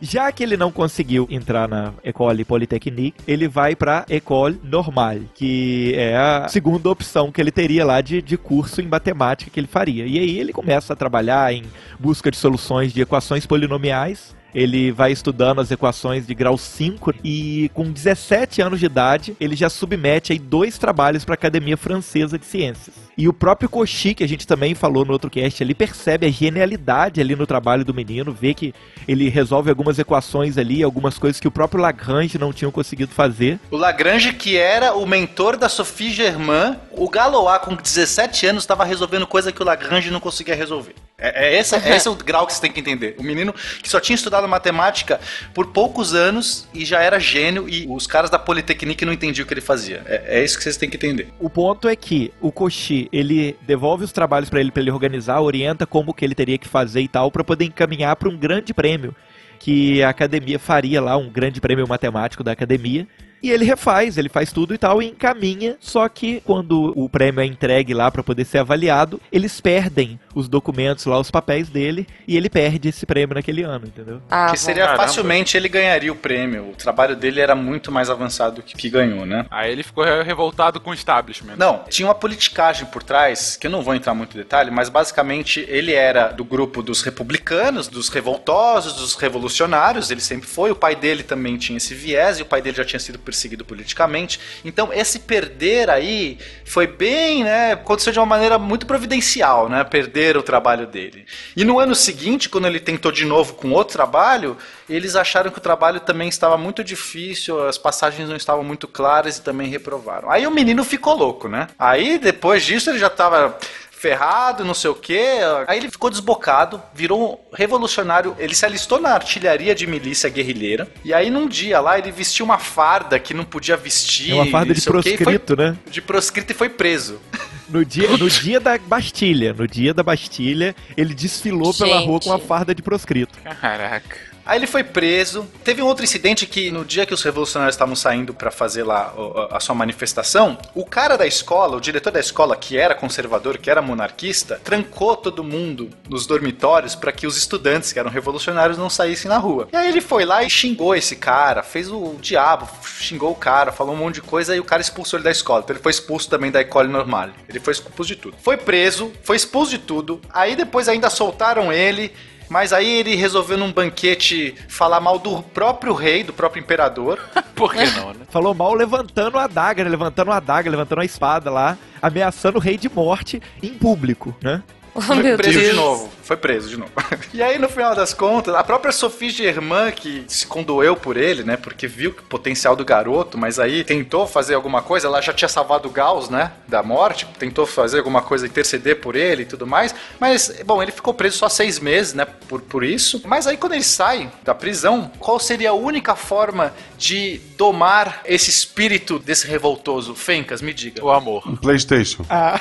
Já 0.01 0.31
que 0.31 0.43
ele 0.43 0.55
não 0.55 0.71
conseguiu 0.71 1.27
entrar 1.29 1.67
na 1.67 1.93
École 2.03 2.45
Polytechnique, 2.45 3.21
ele 3.27 3.47
vai 3.47 3.75
pra 3.75 4.05
École 4.09 4.59
Normale, 4.63 5.29
que 5.33 5.93
é 5.95 6.15
a 6.15 6.47
segunda 6.47 6.89
opção 6.89 7.31
que 7.31 7.41
ele 7.41 7.51
teria 7.51 7.85
lá 7.85 7.99
de, 8.01 8.21
de 8.21 8.37
curso 8.37 8.81
em 8.81 8.87
matemática 8.87 9.51
que 9.51 9.59
ele 9.59 9.67
faria. 9.67 10.05
E 10.05 10.17
aí 10.19 10.39
ele 10.39 10.53
começa 10.53 10.93
a 10.93 10.95
trabalhar 10.95 11.53
em 11.53 11.63
busca 11.99 12.31
de 12.31 12.37
soluções 12.37 12.93
de 12.93 13.01
equações 13.01 13.45
polinomiais. 13.45 14.35
Ele 14.53 14.91
vai 14.91 15.11
estudando 15.11 15.59
as 15.59 15.71
equações 15.71 16.27
de 16.27 16.33
grau 16.33 16.57
5 16.57 17.13
e 17.23 17.69
com 17.73 17.91
17 17.91 18.61
anos 18.61 18.79
de 18.79 18.85
idade, 18.85 19.35
ele 19.39 19.55
já 19.55 19.69
submete 19.69 20.33
aí 20.33 20.39
dois 20.39 20.77
trabalhos 20.77 21.25
para 21.25 21.33
a 21.33 21.35
Academia 21.35 21.77
Francesa 21.77 22.37
de 22.37 22.45
Ciências. 22.45 22.95
E 23.17 23.27
o 23.27 23.33
próprio 23.33 23.67
Cauchy, 23.67 24.13
que 24.13 24.23
a 24.23 24.27
gente 24.27 24.47
também 24.47 24.73
falou 24.73 25.03
no 25.03 25.11
outro 25.11 25.29
cast, 25.29 25.61
percebe 25.79 26.27
a 26.27 26.29
genialidade 26.29 27.21
ali 27.21 27.37
no 27.37 27.47
trabalho 27.47 27.85
do 27.85 27.93
menino, 27.93 28.33
vê 28.33 28.53
que 28.53 28.73
ele 29.07 29.29
resolve 29.29 29.69
algumas 29.69 29.97
equações 29.97 30.57
ali, 30.57 30.83
algumas 30.83 31.17
coisas 31.17 31.39
que 31.39 31.47
o 31.47 31.51
próprio 31.51 31.81
Lagrange 31.81 32.37
não 32.37 32.51
tinha 32.51 32.69
conseguido 32.69 33.13
fazer. 33.13 33.57
o 33.71 33.77
Lagrange, 33.77 34.33
que 34.33 34.57
era 34.57 34.93
o 34.93 35.05
mentor 35.05 35.55
da 35.55 35.69
Sophie 35.69 36.11
Germain, 36.11 36.75
o 36.91 37.09
Galois, 37.09 37.61
com 37.61 37.75
17 37.75 38.47
anos, 38.47 38.63
estava 38.63 38.83
resolvendo 38.83 39.25
coisa 39.25 39.51
que 39.51 39.61
o 39.61 39.65
Lagrange 39.65 40.11
não 40.11 40.19
conseguia 40.19 40.55
resolver. 40.55 40.95
É, 41.19 41.47
é 41.47 41.59
esse, 41.59 41.75
é 41.75 41.95
esse 41.95 42.07
o 42.09 42.15
grau 42.23 42.47
que 42.47 42.53
você 42.53 42.61
tem 42.61 42.71
que 42.71 42.79
entender. 42.79 43.15
O 43.17 43.23
menino 43.23 43.53
que 43.53 43.89
só 43.89 43.99
tinha 43.99 44.15
estudado 44.15 44.47
matemática 44.47 45.19
por 45.53 45.67
poucos 45.67 46.13
anos 46.13 46.67
e 46.73 46.85
já 46.85 47.01
era 47.01 47.19
gênio, 47.19 47.67
e 47.67 47.85
os 47.89 48.07
caras 48.07 48.29
da 48.29 48.39
Politecnique 48.39 49.05
não 49.05 49.13
entendiam 49.13 49.43
o 49.43 49.47
que 49.47 49.53
ele 49.53 49.61
fazia. 49.61 50.01
É, 50.05 50.39
é 50.39 50.43
isso 50.43 50.57
que 50.57 50.63
vocês 50.63 50.77
têm 50.77 50.89
que 50.89 50.97
entender. 50.97 51.29
O 51.39 51.49
ponto 51.49 51.87
é 51.87 51.95
que 51.95 52.33
o 52.41 52.51
Cauchy, 52.51 53.09
ele 53.11 53.55
devolve 53.61 54.03
os 54.03 54.11
trabalhos 54.11 54.49
para 54.49 54.59
ele, 54.59 54.71
para 54.71 54.81
ele 54.81 54.91
organizar, 54.91 55.39
orienta 55.41 55.85
como 55.85 56.13
que 56.13 56.23
ele 56.23 56.35
teria 56.35 56.57
que 56.57 56.67
fazer 56.67 57.01
e 57.01 57.07
tal, 57.07 57.31
para 57.31 57.43
poder 57.43 57.65
encaminhar 57.65 58.15
para 58.15 58.29
um 58.29 58.37
grande 58.37 58.73
prêmio 58.73 59.15
que 59.59 60.01
a 60.01 60.09
academia 60.09 60.57
faria 60.57 61.01
lá, 61.01 61.17
um 61.17 61.29
grande 61.29 61.59
prêmio 61.59 61.87
matemático 61.87 62.43
da 62.43 62.53
academia. 62.53 63.05
E 63.41 63.49
ele 63.51 63.65
refaz, 63.65 64.17
ele 64.17 64.29
faz 64.29 64.51
tudo 64.51 64.73
e 64.73 64.77
tal 64.77 65.01
e 65.01 65.07
encaminha, 65.07 65.77
só 65.79 66.07
que 66.09 66.41
quando 66.41 66.91
o 66.95 67.07
prêmio 67.09 67.41
é 67.41 67.45
entregue 67.45 67.93
lá 67.93 68.09
para 68.11 68.23
poder 68.23 68.45
ser 68.45 68.59
avaliado, 68.59 69.19
eles 69.31 69.59
perdem 69.61 70.19
os 70.35 70.47
documentos 70.47 71.05
lá, 71.05 71.19
os 71.19 71.31
papéis 71.31 71.69
dele, 71.69 72.07
e 72.27 72.35
ele 72.37 72.49
perde 72.49 72.89
esse 72.89 73.05
prêmio 73.05 73.35
naquele 73.35 73.63
ano, 73.63 73.87
entendeu? 73.87 74.21
Ah, 74.29 74.51
que 74.51 74.57
seria 74.59 74.85
caramba. 74.85 75.03
facilmente 75.03 75.55
ele 75.57 75.67
ganharia 75.69 76.11
o 76.11 76.15
prêmio. 76.15 76.69
O 76.69 76.75
trabalho 76.75 77.15
dele 77.15 77.39
era 77.41 77.55
muito 77.55 77.91
mais 77.91 78.09
avançado 78.09 78.61
que, 78.61 78.75
que 78.75 78.89
ganhou, 78.89 79.25
né? 79.25 79.45
Aí 79.49 79.71
ele 79.71 79.83
ficou 79.83 80.03
re- 80.03 80.23
revoltado 80.23 80.79
com 80.79 80.91
o 80.91 80.93
establishment. 80.93 81.55
Não, 81.57 81.83
tinha 81.89 82.07
uma 82.07 82.15
politicagem 82.15 82.85
por 82.87 83.03
trás, 83.03 83.55
que 83.55 83.67
eu 83.67 83.71
não 83.71 83.81
vou 83.81 83.95
entrar 83.95 84.13
muito 84.13 84.35
em 84.35 84.39
detalhe, 84.39 84.69
mas 84.71 84.89
basicamente 84.89 85.65
ele 85.67 85.93
era 85.93 86.27
do 86.29 86.43
grupo 86.43 86.81
dos 86.81 87.01
republicanos, 87.01 87.87
dos 87.87 88.09
revoltosos, 88.09 88.93
dos 88.93 89.15
revolucionários, 89.15 90.11
ele 90.11 90.21
sempre 90.21 90.47
foi. 90.47 90.71
O 90.71 90.75
pai 90.75 90.95
dele 90.95 91.23
também 91.23 91.57
tinha 91.57 91.77
esse 91.77 91.93
viés, 91.93 92.39
e 92.39 92.41
o 92.41 92.45
pai 92.45 92.61
dele 92.61 92.77
já 92.77 92.85
tinha 92.85 92.99
sido 92.99 93.19
perseguido 93.29 93.63
politicamente. 93.63 94.39
Então, 94.65 94.91
esse 94.91 95.19
perder 95.19 95.89
aí 95.89 96.39
foi 96.65 96.87
bem, 96.87 97.43
né? 97.43 97.73
Aconteceu 97.73 98.11
de 98.11 98.19
uma 98.19 98.25
maneira 98.25 98.57
muito 98.57 98.85
providencial, 98.85 99.69
né? 99.69 99.83
Perder 99.83 100.35
o 100.35 100.43
trabalho 100.43 100.87
dele. 100.87 101.25
E 101.55 101.63
no 101.63 101.79
ano 101.79 101.93
seguinte, 101.93 102.49
quando 102.49 102.67
ele 102.67 102.79
tentou 102.79 103.11
de 103.11 103.25
novo 103.25 103.53
com 103.53 103.71
outro 103.71 103.93
trabalho, 103.93 104.57
eles 104.89 105.15
acharam 105.15 105.51
que 105.51 105.59
o 105.59 105.61
trabalho 105.61 105.99
também 105.99 106.27
estava 106.27 106.57
muito 106.57 106.83
difícil, 106.83 107.67
as 107.67 107.77
passagens 107.77 108.27
não 108.27 108.35
estavam 108.35 108.63
muito 108.63 108.87
claras 108.87 109.37
e 109.37 109.43
também 109.43 109.67
reprovaram. 109.67 110.29
Aí 110.31 110.47
o 110.47 110.51
menino 110.51 110.83
ficou 110.83 111.15
louco, 111.15 111.47
né? 111.47 111.67
Aí 111.77 112.17
depois 112.17 112.65
disso 112.65 112.89
ele 112.89 112.99
já 112.99 113.07
estava 113.07 113.57
ferrado, 113.99 114.63
não 114.63 114.73
sei 114.73 114.89
o 114.89 114.95
quê. 114.95 115.37
Aí 115.67 115.77
ele 115.77 115.91
ficou 115.91 116.09
desbocado, 116.09 116.81
virou 116.93 117.33
um 117.51 117.55
revolucionário. 117.55 118.35
Ele 118.39 118.55
se 118.55 118.65
alistou 118.65 118.99
na 119.01 119.09
artilharia 119.09 119.75
de 119.75 119.85
milícia 119.85 120.29
guerrilheira. 120.29 120.87
E 121.03 121.13
aí 121.13 121.29
num 121.29 121.47
dia 121.47 121.79
lá 121.81 121.99
ele 121.99 122.11
vestiu 122.11 122.45
uma 122.45 122.57
farda 122.57 123.19
que 123.19 123.33
não 123.33 123.43
podia 123.43 123.75
vestir. 123.75 124.31
É 124.31 124.35
uma 124.35 124.45
farda 124.47 124.73
de 124.73 124.79
sei 124.81 124.91
o 124.93 125.01
quê, 125.03 125.09
e 125.09 125.17
foi- 125.17 125.25
proscrito, 125.37 125.55
né? 125.57 125.75
De 125.89 126.01
proscrito 126.01 126.51
e 126.53 126.55
foi 126.55 126.69
preso. 126.69 127.19
No 127.67 127.83
dia, 127.83 128.09
no 128.17 128.29
dia 128.31 128.59
da 128.59 128.77
Bastilha, 128.77 129.53
no 129.53 129.67
dia 129.67 129.93
da 129.93 130.01
Bastilha, 130.01 130.75
ele 130.95 131.13
desfilou 131.13 131.73
pela 131.73 131.97
Gente. 131.97 132.07
rua 132.07 132.19
com 132.21 132.29
uma 132.29 132.39
farda 132.39 132.73
de 132.73 132.81
proscrito. 132.81 133.37
Caraca. 133.61 134.28
Aí 134.49 134.57
ele 134.57 134.65
foi 134.65 134.83
preso. 134.83 135.47
Teve 135.63 135.79
um 135.79 135.85
outro 135.85 136.03
incidente 136.03 136.47
que 136.47 136.71
no 136.71 136.83
dia 136.83 137.05
que 137.05 137.13
os 137.13 137.21
revolucionários 137.21 137.75
estavam 137.75 137.95
saindo 137.95 138.33
para 138.33 138.49
fazer 138.49 138.81
lá 138.81 139.13
a 139.51 139.59
sua 139.59 139.75
manifestação, 139.75 140.57
o 140.73 140.83
cara 140.83 141.15
da 141.15 141.27
escola, 141.27 141.77
o 141.77 141.79
diretor 141.79 142.09
da 142.09 142.19
escola 142.19 142.55
que 142.55 142.75
era 142.75 142.95
conservador, 142.95 143.59
que 143.59 143.69
era 143.69 143.79
monarquista, 143.79 144.59
trancou 144.63 145.15
todo 145.15 145.43
mundo 145.43 145.91
nos 146.09 146.25
dormitórios 146.25 146.95
para 146.95 147.11
que 147.11 147.27
os 147.27 147.37
estudantes 147.37 147.93
que 147.93 147.99
eram 147.99 148.09
revolucionários 148.09 148.75
não 148.75 148.89
saíssem 148.89 149.29
na 149.29 149.37
rua. 149.37 149.69
E 149.71 149.75
aí 149.75 149.87
ele 149.87 150.01
foi 150.01 150.25
lá 150.25 150.41
e 150.41 150.49
xingou 150.49 150.95
esse 150.95 151.15
cara, 151.15 151.61
fez 151.61 151.91
o 151.91 152.15
diabo, 152.19 152.67
xingou 152.83 153.31
o 153.31 153.35
cara, 153.35 153.71
falou 153.71 153.93
um 153.93 153.97
monte 153.99 154.15
de 154.15 154.23
coisa 154.23 154.55
e 154.55 154.59
o 154.59 154.65
cara 154.65 154.81
expulsou 154.81 155.17
ele 155.17 155.25
da 155.25 155.31
escola. 155.31 155.61
Então 155.63 155.75
ele 155.75 155.83
foi 155.83 155.91
expulso 155.91 156.27
também 156.27 156.49
da 156.49 156.61
École 156.61 156.87
Normale. 156.89 157.33
Ele 157.47 157.59
foi 157.59 157.73
expulso 157.73 158.07
de 158.07 158.15
tudo. 158.15 158.35
Foi 158.41 158.57
preso, 158.57 159.13
foi 159.21 159.35
expulso 159.35 159.69
de 159.69 159.77
tudo. 159.77 160.19
Aí 160.33 160.55
depois 160.55 160.89
ainda 160.89 161.07
soltaram 161.11 161.71
ele. 161.71 162.11
Mas 162.49 162.73
aí 162.73 162.99
ele 162.99 163.15
resolveu 163.15 163.57
num 163.57 163.71
banquete 163.71 164.55
falar 164.67 164.99
mal 164.99 165.19
do 165.19 165.41
próprio 165.41 165.93
rei, 165.93 166.23
do 166.23 166.33
próprio 166.33 166.61
imperador. 166.61 167.19
Por 167.55 167.73
que 167.73 167.85
não, 167.85 168.09
né? 168.09 168.21
Falou 168.29 168.53
mal 168.53 168.73
levantando 168.73 169.37
a 169.37 169.43
adaga, 169.43 169.83
né? 169.83 169.89
levantando 169.89 170.31
a 170.31 170.37
adaga, 170.37 170.69
levantando 170.69 171.01
a 171.01 171.05
espada 171.05 171.51
lá, 171.51 171.77
ameaçando 172.01 172.57
o 172.57 172.61
rei 172.61 172.77
de 172.77 172.89
morte 172.89 173.41
em 173.61 173.73
público, 173.75 174.35
né? 174.41 174.63
Oh, 174.95 175.01
Foi 175.01 175.17
meu 175.17 175.37
preso 175.37 175.59
Deus. 175.59 175.71
de 175.71 175.75
novo. 175.75 176.09
Foi 176.29 176.37
preso 176.37 176.69
de 176.69 176.77
novo. 176.77 176.91
E 177.33 177.43
aí, 177.43 177.59
no 177.59 177.69
final 177.69 177.95
das 177.95 178.13
contas, 178.13 178.53
a 178.55 178.63
própria 178.63 178.91
Sophie 178.91 179.29
Germain, 179.29 179.91
que 179.91 180.25
se 180.27 180.45
condoeu 180.47 180.95
por 180.95 181.15
ele, 181.15 181.43
né? 181.43 181.55
Porque 181.55 181.87
viu 181.87 182.09
o 182.09 182.13
potencial 182.13 182.75
do 182.75 182.83
garoto, 182.83 183.37
mas 183.37 183.59
aí 183.59 183.83
tentou 183.83 184.25
fazer 184.27 184.55
alguma 184.55 184.81
coisa. 184.81 185.07
Ela 185.07 185.21
já 185.21 185.31
tinha 185.31 185.47
salvado 185.47 185.87
o 185.87 185.91
Gauss, 185.91 186.27
né? 186.29 186.51
Da 186.67 186.81
morte. 186.81 187.25
Tentou 187.37 187.65
fazer 187.65 187.99
alguma 187.99 188.21
coisa, 188.21 188.47
interceder 188.47 188.99
por 188.99 189.15
ele 189.15 189.43
e 189.43 189.45
tudo 189.45 189.65
mais. 189.65 189.93
Mas, 190.19 190.61
bom, 190.65 190.81
ele 190.81 190.91
ficou 190.91 191.13
preso 191.13 191.37
só 191.37 191.47
seis 191.47 191.79
meses, 191.79 192.13
né? 192.13 192.25
Por, 192.25 192.61
por 192.61 192.83
isso. 192.83 193.21
Mas 193.25 193.45
aí, 193.47 193.55
quando 193.55 193.73
ele 193.73 193.83
sai 193.83 194.29
da 194.43 194.55
prisão, 194.55 195.11
qual 195.19 195.39
seria 195.39 195.69
a 195.69 195.73
única 195.73 196.15
forma 196.15 196.73
de 196.97 197.39
domar 197.57 198.21
esse 198.25 198.49
espírito 198.49 199.19
desse 199.19 199.47
revoltoso? 199.47 200.15
Fencas, 200.15 200.61
me 200.61 200.73
diga. 200.73 201.03
O 201.03 201.11
amor. 201.11 201.47
Um 201.47 201.55
PlayStation. 201.55 202.25
Ah! 202.29 202.59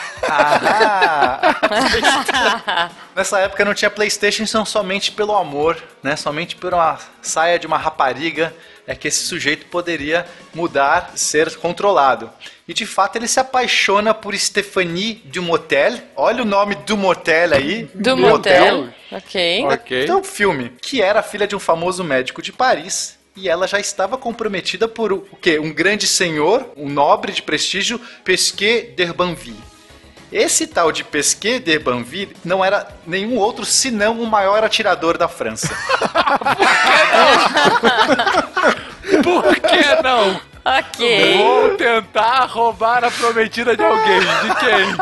Nessa 3.17 3.41
época 3.41 3.58
não 3.65 3.75
tinha 3.75 3.91
Playstation, 3.91 4.45
então 4.45 4.65
somente 4.65 5.13
pelo 5.13 5.35
amor, 5.35 5.83
né? 6.03 6.17
Somente 6.17 6.57
por 6.57 6.75
uma 6.75 6.99
saia 7.23 7.59
de 7.59 7.67
uma 7.67 7.79
rapariga 7.79 8.55
é 8.87 8.95
que 8.95 9.07
esse 9.07 9.25
sujeito 9.25 9.67
poderia 9.67 10.25
mudar, 10.55 11.13
ser 11.15 11.55
controlado. 11.57 12.31
E 12.67 12.73
de 12.73 12.87
fato 12.87 13.17
ele 13.17 13.29
se 13.29 13.39
apaixona 13.39 14.15
por 14.15 14.37
Stephanie 14.37 15.23
Dumotel. 15.27 15.99
Olha 16.17 16.43
o 16.43 16.47
nome 16.47 16.75
Dumotel 16.75 17.53
aí. 17.55 17.89
Do 17.95 18.17
motel. 18.17 18.89
Ok. 19.13 19.65
Ok. 19.67 20.05
Então, 20.05 20.21
um 20.21 20.25
filme 20.25 20.73
que 20.81 21.03
era 21.03 21.23
filha 21.23 21.47
de 21.47 21.55
um 21.55 21.61
famoso 21.61 22.03
médico 22.03 22.41
de 22.41 22.51
Paris 22.51 23.19
e 23.37 23.49
ela 23.49 23.69
já 23.69 23.79
estava 23.79 24.17
comprometida 24.17 24.89
por 24.89 25.13
o 25.13 25.21
quê? 25.41 25.59
Um 25.59 25.73
grande 25.73 26.07
senhor, 26.07 26.73
um 26.77 26.89
nobre 26.89 27.33
de 27.33 27.43
prestígio, 27.43 28.01
Pesquet 28.25 28.95
d'Herbanville. 28.97 29.78
Esse 30.31 30.67
tal 30.67 30.93
de 30.93 31.03
Pesquet 31.03 31.59
d'Herbanville 31.59 32.37
não 32.45 32.63
era 32.65 32.87
nenhum 33.07 33.39
outro 33.39 33.65
senão 33.65 34.21
o 34.21 34.27
maior 34.27 34.63
atirador 34.63 35.17
da 35.17 35.27
França. 35.27 35.75
Por 39.23 39.57
que 39.57 40.03
não? 40.03 40.39
Ok. 40.65 41.39
Vou 41.39 41.71
tentar 41.77 42.45
roubar 42.45 43.03
a 43.05 43.11
prometida 43.11 43.75
de 43.75 43.83
alguém. 43.83 44.21
De 44.21 44.55
quem? 44.61 44.97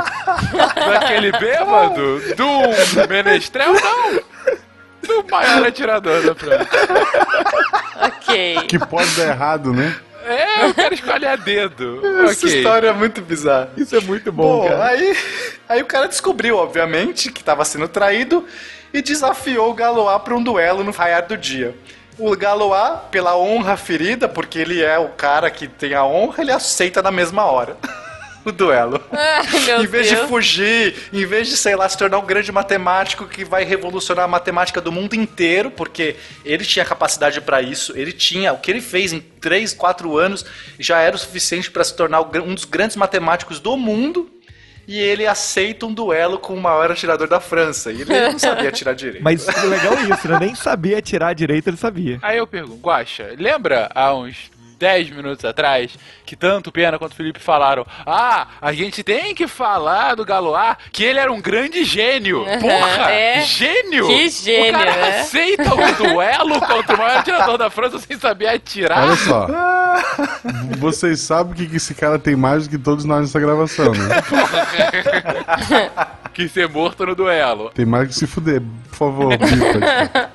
Daquele 0.75 1.33
bêbado? 1.33 2.21
Do 2.37 3.09
menestrel? 3.09 3.73
Não. 3.75 4.21
Do 5.03 5.27
maior 5.29 5.67
atirador 5.67 6.23
da 6.23 6.35
França. 6.37 6.69
Ok. 8.01 8.67
Que 8.69 8.79
pode 8.79 9.11
dar 9.17 9.27
errado, 9.29 9.73
né? 9.73 9.97
É, 10.27 10.67
eu 10.67 10.75
quero 10.75 10.95
escolher 10.95 11.27
a 11.29 11.37
dedo. 11.37 12.01
Essa 12.27 12.47
ok. 12.47 12.57
história 12.59 12.89
é 12.89 12.93
muito 12.93 13.23
bizarra. 13.23 13.71
Isso 13.77 13.95
é 13.95 14.01
muito 14.01 14.33
bom, 14.33 14.63
Bom, 14.63 14.69
cara. 14.69 14.87
aí, 14.87 15.17
aí 15.69 15.83
o 15.83 15.87
cara 15.87 16.09
descobriu, 16.09 16.57
obviamente, 16.57 17.31
que 17.31 17.41
estava 17.41 17.65
sendo 17.65 17.87
traído 17.87 18.45
e 18.93 19.01
desafiou 19.01 19.71
o 19.71 19.75
Galois 19.75 20.23
para 20.23 20.35
um 20.35 20.43
duelo 20.43 20.83
no 20.83 20.91
raiar 20.91 21.27
do 21.27 21.37
dia. 21.37 21.75
O 22.19 22.35
Galois, 22.37 23.01
pela 23.11 23.37
honra 23.37 23.77
ferida, 23.77 24.29
porque 24.29 24.59
ele 24.59 24.83
é 24.83 24.99
o 24.99 25.09
cara 25.11 25.51
que 25.51 25.69
tem 25.69 25.95
a 25.95 26.05
honra, 26.05 26.43
ele 26.43 26.51
aceita 26.51 27.01
na 27.01 27.11
mesma 27.11 27.45
hora. 27.45 27.77
O 28.47 28.53
duelo. 28.53 29.03
Ai, 29.11 29.83
em 29.83 29.87
vez 29.87 30.09
Deus. 30.09 30.21
de 30.23 30.29
fugir, 30.29 30.95
em 31.13 31.27
vez 31.27 31.49
de, 31.49 31.57
sei 31.57 31.75
lá, 31.75 31.89
se 31.89 31.99
tornar 31.99 32.19
um 32.19 32.25
grande 32.25 32.53
matemático 32.53 33.27
que 33.27 33.45
vai 33.45 33.65
revolucionar 33.65 34.25
a 34.25 34.29
matemática 34.29 34.81
do 34.81 34.93
mundo 34.93 35.15
inteiro, 35.15 35.69
porque 35.69 36.15
ele 36.45 36.65
tinha 36.65 36.85
capacidade 36.85 37.41
para 37.41 37.61
isso, 37.61 37.93
ele 37.97 38.13
tinha, 38.13 38.53
o 38.53 38.59
que 38.59 38.71
ele 38.71 38.81
fez 38.81 39.13
em 39.13 39.19
3, 39.21 39.75
4 39.75 40.17
anos 40.17 40.47
já 40.79 41.01
era 41.01 41.17
o 41.17 41.19
suficiente 41.19 41.73
para 41.73 41.83
se 41.83 41.97
tornar 41.97 42.21
um 42.21 42.55
dos 42.55 42.65
grandes 42.65 42.97
matemáticos 42.97 43.59
do 43.59 43.77
mundo. 43.77 44.31
E 44.89 45.01
ele 45.01 45.27
aceita 45.27 45.85
um 45.85 45.93
duelo 45.93 46.39
com 46.39 46.55
o 46.55 46.61
maior 46.61 46.93
atirador 46.93 47.27
da 47.27 47.41
França. 47.41 47.91
E 47.91 48.03
ele 48.03 48.21
não 48.31 48.39
sabia 48.39 48.69
atirar 48.69 48.95
direito. 48.97 49.25
Mas 49.25 49.45
o 49.45 49.67
legal 49.67 49.95
é 49.95 50.03
isso, 50.15 50.29
né? 50.29 50.39
Nem 50.39 50.55
sabia 50.55 50.99
atirar 50.99 51.35
direito, 51.35 51.69
ele 51.69 51.77
sabia. 51.77 52.21
Aí 52.23 52.39
eu 52.39 52.47
pergunto, 52.47 52.81
Guaxa, 52.81 53.35
lembra 53.37 53.91
há 53.93 54.15
uns 54.15 54.49
10 54.79 55.11
minutos 55.11 55.45
atrás 55.45 55.97
que 56.25 56.37
tanto 56.37 56.69
o 56.69 56.73
Pena 56.73 56.99
quanto 56.99 57.13
o 57.13 57.17
Felipe 57.17 57.41
falaram: 57.41 57.87
Ah, 58.05 58.49
a 58.61 58.73
gente 58.73 59.03
tem 59.03 59.35
que 59.35 59.49
falar 59.49 60.15
do 60.15 60.25
Galois 60.25 60.77
que 60.93 61.05
ele 61.05 61.19
era 61.19 61.33
um 61.33 61.41
grande 61.41 61.85
gênio. 61.85 62.45
Porra! 62.61 63.11
É. 63.11 63.41
Gênio! 63.43 64.07
Que 64.07 64.29
gênio, 64.29 64.71
O 64.71 64.73
cara 64.73 64.97
né? 64.97 65.21
aceita 65.21 65.75
um 65.75 65.93
duelo 66.13 66.61
contra 66.61 66.95
o 66.95 66.99
maior 66.99 67.19
atirador 67.19 67.59
da 67.59 67.71
França 67.71 67.99
sem 67.99 68.19
saber 68.19 68.49
atirar. 68.49 69.05
Olha 69.05 69.17
só. 69.17 69.47
Vocês 70.79 71.21
sabem 71.21 71.53
o 71.53 71.57
que 71.57 71.67
que 71.67 71.77
esse 71.77 71.95
cara 71.95 72.19
tem 72.19 72.37
mais 72.37 72.65
do 72.65 72.71
que 72.71 72.79
todos 72.79 73.05
nós 73.05 73.23
nessa 73.23 73.41
gravação, 73.41 73.93
né? 73.93 74.17
Que 76.37 76.51
ser 76.51 76.69
morto 76.69 77.07
no 77.07 77.15
duelo. 77.15 77.71
Tem 77.75 77.87
mais 77.87 78.09
que 78.09 78.15
se 78.15 78.27
fuder. 78.27 78.61
Por 78.91 78.97
favor. 78.99 79.33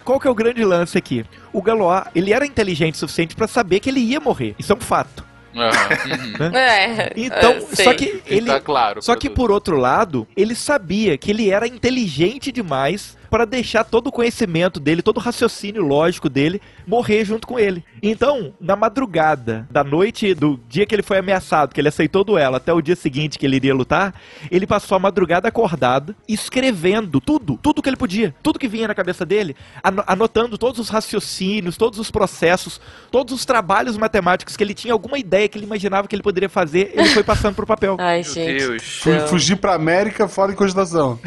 Qual 0.04 0.20
que 0.20 0.28
é 0.28 0.32
o 0.32 0.34
grande 0.34 0.66
lance 0.66 0.98
aqui? 0.98 1.24
O 1.54 1.62
Galois, 1.62 2.04
ele 2.16 2.34
era 2.34 2.46
inteligente 2.46 2.96
o 2.96 2.98
suficiente 2.98 3.36
pra 3.36 3.48
saber 3.48 3.80
que 3.80 3.90
ele 3.90 4.00
ia 4.00 4.20
morrer. 4.20 4.56
Isso 4.58 4.72
é 4.72 4.76
um 4.76 4.80
fato. 4.82 5.26
Aham. 5.56 5.72
Uhum. 6.42 6.56
É. 6.56 7.12
Então, 7.16 7.52
é, 7.52 7.62
só 7.76 7.94
que 7.94 8.22
ele 8.26 8.48
Tá 8.48 8.60
claro. 8.60 9.02
Só 9.02 9.16
que 9.16 9.28
tudo. 9.28 9.36
por 9.36 9.52
outro 9.52 9.76
lado, 9.78 10.28
ele 10.36 10.56
sabia 10.56 11.18
que 11.18 11.30
ele 11.30 11.50
era 11.50 11.68
inteligente 11.68 12.52
demais 12.52 13.18
para 13.30 13.46
deixar 13.46 13.84
todo 13.84 14.08
o 14.08 14.12
conhecimento 14.12 14.80
dele, 14.80 15.02
todo 15.02 15.18
o 15.18 15.20
raciocínio 15.20 15.82
lógico 15.84 16.30
dele 16.30 16.62
morrer 16.88 17.24
junto 17.26 17.48
com 17.48 17.58
ele. 17.60 17.84
Então, 18.02 18.54
na 18.60 18.76
madrugada 18.76 19.68
da 19.70 19.84
noite 19.84 20.34
do 20.34 20.60
dia 20.68 20.86
que 20.86 20.96
ele 20.96 21.04
foi 21.04 21.18
ameaçado, 21.20 21.74
que 21.74 21.80
ele 21.82 21.88
aceitou 21.88 22.22
o 22.22 22.26
duelo, 22.26 22.56
até 22.56 22.74
o 22.74 22.82
dia 22.82 22.96
seguinte 22.96 23.38
que 23.38 23.46
ele 23.46 23.56
iria 23.58 23.74
lutar, 23.76 24.14
ele 24.50 24.66
passou 24.68 24.96
a 24.96 25.00
madrugada 25.00 25.48
acordado, 25.48 26.16
escrevendo 26.28 27.22
tudo, 27.22 27.58
tudo 27.62 27.82
que 27.82 27.90
ele 27.90 27.98
podia, 27.98 28.34
tudo 28.42 28.60
que 28.60 28.68
vinha 28.68 28.88
na 28.88 28.96
cabeça 28.96 29.26
dele, 29.26 29.56
ano- 29.84 30.04
anotando 30.08 30.58
todos 30.58 30.80
os 30.80 30.90
raciocínios, 30.90 31.78
todos 31.78 32.00
os 32.00 32.10
processos, 32.12 32.82
todos 33.12 33.34
os 33.34 33.46
trabalhos 33.46 33.98
matemáticos 33.98 34.58
que 34.58 34.64
ele 34.64 34.74
tinha 34.74 34.94
alguma 34.94 35.18
ideia 35.18 35.48
que 35.48 35.58
ele 35.58 35.66
imaginava 35.66 36.08
que 36.08 36.16
ele 36.16 36.24
poderia 36.24 36.50
fazer, 36.50 36.92
ele 36.96 37.10
foi 37.10 37.24
passando 37.24 37.56
pro 37.56 37.66
papel. 37.68 37.98
Ai, 38.00 38.22
Meu 38.24 38.34
gente. 38.34 38.58
Deus. 38.68 38.84
Fui, 39.02 39.20
fugir 39.28 39.56
pra 39.58 39.74
América 39.76 40.28
fora 40.28 40.52
em 40.52 40.56
cogitação. 40.56 41.20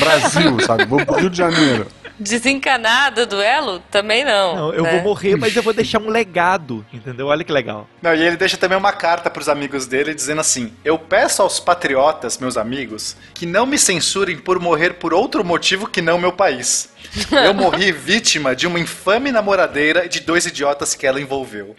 Brasil, 0.00 0.60
sabe? 0.60 0.84
Vou 0.84 1.04
pro 1.04 1.16
Rio 1.16 1.30
de 1.30 1.36
Janeiro. 1.36 1.86
Desencanar 2.18 3.12
do 3.12 3.26
duelo? 3.26 3.80
Também 3.90 4.24
não. 4.24 4.54
Não, 4.54 4.72
eu 4.72 4.82
né? 4.82 4.92
vou 4.92 5.02
morrer, 5.02 5.36
mas 5.36 5.54
eu 5.56 5.62
vou 5.62 5.72
deixar 5.72 6.00
um 6.00 6.08
legado, 6.08 6.84
entendeu? 6.92 7.26
Olha 7.26 7.42
que 7.42 7.52
legal. 7.52 7.88
Não, 8.00 8.14
e 8.14 8.22
ele 8.22 8.36
deixa 8.36 8.56
também 8.56 8.78
uma 8.78 8.92
carta 8.92 9.28
pros 9.28 9.48
amigos 9.48 9.86
dele 9.86 10.14
dizendo 10.14 10.40
assim: 10.40 10.72
Eu 10.84 10.98
peço 10.98 11.42
aos 11.42 11.58
patriotas, 11.58 12.38
meus 12.38 12.56
amigos, 12.56 13.16
que 13.34 13.46
não 13.46 13.66
me 13.66 13.78
censurem 13.78 14.36
por 14.38 14.60
morrer 14.60 14.94
por 14.94 15.12
outro 15.12 15.44
motivo 15.44 15.88
que 15.88 16.00
não 16.00 16.18
meu 16.18 16.32
país. 16.32 16.88
Eu 17.30 17.52
morri 17.52 17.90
vítima 17.92 18.54
de 18.54 18.66
uma 18.66 18.78
infame 18.78 19.32
namoradeira 19.32 20.08
de 20.08 20.20
dois 20.20 20.46
idiotas 20.46 20.94
que 20.94 21.06
ela 21.06 21.20
envolveu. 21.20 21.74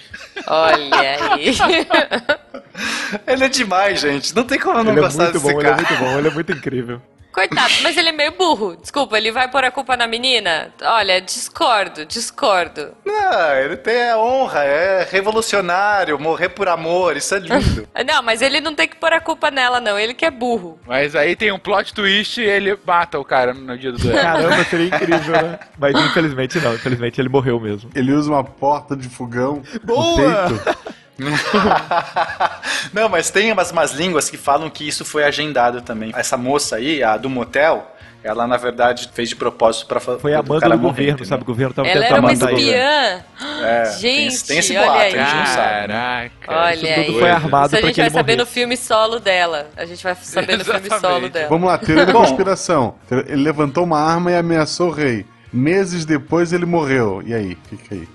Olha 0.47 1.33
aí. 1.33 1.55
Ele 3.25 3.45
é 3.45 3.49
demais, 3.49 3.99
gente. 4.01 4.35
Não 4.35 4.43
tem 4.43 4.59
como 4.59 4.79
eu 4.79 4.83
não 4.83 4.91
ele 4.91 4.99
é 4.99 5.03
gostar 5.03 5.23
muito 5.23 5.33
desse 5.33 5.45
bom, 5.45 5.59
ele 5.59 5.67
é 5.67 5.71
cara. 5.71 5.75
muito 5.75 6.03
bom, 6.03 6.19
ele 6.19 6.27
é 6.27 6.31
muito 6.31 6.51
incrível. 6.51 7.01
Coitado, 7.35 7.73
mas 7.83 7.97
ele 7.97 8.07
é 8.07 8.11
meio 8.13 8.31
burro. 8.31 8.77
Desculpa, 8.77 9.17
ele 9.17 9.29
vai 9.29 9.49
pôr 9.49 9.65
a 9.65 9.69
culpa 9.69 9.97
na 9.97 10.07
menina? 10.07 10.73
Olha, 10.81 11.19
discordo, 11.19 12.05
discordo. 12.05 12.93
Não, 13.03 13.55
ele 13.57 13.75
tem 13.75 14.09
a 14.09 14.17
honra, 14.17 14.63
é 14.63 15.03
revolucionário, 15.11 16.17
morrer 16.17 16.47
por 16.47 16.69
amor, 16.69 17.17
isso 17.17 17.35
é 17.35 17.39
lindo. 17.39 17.85
Não, 18.07 18.23
mas 18.23 18.41
ele 18.41 18.61
não 18.61 18.73
tem 18.73 18.87
que 18.87 18.95
pôr 18.95 19.11
a 19.11 19.19
culpa 19.19 19.49
nela, 19.49 19.81
não. 19.81 19.97
Ele 19.97 20.13
que 20.13 20.23
é 20.25 20.31
burro. 20.31 20.79
Mas 20.85 21.15
aí 21.15 21.35
tem 21.35 21.51
um 21.51 21.57
plot 21.57 21.93
twist 21.93 22.39
e 22.39 22.43
ele 22.43 22.77
mata 22.85 23.19
o 23.19 23.25
cara 23.25 23.53
no 23.53 23.77
dia 23.77 23.91
do 23.91 23.97
duelo. 23.97 24.21
Caramba, 24.21 24.63
seria 24.65 24.87
incrível, 24.87 25.33
né? 25.33 25.59
Mas 25.77 25.95
infelizmente 25.95 26.59
não, 26.59 26.75
infelizmente 26.75 27.19
ele 27.19 27.29
morreu 27.29 27.59
mesmo. 27.59 27.89
Ele 27.95 28.13
usa 28.13 28.31
uma 28.31 28.43
porta 28.43 28.95
de 28.95 29.09
fogão 29.09 29.63
Boa! 29.83 30.47
Não, 32.93 33.09
mas 33.09 33.29
tem 33.29 33.51
umas, 33.51 33.71
umas 33.71 33.91
línguas 33.91 34.29
que 34.29 34.37
falam 34.37 34.69
que 34.69 34.87
isso 34.87 35.03
foi 35.05 35.23
agendado 35.23 35.81
também. 35.81 36.11
Essa 36.15 36.37
moça 36.37 36.77
aí, 36.77 37.03
a 37.03 37.17
do 37.17 37.29
motel, 37.29 37.91
ela 38.23 38.47
na 38.47 38.57
verdade 38.57 39.09
fez 39.13 39.29
de 39.29 39.35
propósito 39.35 39.85
pra 39.87 39.99
fa- 39.99 40.17
Foi 40.17 40.33
a 40.33 40.41
cara 40.43 40.75
do 40.75 40.79
governo, 40.81 41.11
entendeu? 41.11 41.25
sabe? 41.25 41.43
O 41.43 41.45
governo 41.45 41.73
tava 41.73 41.87
Ela 41.87 42.05
era 42.05 42.15
tentando 42.15 42.25
uma 42.27 42.33
matar 42.33 42.51
ele. 42.53 42.61
espiã. 42.69 43.23
É, 43.63 43.85
Gente, 43.99 44.37
tem, 44.39 44.47
tem 44.47 44.57
esse 44.59 44.75
olha 44.77 44.85
boato, 44.87 45.01
aí. 45.01 45.19
a 45.19 45.23
gente 45.25 45.35
não 45.35 45.45
sabe. 45.45 45.87
né? 45.87 46.31
Caraca. 46.41 46.65
Olha 46.65 46.75
Isso 46.75 46.85
aí. 46.85 47.05
tudo 47.05 47.19
foi 47.19 47.29
armado 47.29 47.65
Isso 47.67 47.75
a 47.75 47.79
pra 47.79 47.87
gente 47.87 47.95
que 47.95 48.01
vai 48.01 48.07
ele 48.07 48.13
saber 48.15 48.31
no 48.33 48.37
morresse. 48.39 48.53
filme 48.53 48.77
solo 48.77 49.19
dela. 49.19 49.67
A 49.77 49.85
gente 49.85 50.03
vai 50.03 50.15
saber 50.15 50.57
no 50.57 50.65
filme 50.65 50.89
solo 50.99 51.29
dela. 51.29 51.49
Vamos 51.49 51.67
lá, 51.69 51.77
teoria 51.77 52.05
da 52.05 52.13
conspiração. 52.13 52.95
Ele 53.11 53.43
levantou 53.43 53.83
uma 53.83 53.99
arma 53.99 54.31
e 54.31 54.35
ameaçou 54.37 54.89
o 54.89 54.91
rei. 54.91 55.25
Meses 55.55 56.03
depois 56.03 56.51
ele 56.51 56.65
morreu. 56.65 57.23
E 57.25 57.33
aí? 57.33 57.57
Fica 57.69 57.95
aí. 57.95 58.07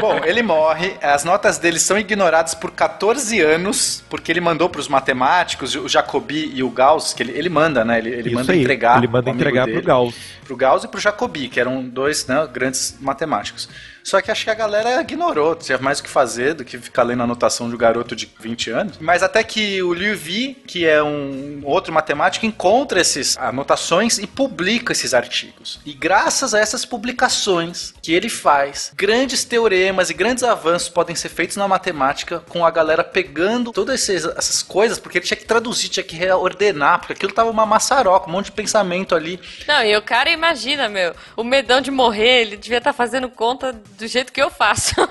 Bom, 0.00 0.24
ele 0.24 0.42
morre, 0.42 0.94
as 1.02 1.24
notas 1.24 1.58
dele 1.58 1.80
são 1.80 1.98
ignoradas 1.98 2.54
por 2.54 2.70
14 2.70 3.40
anos, 3.40 4.04
porque 4.08 4.30
ele 4.30 4.40
mandou 4.40 4.68
para 4.68 4.80
os 4.80 4.88
matemáticos, 4.88 5.74
o 5.74 5.88
Jacobi 5.88 6.52
e 6.54 6.62
o 6.62 6.70
Gauss, 6.70 7.12
que 7.12 7.22
ele, 7.22 7.32
ele 7.32 7.48
manda, 7.48 7.84
né? 7.84 7.98
Ele, 7.98 8.10
ele 8.10 8.28
Isso 8.28 8.34
manda 8.36 8.52
aí, 8.52 8.60
entregar. 8.60 8.98
Ele 8.98 9.08
manda 9.08 9.30
entregar 9.30 9.64
dele. 9.66 9.78
pro 9.78 9.86
Gauss. 9.86 10.14
pro 10.44 10.56
Gauss 10.56 10.84
e 10.84 10.88
pro 10.88 11.00
Jacobi, 11.00 11.48
que 11.48 11.58
eram 11.58 11.82
dois 11.82 12.26
né, 12.26 12.48
grandes 12.52 12.96
matemáticos. 13.00 13.68
Só 14.06 14.20
que 14.20 14.30
acho 14.30 14.44
que 14.44 14.50
a 14.50 14.54
galera 14.54 15.00
ignorou, 15.00 15.56
tinha 15.56 15.76
mais 15.78 15.98
o 15.98 16.02
que 16.04 16.08
fazer 16.08 16.54
do 16.54 16.64
que 16.64 16.78
ficar 16.78 17.02
lendo 17.02 17.22
a 17.22 17.24
anotação 17.24 17.68
de 17.68 17.74
um 17.74 17.78
garoto 17.78 18.14
de 18.14 18.30
20 18.38 18.70
anos. 18.70 18.98
Mas 19.00 19.20
até 19.20 19.42
que 19.42 19.82
o 19.82 19.92
Liu 19.92 20.16
Vi, 20.16 20.54
que 20.64 20.86
é 20.86 21.02
um 21.02 21.60
outro 21.64 21.92
matemático, 21.92 22.46
encontra 22.46 23.00
essas 23.00 23.36
anotações 23.36 24.18
e 24.18 24.26
publica 24.28 24.92
esses 24.92 25.12
artigos. 25.12 25.80
E 25.84 25.92
graças 25.92 26.54
a 26.54 26.60
essas 26.60 26.84
publicações 26.84 27.92
que 28.00 28.14
ele 28.14 28.28
faz, 28.28 28.92
grandes 28.94 29.44
teoremas 29.44 30.08
e 30.08 30.14
grandes 30.14 30.44
avanços 30.44 30.88
podem 30.88 31.16
ser 31.16 31.28
feitos 31.28 31.56
na 31.56 31.66
matemática 31.66 32.44
com 32.48 32.64
a 32.64 32.70
galera 32.70 33.02
pegando 33.02 33.72
todas 33.72 34.08
essas 34.08 34.62
coisas, 34.62 35.00
porque 35.00 35.18
ele 35.18 35.26
tinha 35.26 35.36
que 35.36 35.46
traduzir, 35.46 35.88
tinha 35.88 36.04
que 36.04 36.14
reordenar, 36.14 37.00
porque 37.00 37.14
aquilo 37.14 37.32
tava 37.32 37.50
uma 37.50 37.66
maçaroca, 37.66 38.28
um 38.28 38.32
monte 38.32 38.46
de 38.46 38.52
pensamento 38.52 39.16
ali. 39.16 39.40
Não, 39.66 39.82
e 39.82 39.96
o 39.96 40.02
cara 40.02 40.30
imagina, 40.30 40.88
meu, 40.88 41.12
o 41.36 41.42
medão 41.42 41.80
de 41.80 41.90
morrer, 41.90 42.42
ele 42.42 42.56
devia 42.56 42.78
estar 42.78 42.92
fazendo 42.92 43.28
conta 43.28 43.74
do 43.96 44.06
jeito 44.06 44.32
que 44.32 44.40
eu 44.42 44.50
faço. 44.50 44.94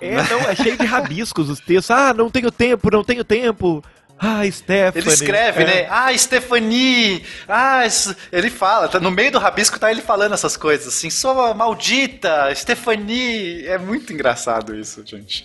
É, 0.00 0.14
não, 0.30 0.38
é 0.48 0.54
cheio 0.54 0.76
de 0.76 0.86
rabiscos 0.86 1.50
os 1.50 1.58
textos. 1.58 1.90
Ah, 1.90 2.14
não 2.14 2.30
tenho 2.30 2.52
tempo, 2.52 2.88
não 2.90 3.02
tenho 3.02 3.24
tempo. 3.24 3.82
Ah, 4.16 4.48
Stephanie. 4.50 5.04
Ele 5.06 5.14
escreve, 5.14 5.62
É. 5.62 5.66
né? 5.66 5.86
Ah, 5.90 6.16
Stephanie! 6.16 7.24
Ah, 7.48 7.84
isso- 7.86 8.14
ele 8.32 8.48
fala, 8.48 8.88
tá 8.88 8.98
no 9.00 9.10
meio 9.10 9.30
do 9.32 9.38
rabisco 9.40 9.78
tá 9.78 9.90
ele 9.90 10.00
falando 10.00 10.34
essas 10.34 10.56
coisas, 10.56 10.88
assim, 10.88 11.10
sua 11.10 11.52
maldita, 11.54 12.52
Stephanie! 12.54 13.66
É 13.66 13.76
muito 13.78 14.12
engraçado 14.12 14.74
isso, 14.74 15.02
gente. 15.04 15.44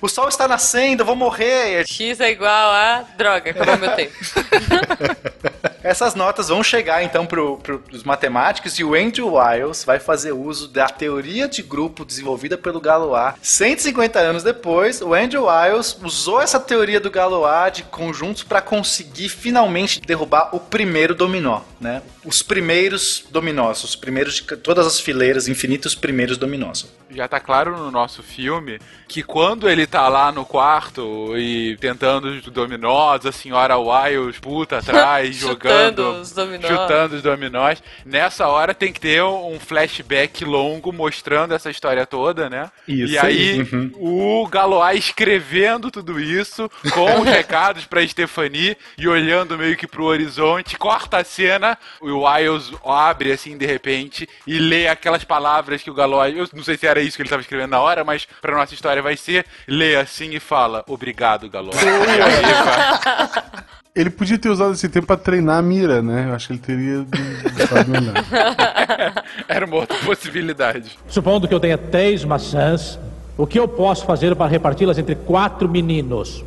O 0.00 0.08
sol 0.08 0.28
está 0.28 0.46
nascendo, 0.46 1.02
eu 1.02 1.06
vou 1.06 1.16
morrer! 1.16 1.86
X 1.86 2.20
é 2.20 2.30
igual 2.30 2.70
a 2.70 3.04
droga, 3.16 3.50
acabou 3.50 3.76
meu 3.78 3.90
tempo. 3.94 4.12
Essas 5.86 6.16
notas 6.16 6.48
vão 6.48 6.64
chegar 6.64 7.04
então 7.04 7.24
pro, 7.24 7.58
pro, 7.58 7.78
pros 7.78 8.02
matemáticos 8.02 8.76
e 8.76 8.82
o 8.82 8.92
Andrew 8.92 9.34
Wiles 9.34 9.84
vai 9.84 10.00
fazer 10.00 10.32
uso 10.32 10.66
da 10.66 10.88
teoria 10.88 11.46
de 11.46 11.62
grupo 11.62 12.04
desenvolvida 12.04 12.58
pelo 12.58 12.80
Galois. 12.80 13.34
150 13.40 14.18
anos 14.18 14.42
depois, 14.42 15.00
o 15.00 15.14
Andrew 15.14 15.46
Wiles 15.46 15.96
usou 16.02 16.42
essa 16.42 16.58
teoria 16.58 16.98
do 16.98 17.08
Galois 17.08 17.72
de 17.72 17.82
conjuntos 17.84 18.42
para 18.42 18.60
conseguir 18.60 19.28
finalmente 19.28 20.00
derrubar 20.00 20.48
o 20.52 20.58
primeiro 20.58 21.14
dominó, 21.14 21.60
né? 21.80 22.02
Os 22.24 22.42
primeiros 22.42 23.24
dominós, 23.30 23.84
os 23.84 23.94
primeiros 23.94 24.34
de 24.34 24.56
todas 24.56 24.88
as 24.88 24.98
fileiras, 24.98 25.46
infinitos 25.46 25.94
primeiros 25.94 26.36
dominós. 26.36 26.84
Já 27.08 27.28
tá 27.28 27.38
claro 27.38 27.76
no 27.76 27.92
nosso 27.92 28.24
filme 28.24 28.80
que 29.06 29.22
quando 29.22 29.70
ele 29.70 29.86
tá 29.86 30.08
lá 30.08 30.32
no 30.32 30.44
quarto 30.44 31.38
e 31.38 31.76
tentando 31.76 32.26
os 32.28 32.42
dominós, 32.46 33.24
a 33.24 33.30
senhora 33.30 33.78
Wiles 33.78 34.40
puta 34.40 34.78
atrás, 34.78 35.44
Chutando 35.76 36.20
os 36.20 36.32
dominós. 36.32 36.66
chutando 36.70 37.16
os 37.16 37.22
dominós, 37.22 37.82
nessa 38.04 38.46
hora 38.48 38.74
tem 38.74 38.92
que 38.92 39.00
ter 39.00 39.22
um 39.22 39.58
flashback 39.60 40.44
longo 40.44 40.92
mostrando 40.92 41.54
essa 41.54 41.70
história 41.70 42.06
toda, 42.06 42.48
né? 42.48 42.70
Isso 42.86 43.14
e 43.14 43.18
aí 43.18 43.66
o 43.94 44.46
Galois 44.48 44.98
escrevendo 44.98 45.90
tudo 45.90 46.20
isso 46.20 46.70
com 46.92 47.20
os 47.20 47.26
recados 47.28 47.84
pra 47.86 48.06
Stephanie 48.06 48.76
e 48.98 49.06
olhando 49.08 49.56
meio 49.58 49.76
que 49.76 49.86
pro 49.86 50.04
horizonte, 50.04 50.76
corta 50.76 51.18
a 51.18 51.24
cena, 51.24 51.78
o 52.00 52.24
Wiles 52.26 52.72
abre 52.84 53.32
assim 53.32 53.56
de 53.56 53.66
repente 53.66 54.28
e 54.46 54.58
lê 54.58 54.88
aquelas 54.88 55.24
palavras 55.24 55.82
que 55.82 55.90
o 55.90 55.94
Galois, 55.94 56.36
eu 56.36 56.48
não 56.52 56.64
sei 56.64 56.76
se 56.76 56.86
era 56.86 57.00
isso 57.00 57.16
que 57.16 57.22
ele 57.22 57.28
estava 57.28 57.42
escrevendo 57.42 57.70
na 57.70 57.80
hora, 57.80 58.04
mas 58.04 58.26
pra 58.40 58.56
nossa 58.56 58.74
história 58.74 59.02
vai 59.02 59.16
ser, 59.16 59.44
lê 59.66 59.96
assim 59.96 60.34
e 60.34 60.40
fala: 60.40 60.84
"Obrigado, 60.86 61.48
Galois". 61.48 61.76
E 61.86 62.22
aí, 62.22 62.42
vai. 62.64 63.64
Ele 63.96 64.10
podia 64.10 64.38
ter 64.38 64.50
usado 64.50 64.74
esse 64.74 64.90
tempo 64.90 65.06
pra 65.06 65.16
treinar 65.16 65.56
a 65.56 65.62
mira, 65.62 66.02
né? 66.02 66.26
Eu 66.28 66.34
acho 66.34 66.48
que 66.48 66.52
ele 66.52 66.60
teria 66.60 67.06
gostado 67.56 67.90
melhor. 67.90 68.12
Era 69.48 69.64
uma 69.64 69.76
outra 69.76 69.96
possibilidade. 70.04 70.98
Supondo 71.08 71.48
que 71.48 71.54
eu 71.54 71.58
tenha 71.58 71.78
três 71.78 72.22
maçãs, 72.22 72.98
o 73.38 73.46
que 73.46 73.58
eu 73.58 73.66
posso 73.66 74.04
fazer 74.04 74.36
para 74.36 74.50
reparti-las 74.50 74.98
entre 74.98 75.14
quatro 75.14 75.66
meninos? 75.66 76.44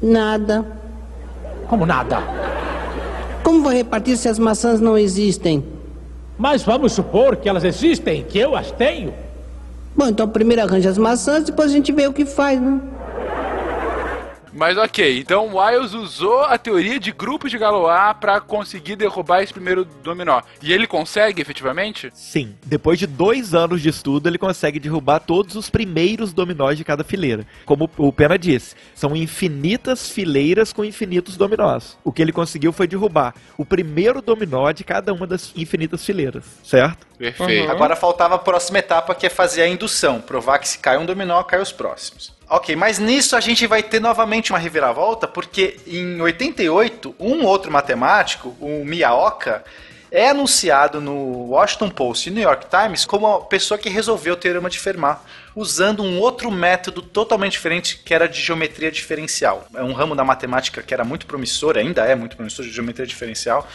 Nada. 0.00 0.64
Como 1.66 1.84
nada. 1.84 2.22
Como 3.42 3.62
vou 3.62 3.72
repartir 3.72 4.16
se 4.16 4.28
as 4.28 4.38
maçãs 4.38 4.80
não 4.80 4.96
existem? 4.96 5.64
Mas 6.38 6.62
vamos 6.62 6.92
supor 6.92 7.34
que 7.34 7.48
elas 7.48 7.64
existem, 7.64 8.22
que 8.22 8.38
eu 8.38 8.54
as 8.54 8.70
tenho. 8.70 9.12
Bom, 9.96 10.06
então 10.06 10.28
primeiro 10.28 10.62
arranja 10.62 10.90
as 10.90 10.98
maçãs, 10.98 11.44
depois 11.44 11.70
a 11.70 11.74
gente 11.74 11.90
vê 11.90 12.06
o 12.06 12.12
que 12.12 12.24
faz, 12.24 12.60
né? 12.60 12.80
Mas 14.56 14.78
ok, 14.78 15.18
então 15.18 15.48
o 15.48 15.58
Wiles 15.58 15.92
usou 15.92 16.40
a 16.40 16.56
teoria 16.56 16.98
de 16.98 17.12
grupos 17.12 17.50
de 17.50 17.58
Galois 17.58 18.16
pra 18.18 18.40
conseguir 18.40 18.96
derrubar 18.96 19.42
esse 19.42 19.52
primeiro 19.52 19.84
dominó. 20.02 20.40
E 20.62 20.72
ele 20.72 20.86
consegue, 20.86 21.42
efetivamente? 21.42 22.10
Sim, 22.14 22.56
depois 22.64 22.98
de 22.98 23.06
dois 23.06 23.54
anos 23.54 23.82
de 23.82 23.90
estudo, 23.90 24.26
ele 24.26 24.38
consegue 24.38 24.80
derrubar 24.80 25.20
todos 25.20 25.56
os 25.56 25.68
primeiros 25.68 26.32
dominós 26.32 26.78
de 26.78 26.84
cada 26.84 27.04
fileira. 27.04 27.46
Como 27.66 27.90
o 27.98 28.10
Pena 28.10 28.38
disse, 28.38 28.74
são 28.94 29.14
infinitas 29.14 30.08
fileiras 30.08 30.72
com 30.72 30.82
infinitos 30.82 31.36
dominós. 31.36 31.98
O 32.02 32.10
que 32.10 32.22
ele 32.22 32.32
conseguiu 32.32 32.72
foi 32.72 32.86
derrubar 32.86 33.34
o 33.58 33.64
primeiro 33.64 34.22
dominó 34.22 34.72
de 34.72 34.84
cada 34.84 35.12
uma 35.12 35.26
das 35.26 35.52
infinitas 35.54 36.02
fileiras, 36.02 36.46
certo? 36.64 37.06
Perfeito. 37.18 37.70
Agora 37.70 37.94
faltava 37.94 38.36
a 38.36 38.38
próxima 38.38 38.78
etapa 38.78 39.14
que 39.14 39.26
é 39.26 39.30
fazer 39.30 39.60
a 39.60 39.68
indução, 39.68 40.18
provar 40.18 40.58
que 40.58 40.68
se 40.68 40.78
cai 40.78 40.96
um 40.96 41.04
dominó, 41.04 41.42
cai 41.42 41.60
os 41.60 41.72
próximos. 41.72 42.35
Ok, 42.48 42.76
mas 42.76 43.00
nisso 43.00 43.34
a 43.34 43.40
gente 43.40 43.66
vai 43.66 43.82
ter 43.82 44.00
novamente 44.00 44.52
uma 44.52 44.58
reviravolta, 44.58 45.26
porque 45.26 45.78
em 45.84 46.20
88, 46.20 47.16
um 47.18 47.44
outro 47.44 47.72
matemático, 47.72 48.56
o 48.60 48.84
Miyaoka, 48.84 49.64
é 50.12 50.28
anunciado 50.28 51.00
no 51.00 51.48
Washington 51.50 51.90
Post 51.90 52.28
e 52.28 52.32
New 52.32 52.42
York 52.42 52.66
Times 52.70 53.04
como 53.04 53.26
a 53.26 53.40
pessoa 53.42 53.76
que 53.76 53.88
resolveu 53.88 54.34
o 54.34 54.36
teorema 54.36 54.70
de 54.70 54.78
Fermat. 54.78 55.18
usando 55.56 56.02
um 56.02 56.20
outro 56.20 56.50
método 56.50 57.02
totalmente 57.02 57.52
diferente 57.52 58.00
que 58.04 58.14
era 58.14 58.28
de 58.28 58.40
geometria 58.40 58.90
diferencial. 58.90 59.66
É 59.74 59.82
um 59.82 59.92
ramo 59.92 60.14
da 60.14 60.22
matemática 60.22 60.82
que 60.82 60.94
era 60.94 61.02
muito 61.02 61.26
promissor, 61.26 61.76
ainda 61.76 62.04
é 62.04 62.14
muito 62.14 62.36
promissor 62.36 62.64
de 62.64 62.70
geometria 62.70 63.06
diferencial. 63.06 63.66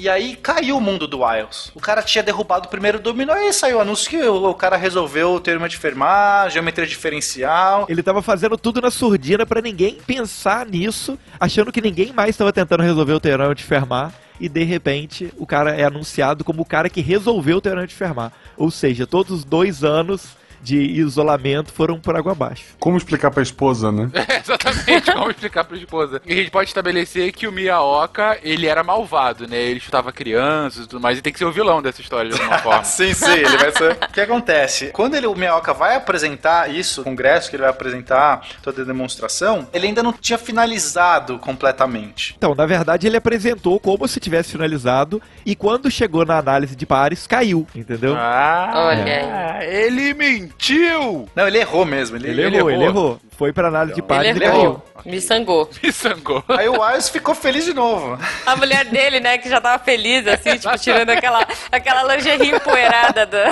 E 0.00 0.08
aí 0.08 0.36
caiu 0.36 0.76
o 0.76 0.80
mundo 0.80 1.08
do 1.08 1.24
Wiles. 1.24 1.72
O 1.74 1.80
cara 1.80 2.04
tinha 2.04 2.22
derrubado 2.22 2.68
o 2.68 2.70
primeiro 2.70 3.00
dominó 3.00 3.34
e 3.34 3.52
saiu 3.52 3.78
o 3.78 3.80
anúncio 3.80 4.08
que 4.08 4.22
o, 4.22 4.54
cara 4.54 4.76
resolveu 4.76 5.32
o 5.32 5.40
teorema 5.40 5.68
de 5.68 5.76
Fermat, 5.76 6.52
geometria 6.52 6.86
diferencial. 6.86 7.84
Ele 7.88 8.00
tava 8.00 8.22
fazendo 8.22 8.56
tudo 8.56 8.80
na 8.80 8.92
surdina 8.92 9.44
pra 9.44 9.60
ninguém 9.60 9.94
pensar 9.94 10.64
nisso, 10.66 11.18
achando 11.40 11.72
que 11.72 11.80
ninguém 11.80 12.12
mais 12.12 12.30
estava 12.30 12.52
tentando 12.52 12.84
resolver 12.84 13.14
o 13.14 13.18
teorema 13.18 13.52
de 13.56 13.64
Fermat. 13.64 14.14
E 14.38 14.48
de 14.48 14.62
repente 14.62 15.32
o 15.36 15.44
cara 15.44 15.74
é 15.74 15.82
anunciado 15.82 16.44
como 16.44 16.62
o 16.62 16.64
cara 16.64 16.88
que 16.88 17.00
resolveu 17.00 17.56
o 17.56 17.60
teorema 17.60 17.88
de 17.88 17.94
Fermat. 17.96 18.32
Ou 18.56 18.70
seja, 18.70 19.04
todos 19.04 19.38
os 19.38 19.44
dois 19.44 19.82
anos 19.82 20.37
de 20.62 20.76
isolamento 20.76 21.72
foram 21.72 21.98
por 21.98 22.16
água 22.16 22.32
abaixo. 22.32 22.64
Como 22.78 22.96
explicar 22.96 23.30
pra 23.30 23.42
esposa, 23.42 23.90
né? 23.92 24.10
É, 24.12 24.38
exatamente, 24.40 25.12
como 25.12 25.30
explicar 25.30 25.64
pra 25.64 25.76
esposa. 25.76 26.20
E 26.26 26.32
a 26.32 26.36
gente 26.36 26.50
pode 26.50 26.68
estabelecer 26.70 27.32
que 27.32 27.46
o 27.46 27.52
Miyaoka, 27.52 28.38
ele 28.42 28.66
era 28.66 28.82
malvado, 28.82 29.46
né? 29.48 29.56
Ele 29.60 29.80
chutava 29.80 30.12
crianças 30.12 30.84
e 30.84 30.88
tudo 30.88 31.00
mais, 31.00 31.18
e 31.18 31.22
tem 31.22 31.32
que 31.32 31.38
ser 31.38 31.44
o 31.44 31.52
vilão 31.52 31.80
dessa 31.82 32.00
história 32.00 32.30
de 32.30 32.40
alguma 32.40 32.58
forma. 32.60 32.84
sim, 32.84 33.12
sim, 33.14 33.30
ele 33.30 33.56
vai 33.56 33.72
ser. 33.72 33.92
o 33.92 34.12
que 34.12 34.20
acontece? 34.20 34.86
Quando 34.88 35.14
ele, 35.14 35.26
o 35.26 35.34
Miyaoka 35.34 35.72
vai 35.74 35.96
apresentar 35.96 36.70
isso, 36.70 37.00
o 37.00 37.04
congresso 37.04 37.48
que 37.50 37.56
ele 37.56 37.62
vai 37.62 37.70
apresentar 37.70 38.46
toda 38.62 38.82
a 38.82 38.84
demonstração, 38.84 39.68
ele 39.72 39.86
ainda 39.86 40.02
não 40.02 40.12
tinha 40.12 40.38
finalizado 40.38 41.38
completamente. 41.38 42.34
Então, 42.36 42.54
na 42.54 42.66
verdade, 42.66 43.06
ele 43.06 43.16
apresentou 43.16 43.78
como 43.80 44.06
se 44.08 44.20
tivesse 44.20 44.52
finalizado, 44.52 45.20
e 45.44 45.54
quando 45.54 45.90
chegou 45.90 46.24
na 46.24 46.38
análise 46.38 46.74
de 46.76 46.86
pares, 46.86 47.26
caiu, 47.26 47.66
entendeu? 47.74 48.14
Ah, 48.16 48.72
Olha 48.74 49.58
aí. 49.60 49.66
ele 49.84 50.14
mentiu! 50.14 50.47
Não, 51.34 51.46
ele 51.46 51.58
errou 51.58 51.84
mesmo. 51.84 52.16
Ele, 52.16 52.28
Ele, 52.30 52.56
errou, 52.56 52.70
ele 52.70 52.84
errou. 52.84 53.20
Foi 53.36 53.52
pra 53.52 53.68
análise 53.68 53.94
de 53.94 54.02
pares 54.02 54.34
Ele 54.34 54.44
e 54.44 54.48
errou. 54.48 54.82
caiu. 54.94 55.02
Me 55.12 55.20
sangou. 55.20 55.70
Me 55.82 55.92
sangou. 55.92 56.42
Aí 56.48 56.68
o 56.68 56.80
Wiles 56.80 57.08
ficou 57.08 57.34
feliz 57.34 57.64
de 57.64 57.72
novo. 57.72 58.18
A 58.44 58.56
mulher 58.56 58.84
dele, 58.86 59.20
né, 59.20 59.38
que 59.38 59.48
já 59.48 59.60
tava 59.60 59.82
feliz, 59.82 60.26
assim, 60.26 60.58
tipo, 60.58 60.76
tirando 60.78 61.10
aquela, 61.10 61.46
aquela 61.70 62.14
lingerie 62.14 62.50
empoeirada 62.50 63.24
da, 63.24 63.44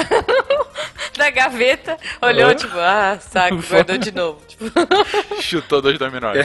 da 1.17 1.31
gaveta, 1.31 1.97
olhou, 2.21 2.55
tipo, 2.55 2.77
ah, 2.79 3.17
saco, 3.21 3.63
guardou 3.71 3.97
de 3.97 4.13
novo. 4.13 4.41
Tipo, 4.49 4.65
Chutou 5.41 5.81
dois 5.81 5.99
dominós. 5.99 6.45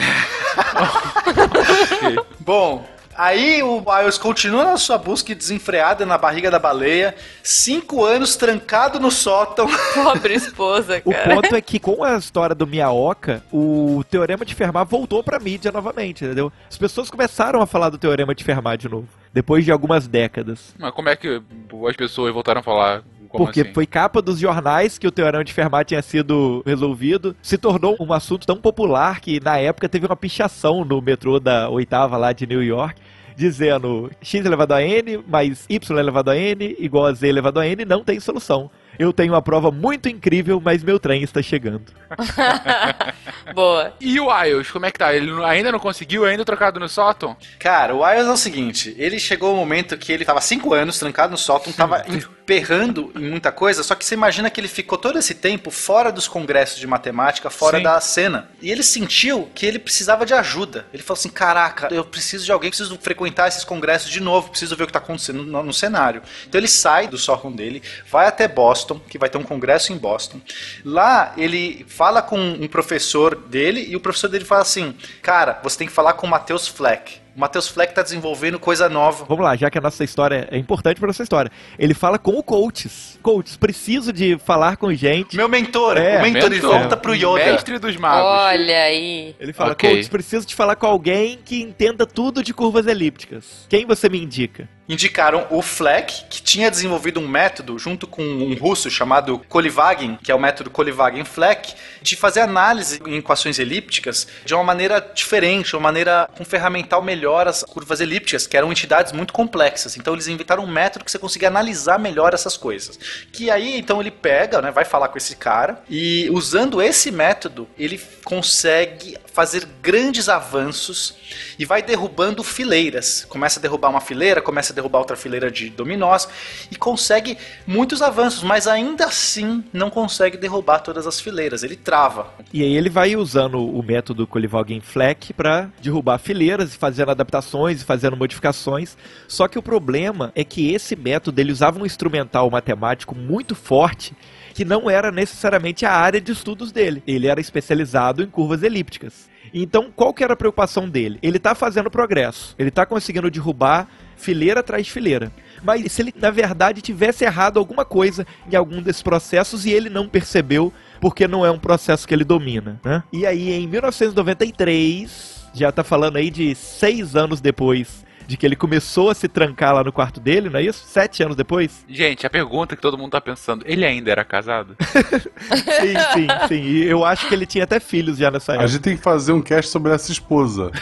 Bom, 2.40 2.86
aí 3.16 3.62
o 3.62 3.82
Wiles 3.86 4.18
continua 4.18 4.64
na 4.64 4.76
sua 4.76 4.98
busca 4.98 5.34
desenfreada 5.34 6.04
na 6.06 6.16
barriga 6.18 6.50
da 6.50 6.58
baleia, 6.58 7.14
cinco 7.42 8.04
anos 8.04 8.36
trancado 8.36 8.98
no 9.00 9.10
sótão. 9.10 9.66
pobre 9.94 10.34
esposa, 10.34 11.02
O 11.04 11.12
cara. 11.12 11.34
ponto 11.34 11.54
é 11.54 11.60
que 11.60 11.78
com 11.78 12.02
a 12.04 12.16
história 12.16 12.54
do 12.54 12.66
Miyaoka, 12.66 13.42
o 13.52 14.02
teorema 14.10 14.44
de 14.44 14.54
Fermat 14.54 14.88
voltou 14.88 15.22
pra 15.22 15.38
mídia 15.38 15.70
novamente, 15.72 16.24
entendeu? 16.24 16.52
As 16.70 16.78
pessoas 16.78 17.10
começaram 17.10 17.60
a 17.60 17.66
falar 17.66 17.90
do 17.90 17.98
teorema 17.98 18.34
de 18.34 18.44
Fermat 18.44 18.80
de 18.80 18.88
novo, 18.88 19.08
depois 19.32 19.64
de 19.64 19.72
algumas 19.72 20.06
décadas. 20.06 20.74
Mas 20.78 20.92
como 20.92 21.08
é 21.08 21.16
que 21.16 21.40
as 21.88 21.96
pessoas 21.96 22.32
voltaram 22.32 22.60
a 22.60 22.64
falar? 22.64 23.02
Como 23.32 23.46
Porque 23.46 23.62
assim? 23.62 23.72
foi 23.72 23.86
capa 23.86 24.20
dos 24.20 24.38
jornais 24.38 24.98
que 24.98 25.06
o 25.06 25.10
teorema 25.10 25.42
de 25.42 25.54
Fermat 25.54 25.88
tinha 25.88 26.02
sido 26.02 26.62
resolvido. 26.66 27.34
Se 27.40 27.56
tornou 27.56 27.96
um 27.98 28.12
assunto 28.12 28.46
tão 28.46 28.58
popular 28.58 29.20
que 29.20 29.40
na 29.40 29.56
época 29.56 29.88
teve 29.88 30.04
uma 30.04 30.16
pichação 30.16 30.84
no 30.84 31.00
metrô 31.00 31.40
da 31.40 31.70
oitava 31.70 32.18
lá 32.18 32.32
de 32.34 32.46
New 32.46 32.62
York. 32.62 33.00
Dizendo 33.34 34.10
x 34.20 34.44
elevado 34.44 34.74
a 34.74 34.82
n 34.82 35.24
mais 35.26 35.64
y 35.66 35.98
elevado 35.98 36.30
a 36.30 36.36
n 36.36 36.76
igual 36.78 37.06
a 37.06 37.12
z 37.14 37.26
elevado 37.26 37.58
a 37.58 37.66
n 37.66 37.82
não 37.86 38.04
tem 38.04 38.20
solução. 38.20 38.70
Eu 38.98 39.10
tenho 39.10 39.32
uma 39.32 39.40
prova 39.40 39.70
muito 39.70 40.06
incrível, 40.06 40.60
mas 40.62 40.84
meu 40.84 41.00
trem 41.00 41.22
está 41.22 41.40
chegando. 41.40 41.90
Boa. 43.54 43.94
E 43.98 44.20
o 44.20 44.26
Wiles, 44.26 44.70
como 44.70 44.84
é 44.84 44.90
que 44.90 44.98
tá? 44.98 45.14
Ele 45.14 45.32
ainda 45.44 45.72
não 45.72 45.78
conseguiu, 45.78 46.26
ainda 46.26 46.44
trocado 46.44 46.78
no 46.78 46.88
sótão? 46.88 47.34
Cara, 47.58 47.94
o 47.94 48.02
Wiles 48.04 48.26
é 48.26 48.30
o 48.30 48.36
seguinte, 48.36 48.94
ele 48.98 49.18
chegou 49.18 49.54
o 49.54 49.56
momento 49.56 49.96
que 49.96 50.12
ele 50.12 50.24
tava 50.26 50.40
cinco 50.40 50.74
anos 50.74 50.98
trancado 50.98 51.32
no 51.32 51.38
sótão, 51.38 51.72
tava 51.72 52.04
emperrando 52.42 53.12
em 53.14 53.30
muita 53.30 53.52
coisa, 53.52 53.82
só 53.82 53.94
que 53.94 54.04
você 54.04 54.14
imagina 54.14 54.50
que 54.50 54.60
ele 54.60 54.68
ficou 54.68 54.98
todo 54.98 55.18
esse 55.18 55.34
tempo 55.34 55.70
fora 55.70 56.10
dos 56.10 56.26
congressos 56.26 56.78
de 56.78 56.86
matemática, 56.86 57.48
fora 57.48 57.78
Sim. 57.78 57.84
da 57.84 58.00
cena. 58.00 58.50
E 58.60 58.70
ele 58.70 58.82
sentiu 58.82 59.48
que 59.54 59.64
ele 59.64 59.78
precisava 59.78 60.26
de 60.26 60.34
ajuda. 60.34 60.86
Ele 60.92 61.02
falou 61.02 61.18
assim, 61.18 61.28
caraca, 61.28 61.88
eu 61.94 62.04
preciso 62.04 62.44
de 62.44 62.52
alguém, 62.52 62.70
preciso 62.70 62.98
frequentar 63.00 63.48
esses 63.48 63.64
congressos 63.64 64.10
de 64.10 64.20
novo, 64.20 64.50
preciso 64.50 64.76
ver 64.76 64.84
o 64.84 64.86
que 64.86 64.92
tá 64.92 64.98
acontecendo 64.98 65.44
no, 65.44 65.62
no 65.62 65.72
cenário. 65.72 66.22
Então 66.46 66.58
ele 66.58 66.68
sai 66.68 67.06
do 67.06 67.16
sótão 67.16 67.52
dele, 67.52 67.82
vai 68.10 68.26
até 68.26 68.48
Boston, 68.48 69.00
que 69.08 69.18
vai 69.18 69.30
ter 69.30 69.38
um 69.38 69.44
congresso 69.44 69.92
em 69.92 69.96
Boston. 69.96 70.40
Lá 70.84 71.32
ele 71.36 71.86
fala 71.88 72.20
com 72.22 72.38
um 72.38 72.66
professor 72.66 73.36
dele 73.36 73.86
e 73.88 73.94
o 73.94 74.00
professor 74.00 74.28
dele 74.28 74.44
fala 74.44 74.62
assim, 74.62 74.94
cara, 75.22 75.60
você 75.62 75.78
tem 75.78 75.86
que 75.86 75.92
falar 75.92 76.14
com 76.14 76.26
o 76.26 76.30
Matheus 76.30 76.66
Fleck. 76.66 77.21
O 77.34 77.40
Matheus 77.40 77.66
Fleck 77.66 77.94
tá 77.94 78.02
desenvolvendo 78.02 78.58
coisa 78.58 78.88
nova. 78.90 79.24
Vamos 79.24 79.42
lá, 79.44 79.56
já 79.56 79.70
que 79.70 79.78
a 79.78 79.80
nossa 79.80 80.04
história 80.04 80.46
é 80.50 80.58
importante 80.58 80.98
para 81.00 81.06
nossa 81.06 81.22
história. 81.22 81.50
Ele 81.78 81.94
fala 81.94 82.18
com 82.18 82.32
o 82.32 82.42
coaches. 82.42 83.18
Coaches, 83.22 83.56
preciso 83.56 84.12
de 84.12 84.36
falar 84.38 84.76
com 84.76 84.92
gente. 84.92 85.34
Meu 85.36 85.48
mentor, 85.48 85.96
É, 85.96 86.18
o 86.18 86.22
mentor, 86.22 86.52
ele 86.52 86.56
Mentor. 86.56 86.78
volta 86.78 86.96
pro 86.96 87.14
Yoda. 87.14 87.44
Mestre 87.52 87.78
dos 87.78 87.96
magos. 87.96 88.26
Olha 88.30 88.82
aí. 88.82 89.34
Ele 89.40 89.52
fala, 89.54 89.72
Ok. 89.72 89.88
coaches, 89.88 90.08
preciso 90.08 90.46
de 90.46 90.54
falar 90.54 90.76
com 90.76 90.86
alguém 90.86 91.38
que 91.42 91.62
entenda 91.62 92.04
tudo 92.06 92.42
de 92.42 92.52
curvas 92.52 92.86
elípticas. 92.86 93.66
Quem 93.68 93.86
você 93.86 94.10
me 94.10 94.22
indica? 94.22 94.68
Indicaram 94.92 95.46
o 95.48 95.62
Fleck, 95.62 96.24
que 96.28 96.42
tinha 96.42 96.70
desenvolvido 96.70 97.18
um 97.18 97.26
método 97.26 97.78
junto 97.78 98.06
com 98.06 98.22
um 98.22 98.52
russo 98.52 98.90
chamado 98.90 99.38
Kolivagin, 99.48 100.18
que 100.22 100.30
é 100.30 100.34
o 100.34 100.38
método 100.38 100.68
Kolivagin-Fleck, 100.68 101.74
de 102.02 102.14
fazer 102.14 102.40
análise 102.40 103.00
em 103.06 103.16
equações 103.16 103.58
elípticas 103.58 104.28
de 104.44 104.52
uma 104.52 104.62
maneira 104.62 105.00
diferente, 105.14 105.74
uma 105.74 105.84
maneira 105.84 106.28
com 106.36 106.44
ferramental 106.44 107.00
melhor 107.00 107.48
as 107.48 107.62
curvas 107.62 108.02
elípticas, 108.02 108.46
que 108.46 108.54
eram 108.54 108.70
entidades 108.70 109.12
muito 109.12 109.32
complexas. 109.32 109.96
Então 109.96 110.12
eles 110.12 110.28
inventaram 110.28 110.62
um 110.62 110.70
método 110.70 111.06
que 111.06 111.10
você 111.10 111.18
conseguia 111.18 111.48
analisar 111.48 111.98
melhor 111.98 112.34
essas 112.34 112.58
coisas. 112.58 112.98
Que 113.32 113.50
aí 113.50 113.78
então 113.78 113.98
ele 113.98 114.10
pega, 114.10 114.60
né, 114.60 114.70
vai 114.70 114.84
falar 114.84 115.08
com 115.08 115.16
esse 115.16 115.36
cara 115.36 115.82
e 115.88 116.28
usando 116.30 116.82
esse 116.82 117.10
método, 117.10 117.66
ele 117.78 117.98
consegue 118.24 119.16
fazer 119.32 119.66
grandes 119.82 120.28
avanços 120.28 121.14
e 121.58 121.64
vai 121.64 121.82
derrubando 121.82 122.42
fileiras. 122.42 123.24
Começa 123.28 123.58
a 123.58 123.62
derrubar 123.62 123.88
uma 123.88 124.00
fileira, 124.00 124.42
começa 124.42 124.72
a 124.72 124.74
derrubar 124.74 124.98
outra 124.98 125.16
fileira 125.16 125.50
de 125.50 125.70
dominós 125.70 126.28
e 126.70 126.76
consegue 126.76 127.38
muitos 127.66 128.02
avanços, 128.02 128.42
mas 128.42 128.66
ainda 128.66 129.06
assim 129.06 129.64
não 129.72 129.90
consegue 129.90 130.36
derrubar 130.36 130.80
todas 130.80 131.06
as 131.06 131.20
fileiras. 131.20 131.62
Ele 131.62 131.76
trava. 131.76 132.32
E 132.52 132.62
aí 132.62 132.76
ele 132.76 132.90
vai 132.90 133.16
usando 133.16 133.58
o 133.58 133.82
método 133.82 134.26
Kolivagin-Fleck 134.26 135.32
para 135.32 135.70
derrubar 135.80 136.18
fileiras 136.18 136.74
e 136.74 136.76
fazendo 136.76 137.10
adaptações 137.10 137.80
e 137.80 137.84
fazendo 137.84 138.16
modificações. 138.16 138.96
Só 139.26 139.48
que 139.48 139.58
o 139.58 139.62
problema 139.62 140.30
é 140.34 140.44
que 140.44 140.72
esse 140.72 140.94
método 140.94 141.40
ele 141.40 141.52
usava 141.52 141.80
um 141.80 141.86
instrumental 141.86 142.50
matemático 142.50 143.14
muito 143.14 143.54
forte 143.54 144.14
que 144.52 144.64
não 144.64 144.88
era 144.90 145.10
necessariamente 145.10 145.84
a 145.84 145.92
área 145.92 146.20
de 146.20 146.32
estudos 146.32 146.72
dele. 146.72 147.02
Ele 147.06 147.26
era 147.26 147.40
especializado 147.40 148.22
em 148.22 148.26
curvas 148.26 148.62
elípticas. 148.62 149.30
Então, 149.52 149.90
qual 149.94 150.14
que 150.14 150.24
era 150.24 150.32
a 150.32 150.36
preocupação 150.36 150.88
dele? 150.88 151.18
Ele 151.22 151.36
está 151.36 151.54
fazendo 151.54 151.90
progresso. 151.90 152.54
Ele 152.58 152.68
está 152.68 152.86
conseguindo 152.86 153.30
derrubar 153.30 153.88
fileira 154.16 154.60
atrás 154.60 154.86
de 154.86 154.92
fileira. 154.92 155.32
Mas 155.62 155.90
se 155.92 156.00
ele, 156.00 156.14
na 156.16 156.30
verdade, 156.30 156.80
tivesse 156.80 157.24
errado 157.24 157.58
alguma 157.58 157.84
coisa 157.84 158.26
em 158.50 158.56
algum 158.56 158.80
desses 158.80 159.02
processos 159.02 159.66
e 159.66 159.70
ele 159.70 159.90
não 159.90 160.08
percebeu, 160.08 160.72
porque 161.00 161.26
não 161.26 161.44
é 161.44 161.50
um 161.50 161.58
processo 161.58 162.06
que 162.06 162.14
ele 162.14 162.24
domina, 162.24 162.80
né? 162.84 163.02
E 163.12 163.26
aí, 163.26 163.50
em 163.50 163.66
1993, 163.66 165.50
já 165.52 165.72
tá 165.72 165.84
falando 165.84 166.16
aí 166.16 166.30
de 166.30 166.54
seis 166.54 167.16
anos 167.16 167.40
depois 167.40 168.04
de 168.32 168.36
que 168.38 168.46
ele 168.46 168.56
começou 168.56 169.10
a 169.10 169.14
se 169.14 169.28
trancar 169.28 169.74
lá 169.74 169.84
no 169.84 169.92
quarto 169.92 170.18
dele, 170.18 170.48
não 170.48 170.58
é 170.58 170.62
isso? 170.62 170.82
Sete 170.86 171.22
anos 171.22 171.36
depois? 171.36 171.84
Gente, 171.86 172.26
a 172.26 172.30
pergunta 172.30 172.74
que 172.74 172.80
todo 172.80 172.96
mundo 172.96 173.10
tá 173.10 173.20
pensando, 173.20 173.62
ele 173.68 173.84
ainda 173.84 174.10
era 174.10 174.24
casado? 174.24 174.74
Sim, 174.80 175.94
sim, 176.14 176.26
sim. 176.48 176.62
E 176.62 176.84
eu 176.88 177.04
acho 177.04 177.28
que 177.28 177.34
ele 177.34 177.44
tinha 177.44 177.64
até 177.64 177.78
filhos 177.78 178.16
já 178.16 178.30
nessa 178.30 178.52
A 178.52 178.54
época. 178.54 178.68
gente 178.68 178.80
tem 178.80 178.96
que 178.96 179.02
fazer 179.02 179.32
um 179.32 179.42
cast 179.42 179.70
sobre 179.70 179.92
essa 179.92 180.10
esposa. 180.10 180.70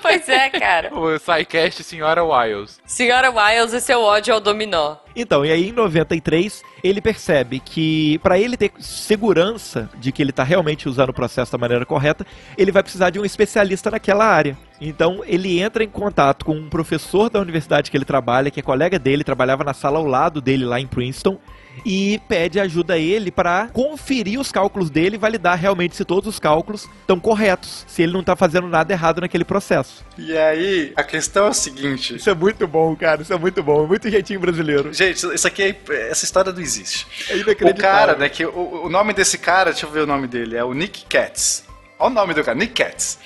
Pois 0.00 0.28
é, 0.28 0.50
cara. 0.50 0.94
o 0.94 1.18
SciCast 1.18 1.82
Senhora 1.82 2.22
Wiles. 2.22 2.78
Senhora 2.86 3.30
Wiles 3.30 3.72
e 3.72 3.80
seu 3.80 4.00
ódio 4.02 4.34
ao 4.34 4.40
dominó. 4.40 4.96
Então, 5.16 5.44
e 5.44 5.52
aí 5.52 5.68
em 5.68 5.72
93, 5.72 6.62
ele 6.82 7.00
percebe 7.00 7.60
que 7.60 8.18
para 8.18 8.38
ele 8.38 8.56
ter 8.56 8.72
segurança 8.78 9.88
de 9.98 10.10
que 10.10 10.22
ele 10.22 10.30
está 10.30 10.42
realmente 10.42 10.88
usando 10.88 11.10
o 11.10 11.14
processo 11.14 11.52
da 11.52 11.58
maneira 11.58 11.86
correta, 11.86 12.26
ele 12.58 12.72
vai 12.72 12.82
precisar 12.82 13.10
de 13.10 13.20
um 13.20 13.24
especialista 13.24 13.90
naquela 13.90 14.24
área. 14.24 14.56
Então, 14.80 15.22
ele 15.24 15.60
entra 15.60 15.84
em 15.84 15.88
contato 15.88 16.44
com 16.44 16.54
um 16.56 16.68
professor 16.68 17.30
da 17.30 17.40
universidade 17.40 17.90
que 17.90 17.96
ele 17.96 18.04
trabalha, 18.04 18.50
que 18.50 18.58
é 18.58 18.62
colega 18.62 18.98
dele, 18.98 19.22
trabalhava 19.22 19.62
na 19.62 19.72
sala 19.72 19.98
ao 19.98 20.06
lado 20.06 20.40
dele 20.40 20.64
lá 20.64 20.80
em 20.80 20.86
Princeton, 20.86 21.38
e 21.84 22.20
pede 22.28 22.60
ajuda 22.60 22.94
a 22.94 22.98
ele 22.98 23.30
para 23.30 23.68
conferir 23.72 24.38
os 24.38 24.52
cálculos 24.52 24.90
dele 24.90 25.16
e 25.16 25.18
validar 25.18 25.58
realmente 25.58 25.96
se 25.96 26.04
todos 26.04 26.28
os 26.28 26.38
cálculos 26.38 26.88
estão 27.00 27.18
corretos, 27.18 27.84
se 27.88 28.02
ele 28.02 28.12
não 28.12 28.22
tá 28.22 28.36
fazendo 28.36 28.68
nada 28.68 28.92
errado 28.92 29.20
naquele 29.20 29.44
processo. 29.44 30.04
E 30.18 30.36
aí, 30.36 30.92
a 30.96 31.02
questão 31.02 31.46
é 31.46 31.50
o 31.50 31.54
seguinte. 31.54 32.16
Isso 32.16 32.28
é 32.30 32.34
muito 32.34 32.66
bom, 32.66 32.94
cara, 32.94 33.22
isso 33.22 33.32
é 33.32 33.38
muito 33.38 33.62
bom, 33.62 33.86
muito 33.86 34.10
jeitinho 34.10 34.40
brasileiro. 34.40 34.92
Gente, 34.92 35.26
isso 35.34 35.46
aqui, 35.46 35.62
é, 35.88 36.10
essa 36.10 36.24
história 36.24 36.52
não 36.52 36.60
existe. 36.60 37.06
É 37.30 37.34
O 37.34 37.36
inacreditável. 37.38 37.76
cara, 37.76 38.16
né, 38.16 38.28
que 38.28 38.44
o, 38.44 38.84
o 38.84 38.88
nome 38.88 39.12
desse 39.12 39.38
cara, 39.38 39.70
deixa 39.70 39.86
eu 39.86 39.90
ver 39.90 40.00
o 40.00 40.06
nome 40.06 40.26
dele, 40.26 40.56
é 40.56 40.64
o 40.64 40.72
Nick 40.74 41.04
Katz. 41.06 41.64
Olha 41.98 42.10
o 42.10 42.14
nome 42.14 42.34
do 42.34 42.42
cara, 42.44 42.56
Nick 42.58 42.72
Katz. 42.74 43.18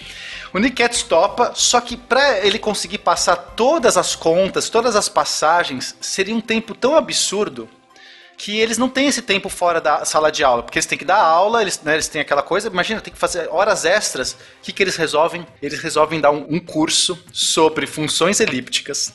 O 0.53 0.59
Nick 0.59 0.77
Katz 0.83 1.03
topa, 1.03 1.53
só 1.55 1.81
que 1.81 1.97
pra 1.97 2.39
ele 2.39 2.59
conseguir 2.59 2.99
passar 2.99 3.37
todas 3.37 3.97
as 3.97 4.15
contas, 4.17 4.71
todas 4.71 4.97
as 4.97 5.09
passagens, 5.09 5.95
seria 6.01 6.35
um 6.35 6.41
tempo 6.41 6.75
tão 6.75 6.97
absurdo 6.97 7.69
que 8.39 8.61
eles 8.61 8.79
não 8.79 8.89
têm 8.89 9.09
esse 9.09 9.21
tempo 9.21 9.49
fora 9.49 9.81
da 9.81 10.05
sala 10.05 10.31
de 10.31 10.45
aula, 10.45 10.63
porque 10.63 10.79
eles 10.79 10.87
têm 10.87 10.97
que 10.97 11.05
dar 11.05 11.21
aula, 11.21 11.61
eles, 11.61 11.83
né, 11.83 11.95
eles 11.95 12.07
têm 12.07 12.23
aquela 12.23 12.43
coisa, 12.43 12.69
imagina, 12.69 13.01
tem 13.01 13.13
que 13.13 13.19
fazer 13.19 13.49
horas 13.51 13.85
extras. 13.85 14.33
O 14.33 14.37
que, 14.63 14.73
que 14.73 14.81
eles 14.81 14.95
resolvem? 14.95 15.45
Eles 15.61 15.81
resolvem 15.81 16.21
dar 16.21 16.31
um, 16.31 16.47
um 16.49 16.61
curso 16.61 17.19
sobre 17.33 17.85
funções 17.85 18.39
elípticas, 18.39 19.13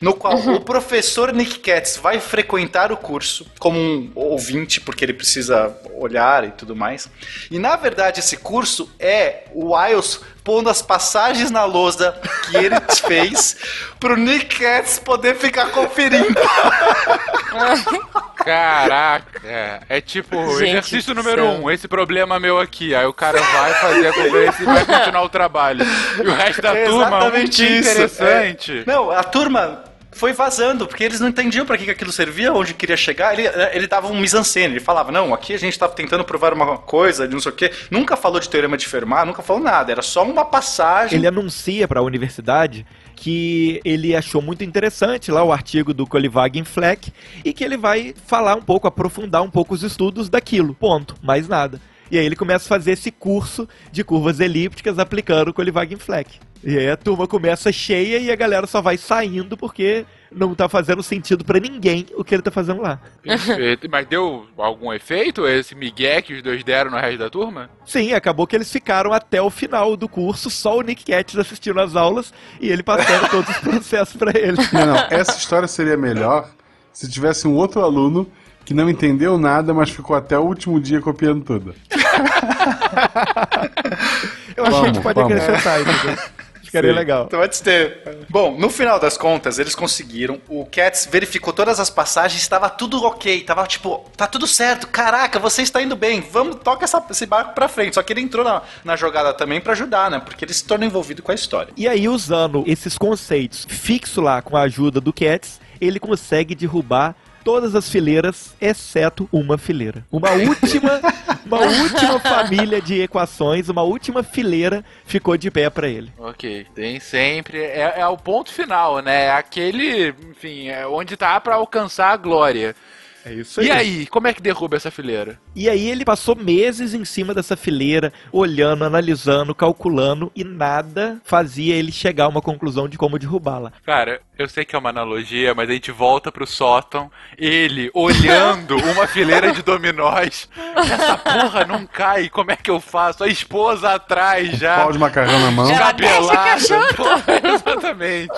no 0.00 0.14
qual 0.14 0.38
o 0.38 0.60
professor 0.60 1.32
Nick 1.34 1.58
Katz 1.58 1.98
vai 1.98 2.18
frequentar 2.18 2.90
o 2.90 2.96
curso 2.96 3.46
como 3.58 3.78
um 3.78 4.10
ouvinte, 4.14 4.80
porque 4.80 5.04
ele 5.04 5.12
precisa 5.12 5.76
olhar 5.94 6.44
e 6.48 6.50
tudo 6.52 6.74
mais. 6.74 7.10
E 7.50 7.58
na 7.58 7.76
verdade, 7.76 8.20
esse 8.20 8.38
curso 8.38 8.90
é 8.98 9.44
o 9.52 9.74
Wiles 9.74 10.20
pondo 10.44 10.68
as 10.68 10.82
passagens 10.82 11.50
na 11.50 11.64
lousa 11.64 12.14
que 12.46 12.56
ele 12.56 12.76
fez 13.06 13.56
pro 14.00 14.16
Nick 14.16 14.58
Katz 14.60 14.98
poder 14.98 15.36
ficar 15.36 15.66
conferindo. 15.70 16.34
Caraca, 18.44 19.40
é 19.88 20.00
tipo 20.00 20.36
Gente 20.58 20.70
exercício 20.70 21.14
número 21.14 21.42
céu. 21.42 21.50
um, 21.62 21.70
esse 21.70 21.86
problema 21.86 22.40
meu 22.40 22.58
aqui. 22.58 22.94
Aí 22.94 23.06
o 23.06 23.12
cara 23.12 23.40
vai 23.40 23.74
fazer 23.74 24.08
a 24.08 24.12
conferência 24.12 24.62
e 24.62 24.66
vai 24.66 24.84
continuar 24.84 25.22
o 25.22 25.28
trabalho. 25.28 25.84
E 26.18 26.26
o 26.26 26.34
resto 26.34 26.60
da 26.62 26.76
É 26.76 26.84
turma, 26.86 27.06
exatamente 27.06 27.62
muito 27.62 27.72
isso. 27.80 27.90
interessante. 27.90 28.78
É. 28.80 28.84
Não, 28.90 29.10
a 29.10 29.22
turma 29.22 29.84
foi 30.22 30.32
vazando, 30.32 30.86
porque 30.86 31.02
eles 31.02 31.18
não 31.18 31.30
entendiam 31.30 31.66
pra 31.66 31.76
que 31.76 31.90
aquilo 31.90 32.12
servia, 32.12 32.52
onde 32.52 32.74
queria 32.74 32.96
chegar. 32.96 33.36
Ele, 33.36 33.42
ele 33.72 33.88
dava 33.88 34.06
um 34.06 34.20
mise-en-scène, 34.20 34.74
ele 34.74 34.80
falava, 34.80 35.10
não, 35.10 35.34
aqui 35.34 35.52
a 35.52 35.58
gente 35.58 35.76
tava 35.76 35.94
tentando 35.94 36.22
provar 36.22 36.54
uma 36.54 36.78
coisa, 36.78 37.26
de 37.26 37.34
não 37.34 37.40
sei 37.40 37.50
o 37.50 37.54
quê. 37.56 37.72
Nunca 37.90 38.16
falou 38.16 38.38
de 38.38 38.48
teorema 38.48 38.76
de 38.76 38.86
Fermat, 38.86 39.26
nunca 39.26 39.42
falou 39.42 39.60
nada, 39.60 39.90
era 39.90 40.00
só 40.00 40.22
uma 40.22 40.44
passagem. 40.44 41.18
Ele 41.18 41.26
anuncia 41.26 41.88
para 41.88 41.98
a 41.98 42.04
universidade 42.04 42.86
que 43.16 43.80
ele 43.84 44.14
achou 44.14 44.40
muito 44.40 44.62
interessante 44.62 45.32
lá 45.32 45.42
o 45.42 45.52
artigo 45.52 45.92
do 45.92 46.06
Colivagen 46.06 46.62
Fleck 46.62 47.12
e 47.44 47.52
que 47.52 47.64
ele 47.64 47.76
vai 47.76 48.14
falar 48.24 48.54
um 48.54 48.62
pouco, 48.62 48.86
aprofundar 48.86 49.42
um 49.42 49.50
pouco 49.50 49.74
os 49.74 49.82
estudos 49.82 50.28
daquilo. 50.28 50.72
Ponto. 50.72 51.16
Mais 51.20 51.48
nada. 51.48 51.80
E 52.12 52.18
aí 52.18 52.26
ele 52.26 52.36
começa 52.36 52.66
a 52.66 52.68
fazer 52.68 52.92
esse 52.92 53.10
curso 53.10 53.66
de 53.90 54.04
curvas 54.04 54.38
elípticas 54.38 54.98
aplicando 54.98 55.48
o 55.48 55.54
Colivagen 55.54 55.96
Fleck. 55.96 56.38
E 56.62 56.76
aí 56.78 56.90
a 56.90 56.96
turma 56.96 57.26
começa 57.26 57.72
cheia 57.72 58.18
e 58.18 58.30
a 58.30 58.36
galera 58.36 58.66
só 58.66 58.82
vai 58.82 58.98
saindo 58.98 59.56
porque 59.56 60.04
não 60.30 60.54
tá 60.54 60.68
fazendo 60.68 61.02
sentido 61.02 61.42
pra 61.42 61.58
ninguém 61.58 62.04
o 62.14 62.22
que 62.22 62.34
ele 62.34 62.42
tá 62.42 62.50
fazendo 62.50 62.82
lá. 62.82 63.00
Perfeito. 63.22 63.88
Mas 63.90 64.06
deu 64.06 64.46
algum 64.58 64.92
efeito 64.92 65.48
esse 65.48 65.74
migué 65.74 66.20
que 66.20 66.34
os 66.34 66.42
dois 66.42 66.62
deram 66.62 66.90
no 66.90 66.98
resto 66.98 67.18
da 67.18 67.30
turma? 67.30 67.70
Sim, 67.86 68.12
acabou 68.12 68.46
que 68.46 68.54
eles 68.54 68.70
ficaram 68.70 69.10
até 69.10 69.40
o 69.40 69.48
final 69.48 69.96
do 69.96 70.06
curso, 70.06 70.50
só 70.50 70.76
o 70.76 70.82
Nick 70.82 71.06
Katz 71.06 71.38
assistindo 71.38 71.80
as 71.80 71.96
aulas 71.96 72.30
e 72.60 72.68
ele 72.68 72.82
passando 72.82 73.26
todos 73.30 73.48
os 73.48 73.56
processos 73.56 74.16
pra 74.16 74.38
ele. 74.38 74.58
Não, 74.70 74.84
não, 74.84 74.96
essa 75.08 75.38
história 75.38 75.66
seria 75.66 75.96
melhor 75.96 76.50
se 76.92 77.10
tivesse 77.10 77.48
um 77.48 77.54
outro 77.54 77.80
aluno 77.80 78.30
que 78.72 78.76
não 78.76 78.88
entendeu 78.88 79.36
nada, 79.38 79.74
mas 79.74 79.90
ficou 79.90 80.16
até 80.16 80.38
o 80.38 80.42
último 80.42 80.80
dia 80.80 81.00
copiando 81.00 81.44
tudo. 81.44 81.74
Eu 84.56 84.64
acho 84.66 84.80
que 84.80 84.84
a 84.84 84.92
gente 84.92 85.02
pode 85.02 85.20
vamos. 85.20 85.32
acrescentar 85.32 85.80
isso. 85.80 86.32
Ficaria 86.62 86.90
Sim. 86.92 86.96
legal. 86.98 87.26
Pode 87.26 87.62
ter. 87.62 88.24
Bom, 88.30 88.56
no 88.58 88.70
final 88.70 88.98
das 88.98 89.18
contas, 89.18 89.58
eles 89.58 89.74
conseguiram. 89.74 90.40
O 90.48 90.64
Cats 90.64 91.06
verificou 91.10 91.52
todas 91.52 91.78
as 91.78 91.90
passagens, 91.90 92.40
estava 92.40 92.70
tudo 92.70 93.02
ok. 93.04 93.42
Tava 93.42 93.66
tipo, 93.66 94.08
tá 94.16 94.26
tudo 94.26 94.46
certo. 94.46 94.86
Caraca, 94.86 95.38
você 95.38 95.60
está 95.60 95.82
indo 95.82 95.94
bem. 95.96 96.22
Vamos, 96.32 96.56
toca 96.64 96.84
essa- 96.84 97.04
esse 97.10 97.26
barco 97.26 97.54
pra 97.54 97.68
frente. 97.68 97.94
Só 97.94 98.02
que 98.02 98.10
ele 98.12 98.22
entrou 98.22 98.42
na, 98.44 98.62
na 98.84 98.96
jogada 98.96 99.34
também 99.34 99.60
pra 99.60 99.72
ajudar, 99.72 100.10
né? 100.10 100.18
Porque 100.18 100.46
ele 100.46 100.54
se 100.54 100.64
torna 100.64 100.86
envolvido 100.86 101.22
com 101.22 101.30
a 101.30 101.34
história. 101.34 101.74
E 101.76 101.86
aí, 101.86 102.08
usando 102.08 102.64
esses 102.66 102.96
conceitos 102.96 103.66
fixo 103.68 104.22
lá 104.22 104.40
com 104.40 104.56
a 104.56 104.62
ajuda 104.62 104.98
do 104.98 105.12
Cats, 105.12 105.60
ele 105.78 106.00
consegue 106.00 106.54
derrubar 106.54 107.14
todas 107.44 107.74
as 107.74 107.88
fileiras, 107.88 108.54
exceto 108.60 109.28
uma 109.32 109.58
fileira. 109.58 110.04
Uma 110.10 110.30
última, 110.30 111.00
uma 111.44 111.60
última 111.60 112.18
família 112.20 112.80
de 112.80 113.02
equações, 113.02 113.68
uma 113.68 113.82
última 113.82 114.22
fileira 114.22 114.84
ficou 115.04 115.36
de 115.36 115.50
pé 115.50 115.68
pra 115.70 115.88
ele. 115.88 116.12
Ok, 116.18 116.66
tem 116.74 117.00
sempre. 117.00 117.58
É, 117.58 117.94
é 117.98 118.06
o 118.06 118.16
ponto 118.16 118.52
final, 118.52 119.00
né? 119.00 119.24
É 119.26 119.32
aquele, 119.32 120.14
enfim, 120.30 120.68
é 120.68 120.86
onde 120.86 121.16
tá 121.16 121.40
pra 121.40 121.56
alcançar 121.56 122.12
a 122.12 122.16
glória. 122.16 122.74
É 123.24 123.32
isso 123.32 123.62
E 123.62 123.70
aí, 123.70 124.06
como 124.06 124.26
é 124.26 124.32
que 124.34 124.42
derruba 124.42 124.76
essa 124.76 124.90
fileira? 124.90 125.38
E 125.54 125.68
aí 125.68 125.88
ele 125.88 126.04
passou 126.04 126.34
meses 126.34 126.92
em 126.94 127.04
cima 127.04 127.32
dessa 127.32 127.56
fileira, 127.56 128.12
olhando, 128.32 128.84
analisando, 128.84 129.54
calculando, 129.54 130.30
e 130.34 130.42
nada 130.42 131.20
fazia 131.24 131.74
ele 131.74 131.92
chegar 131.92 132.24
a 132.24 132.28
uma 132.28 132.42
conclusão 132.42 132.88
de 132.88 132.98
como 132.98 133.18
derrubá-la. 133.18 133.72
Cara, 133.84 134.20
eu 134.36 134.48
sei 134.48 134.64
que 134.64 134.74
é 134.74 134.78
uma 134.78 134.90
analogia, 134.90 135.54
mas 135.54 135.70
a 135.70 135.72
gente 135.72 135.92
volta 135.92 136.32
pro 136.32 136.46
sótão, 136.46 137.10
ele 137.38 137.90
olhando 137.94 138.76
uma 138.90 139.06
fileira 139.06 139.52
de 139.52 139.62
dominós. 139.62 140.48
Essa 140.76 141.16
porra 141.18 141.64
não 141.64 141.86
cai, 141.86 142.28
como 142.28 142.50
é 142.50 142.56
que 142.56 142.70
eu 142.70 142.80
faço? 142.80 143.22
A 143.22 143.28
esposa 143.28 143.94
atrás 143.94 144.58
já. 144.58 144.76
Pau 144.78 144.92
de 144.92 144.98
macarrão 144.98 145.38
na 145.38 145.50
mão. 145.50 145.70
Ela 145.70 145.92
desce 145.92 146.24
o 146.24 146.26
Cabelada. 146.26 146.50
cachorro. 146.50 146.94
Porra, 146.96 147.24
exatamente. 147.54 148.32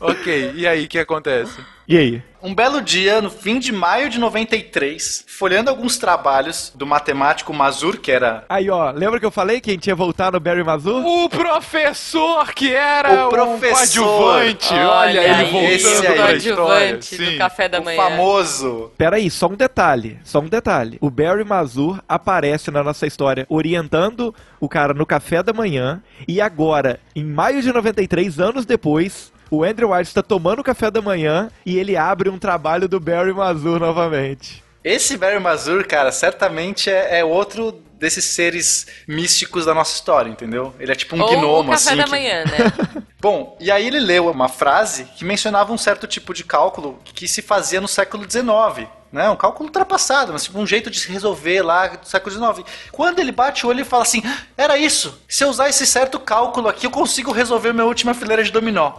ok, 0.00 0.52
e 0.54 0.66
aí, 0.66 0.84
o 0.84 0.88
que 0.88 0.98
acontece? 0.98 1.77
E 1.88 1.96
aí? 1.96 2.22
Um 2.40 2.54
belo 2.54 2.80
dia, 2.80 3.20
no 3.20 3.30
fim 3.30 3.58
de 3.58 3.72
maio 3.72 4.08
de 4.10 4.20
93, 4.20 5.24
folhando 5.26 5.70
alguns 5.70 5.96
trabalhos 5.98 6.70
do 6.76 6.86
matemático 6.86 7.52
Mazur, 7.52 7.96
que 7.98 8.12
era 8.12 8.44
Aí, 8.48 8.70
ó, 8.70 8.90
lembra 8.92 9.18
que 9.18 9.26
eu 9.26 9.30
falei 9.30 9.60
que 9.60 9.70
a 9.70 9.72
gente 9.72 9.88
ia 9.88 9.94
voltar 9.94 10.30
no 10.30 10.38
Barry 10.38 10.62
Mazur? 10.62 11.02
O 11.04 11.28
professor 11.28 12.52
que 12.54 12.72
era 12.72 13.24
O 13.24 13.26
o 13.26 13.30
professor. 13.30 14.04
coadjuvante. 14.04 14.72
Olha, 14.74 15.18
ele 15.18 15.34
aí, 15.34 15.50
voltando 15.50 15.72
esse 15.72 15.86
aí. 15.86 15.92
história. 15.94 16.16
Coadjuvante 16.16 17.16
do 17.16 17.26
Sim. 17.26 17.38
café 17.38 17.68
da 17.68 17.80
o 17.80 17.84
manhã. 17.84 17.96
famoso. 18.02 18.92
Peraí, 18.96 19.28
só 19.30 19.46
um 19.48 19.56
detalhe, 19.56 20.18
só 20.22 20.38
um 20.40 20.46
detalhe. 20.48 20.98
O 21.00 21.10
Barry 21.10 21.42
Mazur 21.44 22.00
aparece 22.08 22.70
na 22.70 22.84
nossa 22.84 23.06
história 23.06 23.46
orientando 23.48 24.32
o 24.60 24.68
cara 24.68 24.94
no 24.94 25.06
café 25.06 25.42
da 25.42 25.52
manhã 25.52 26.00
e 26.28 26.40
agora, 26.40 27.00
em 27.16 27.24
maio 27.24 27.60
de 27.62 27.72
93, 27.72 28.38
anos 28.38 28.64
depois, 28.64 29.32
o 29.50 29.64
Andrew 29.64 29.92
White 29.92 30.08
está 30.08 30.22
tomando 30.22 30.60
o 30.60 30.64
café 30.64 30.90
da 30.90 31.00
manhã 31.02 31.50
e 31.64 31.78
ele 31.78 31.96
abre 31.96 32.28
um 32.28 32.38
trabalho 32.38 32.88
do 32.88 32.98
Barry 33.00 33.32
Mazur 33.32 33.78
novamente. 33.80 34.62
Esse 34.84 35.16
Barry 35.16 35.40
Mazur, 35.40 35.86
cara, 35.86 36.10
certamente 36.12 36.88
é, 36.90 37.18
é 37.18 37.24
outro 37.24 37.72
desses 37.98 38.24
seres 38.26 38.86
místicos 39.08 39.66
da 39.66 39.74
nossa 39.74 39.92
história, 39.94 40.30
entendeu? 40.30 40.72
Ele 40.78 40.92
é 40.92 40.94
tipo 40.94 41.16
um 41.16 41.20
Ou 41.20 41.28
gnomo, 41.28 41.70
o 41.70 41.72
café 41.72 41.90
assim. 41.90 41.96
da 41.96 42.04
que- 42.04 42.10
manhã, 42.10 42.44
né? 42.44 43.02
Bom, 43.20 43.56
e 43.58 43.70
aí 43.72 43.84
ele 43.86 43.98
leu 43.98 44.30
uma 44.30 44.48
frase 44.48 45.04
que 45.16 45.24
mencionava 45.24 45.72
um 45.72 45.78
certo 45.78 46.06
tipo 46.06 46.32
de 46.32 46.44
cálculo 46.44 47.00
que 47.04 47.26
se 47.26 47.42
fazia 47.42 47.80
no 47.80 47.88
século 47.88 48.24
XIX. 48.30 48.86
Né? 49.10 49.28
Um 49.28 49.34
cálculo 49.34 49.68
ultrapassado, 49.68 50.32
mas 50.32 50.44
tipo 50.44 50.58
um 50.58 50.66
jeito 50.66 50.88
de 50.90 51.00
se 51.00 51.10
resolver 51.10 51.62
lá 51.62 51.88
do 51.88 52.06
século 52.06 52.30
XIX. 52.30 52.64
Quando 52.92 53.18
ele 53.18 53.32
bate 53.32 53.66
o 53.66 53.70
olho 53.70 53.80
e 53.80 53.84
fala 53.84 54.02
assim: 54.04 54.22
era 54.56 54.78
isso, 54.78 55.20
se 55.26 55.42
eu 55.42 55.48
usar 55.48 55.68
esse 55.68 55.84
certo 55.86 56.20
cálculo 56.20 56.68
aqui, 56.68 56.86
eu 56.86 56.90
consigo 56.90 57.32
resolver 57.32 57.72
minha 57.72 57.86
última 57.86 58.14
fileira 58.14 58.44
de 58.44 58.52
dominó. 58.52 58.92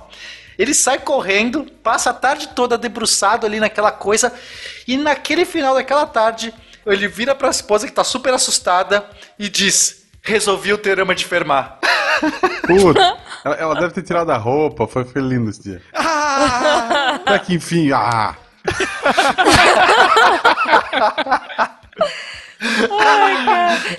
Ele 0.60 0.73
sai 0.73 0.99
correndo, 0.99 1.65
passa 1.81 2.10
a 2.10 2.14
tarde 2.14 2.49
toda 2.49 2.77
debruçado 2.77 3.45
ali 3.45 3.61
naquela 3.61 3.94
coisa, 3.94 4.34
e 4.86 4.98
naquele 4.98 5.45
final 5.45 5.73
daquela 5.73 6.06
tarde, 6.06 6.53
ele 6.86 7.07
vira 7.07 7.34
pra 7.34 7.49
esposa 7.49 7.88
que 7.88 7.94
tá 7.94 8.03
super 8.03 8.34
assustada 8.34 9.10
e 9.40 9.48
diz: 9.48 10.03
Resolvi 10.22 10.73
o 10.73 10.77
teorema 10.77 11.15
de 11.15 11.26
Fermat. 11.26 11.80
Puta, 12.68 13.18
ela, 13.45 13.56
ela 13.56 13.76
deve 13.76 13.94
ter 13.94 14.03
tirado 14.03 14.31
a 14.31 14.38
roupa, 14.38 14.86
foi, 14.86 15.06
foi 15.06 15.22
lindo 15.22 15.49
esse 15.49 15.64
dia. 15.64 15.81
Até 15.94 17.40
que 17.40 17.56
enfim, 17.56 17.94
ah! 17.94 18.36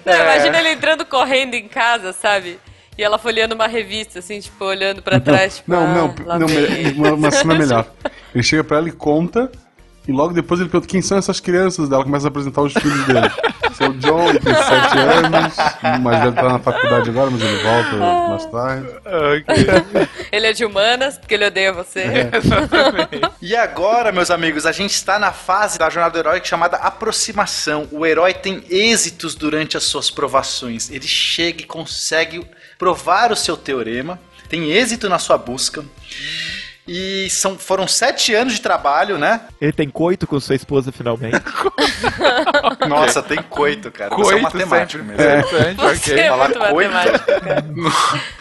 Não, 0.05 0.15
imagina 0.15 0.59
ele 0.59 0.73
entrando 0.73 1.07
correndo 1.07 1.55
em 1.55 1.67
casa, 1.67 2.13
sabe? 2.13 2.61
E 3.01 3.03
ela 3.03 3.17
folheando 3.17 3.55
uma 3.55 3.67
revista, 3.67 4.19
assim, 4.19 4.39
tipo, 4.41 4.63
olhando 4.63 5.01
pra 5.01 5.19
trás. 5.19 5.57
Tipo, 5.57 5.71
Não, 5.71 5.85
ah, 5.85 5.95
não, 5.95 6.15
lá 6.27 6.39
não, 6.39 6.47
me- 6.47 6.93
uma, 6.93 7.13
uma 7.15 7.31
cena 7.31 7.55
melhor. 7.59 7.87
Ele 8.35 8.45
chega 8.45 8.63
pra 8.63 8.77
ela 8.77 8.91
e 8.91 8.93
conta, 8.93 9.51
E 10.07 10.13
logo 10.13 10.35
depois 10.35 10.61
ele 10.61 10.69
pergunta 10.69 10.91
quem 10.91 11.01
são 11.01 11.17
essas 11.17 11.41
crianças 11.41 11.89
dela, 11.89 12.05
começa 12.05 12.27
a 12.27 12.29
apresentar 12.29 12.61
os 12.63 12.73
filhos 12.75 13.07
dele. 13.07 13.31
É 13.79 13.87
o 13.89 13.95
John, 13.95 14.29
ele 14.29 14.39
tem 14.41 14.53
7 14.55 14.99
anos, 14.99 15.57
o 15.83 16.01
mais 16.03 16.19
velho 16.21 16.33
tá 16.35 16.43
na 16.43 16.59
faculdade 16.59 17.09
agora, 17.09 17.31
mas 17.31 17.41
ele 17.41 17.57
volta 17.63 17.97
mais 18.29 18.45
tarde. 18.47 18.89
Ele 20.31 20.47
é 20.47 20.53
de 20.53 20.65
humanas, 20.67 21.17
porque 21.17 21.35
ele 21.35 21.47
odeia 21.47 21.73
você. 21.73 22.05
E 23.41 23.57
agora, 23.57 24.13
meus 24.13 24.31
amigos, 24.31 24.67
a 24.67 24.73
gente 24.73 24.93
está 24.93 25.19
na 25.19 25.33
fase 25.33 25.79
da 25.79 25.89
jornada 25.89 26.13
do 26.13 26.19
herói 26.19 26.41
chamada 26.45 26.77
aproximação. 26.77 27.89
O 27.91 28.05
herói 28.05 28.35
tem 28.35 28.63
êxitos 28.69 29.35
durante 29.35 29.77
as 29.79 29.85
suas 29.85 30.11
provações. 30.11 30.91
Ele 30.91 31.07
chega 31.09 31.63
e 31.63 31.67
consegue 31.67 32.47
provar 32.81 33.31
o 33.31 33.37
seu 33.37 33.59
teorema, 33.59 34.19
tem 34.49 34.71
êxito 34.73 35.07
na 35.07 35.19
sua 35.19 35.37
busca. 35.37 35.85
E 36.89 37.29
são, 37.29 37.57
foram 37.59 37.87
sete 37.87 38.35
anos 38.35 38.55
de 38.55 38.61
trabalho, 38.63 39.19
né? 39.19 39.43
Ele 39.61 39.71
tem 39.71 39.89
coito 39.89 40.27
com 40.27 40.41
sua 40.41 40.57
esposa 40.57 40.91
finalmente. 40.91 41.37
Nossa, 42.89 43.23
tem 43.23 43.41
coito, 43.43 43.93
cara. 43.93 44.17
Você 44.17 44.33
é 44.33 44.37
um 44.37 44.41
Coito 44.41 44.57
matemático 44.57 45.05
mesmo. 45.05 45.23
Interessante, 45.23 45.77
Você 45.77 46.13
ok. 46.15 46.19
é 46.21 46.29
Falar 46.31 46.49
muito 46.49 46.61
coito. 46.73 46.91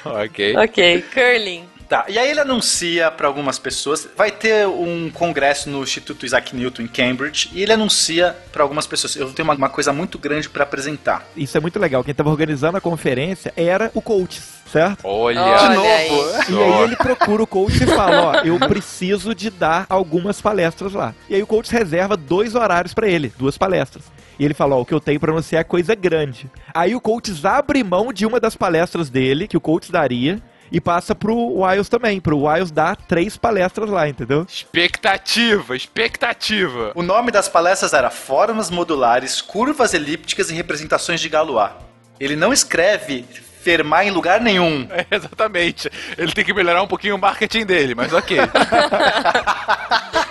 Ok. 0.24 0.56
ok, 0.57 1.06
curling. 1.14 1.70
Tá, 1.90 2.06
e 2.07 2.20
aí 2.20 2.30
ele 2.30 2.40
anuncia 2.40 3.10
para 3.10 3.26
algumas 3.26 3.57
pessoas, 3.57 4.07
vai 4.16 4.30
ter 4.30 4.68
um 4.68 5.10
congresso 5.10 5.72
no 5.72 5.82
Instituto 5.82 6.24
Isaac 6.24 6.56
Newton 6.56 6.84
em 6.84 6.88
Cambridge, 6.88 7.49
e 7.52 7.64
ele 7.64 7.74
anuncia 7.74 8.38
para 8.52 8.61
algumas 8.61 8.86
pessoas, 8.86 9.16
eu 9.16 9.34
tenho 9.34 9.48
uma, 9.48 9.56
uma 9.56 9.70
coisa 9.70 9.91
muito 9.91 10.20
grande 10.20 10.48
para 10.48 10.61
apresentar. 10.61 11.26
Isso 11.36 11.57
é 11.57 11.60
muito 11.60 11.80
legal. 11.80 12.03
Quem 12.03 12.14
tava 12.14 12.30
organizando 12.30 12.78
a 12.78 12.82
conferência 12.82 13.52
era 13.57 13.90
o 13.95 14.03
coach, 14.03 14.40
certo? 14.72 14.99
Olha. 15.03 15.41
Olha 15.41 15.80
aí. 15.80 16.10
E 16.49 16.61
aí 16.61 16.84
ele 16.84 16.95
procura 16.95 17.41
o 17.41 17.48
coach 17.48 17.84
e 17.84 17.88
fala, 17.88 18.22
ó, 18.22 18.36
eu 18.45 18.60
preciso 18.60 19.34
de 19.34 19.49
dar 19.49 19.88
algumas 19.90 20.40
palestras 20.40 20.94
lá. 20.94 21.16
E 21.28 21.34
aí 21.34 21.41
o 21.41 21.48
coach 21.48 21.72
reserva 21.72 22.16
dois 22.16 22.53
horários 22.53 22.94
pra 22.94 23.07
ele, 23.07 23.34
duas 23.36 23.57
palestras. 23.57 24.03
E 24.38 24.45
ele 24.45 24.53
fala, 24.53 24.76
ó, 24.76 24.82
o 24.82 24.86
que 24.86 24.94
eu 24.94 24.99
tenho 24.99 25.20
pra 25.20 25.32
anunciar 25.32 25.61
é 25.61 25.64
coisa 25.64 25.95
grande. 25.95 26.52
Aí 26.72 26.94
o 26.95 27.02
coach 27.02 27.34
abre 27.44 27.84
mão 27.84 28.14
de 28.14 28.28
uma 28.28 28.40
das 28.40 28.56
palestras 28.56 29.10
dele, 29.10 29.48
que 29.48 29.57
o 29.57 29.61
coach 29.61 29.91
daria, 29.91 30.40
e 30.72 30.80
passa 30.82 31.14
pro 31.16 31.36
Wiles 31.62 31.90
também. 31.90 32.20
Pro 32.20 32.44
Wiles 32.46 32.72
dar 32.72 32.96
três 32.96 33.38
palestras 33.38 33.90
lá, 33.90 34.08
entendeu? 34.08 34.46
Expectativa, 34.48 35.76
expectativa. 35.76 36.91
O 36.96 37.02
nome 37.02 37.32
das 37.32 37.48
palestras 37.50 37.94
era 37.94 38.10
Formas 38.10 38.70
Modulares, 38.70 39.41
Curvas 39.41 39.94
Elípticas 39.94 40.50
e 40.50 40.54
Representações 40.54 41.20
de 41.20 41.30
Galois. 41.30 41.72
Ele 42.20 42.36
não 42.36 42.52
escreve 42.52 43.26
Fermat 43.62 44.06
em 44.08 44.12
lugar 44.12 44.40
nenhum. 44.41 44.88
É, 44.91 45.06
exatamente. 45.16 45.90
Ele 46.18 46.32
tem 46.32 46.44
que 46.46 46.54
melhorar 46.54 46.82
um 46.82 46.88
pouquinho 46.88 47.16
o 47.16 47.20
marketing 47.20 47.66
dele, 47.66 47.94
mas 47.96 48.12
ok. 48.14 48.38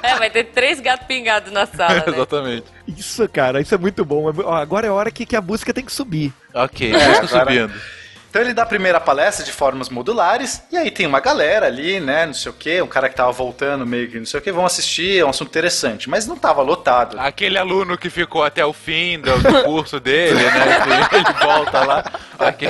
É, 0.02 0.14
vai 0.16 0.30
ter 0.30 0.44
três 0.44 0.80
gatos 0.80 1.06
pingados 1.06 1.52
na 1.52 1.66
sala, 1.66 1.94
né? 1.94 2.04
exatamente. 2.14 2.64
Isso, 2.86 3.28
cara, 3.28 3.60
isso 3.60 3.74
é 3.74 3.78
muito 3.78 4.04
bom. 4.04 4.28
Agora 4.50 4.86
é 4.86 4.90
a 4.90 4.92
hora 4.94 5.10
que, 5.10 5.26
que 5.26 5.36
a 5.36 5.40
música 5.42 5.72
tem 5.74 5.84
que 5.84 5.92
subir. 5.92 6.32
Ok, 6.54 6.92
É, 6.92 7.08
música 7.08 7.26
agora- 7.40 7.44
subindo. 7.66 7.80
Então 8.30 8.42
ele 8.42 8.52
dá 8.52 8.62
a 8.62 8.66
primeira 8.66 9.00
palestra 9.00 9.44
de 9.44 9.52
formas 9.52 9.88
modulares, 9.88 10.62
e 10.70 10.76
aí 10.76 10.90
tem 10.90 11.06
uma 11.06 11.20
galera 11.20 11.66
ali, 11.66 11.98
né, 11.98 12.26
não 12.26 12.34
sei 12.34 12.50
o 12.50 12.54
que, 12.54 12.82
um 12.82 12.86
cara 12.86 13.08
que 13.08 13.16
tava 13.16 13.32
voltando 13.32 13.86
meio 13.86 14.10
que 14.10 14.18
não 14.18 14.26
sei 14.26 14.38
o 14.38 14.42
que, 14.42 14.52
vão 14.52 14.66
assistir, 14.66 15.18
é 15.18 15.24
um 15.24 15.30
assunto 15.30 15.48
interessante, 15.48 16.10
mas 16.10 16.26
não 16.26 16.36
tava 16.36 16.60
lotado. 16.62 17.18
Aquele 17.18 17.56
aluno 17.56 17.96
que 17.96 18.10
ficou 18.10 18.44
até 18.44 18.64
o 18.64 18.72
fim 18.72 19.18
do, 19.18 19.38
do 19.38 19.64
curso 19.64 19.98
dele, 19.98 20.42
né? 20.42 21.08
Ele 21.12 21.32
volta 21.44 21.84
lá. 21.84 22.04
Ok. 22.38 22.68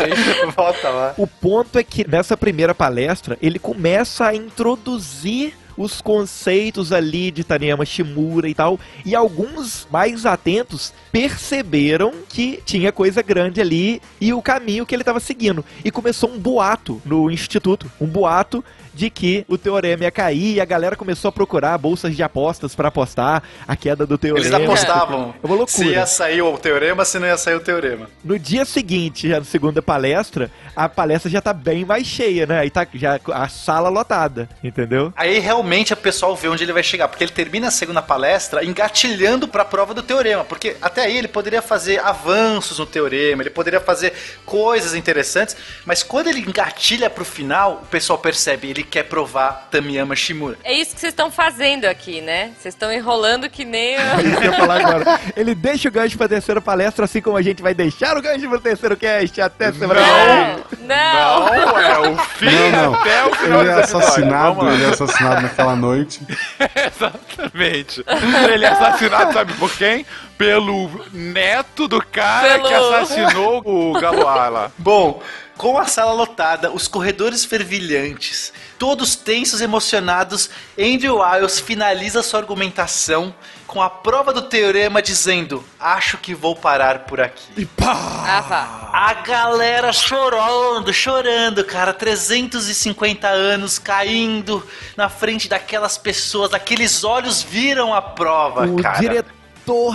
Volta 0.56 0.88
lá. 0.88 1.14
O 1.16 1.26
ponto 1.26 1.78
é 1.78 1.82
que 1.82 2.08
nessa 2.08 2.36
primeira 2.36 2.74
palestra 2.74 3.36
ele 3.42 3.58
começa 3.58 4.26
a 4.26 4.34
introduzir 4.34 5.54
os 5.78 6.02
conceitos 6.02 6.92
ali 6.92 7.30
de 7.30 7.44
Taneyama 7.44 7.86
Shimura 7.86 8.48
e 8.48 8.54
tal, 8.54 8.78
e 9.06 9.14
alguns 9.14 9.86
mais 9.90 10.26
atentos 10.26 10.92
perceberam 11.12 12.12
que 12.28 12.60
tinha 12.66 12.90
coisa 12.90 13.22
grande 13.22 13.60
ali 13.60 14.02
e 14.20 14.34
o 14.34 14.42
caminho 14.42 14.84
que 14.84 14.94
ele 14.94 15.02
estava 15.02 15.20
seguindo. 15.20 15.64
E 15.84 15.90
começou 15.90 16.30
um 16.30 16.38
boato 16.38 17.00
no 17.04 17.30
instituto, 17.30 17.90
um 18.00 18.06
boato 18.06 18.62
de 18.98 19.08
que 19.10 19.44
o 19.46 19.56
teorema 19.56 20.02
ia 20.02 20.10
cair 20.10 20.56
e 20.56 20.60
a 20.60 20.64
galera 20.64 20.96
começou 20.96 21.28
a 21.28 21.32
procurar 21.32 21.78
bolsas 21.78 22.16
de 22.16 22.22
apostas 22.24 22.74
para 22.74 22.88
apostar 22.88 23.44
a 23.66 23.76
queda 23.76 24.04
do 24.04 24.18
teorema. 24.18 24.44
Eles 24.44 24.52
apostavam 24.52 25.32
É 25.40 25.46
uma 25.46 25.54
se 25.68 25.78
loucura. 25.78 25.96
ia 26.00 26.04
sair 26.06 26.42
o 26.42 26.58
teorema, 26.58 27.04
se 27.04 27.16
não 27.20 27.28
ia 27.28 27.36
sair 27.36 27.54
o 27.54 27.60
teorema. 27.60 28.10
No 28.24 28.36
dia 28.36 28.64
seguinte, 28.64 29.28
já 29.28 29.38
na 29.38 29.44
segunda 29.44 29.80
palestra, 29.80 30.50
a 30.74 30.88
palestra 30.88 31.30
já 31.30 31.40
tá 31.40 31.52
bem 31.52 31.84
mais 31.84 32.08
cheia, 32.08 32.44
né? 32.44 32.58
Aí 32.58 32.70
tá 32.70 32.84
já 32.92 33.20
a 33.32 33.48
sala 33.48 33.88
lotada, 33.88 34.48
entendeu? 34.64 35.12
Aí 35.14 35.38
realmente 35.38 35.92
o 35.92 35.96
pessoal 35.96 36.34
vê 36.34 36.48
onde 36.48 36.64
ele 36.64 36.72
vai 36.72 36.82
chegar, 36.82 37.06
porque 37.06 37.22
ele 37.22 37.30
termina 37.30 37.68
a 37.68 37.70
segunda 37.70 38.02
palestra 38.02 38.64
engatilhando 38.64 39.46
para 39.46 39.62
a 39.62 39.64
prova 39.64 39.94
do 39.94 40.02
teorema, 40.02 40.42
porque 40.42 40.74
até 40.82 41.02
aí 41.02 41.16
ele 41.16 41.28
poderia 41.28 41.62
fazer 41.62 42.00
avanços 42.00 42.80
no 42.80 42.86
teorema, 42.86 43.42
ele 43.44 43.50
poderia 43.50 43.80
fazer 43.80 44.12
coisas 44.44 44.92
interessantes, 44.96 45.56
mas 45.86 46.02
quando 46.02 46.26
ele 46.26 46.40
engatilha 46.40 47.08
pro 47.08 47.24
final, 47.24 47.82
o 47.84 47.86
pessoal 47.86 48.18
percebe, 48.18 48.68
ele 48.70 48.87
quer 48.88 49.04
provar 49.04 49.68
Tamiyama 49.70 50.16
Shimura. 50.16 50.56
É 50.64 50.72
isso 50.72 50.94
que 50.94 51.00
vocês 51.00 51.12
estão 51.12 51.30
fazendo 51.30 51.84
aqui, 51.84 52.20
né? 52.20 52.52
Vocês 52.58 52.74
estão 52.74 52.92
enrolando 52.92 53.48
que 53.48 53.64
nem... 53.64 53.96
o- 53.96 54.20
Isso 54.20 54.36
que 54.40 54.46
eu 54.46 54.50
ia 54.52 54.58
falar 54.58 54.80
agora. 54.80 55.20
Ele 55.36 55.54
deixa 55.54 55.88
o 55.88 55.92
gancho 55.92 56.16
pra 56.18 56.28
terceira 56.28 56.60
palestra, 56.60 57.04
assim 57.04 57.20
como 57.20 57.36
a 57.36 57.42
gente 57.42 57.62
vai 57.62 57.74
deixar 57.74 58.16
o 58.16 58.22
gancho 58.22 58.48
pro 58.48 58.60
terceiro 58.60 58.96
cast 58.96 59.40
até 59.40 59.72
semana. 59.72 60.00
Não, 60.00 60.56
não. 60.86 61.48
Não, 61.48 61.78
é 61.78 61.98
o 62.10 62.16
fim 62.18 62.46
Não, 62.46 62.70
não. 62.70 62.94
até 62.94 63.24
o 63.26 63.34
final 63.34 63.60
Ele 63.60 63.70
é 63.70 63.74
assassinado, 63.74 64.68
ele 64.70 64.84
é 64.84 64.88
assassinado 64.88 65.42
naquela 65.42 65.76
noite. 65.76 66.20
Exatamente. 66.86 68.04
Ele 68.52 68.64
é 68.64 68.68
assassinado, 68.68 69.32
sabe 69.32 69.52
por 69.54 69.70
quem? 69.76 70.06
Pelo 70.36 70.88
neto 71.12 71.88
do 71.88 72.04
cara 72.04 72.58
Pelo- 72.58 72.68
que 72.68 72.74
assassinou 72.74 73.62
o 73.64 73.92
Galois 74.00 74.24
lá. 74.24 74.70
Bom, 74.78 75.20
com 75.58 75.76
a 75.76 75.86
sala 75.86 76.12
lotada, 76.12 76.70
os 76.70 76.86
corredores 76.86 77.44
fervilhantes, 77.44 78.52
todos 78.78 79.16
tensos, 79.16 79.60
emocionados, 79.60 80.48
Andrew 80.78 81.18
Wiles 81.20 81.58
finaliza 81.58 82.22
sua 82.22 82.38
argumentação 82.38 83.34
com 83.66 83.82
a 83.82 83.90
prova 83.90 84.32
do 84.32 84.42
teorema 84.42 85.02
dizendo: 85.02 85.62
Acho 85.78 86.16
que 86.16 86.32
vou 86.32 86.54
parar 86.54 87.00
por 87.00 87.20
aqui. 87.20 87.68
Ah, 87.82 88.40
vá. 88.48 88.90
A 88.92 89.14
galera 89.14 89.92
chorando, 89.92 90.92
chorando, 90.94 91.64
cara. 91.64 91.92
350 91.92 93.26
anos 93.28 93.78
caindo 93.78 94.64
na 94.96 95.08
frente 95.08 95.48
daquelas 95.48 95.98
pessoas, 95.98 96.54
aqueles 96.54 97.02
olhos 97.02 97.42
viram 97.42 97.92
a 97.92 98.00
prova, 98.00 98.64
O 98.64 98.80
cara. 98.80 98.98
diretor 99.00 99.37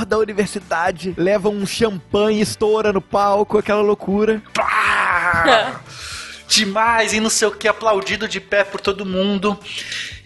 da 0.06 0.20
universidade 0.20 1.16
leva 1.18 1.50
um 1.50 1.66
champanhe, 1.66 2.42
estoura 2.42 2.94
no 2.94 3.02
palco, 3.02 3.58
aquela 3.58 3.82
loucura. 3.82 4.40
Pá! 4.54 5.82
Demais 6.48 7.12
e 7.14 7.20
não 7.20 7.30
sei 7.32 7.48
o 7.48 7.52
que, 7.52 7.68
aplaudido 7.68 8.28
de 8.28 8.40
pé 8.40 8.64
por 8.64 8.80
todo 8.80 9.04
mundo 9.04 9.58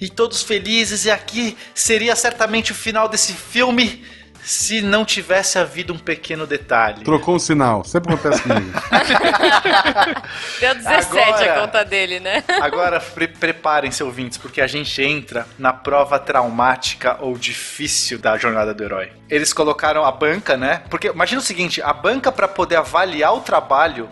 e 0.01 0.09
todos 0.09 0.43
felizes. 0.43 1.05
E 1.05 1.11
aqui 1.11 1.57
seria 1.73 2.13
certamente 2.13 2.73
o 2.73 2.75
final 2.75 3.07
desse 3.07 3.31
filme 3.31 4.03
se 4.47 4.81
não 4.81 5.03
tivesse 5.03 5.59
havido 5.59 5.91
um 5.91 5.99
pequeno 5.99 6.47
detalhe. 6.47 7.03
Trocou 7.03 7.35
um 7.35 7.39
sinal, 7.39 7.83
sempre 7.83 8.13
acontece 8.13 8.43
comigo. 8.43 8.71
Deu 10.61 10.73
17 10.73 11.19
Agora- 11.19 11.53
a 11.53 11.59
conta 11.59 11.83
dele, 11.83 12.21
né? 12.21 12.41
Agora 12.61 12.99
pre 13.01 13.27
preparem-se, 13.27 14.01
ouvintes, 14.01 14.37
porque 14.37 14.61
a 14.61 14.67
gente 14.67 15.03
entra 15.03 15.45
na 15.59 15.73
prova 15.73 16.17
traumática 16.17 17.17
ou 17.19 17.37
difícil 17.37 18.19
da 18.19 18.37
jornada 18.37 18.73
do 18.73 18.81
herói. 18.81 19.11
Eles 19.29 19.51
colocaram 19.51 20.05
a 20.05 20.11
banca, 20.13 20.55
né? 20.55 20.81
Porque 20.89 21.07
imagina 21.07 21.41
o 21.41 21.43
seguinte: 21.43 21.81
a 21.81 21.91
banca, 21.91 22.31
para 22.31 22.47
poder 22.47 22.77
avaliar 22.77 23.35
o 23.35 23.41
trabalho, 23.41 24.09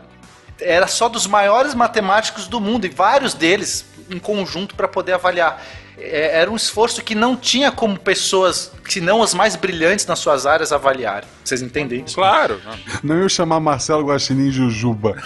era 0.59 0.85
só 0.87 1.07
dos 1.07 1.25
maiores 1.27 1.73
matemáticos 1.73 2.45
do 2.49 2.59
mundo 2.59 2.85
e 2.85 2.89
vários 2.89 3.33
deles 3.33 3.85
em 4.09 4.19
conjunto 4.19 4.75
para 4.75 4.89
poder 4.89 5.13
avaliar. 5.13 5.63
É, 5.97 6.39
Era 6.39 6.51
um 6.51 6.55
esforço 6.55 7.01
que 7.03 7.15
não 7.15 7.35
tinha 7.35 7.71
como 7.71 7.97
pessoas, 7.97 8.71
se 8.87 8.99
não 9.01 9.21
as 9.23 9.33
mais 9.33 9.55
brilhantes 9.55 10.05
nas 10.05 10.19
suas 10.19 10.45
áreas, 10.45 10.71
avaliarem. 10.71 11.27
Vocês 11.43 11.61
entendem 11.61 12.03
isso? 12.05 12.15
Claro. 12.15 12.59
Não 13.03 13.21
ia 13.21 13.29
chamar 13.29 13.59
Marcelo 13.59 14.05
Guaxinim 14.05 14.51
Jujuba. 14.51 15.15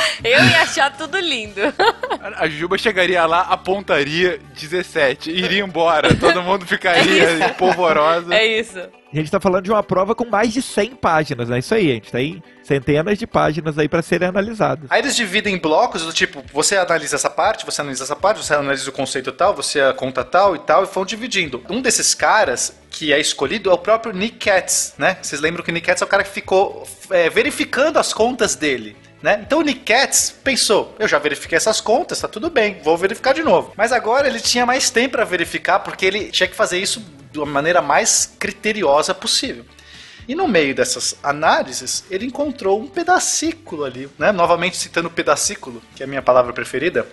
Eu 0.24 0.44
ia 0.44 0.62
achar 0.62 0.96
tudo 0.96 1.18
lindo. 1.18 1.60
A 2.36 2.48
Juba 2.48 2.78
chegaria 2.78 3.24
lá, 3.26 3.42
apontaria 3.42 4.40
17, 4.54 5.30
iria 5.30 5.62
embora. 5.62 6.14
Todo 6.14 6.42
mundo 6.42 6.66
ficaria 6.66 7.54
polvorosa. 7.58 8.34
É 8.34 8.46
isso. 8.46 8.78
A 9.12 9.16
gente 9.16 9.30
tá 9.30 9.40
falando 9.40 9.64
de 9.64 9.70
uma 9.70 9.82
prova 9.82 10.14
com 10.14 10.26
mais 10.26 10.52
de 10.52 10.60
100 10.60 10.96
páginas, 10.96 11.48
né? 11.48 11.60
Isso 11.60 11.74
aí, 11.74 11.90
a 11.90 11.94
gente 11.94 12.10
tem 12.10 12.42
centenas 12.62 13.16
de 13.18 13.26
páginas 13.26 13.78
aí 13.78 13.88
pra 13.88 14.02
serem 14.02 14.28
analisadas. 14.28 14.90
Aí 14.90 15.00
eles 15.00 15.14
dividem 15.14 15.54
em 15.54 15.58
blocos 15.58 16.02
do 16.02 16.12
tipo, 16.12 16.42
você 16.52 16.76
analisa 16.76 17.14
essa 17.14 17.30
parte, 17.30 17.64
você 17.64 17.80
analisa 17.80 18.02
essa 18.02 18.16
parte, 18.16 18.44
você 18.44 18.52
analisa 18.52 18.90
o 18.90 18.92
conceito 18.92 19.30
tal, 19.30 19.54
você 19.54 19.80
conta 19.94 20.24
tal 20.24 20.56
e 20.56 20.58
tal, 20.58 20.82
e 20.82 20.86
vão 20.86 21.04
dividindo. 21.04 21.62
Um 21.70 21.80
desses 21.80 22.14
caras 22.14 22.76
que 22.90 23.12
é 23.12 23.20
escolhido 23.20 23.70
é 23.70 23.72
o 23.72 23.78
próprio 23.78 24.12
Nick 24.12 24.38
Katz, 24.38 24.94
né? 24.98 25.16
Vocês 25.22 25.40
lembram 25.40 25.64
que 25.64 25.70
o 25.70 25.74
Nick 25.74 25.86
Katz 25.86 26.02
é 26.02 26.04
o 26.04 26.08
cara 26.08 26.24
que 26.24 26.30
ficou 26.30 26.86
é, 27.10 27.30
verificando 27.30 27.98
as 27.98 28.12
contas 28.12 28.56
dele. 28.56 28.96
Né? 29.22 29.40
Então 29.44 29.60
o 29.60 29.62
Nick 29.62 29.80
Katz 29.80 30.30
pensou: 30.44 30.94
eu 30.98 31.08
já 31.08 31.18
verifiquei 31.18 31.56
essas 31.56 31.80
contas, 31.80 32.20
tá 32.20 32.28
tudo 32.28 32.50
bem, 32.50 32.80
vou 32.82 32.96
verificar 32.96 33.32
de 33.32 33.42
novo. 33.42 33.72
Mas 33.76 33.92
agora 33.92 34.28
ele 34.28 34.40
tinha 34.40 34.66
mais 34.66 34.90
tempo 34.90 35.12
para 35.12 35.24
verificar 35.24 35.80
porque 35.80 36.04
ele 36.06 36.30
tinha 36.30 36.48
que 36.48 36.54
fazer 36.54 36.78
isso 36.78 37.04
de 37.32 37.38
uma 37.38 37.46
maneira 37.46 37.80
mais 37.80 38.34
criteriosa 38.38 39.14
possível. 39.14 39.64
E 40.28 40.34
no 40.34 40.48
meio 40.48 40.74
dessas 40.74 41.16
análises, 41.22 42.04
ele 42.10 42.26
encontrou 42.26 42.80
um 42.80 42.88
pedacículo 42.88 43.84
ali, 43.84 44.08
né? 44.18 44.32
Novamente 44.32 44.76
citando 44.76 45.08
o 45.08 45.10
pedacículo, 45.10 45.80
que 45.94 46.02
é 46.02 46.04
a 46.04 46.08
minha 46.08 46.22
palavra 46.22 46.52
preferida. 46.52 47.06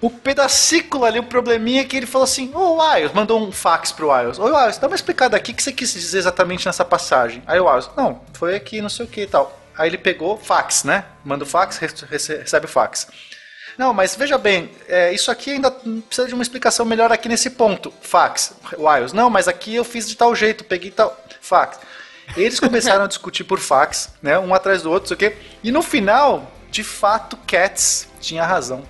O 0.00 0.10
pedacículo 0.10 1.04
ali, 1.04 1.18
o 1.18 1.24
probleminha 1.24 1.82
é 1.82 1.84
que 1.84 1.96
ele 1.96 2.06
falou 2.06 2.24
assim: 2.24 2.50
Ô 2.52 2.58
oh, 2.58 2.82
Wiles, 2.82 3.12
mandou 3.12 3.40
um 3.40 3.52
fax 3.52 3.92
pro 3.92 4.10
Wiles. 4.10 4.38
Ô 4.38 4.44
Wiles, 4.44 4.78
dá 4.78 4.88
uma 4.88 4.96
explicada 4.96 5.36
aqui 5.36 5.52
o 5.52 5.54
que 5.54 5.62
você 5.62 5.72
quis 5.72 5.92
dizer 5.92 6.18
exatamente 6.18 6.66
nessa 6.66 6.84
passagem. 6.84 7.42
Aí 7.46 7.60
o 7.60 7.66
Wiles, 7.66 7.88
não, 7.96 8.20
foi 8.32 8.56
aqui, 8.56 8.82
não 8.82 8.88
sei 8.88 9.06
o 9.06 9.08
que 9.08 9.22
e 9.22 9.26
tal. 9.26 9.63
Aí 9.76 9.88
ele 9.88 9.98
pegou 9.98 10.38
fax, 10.38 10.84
né? 10.84 11.04
Manda 11.24 11.44
o 11.44 11.46
fax, 11.46 11.78
recebe 11.78 12.66
o 12.66 12.68
fax. 12.68 13.08
Não, 13.76 13.92
mas 13.92 14.14
veja 14.14 14.38
bem, 14.38 14.70
é, 14.88 15.12
isso 15.12 15.30
aqui 15.30 15.50
ainda 15.50 15.70
precisa 15.70 16.28
de 16.28 16.34
uma 16.34 16.42
explicação 16.42 16.86
melhor 16.86 17.10
aqui 17.10 17.28
nesse 17.28 17.50
ponto. 17.50 17.92
Fax, 18.00 18.54
Wiles. 18.78 19.12
Não, 19.12 19.28
mas 19.28 19.48
aqui 19.48 19.74
eu 19.74 19.84
fiz 19.84 20.08
de 20.08 20.16
tal 20.16 20.34
jeito, 20.34 20.64
peguei 20.64 20.90
tal. 20.90 21.18
Fax. 21.40 21.78
Eles 22.36 22.58
começaram 22.58 23.04
a 23.04 23.08
discutir 23.08 23.44
por 23.44 23.58
fax, 23.58 24.10
né? 24.22 24.38
Um 24.38 24.54
atrás 24.54 24.82
do 24.82 24.90
outro, 24.90 25.08
sei 25.08 25.14
o 25.14 25.18
quê. 25.18 25.36
E 25.62 25.70
no 25.70 25.82
final, 25.82 26.50
de 26.70 26.82
fato, 26.82 27.36
Cats 27.46 28.08
tinha 28.20 28.44
razão 28.44 28.84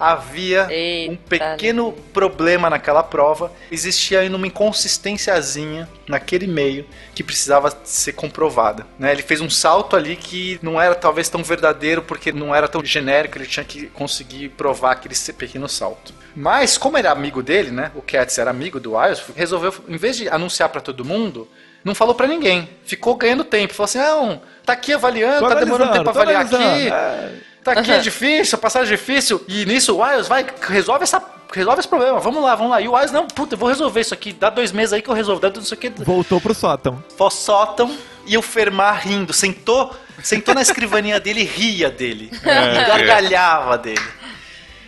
havia 0.00 0.66
Eita 0.70 1.12
um 1.12 1.16
pequeno 1.16 1.92
problema 2.12 2.70
naquela 2.70 3.02
prova, 3.02 3.52
existia 3.70 4.20
ainda 4.20 4.36
uma 4.36 4.46
inconsistênciazinha 4.46 5.86
naquele 6.08 6.46
meio 6.46 6.86
que 7.14 7.22
precisava 7.22 7.70
ser 7.84 8.12
comprovada. 8.12 8.86
Né? 8.98 9.12
Ele 9.12 9.22
fez 9.22 9.42
um 9.42 9.50
salto 9.50 9.94
ali 9.94 10.16
que 10.16 10.58
não 10.62 10.80
era 10.80 10.94
talvez 10.94 11.28
tão 11.28 11.44
verdadeiro 11.44 12.00
porque 12.00 12.32
não 12.32 12.54
era 12.54 12.66
tão 12.66 12.82
genérico, 12.82 13.36
ele 13.36 13.46
tinha 13.46 13.64
que 13.64 13.88
conseguir 13.88 14.48
provar 14.50 14.92
aquele 14.92 15.14
pequeno 15.36 15.68
salto. 15.68 16.14
Mas 16.34 16.78
como 16.78 16.96
era 16.96 17.10
amigo 17.10 17.42
dele, 17.42 17.70
né? 17.70 17.90
O 17.94 18.00
Katz 18.00 18.38
era 18.38 18.50
amigo 18.50 18.80
do 18.80 18.96
Wiles, 18.96 19.22
resolveu, 19.36 19.74
em 19.88 19.96
vez 19.96 20.16
de 20.16 20.28
anunciar 20.28 20.68
para 20.68 20.80
todo 20.80 21.04
mundo, 21.04 21.46
não 21.84 21.94
falou 21.94 22.14
para 22.14 22.26
ninguém. 22.26 22.68
Ficou 22.84 23.16
ganhando 23.16 23.44
tempo. 23.44 23.74
Falou 23.74 23.86
assim: 23.86 23.98
não, 23.98 24.42
tá 24.64 24.74
aqui 24.74 24.92
avaliando, 24.92 25.48
tá 25.48 25.54
demorando 25.54 25.92
tempo 25.92 26.04
pra 26.04 26.12
avaliar 26.12 26.44
aqui. 26.44 26.88
É. 26.88 27.49
Tá 27.62 27.72
aqui, 27.72 27.92
é 27.92 27.98
difícil, 27.98 28.56
passagem 28.58 28.96
difícil. 28.96 29.44
E 29.46 29.66
nisso 29.66 29.94
o 29.94 30.02
Wiles 30.02 30.28
vai, 30.28 30.46
resolve 30.62 31.02
essa. 31.02 31.22
Resolve 31.52 31.80
esse 31.80 31.88
problema, 31.88 32.20
vamos 32.20 32.42
lá, 32.44 32.54
vamos 32.54 32.70
lá. 32.70 32.80
E 32.80 32.86
o 32.86 32.92
Wiles, 32.92 33.10
não, 33.10 33.26
puta, 33.26 33.54
eu 33.54 33.58
vou 33.58 33.68
resolver 33.68 34.00
isso 34.00 34.14
aqui. 34.14 34.32
Dá 34.32 34.50
dois 34.50 34.70
meses 34.70 34.92
aí 34.92 35.02
que 35.02 35.10
eu 35.10 35.14
resolvo. 35.14 35.40
Dá 35.40 35.50
não 35.50 35.62
sei 35.62 35.76
o 35.76 35.80
que. 35.80 35.90
Voltou 35.90 36.40
pro 36.40 36.54
sótão. 36.54 37.02
Foi 37.16 37.30
sótão 37.30 37.96
e 38.24 38.38
o 38.38 38.42
Fermar 38.42 39.00
rindo. 39.04 39.32
Sentou, 39.32 39.94
sentou 40.22 40.54
na 40.54 40.62
escrivaninha 40.62 41.18
dele 41.20 41.40
e 41.40 41.44
ria 41.44 41.90
dele. 41.90 42.30
É, 42.44 42.82
e 42.82 42.84
gargalhava 42.86 43.76
dele. 43.76 44.00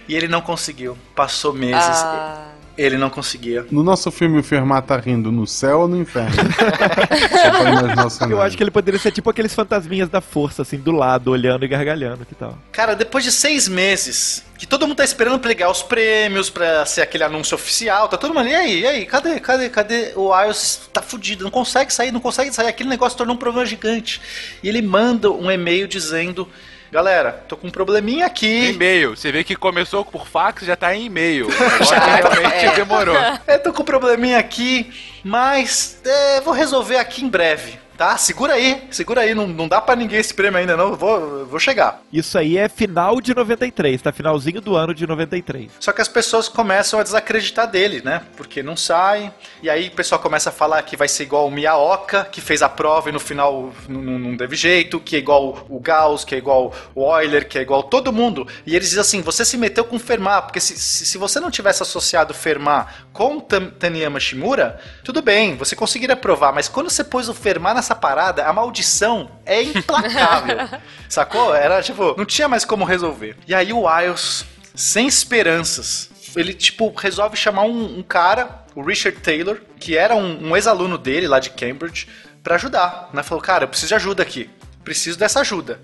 E 0.09 0.15
ele 0.15 0.29
não 0.29 0.41
conseguiu. 0.41 0.97
Passou 1.17 1.53
meses. 1.53 1.83
Ah. 1.85 2.52
Ele 2.83 2.99
não 2.99 3.09
conseguia. 3.09 3.65
No 3.71 3.85
nosso 3.85 4.11
filme, 4.11 4.41
o 4.41 4.43
Fermat 4.43 4.85
tá 4.85 4.97
rindo 4.97 5.31
no 5.31 5.47
céu 5.47 5.83
ou 5.83 5.89
no 5.89 5.97
inferno? 5.97 6.35
Eu 8.29 8.43
acho 8.43 8.57
que 8.57 8.63
ele 8.63 8.73
poderia 8.73 8.99
ser 8.99 9.13
tipo 9.13 9.31
aqueles 9.31 9.55
fantasminhas 9.55 10.09
da 10.09 10.21
força, 10.21 10.63
assim, 10.63 10.79
do 10.79 10.91
lado, 10.91 11.31
olhando 11.31 11.65
e 11.65 11.69
gargalhando, 11.69 12.27
que 12.27 12.35
tal? 12.35 12.59
Cara, 12.73 12.97
depois 12.97 13.23
de 13.23 13.31
seis 13.31 13.69
meses, 13.69 14.45
que 14.59 14.67
todo 14.67 14.85
mundo 14.85 14.97
tá 14.97 15.05
esperando 15.05 15.39
pegar 15.39 15.71
os 15.71 15.81
prêmios 15.81 16.51
pra 16.51 16.85
ser 16.85 17.03
aquele 17.03 17.23
anúncio 17.23 17.55
oficial, 17.55 18.09
tá 18.09 18.17
todo 18.17 18.35
mundo 18.35 18.41
ali, 18.41 18.51
e 18.51 18.55
aí, 18.55 18.81
e 18.81 18.87
aí, 18.87 19.07
cadê, 19.07 19.39
cadê, 19.39 19.69
cadê? 19.69 20.13
O 20.17 20.37
Ios 20.45 20.89
tá 20.93 21.01
fudido, 21.01 21.45
não 21.45 21.53
consegue 21.53 21.93
sair, 21.93 22.11
não 22.11 22.19
consegue 22.21 22.53
sair, 22.53 22.67
aquele 22.67 22.89
negócio 22.89 23.17
tornou 23.17 23.37
um 23.37 23.39
problema 23.39 23.65
gigante. 23.65 24.21
E 24.61 24.69
ele 24.69 24.83
manda 24.83 25.31
um 25.31 25.49
e-mail 25.49 25.87
dizendo 25.87 26.49
galera, 26.93 27.43
tô 27.49 27.57
com 27.57 27.69
um 27.69 27.71
probleminha 27.71 28.27
aqui. 28.27 28.69
E-mail. 28.69 29.17
Você 29.17 29.33
vê 29.33 29.43
que 29.43 29.57
começou 29.57 30.05
por 30.05 30.29
fax, 30.29 30.67
já 30.67 30.77
tá 30.77 30.95
em 30.95 31.07
e-mail. 31.07 31.49
Agora 31.91 32.35
realmente 32.35 32.67
é. 32.67 32.75
demorou. 32.75 33.17
É, 33.47 33.57
tô 33.57 33.73
com 33.73 33.83
um 33.83 33.85
probleminha 33.85 34.39
aqui, 34.39 34.93
mas 35.25 35.99
é, 36.05 36.41
vou 36.43 36.53
resolver 36.53 36.97
aqui 36.97 37.25
em 37.25 37.29
breve 37.29 37.79
tá? 38.03 38.17
Segura 38.17 38.55
aí, 38.55 38.83
segura 38.91 39.21
aí, 39.21 39.33
não, 39.33 39.47
não 39.47 39.69
dá 39.69 39.81
para 39.81 39.95
ninguém 39.95 40.19
esse 40.19 40.35
prêmio 40.35 40.59
ainda 40.59 40.77
não, 40.77 40.97
vou, 40.97 41.47
vou 41.47 41.61
chegar. 41.61 42.03
Isso 42.13 42.37
aí 42.37 42.59
é 42.59 42.69
final 42.69 43.21
de 43.21 43.33
93, 43.33 44.03
tá? 44.03 44.11
Finalzinho 44.11 44.61
do 44.61 44.75
ano 44.75 44.93
de 44.93 45.07
93. 45.07 45.71
Só 45.79 45.93
que 45.93 46.01
as 46.01 46.09
pessoas 46.09 46.49
começam 46.49 46.99
a 46.99 47.05
desacreditar 47.05 47.71
dele, 47.71 48.03
né? 48.05 48.23
Porque 48.37 48.61
não 48.61 48.77
sai, 48.77 49.33
e 49.63 49.71
aí 49.71 49.87
o 49.87 49.93
pessoal 49.93 50.21
começa 50.21 50.51
a 50.51 50.53
falar 50.53 50.83
que 50.83 50.97
vai 50.97 51.07
ser 51.07 51.23
igual 51.23 51.47
o 51.47 51.51
Miyaoka, 51.51 52.25
que 52.25 52.41
fez 52.41 52.61
a 52.61 52.69
prova 52.69 53.09
e 53.09 53.13
no 53.13 53.21
final 53.21 53.73
não, 53.89 54.19
não 54.19 54.37
teve 54.37 54.57
jeito, 54.57 54.99
que 54.99 55.15
é 55.15 55.21
igual 55.21 55.65
o 55.69 55.79
Gauss, 55.79 56.25
que 56.25 56.35
é 56.35 56.39
igual 56.39 56.75
o 56.97 57.17
Euler, 57.17 57.47
que 57.47 57.57
é 57.57 57.63
igual 57.63 57.85
todo 57.85 58.13
mundo. 58.13 58.49
E 58.67 58.75
eles 58.75 58.89
dizem 58.89 59.01
assim, 59.01 59.23
você 59.23 59.45
se 59.45 59.57
meteu 59.57 59.85
com 59.85 59.95
o 59.95 60.01
Fermat, 60.01 60.47
porque 60.47 60.59
se, 60.59 60.77
se, 60.77 61.07
se 61.07 61.19
você 61.19 61.39
não 61.39 61.53
tivesse 61.53 61.85
associado 61.85 62.33
o 62.33 62.37
Fermat 62.37 62.89
com 63.13 63.39
Taniyama 63.39 64.19
Shimura, 64.19 64.81
tudo 65.05 65.23
bem, 65.23 65.55
você 65.55 65.77
conseguiria 65.77 66.17
provar, 66.17 66.53
mas 66.53 66.67
quando 66.67 66.91
você 66.91 67.05
pôs 67.05 67.29
o 67.29 67.35
Fermat 67.35 67.77
nessa 67.77 67.92
essa 67.93 67.95
parada, 67.95 68.45
a 68.45 68.53
maldição 68.53 69.31
é 69.45 69.63
implacável. 69.63 70.57
sacou? 71.09 71.55
Era 71.55 71.83
tipo, 71.83 72.15
não 72.17 72.25
tinha 72.25 72.49
mais 72.49 72.65
como 72.65 72.85
resolver. 72.85 73.37
E 73.47 73.55
aí 73.55 73.73
o 73.73 73.87
Wiles, 73.87 74.47
sem 74.75 75.07
esperanças, 75.07 76.11
ele 76.35 76.55
tipo 76.55 76.93
resolve 76.97 77.37
chamar 77.37 77.65
um, 77.65 77.99
um 77.99 78.03
cara, 78.03 78.65
o 78.75 78.83
Richard 78.83 79.19
Taylor, 79.21 79.61
que 79.79 79.97
era 79.97 80.15
um, 80.15 80.49
um 80.49 80.57
ex-aluno 80.57 80.97
dele 80.97 81.29
lá 81.29 81.39
de 81.39 81.51
Cambridge, 81.51 82.09
para 82.43 82.55
ajudar. 82.55 83.11
Né? 83.13 83.23
Falou, 83.23 83.43
cara, 83.43 83.65
eu 83.65 83.69
preciso 83.69 83.89
de 83.89 83.95
ajuda 83.95 84.23
aqui. 84.23 84.49
Preciso 84.83 85.19
dessa 85.19 85.41
ajuda. 85.41 85.79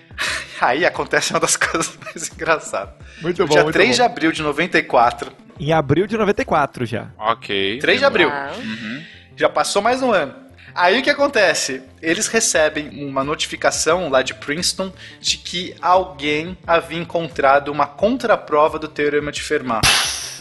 Aí 0.60 0.86
acontece 0.86 1.32
uma 1.32 1.40
das 1.40 1.56
coisas 1.56 1.96
mais 2.02 2.30
engraçadas. 2.32 2.94
Muito 3.20 3.46
bom. 3.46 3.52
Dia 3.52 3.62
muito 3.62 3.74
3 3.74 3.90
bom. 3.90 3.94
de 3.94 4.02
abril 4.02 4.32
de 4.32 4.42
94. 4.42 5.32
Em 5.60 5.72
abril 5.72 6.06
de 6.06 6.16
94 6.16 6.86
já. 6.86 7.10
Ok. 7.18 7.78
3 7.78 7.98
de 7.98 8.04
abril. 8.04 8.28
Uhum. 8.28 9.04
Já 9.36 9.48
passou 9.48 9.82
mais 9.82 10.02
um 10.02 10.10
ano. 10.10 10.41
Aí 10.74 10.98
o 10.98 11.02
que 11.02 11.10
acontece? 11.10 11.82
Eles 12.00 12.28
recebem 12.28 13.04
uma 13.04 13.22
notificação 13.22 14.08
lá 14.08 14.22
de 14.22 14.34
Princeton 14.34 14.92
de 15.20 15.36
que 15.38 15.74
alguém 15.80 16.56
havia 16.66 16.98
encontrado 16.98 17.70
uma 17.70 17.86
contraprova 17.86 18.78
do 18.78 18.88
teorema 18.88 19.30
de 19.30 19.42
Fermat. 19.42 19.86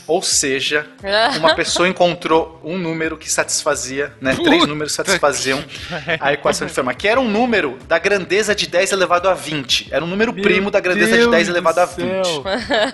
Ou 0.07 0.21
seja, 0.21 0.87
uma 1.37 1.55
pessoa 1.55 1.87
encontrou 1.87 2.59
um 2.63 2.77
número 2.77 3.17
que 3.17 3.31
satisfazia, 3.31 4.13
né? 4.19 4.35
Puta 4.35 4.49
três 4.49 4.67
números 4.67 4.93
satisfaziam 4.93 5.63
a 6.19 6.33
equação 6.33 6.67
de 6.67 6.73
Fermat, 6.73 6.97
que 6.97 7.07
era 7.07 7.19
um 7.19 7.29
número 7.29 7.77
da 7.87 7.99
grandeza 7.99 8.55
de 8.55 8.67
10 8.67 8.91
elevado 8.91 9.29
a 9.29 9.33
20. 9.33 9.89
Era 9.91 10.03
um 10.03 10.07
número 10.07 10.33
Meu 10.33 10.43
primo 10.43 10.71
da 10.71 10.79
grandeza 10.79 11.11
Deus 11.11 11.25
de 11.25 11.31
10 11.31 11.49
elevado 11.49 11.79
a 11.79 11.85
20. 11.85 12.03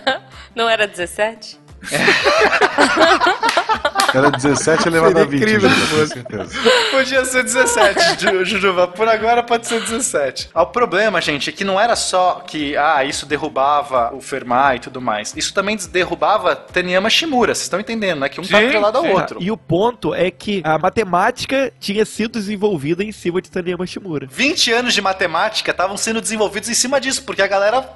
Não 0.54 0.70
era 0.70 0.86
17? 0.86 1.58
Era 4.14 4.32
17 4.32 4.88
elevado 4.88 5.20
a 5.20 5.24
20. 5.26 5.42
Incrível 5.42 5.70
com 5.70 6.08
certeza. 6.08 6.50
Podia 6.92 7.26
ser 7.26 7.44
17, 7.44 8.46
Jujuba. 8.46 8.88
Por 8.88 9.08
agora 9.08 9.44
pode 9.44 9.68
ser 9.68 9.80
17. 9.80 10.50
Ah, 10.54 10.64
o 10.64 10.68
problema, 10.68 11.22
gente, 11.22 11.50
é 11.50 11.54
que 11.54 11.64
não 11.64 11.80
era 11.80 11.96
só 11.96 12.44
que 12.46 12.76
ah, 12.78 13.04
isso 13.04 13.26
derrubava 13.26 14.14
o 14.14 14.22
Fermat 14.22 14.78
e 14.78 14.80
tudo 14.80 15.02
mais. 15.02 15.36
Isso 15.36 15.54
também 15.54 15.78
derrubava 15.92 16.56
Taniyama 16.56 17.10
Shimura. 17.10 17.54
Vocês 17.54 17.64
estão 17.64 17.80
entendendo, 17.80 18.20
né? 18.20 18.30
Que 18.30 18.40
um 18.40 18.44
tá 18.44 18.48
sim, 18.48 18.54
tá 18.54 18.68
atrelado 18.68 18.98
ao 18.98 19.04
sim. 19.04 19.12
outro. 19.12 19.38
E 19.42 19.52
o 19.52 19.58
ponto 19.58 20.14
é 20.14 20.32
que 20.32 20.62
a 20.64 20.78
matemática 20.78 21.72
tinha 21.80 22.06
sido 22.06 22.34
desenvolvida 22.34 23.04
em 23.04 23.12
cima 23.12 23.42
de 23.42 23.50
Taniyama 23.50 23.86
Shimura. 23.86 24.28
20 24.30 24.72
anos 24.72 24.94
de 24.94 25.02
matemática 25.02 25.72
estavam 25.72 25.98
sendo 25.98 26.22
desenvolvidos 26.22 26.70
em 26.70 26.74
cima 26.74 27.00
disso, 27.00 27.24
porque 27.24 27.42
a 27.42 27.48
galera, 27.48 27.88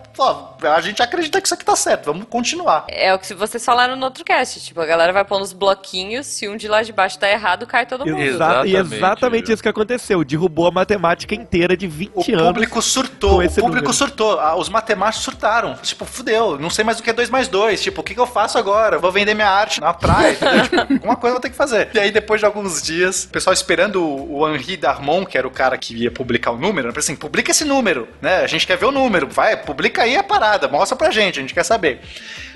a 0.75 0.81
gente 0.81 1.01
acredita 1.01 1.39
que 1.39 1.47
isso 1.47 1.53
aqui 1.53 1.65
tá 1.65 1.75
certo, 1.75 2.05
vamos 2.05 2.27
continuar. 2.29 2.85
É 2.87 3.13
o 3.13 3.19
que 3.19 3.33
vocês 3.33 3.63
falaram 3.63 3.95
no 3.95 4.05
outro 4.05 4.23
cast, 4.23 4.59
tipo, 4.61 4.81
a 4.81 4.85
galera 4.85 5.13
vai 5.13 5.23
pondo 5.23 5.43
os 5.43 5.53
bloquinhos, 5.53 6.00
se 6.23 6.47
um 6.47 6.55
de 6.57 6.67
lá 6.67 6.81
de 6.83 6.91
baixo 6.91 7.17
tá 7.17 7.29
errado, 7.29 7.65
cai 7.65 7.85
todo 7.85 8.05
mundo. 8.05 8.19
Exa 8.19 8.61
exatamente, 8.65 8.93
e 8.93 8.95
exatamente 8.95 9.51
isso 9.51 9.63
que 9.63 9.69
aconteceu, 9.69 10.23
derrubou 10.23 10.67
a 10.67 10.71
matemática 10.71 11.35
inteira 11.35 11.75
de 11.75 11.87
20 11.87 12.11
o 12.13 12.19
anos. 12.19 12.41
O 12.41 12.53
público 12.53 12.81
surtou, 12.81 13.43
o 13.43 13.49
público 13.49 13.67
número. 13.67 13.93
surtou, 13.93 14.39
ah, 14.39 14.55
os 14.55 14.69
matemáticos 14.69 15.23
surtaram, 15.23 15.75
tipo, 15.75 16.05
fudeu, 16.05 16.57
não 16.59 16.69
sei 16.69 16.83
mais 16.83 16.99
o 16.99 17.03
que 17.03 17.09
é 17.09 17.13
2 17.13 17.29
mais 17.29 17.47
2, 17.47 17.81
tipo, 17.81 18.01
o 18.01 18.03
que, 18.03 18.13
que 18.13 18.19
eu 18.19 18.27
faço 18.27 18.57
agora? 18.57 18.97
Vou 18.97 19.11
vender 19.11 19.33
minha 19.33 19.49
arte 19.49 19.79
na 19.81 19.93
praia, 19.93 20.35
tipo, 20.63 20.79
alguma 20.79 21.15
coisa 21.15 21.31
eu 21.31 21.33
vou 21.35 21.41
ter 21.41 21.49
que 21.49 21.55
fazer. 21.55 21.89
E 21.93 21.99
aí, 21.99 22.11
depois 22.11 22.39
de 22.39 22.45
alguns 22.45 22.81
dias, 22.81 23.25
o 23.25 23.29
pessoal 23.29 23.53
esperando 23.53 24.03
o 24.03 24.47
Henri 24.47 24.77
Darmon, 24.77 25.25
que 25.25 25.37
era 25.37 25.47
o 25.47 25.51
cara 25.51 25.77
que 25.77 25.95
ia 25.95 26.11
publicar 26.11 26.51
o 26.51 26.57
número, 26.57 26.87
né, 26.87 26.93
assim, 26.95 27.15
publica 27.15 27.51
esse 27.51 27.65
número, 27.65 28.07
né, 28.21 28.37
a 28.37 28.47
gente 28.47 28.65
quer 28.65 28.77
ver 28.77 28.85
o 28.85 28.91
número, 28.91 29.27
vai, 29.27 29.57
publica 29.57 30.03
aí 30.03 30.15
a 30.15 30.23
parada, 30.23 30.67
mostra 30.67 30.95
pra 30.95 31.11
gente, 31.11 31.39
a 31.39 31.41
gente 31.41 31.53
quer 31.53 31.63
saber 31.63 32.01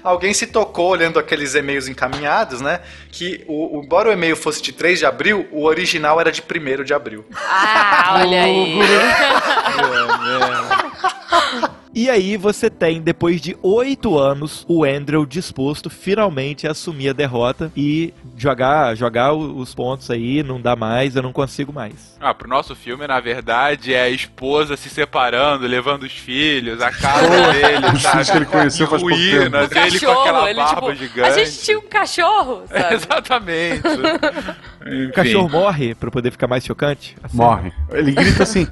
alguém 0.05 0.33
se 0.33 0.45
tocou 0.45 0.89
olhando 0.89 1.17
aqueles 1.17 1.55
e-mails 1.55 1.87
encaminhados, 1.87 2.61
né? 2.61 2.79
Que 3.11 3.34
o, 3.47 3.81
embora 3.83 4.09
o 4.09 4.11
e-mail 4.11 4.35
fosse 4.35 4.61
de 4.61 4.71
3 4.71 4.99
de 4.99 5.05
abril, 5.05 5.47
o 5.51 5.65
original 5.65 6.19
era 6.19 6.31
de 6.31 6.41
1 6.41 6.83
de 6.83 6.93
abril. 6.93 7.25
Ah, 7.35 8.19
olha 8.21 8.43
aí. 8.43 8.79
E 11.95 12.09
aí 12.09 12.35
você 12.35 12.69
tem, 12.69 13.01
depois 13.01 13.39
de 13.39 13.55
oito 13.63 14.17
anos, 14.19 14.65
o 14.67 14.83
Andrew 14.83 15.25
disposto 15.25 15.89
finalmente 15.89 16.67
a 16.67 16.71
assumir 16.71 17.07
a 17.07 17.13
derrota 17.13 17.71
e 17.75 18.13
jogar, 18.35 18.93
jogar 18.97 19.31
os 19.33 19.73
pontos 19.73 20.11
aí, 20.11 20.43
não 20.43 20.59
dá 20.59 20.75
mais, 20.75 21.15
eu 21.15 21.21
não 21.23 21.31
consigo 21.31 21.71
mais. 21.71 22.17
Ah, 22.19 22.33
pro 22.33 22.49
nosso 22.49 22.75
filme, 22.75 23.07
na 23.07 23.21
verdade, 23.21 23.93
é 23.93 24.01
a 24.01 24.09
esposa 24.09 24.75
se 24.75 24.89
separando, 24.89 25.65
levando 25.65 26.03
os 26.03 26.11
filhos, 26.11 26.81
a 26.81 26.91
casa 26.91 27.29
dele, 27.53 27.85
Os 27.93 28.01
sabe? 28.01 28.11
filhos 28.11 28.29
que 28.29 28.37
ele 28.37 28.45
conheceu 28.45 28.87
faz 28.87 29.01
pouco 29.01 29.15
ruínas, 29.15 29.69
tempo. 29.69 29.87
ele 29.87 29.99
com 30.01 30.11
aquela 30.11 30.53
barba 30.53 30.75
tipo, 30.75 30.95
gigante. 30.95 31.29
a 31.29 31.45
gente 31.45 31.59
tinha 31.63 31.79
um 31.79 31.87
cachorro, 31.87 32.63
sabe? 32.69 32.93
Exatamente. 32.95 33.81
O 35.07 35.11
cachorro 35.13 35.47
morre 35.49 35.95
pra 35.95 36.11
poder 36.11 36.29
ficar 36.31 36.47
mais 36.47 36.65
chocante? 36.65 37.15
Assim. 37.23 37.37
Morre. 37.37 37.71
Ele 37.91 38.11
grita 38.11 38.43
assim: 38.43 38.67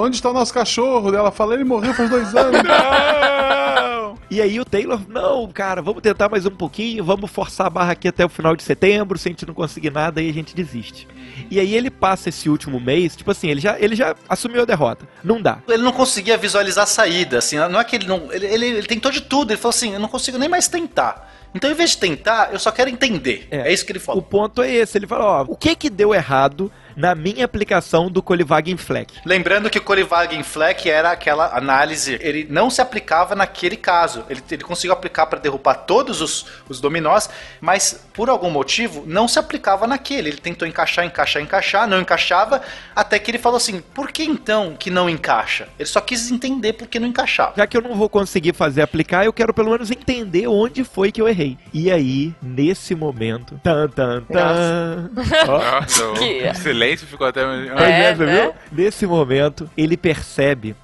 Onde 0.00 0.16
está 0.16 0.30
o 0.30 0.32
nosso 0.32 0.52
cachorro? 0.54 1.14
Ela 1.14 1.30
fala: 1.30 1.54
Ele 1.54 1.64
morreu 1.64 1.92
faz 1.94 2.08
dois 2.08 2.34
anos. 2.34 2.62
Não! 2.64 4.18
E 4.30 4.40
aí 4.40 4.60
o 4.60 4.64
Taylor, 4.64 5.00
não, 5.08 5.48
cara, 5.48 5.82
vamos 5.82 6.02
tentar 6.02 6.28
mais 6.28 6.46
um 6.46 6.50
pouquinho, 6.52 7.02
vamos 7.02 7.28
forçar 7.30 7.66
a 7.66 7.70
barra 7.70 7.92
aqui 7.92 8.06
até 8.06 8.24
o 8.24 8.28
final 8.28 8.54
de 8.54 8.62
setembro, 8.62 9.18
se 9.18 9.28
a 9.28 9.32
gente 9.32 9.44
não 9.44 9.52
conseguir 9.52 9.90
nada, 9.90 10.20
aí 10.20 10.30
a 10.30 10.32
gente 10.32 10.54
desiste. 10.54 11.08
E 11.50 11.58
aí 11.58 11.74
ele 11.74 11.90
passa 11.90 12.28
esse 12.28 12.48
último 12.48 12.78
mês, 12.78 13.16
tipo 13.16 13.28
assim, 13.32 13.48
ele 13.48 13.60
já, 13.60 13.76
ele 13.80 13.96
já 13.96 14.14
assumiu 14.28 14.62
a 14.62 14.64
derrota. 14.64 15.08
Não 15.24 15.42
dá. 15.42 15.58
Ele 15.68 15.82
não 15.82 15.90
conseguia 15.92 16.38
visualizar 16.38 16.84
a 16.84 16.86
saída, 16.86 17.38
assim, 17.38 17.56
não 17.56 17.80
é 17.80 17.82
que 17.84 17.96
ele 17.96 18.06
não. 18.06 18.32
Ele, 18.32 18.46
ele, 18.46 18.66
ele 18.66 18.86
tentou 18.86 19.10
de 19.10 19.20
tudo, 19.20 19.50
ele 19.50 19.60
falou 19.60 19.70
assim: 19.74 19.94
eu 19.94 20.00
não 20.00 20.08
consigo 20.08 20.38
nem 20.38 20.48
mais 20.48 20.68
tentar. 20.68 21.28
Então, 21.52 21.68
em 21.68 21.74
vez 21.74 21.90
de 21.90 21.98
tentar, 21.98 22.50
eu 22.52 22.58
só 22.60 22.70
quero 22.70 22.88
entender. 22.88 23.48
É, 23.50 23.72
isso 23.72 23.84
que 23.84 23.90
ele 23.90 23.98
O 23.98 24.02
falou. 24.02 24.22
ponto 24.22 24.62
é 24.62 24.72
esse, 24.72 24.96
ele 24.96 25.08
fala, 25.08 25.24
ó, 25.24 25.44
o 25.48 25.56
que 25.56 25.74
que 25.74 25.90
deu 25.90 26.14
errado 26.14 26.70
na 26.96 27.14
minha 27.14 27.44
aplicação 27.44 28.10
do 28.10 28.22
Colivagen 28.22 28.76
Fleck? 28.76 29.14
Lembrando 29.24 29.70
que 29.70 29.78
o 29.78 29.82
Colivagen 29.82 30.42
Fleck 30.42 30.88
era 30.88 31.10
aquela 31.10 31.56
análise, 31.56 32.18
ele 32.20 32.46
não 32.50 32.70
se 32.70 32.80
aplicava 32.80 33.34
naquele 33.34 33.76
caso. 33.76 34.24
Ele, 34.28 34.42
ele 34.50 34.62
conseguiu 34.64 34.92
aplicar 34.92 35.26
para 35.26 35.38
derrubar 35.38 35.74
todos 35.74 36.20
os, 36.20 36.46
os 36.68 36.80
dominós, 36.80 37.28
mas 37.60 38.06
por 38.12 38.28
algum 38.28 38.50
motivo 38.50 39.04
não 39.06 39.26
se 39.28 39.38
aplicava 39.38 39.86
naquele. 39.86 40.28
Ele 40.30 40.38
tentou 40.38 40.66
encaixar, 40.66 41.04
encaixar, 41.04 41.42
encaixar, 41.42 41.88
não 41.88 42.00
encaixava, 42.00 42.62
até 42.94 43.18
que 43.18 43.30
ele 43.30 43.38
falou 43.38 43.56
assim: 43.56 43.80
por 43.94 44.10
que 44.12 44.22
então 44.24 44.76
que 44.78 44.90
não 44.90 45.08
encaixa? 45.08 45.68
Ele 45.78 45.88
só 45.88 46.00
quis 46.00 46.30
entender 46.30 46.72
por 46.74 46.86
que 46.88 46.98
não 46.98 47.08
encaixava. 47.08 47.54
Já 47.56 47.66
que 47.66 47.76
eu 47.76 47.82
não 47.82 47.94
vou 47.94 48.08
conseguir 48.08 48.54
fazer 48.54 48.82
aplicar, 48.82 49.24
eu 49.24 49.32
quero 49.32 49.52
pelo 49.54 49.70
menos 49.70 49.90
entender 49.90 50.46
onde 50.46 50.84
foi 50.84 51.10
que 51.12 51.20
eu 51.20 51.28
errei. 51.28 51.56
E 51.72 51.90
aí, 51.90 52.34
nesse 52.42 52.94
momento, 52.94 53.60
tan 53.62 53.88
tan 53.88 54.22
tan. 54.22 55.10
Nossa, 55.46 56.08
o 56.08 56.14
Que- 56.20 56.42
silêncio 56.80 57.06
ficou 57.06 57.26
até. 57.26 57.42
É, 57.42 58.10
é, 58.10 58.14
né? 58.14 58.42
viu? 58.42 58.54
Nesse 58.72 59.06
momento, 59.06 59.68
ele 59.76 59.96
percebe 59.96 60.74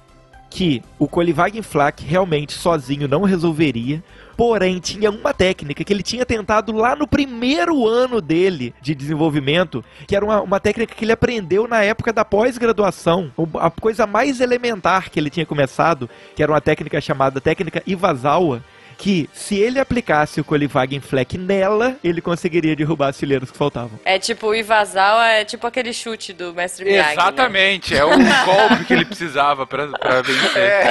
que 0.49 0.81
o 0.97 1.07
Colivagen 1.07 1.61
Flack 1.61 2.05
realmente 2.05 2.53
sozinho 2.53 3.07
não 3.07 3.23
resolveria. 3.23 4.01
Porém, 4.37 4.79
tinha 4.79 5.09
uma 5.09 5.33
técnica 5.33 5.83
que 5.83 5.91
ele 5.91 6.03
tinha 6.03 6.25
tentado 6.25 6.71
lá 6.71 6.95
no 6.95 7.07
primeiro 7.07 7.87
ano 7.87 8.21
dele 8.21 8.73
de 8.81 8.93
desenvolvimento, 8.93 9.83
que 10.07 10.15
era 10.15 10.23
uma, 10.23 10.41
uma 10.41 10.59
técnica 10.59 10.93
que 10.95 11.03
ele 11.03 11.11
aprendeu 11.11 11.67
na 11.67 11.83
época 11.83 12.13
da 12.13 12.23
pós-graduação. 12.23 13.31
A 13.55 13.71
coisa 13.71 14.05
mais 14.05 14.39
elementar 14.39 15.09
que 15.09 15.19
ele 15.19 15.31
tinha 15.31 15.45
começado, 15.45 16.09
que 16.35 16.43
era 16.43 16.51
uma 16.51 16.61
técnica 16.61 17.01
chamada 17.01 17.41
técnica 17.41 17.81
Iwasawa, 17.85 18.63
que 18.97 19.29
se 19.33 19.59
ele 19.59 19.79
aplicasse 19.79 20.41
o 20.41 20.43
Colivagen 20.43 20.99
Fleck 20.99 21.37
nela, 21.37 21.95
ele 22.03 22.19
conseguiria 22.21 22.75
derrubar 22.75 23.09
as 23.09 23.19
fileiras 23.19 23.51
que 23.51 23.57
faltavam. 23.57 23.99
É 24.03 24.17
tipo, 24.17 24.47
o 24.47 24.55
Iwasawa 24.55 25.27
é 25.27 25.45
tipo 25.45 25.67
aquele 25.67 25.93
chute 25.93 26.33
do 26.33 26.53
Mestre 26.53 26.83
Miyagi. 26.85 27.07
né? 27.09 27.13
Exatamente, 27.13 27.95
é 27.95 28.03
o 28.03 28.09
golpe 28.45 28.85
que 28.85 28.93
ele 28.93 29.05
precisava 29.05 29.67
pra, 29.67 29.87
pra 29.87 30.21
vencer. 30.21 30.83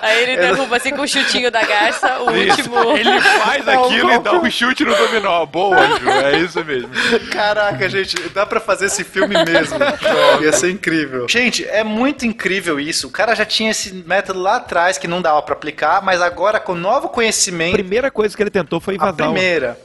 Aí 0.00 0.22
ele 0.22 0.36
derruba 0.36 0.76
assim 0.76 0.90
com 0.94 1.02
o 1.02 1.08
chutinho 1.08 1.50
da 1.50 1.64
garça, 1.64 2.20
o 2.22 2.30
Isso. 2.36 2.70
último. 2.70 2.96
Ele 2.96 3.20
faz 3.20 3.66
aquilo 3.68 4.12
e 4.12 4.18
dá 4.20 4.32
um 4.32 4.50
chute 4.50 4.84
no 4.84 4.94
dominó. 4.94 5.44
Boa, 5.46 5.76
Ju, 5.98 6.08
é 6.10 6.38
isso 6.38 6.64
mesmo. 6.64 6.88
Caraca, 7.32 7.88
gente, 7.88 8.16
dá 8.30 8.46
pra 8.46 8.60
fazer 8.60 8.86
esse 8.86 9.02
filme 9.04 9.34
mesmo. 9.44 9.76
Ia 10.42 10.52
ser 10.52 10.70
incrível. 10.70 11.26
Gente, 11.28 11.64
é 11.66 11.82
muito 11.82 12.24
incrível 12.24 12.78
isso. 12.78 13.08
O 13.08 13.10
cara 13.10 13.34
já 13.34 13.44
tinha 13.44 13.70
esse 13.70 13.92
método 14.06 14.40
lá 14.40 14.56
atrás 14.56 14.98
que 14.98 15.08
não 15.08 15.20
dava 15.20 15.42
pra 15.42 15.54
aplicar, 15.54 16.02
mas 16.02 16.20
agora 16.22 16.60
com 16.60 16.74
novo 16.74 17.08
A 17.23 17.23
conhecimento, 17.24 17.72
primeira 17.72 18.10
coisa 18.10 18.36
que 18.36 18.42
ele 18.42 18.50
tentou 18.50 18.80
foi 18.80 18.94
a 18.94 18.96
Iwasawa. 18.96 19.32
primeira. 19.32 19.78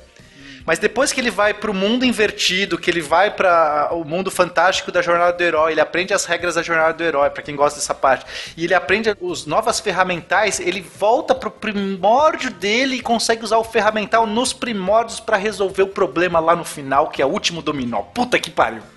Mas 0.65 0.77
depois 0.77 1.11
que 1.11 1.19
ele 1.19 1.31
vai 1.31 1.51
pro 1.51 1.73
mundo 1.73 2.05
invertido, 2.05 2.77
que 2.77 2.91
ele 2.91 3.01
vai 3.01 3.31
para 3.31 3.89
o 3.91 4.03
mundo 4.03 4.29
fantástico 4.29 4.91
da 4.91 5.01
jornada 5.01 5.35
do 5.35 5.41
herói, 5.41 5.71
ele 5.71 5.81
aprende 5.81 6.13
as 6.13 6.25
regras 6.25 6.53
da 6.53 6.61
jornada 6.61 6.93
do 6.93 7.03
herói, 7.03 7.29
pra 7.31 7.41
quem 7.41 7.55
gosta 7.55 7.79
dessa 7.79 7.95
parte, 7.95 8.25
e 8.55 8.65
ele 8.65 8.75
aprende 8.75 9.15
os 9.19 9.47
novas 9.47 9.79
ferramentais, 9.79 10.59
ele 10.59 10.81
volta 10.81 11.33
pro 11.33 11.49
primórdio 11.49 12.51
dele 12.51 12.97
e 12.97 13.01
consegue 13.01 13.43
usar 13.43 13.57
o 13.57 13.63
ferramental 13.63 14.27
nos 14.27 14.53
primórdios 14.53 15.19
pra 15.19 15.37
resolver 15.37 15.81
o 15.81 15.87
problema 15.87 16.39
lá 16.39 16.55
no 16.55 16.65
final, 16.65 17.07
que 17.07 17.19
é 17.19 17.25
o 17.25 17.29
último 17.29 17.63
dominó. 17.63 18.01
Puta 18.01 18.37
que 18.37 18.51
pariu. 18.51 18.83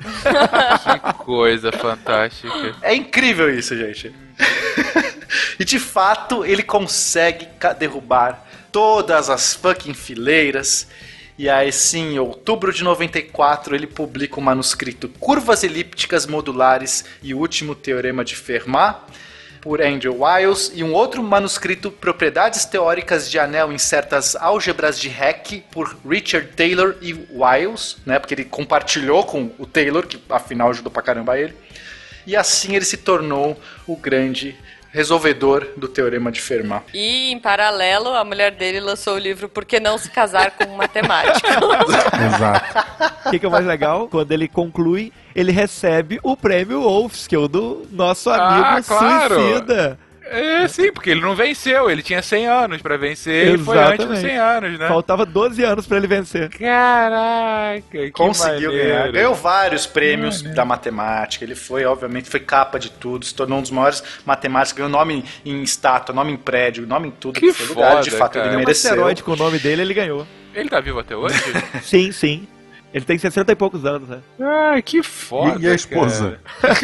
Que 0.82 1.24
coisa 1.24 1.73
fantástica. 1.73 2.74
É 2.82 2.94
incrível 2.94 3.48
isso, 3.48 3.74
gente. 3.77 4.12
e 5.59 5.64
de 5.64 5.78
fato, 5.78 6.44
ele 6.44 6.62
consegue 6.62 7.48
derrubar 7.78 8.46
todas 8.72 9.28
as 9.28 9.54
fucking 9.54 9.94
fileiras. 9.94 10.88
E 11.38 11.48
aí 11.48 11.72
sim, 11.72 12.14
em 12.14 12.18
outubro 12.18 12.72
de 12.72 12.84
94, 12.84 13.74
ele 13.74 13.86
publica 13.86 14.38
o 14.38 14.42
manuscrito 14.42 15.09
Curvas 15.09 15.64
Elípticas 15.64 16.26
Modulares 16.26 17.04
e 17.22 17.34
o 17.34 17.38
Último 17.38 17.74
Teorema 17.74 18.24
de 18.24 18.36
Fermat, 18.36 19.00
por 19.60 19.80
Andrew 19.80 20.22
Wiles, 20.22 20.72
e 20.74 20.82
um 20.82 20.92
outro 20.92 21.22
manuscrito 21.22 21.90
Propriedades 21.90 22.64
Teóricas 22.64 23.30
de 23.30 23.38
Anel 23.38 23.72
em 23.72 23.78
Certas 23.78 24.34
Álgebras 24.34 24.98
de 24.98 25.09
Heck, 25.09 25.62
por 25.70 25.96
Richard 26.04 26.48
Taylor 26.48 26.96
e 27.00 27.12
Wiles, 27.12 27.96
né, 28.04 28.18
porque 28.18 28.34
ele 28.34 28.44
compartilhou 28.44 29.24
com 29.24 29.52
o 29.59 29.64
Taylor, 29.64 30.06
que 30.06 30.20
afinal 30.28 30.70
ajudou 30.70 30.90
pra 30.90 31.00
caramba 31.00 31.38
ele. 31.38 31.54
E 32.26 32.36
assim 32.36 32.74
ele 32.74 32.84
se 32.84 32.96
tornou 32.96 33.59
o 33.86 33.96
grande 33.96 34.56
resolvedor 34.93 35.66
do 35.77 35.89
Teorema 35.89 36.31
de 36.31 36.40
Fermat. 36.40 36.85
E, 36.93 37.32
em 37.32 37.39
paralelo, 37.39 38.10
a 38.10 38.23
mulher 38.24 38.52
dele 38.52 38.78
lançou 38.78 39.14
o 39.14 39.19
livro 39.19 39.48
Por 39.48 39.64
que 39.64 39.81
não 39.81 39.97
se 39.98 40.10
casar 40.10 40.51
com 40.52 40.64
um 40.64 40.77
matemático? 40.77 41.48
Exato. 42.35 42.78
O 43.27 43.31
que, 43.31 43.39
que 43.39 43.47
é 43.47 43.48
o 43.48 43.52
mais 43.52 43.64
legal? 43.66 44.06
Quando 44.09 44.31
ele 44.32 44.47
conclui, 44.47 45.12
ele 45.35 45.51
recebe 45.51 46.20
o 46.23 46.36
prêmio 46.36 46.82
Wolfskill 46.82 47.48
do 47.48 47.86
nosso 47.90 48.28
amigo 48.31 48.66
Ah, 48.66 48.82
claro. 48.86 49.35
suicida. 49.35 49.98
É, 50.32 50.66
sim, 50.68 50.90
porque 50.92 51.10
ele 51.10 51.20
não 51.20 51.34
venceu, 51.36 51.90
ele 51.90 52.02
tinha 52.02 52.22
100 52.22 52.46
anos 52.46 52.82
pra 52.82 52.96
vencer 52.96 53.54
e 53.54 53.59
foi 53.59 53.78
antes 53.78 54.06
dos 54.06 54.18
100 54.18 54.36
anos, 54.38 54.78
né? 54.78 54.88
Faltava 54.88 55.26
12 55.26 55.62
anos 55.62 55.86
pra 55.86 55.98
ele 55.98 56.06
vencer. 56.06 56.48
Caraca, 56.50 57.82
que 57.90 58.10
Conseguiu 58.12 58.70
maneiro. 58.70 58.88
ganhar. 58.88 59.12
Ganhou 59.12 59.34
vários 59.34 59.86
prêmios 59.86 60.42
da 60.42 60.64
matemática. 60.64 61.44
Ele 61.44 61.54
foi, 61.54 61.84
obviamente, 61.84 62.30
foi 62.30 62.40
capa 62.40 62.78
de 62.78 62.90
tudo, 62.90 63.24
se 63.24 63.34
tornou 63.34 63.59
um 63.59 63.62
dos 63.62 63.70
maiores 63.70 64.02
matemáticos, 64.24 64.72
ganhou 64.76 64.90
nome 64.90 65.24
em 65.44 65.62
estátua, 65.62 66.14
nome 66.14 66.32
em 66.32 66.36
prédio, 66.36 66.86
nome 66.86 67.09
em 67.09 67.12
tudo. 67.12 67.38
Que 67.38 67.52
foi 67.52 67.66
lugar. 67.66 68.02
De 68.02 68.10
foda, 68.10 68.18
fato, 68.18 68.32
cara. 68.34 68.46
ele 68.46 68.54
É 68.54 68.56
um 68.56 68.60
mereceu. 68.60 68.90
asteroide 68.90 69.22
com 69.22 69.32
o 69.32 69.36
nome 69.36 69.59
dele, 69.59 69.82
ele 69.82 69.94
ganhou. 69.94 70.26
Ele 70.54 70.68
tá 70.68 70.80
vivo 70.80 70.98
até 71.00 71.16
hoje? 71.16 71.34
Sim, 71.82 72.12
sim. 72.12 72.46
Ele 72.94 73.04
tem 73.06 73.16
60 73.16 73.50
e 73.50 73.54
poucos 73.54 73.86
anos, 73.86 74.06
né? 74.06 74.18
Ai, 74.38 74.82
que 74.82 75.02
foda. 75.02 75.59
E, 75.59 75.66
a 75.66 75.74
esposa? 75.74 76.38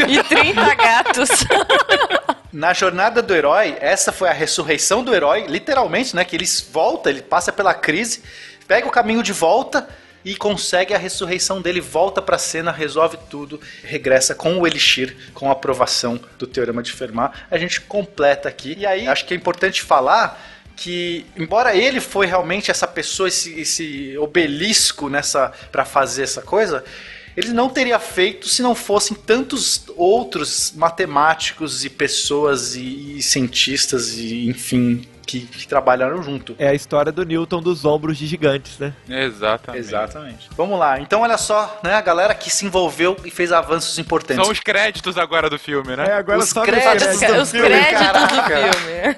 e 0.09 0.23
30 0.23 0.75
gatos. 0.75 1.29
Na 2.53 2.73
jornada 2.73 3.21
do 3.21 3.35
herói, 3.35 3.77
essa 3.79 4.11
foi 4.11 4.29
a 4.29 4.33
ressurreição 4.33 5.05
do 5.05 5.15
herói, 5.15 5.47
literalmente, 5.47 6.17
né? 6.17 6.25
Que 6.25 6.35
ele 6.35 6.47
volta, 6.73 7.11
ele 7.11 7.21
passa 7.21 7.53
pela 7.53 7.75
crise, 7.75 8.23
pega 8.67 8.89
o 8.89 8.91
caminho 8.91 9.23
de 9.23 9.33
volta 9.33 9.87
e 10.25 10.35
consegue 10.35 10.95
a 10.95 10.99
ressurreição 10.99 11.61
dele, 11.61 11.81
volta 11.81 12.23
pra 12.23 12.39
cena, 12.39 12.73
resolve 12.73 13.19
tudo, 13.29 13.61
regressa 13.85 14.35
com 14.35 14.59
o 14.59 14.67
Elixir, 14.67 15.15
com 15.35 15.49
a 15.49 15.53
aprovação 15.53 16.19
do 16.39 16.47
Teorema 16.47 16.83
de 16.83 16.93
Fermat. 16.93 17.35
A 17.51 17.59
gente 17.59 17.83
completa 17.83 18.49
aqui. 18.49 18.75
E 18.79 18.87
aí, 18.87 19.07
acho 19.07 19.27
que 19.27 19.35
é 19.35 19.37
importante 19.37 19.83
falar 19.83 20.41
que, 20.75 21.27
embora 21.37 21.77
ele 21.77 22.01
foi 22.01 22.27
realmente 22.27 22.71
essa 22.71 22.87
pessoa, 22.87 23.29
esse, 23.29 23.61
esse 23.61 24.17
obelisco 24.17 25.09
nessa 25.09 25.53
para 25.71 25.85
fazer 25.85 26.23
essa 26.23 26.41
coisa, 26.41 26.85
ele 27.39 27.53
não 27.53 27.69
teria 27.69 28.01
feito 28.01 28.49
se 28.49 28.63
não 28.63 28.75
fossem 28.75 29.17
tantos 29.17 29.83
outros 29.97 30.73
matemáticos 30.75 31.85
e 31.85 31.89
pessoas 31.89 32.75
e, 32.75 33.19
e 33.19 33.23
cientistas 33.23 34.19
e 34.19 34.49
enfim 34.49 35.07
que, 35.29 35.41
que 35.41 35.69
trabalharam 35.69 36.23
junto. 36.23 36.57
É 36.59 36.69
a 36.69 36.75
história 36.75 37.13
do 37.13 37.23
Newton 37.23 37.61
dos 37.61 37.85
ombros 37.85 38.17
de 38.17 38.27
gigantes, 38.27 38.79
né? 38.79 38.95
Exatamente. 39.07 39.85
Exatamente. 39.85 40.49
Vamos 40.57 40.79
lá. 40.79 40.99
Então 40.99 41.21
olha 41.21 41.37
só, 41.37 41.79
né, 41.85 41.93
a 41.95 42.01
galera 42.01 42.35
que 42.35 42.49
se 42.49 42.65
envolveu 42.65 43.15
e 43.23 43.31
fez 43.31 43.53
avanços 43.53 43.99
importantes. 43.99 44.43
São 44.43 44.51
os 44.51 44.61
créditos 44.61 45.19
agora 45.19 45.51
do 45.51 45.59
filme, 45.59 45.95
né? 45.95 46.11
agora 46.15 46.39
Os 46.39 46.51
créditos 46.51 47.21
Os, 47.21 47.21
do 47.21 47.43
os 47.43 47.51
filme, 47.51 47.69
créditos 47.69 48.09
do 48.09 48.43
filme. 48.45 49.15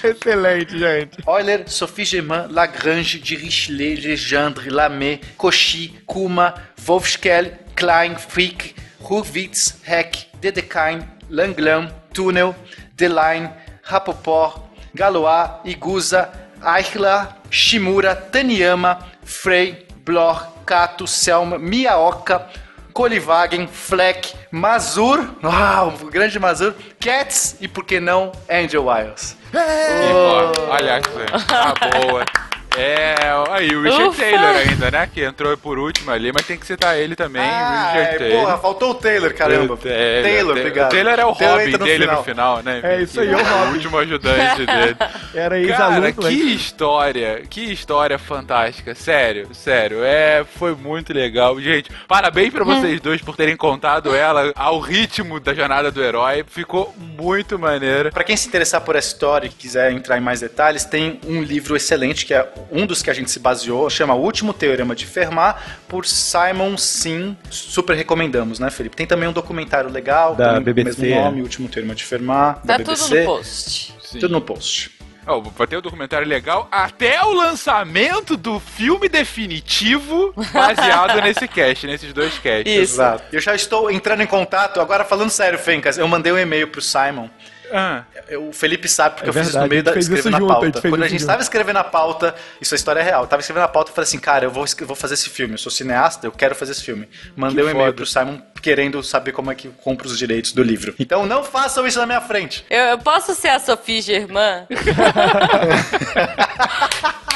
Excelente, 0.02 0.78
gente. 0.78 1.18
Euler, 1.26 1.64
Sophie 1.68 2.06
Germain, 2.06 2.46
Lagrange, 2.48 3.18
Dirichlet, 3.18 4.00
Legendre, 4.00 4.70
Lamé, 4.70 5.20
Cauchy, 5.36 6.00
Kuma, 6.06 6.54
Wolfskel, 6.78 7.52
Klein, 7.76 8.16
Frick, 8.16 8.74
Hurwitz, 9.02 9.76
Heck, 9.86 10.28
Dedekind, 10.40 11.04
Langlam, 11.28 11.90
Tunnel, 12.14 12.56
Delaine, 12.96 13.50
Rapoport, 13.82 14.67
Galois, 14.94 15.50
Iguza, 15.64 16.30
Eichler, 16.62 17.28
Shimura, 17.50 18.14
Taniyama, 18.14 18.98
Frey, 19.22 19.86
Blor, 20.04 20.46
Kato, 20.64 21.06
Selma, 21.06 21.58
Miaoka, 21.58 22.48
Kolivagen, 22.92 23.68
Fleck, 23.68 24.34
Mazur, 24.50 25.36
uau, 25.42 25.94
o 26.02 26.10
grande 26.10 26.38
Mazur, 26.38 26.74
Cats 26.98 27.56
e, 27.60 27.68
por 27.68 27.84
que 27.84 28.00
não, 28.00 28.32
Angel 28.50 28.84
Wiles. 28.84 29.36
E, 29.52 30.52
pô, 30.56 30.62
olha 30.70 31.00
essa. 31.00 31.46
Tá 31.46 31.74
boa. 31.90 32.24
É, 32.78 33.14
aí 33.50 33.74
o 33.74 33.82
Richard 33.82 34.08
Ufa. 34.10 34.22
Taylor 34.22 34.56
ainda, 34.56 34.90
né? 34.90 35.08
Que 35.12 35.24
entrou 35.24 35.56
por 35.56 35.78
último 35.78 36.10
ali, 36.10 36.30
mas 36.32 36.46
tem 36.46 36.56
que 36.56 36.66
citar 36.66 36.96
ele 36.98 37.16
também, 37.16 37.42
Ah, 37.42 37.90
Richard 37.92 38.14
é, 38.14 38.18
Taylor. 38.18 38.40
porra, 38.44 38.58
faltou 38.58 38.90
o 38.90 38.94
Taylor, 38.94 39.34
caramba. 39.34 39.74
O 39.74 39.76
Taylor, 39.76 40.22
Taylor, 40.22 40.56
o 40.56 40.58
obrigado. 40.60 40.90
Taylor 40.90 41.18
é 41.18 41.24
o 41.24 41.34
Taylor 41.34 41.58
Robin 41.58 41.72
no 41.72 41.78
dele 41.78 41.98
final. 42.04 42.16
no 42.16 42.22
final, 42.24 42.62
né? 42.62 42.80
É, 42.82 43.02
isso 43.02 43.20
aí, 43.20 43.28
é 43.28 43.36
o 43.36 43.42
Robin. 43.44 43.72
último 43.72 43.98
ajudante 43.98 44.66
dele. 44.66 44.96
Era 45.34 45.48
Cara, 45.48 45.58
ex-aluno. 45.60 46.12
que 46.14 46.28
história, 46.54 47.42
que 47.48 47.72
história 47.72 48.18
fantástica, 48.18 48.94
sério, 48.94 49.48
sério, 49.52 50.02
é, 50.04 50.44
foi 50.56 50.74
muito 50.74 51.12
legal, 51.12 51.60
gente, 51.60 51.90
parabéns 52.06 52.52
pra 52.52 52.64
vocês 52.64 53.00
dois 53.00 53.20
por 53.20 53.36
terem 53.36 53.56
contado 53.56 54.14
ela 54.14 54.52
ao 54.54 54.78
ritmo 54.78 55.40
da 55.40 55.52
jornada 55.54 55.90
do 55.90 56.02
herói, 56.02 56.44
ficou 56.48 56.94
muito 56.96 57.58
maneiro. 57.58 58.10
Pra 58.12 58.24
quem 58.24 58.36
se 58.36 58.46
interessar 58.48 58.80
por 58.82 58.94
essa 58.96 59.08
história 59.08 59.46
e 59.46 59.50
quiser 59.50 59.92
entrar 59.92 60.16
em 60.18 60.20
mais 60.20 60.40
detalhes, 60.40 60.84
tem 60.84 61.20
um 61.26 61.42
livro 61.42 61.76
excelente 61.76 62.24
que 62.24 62.34
é 62.34 62.46
um 62.70 62.86
dos 62.86 63.02
que 63.02 63.10
a 63.10 63.14
gente 63.14 63.30
se 63.30 63.38
baseou, 63.38 63.88
chama 63.90 64.14
O 64.14 64.20
Último 64.22 64.52
Teorema 64.52 64.94
de 64.94 65.06
Fermat, 65.06 65.56
por 65.88 66.06
Simon 66.06 66.76
Sim. 66.76 67.36
Super 67.50 67.96
recomendamos, 67.96 68.58
né, 68.58 68.70
Felipe? 68.70 68.96
Tem 68.96 69.06
também 69.06 69.28
um 69.28 69.32
documentário 69.32 69.90
legal, 69.90 70.34
Da 70.34 70.54
também 70.54 70.60
com 70.60 70.64
BBC, 70.64 70.98
o 70.98 71.02
mesmo 71.02 71.20
nome, 71.24 71.40
O 71.40 71.44
Último 71.44 71.68
Teorema 71.68 71.94
de 71.94 72.04
Fermat, 72.04 72.60
da 72.64 72.78
Tá 72.78 72.84
tudo 72.84 72.96
BBC. 72.96 73.20
no 73.20 73.26
post. 73.26 73.94
Sim. 74.02 74.18
Tudo 74.18 74.32
no 74.32 74.40
post. 74.40 74.98
Ó, 75.26 75.40
vai 75.40 75.66
ter 75.66 75.76
um 75.76 75.82
documentário 75.82 76.26
legal 76.26 76.66
até 76.72 77.22
o 77.22 77.34
lançamento 77.34 78.34
do 78.34 78.58
filme 78.58 79.10
definitivo 79.10 80.32
baseado 80.54 81.20
nesse 81.22 81.46
cast, 81.46 81.86
nesses 81.86 82.12
dois 82.14 82.38
casts. 82.38 82.66
Isso. 82.72 82.94
Exato. 82.94 83.24
Eu 83.30 83.40
já 83.40 83.54
estou 83.54 83.90
entrando 83.90 84.22
em 84.22 84.26
contato, 84.26 84.80
agora 84.80 85.04
falando 85.04 85.28
sério, 85.30 85.58
Fencas, 85.58 85.98
eu 85.98 86.08
mandei 86.08 86.32
um 86.32 86.38
e-mail 86.38 86.68
pro 86.68 86.80
Simon. 86.80 87.28
Ah, 87.72 88.02
Eu- 88.28 88.48
O 88.48 88.52
Felipe 88.52 88.88
sabe 88.88 89.16
porque 89.16 89.28
É 89.28 89.30
eu 89.30 89.34
fiz 89.34 89.48
isso 89.48 89.58
no 89.58 89.66
meio 89.68 89.82
da 89.82 89.94
escrevendo 89.96 90.30
na 90.30 90.38
junto, 90.38 90.52
a 90.52 90.60
pauta. 90.60 90.80
Quando 90.88 91.02
a 91.02 91.08
gente 91.08 91.20
estava 91.20 91.42
escrevendo 91.42 91.76
a 91.78 91.84
pauta, 91.84 92.34
isso 92.60 92.74
é 92.74 92.76
história 92.76 93.02
real. 93.02 93.22
Eu 93.22 93.26
tava 93.28 93.40
escrevendo 93.40 93.64
a 93.64 93.68
pauta 93.68 93.90
e 93.90 93.94
falei 93.94 94.06
assim, 94.06 94.18
cara, 94.18 94.44
eu 94.46 94.50
vou, 94.50 94.64
eu 94.80 94.86
vou 94.86 94.96
fazer 94.96 95.14
esse 95.14 95.28
filme. 95.30 95.54
Eu 95.54 95.58
sou 95.58 95.70
cineasta, 95.72 96.26
eu 96.26 96.32
quero 96.32 96.54
fazer 96.54 96.72
esse 96.72 96.82
filme. 96.84 97.08
Mandei 97.36 97.64
um 97.64 97.68
e-mail 97.70 97.86
foda. 97.86 97.92
pro 97.96 98.06
Simon 98.06 98.38
querendo 98.62 99.02
saber 99.02 99.32
como 99.32 99.50
é 99.50 99.54
que 99.54 99.68
eu 99.68 99.72
compro 99.82 100.06
os 100.06 100.18
direitos 100.18 100.52
do 100.52 100.62
livro. 100.62 100.94
Então 100.98 101.24
não 101.26 101.42
façam 101.44 101.86
isso 101.86 101.98
na 101.98 102.06
minha 102.06 102.20
frente. 102.20 102.64
Eu, 102.68 102.84
eu 102.86 102.98
posso 102.98 103.34
ser 103.34 103.48
a 103.48 103.58
Sophie 103.60 104.00
Germain? 104.02 104.66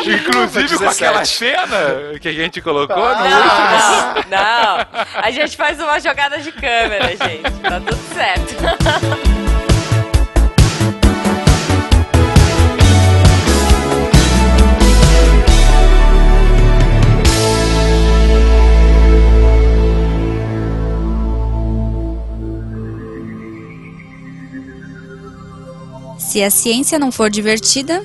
inclusive 0.00 0.78
com 0.78 0.84
17. 0.84 1.04
aquela 1.04 1.24
cena 1.24 2.18
que 2.20 2.28
a 2.28 2.32
gente 2.32 2.60
colocou 2.60 2.96
no 2.96 3.02
último. 3.02 4.26
Não, 4.28 4.76
não. 4.76 4.86
A 5.14 5.30
gente 5.30 5.56
faz 5.56 5.80
uma 5.80 5.98
jogada 5.98 6.38
de 6.38 6.52
câmera, 6.52 7.08
gente. 7.08 7.50
Tá 7.62 7.80
tudo 7.80 8.14
certo. 8.14 8.54
Se 26.36 26.42
a 26.42 26.50
ciência 26.50 26.98
não 26.98 27.10
for 27.10 27.30
divertida, 27.30 28.04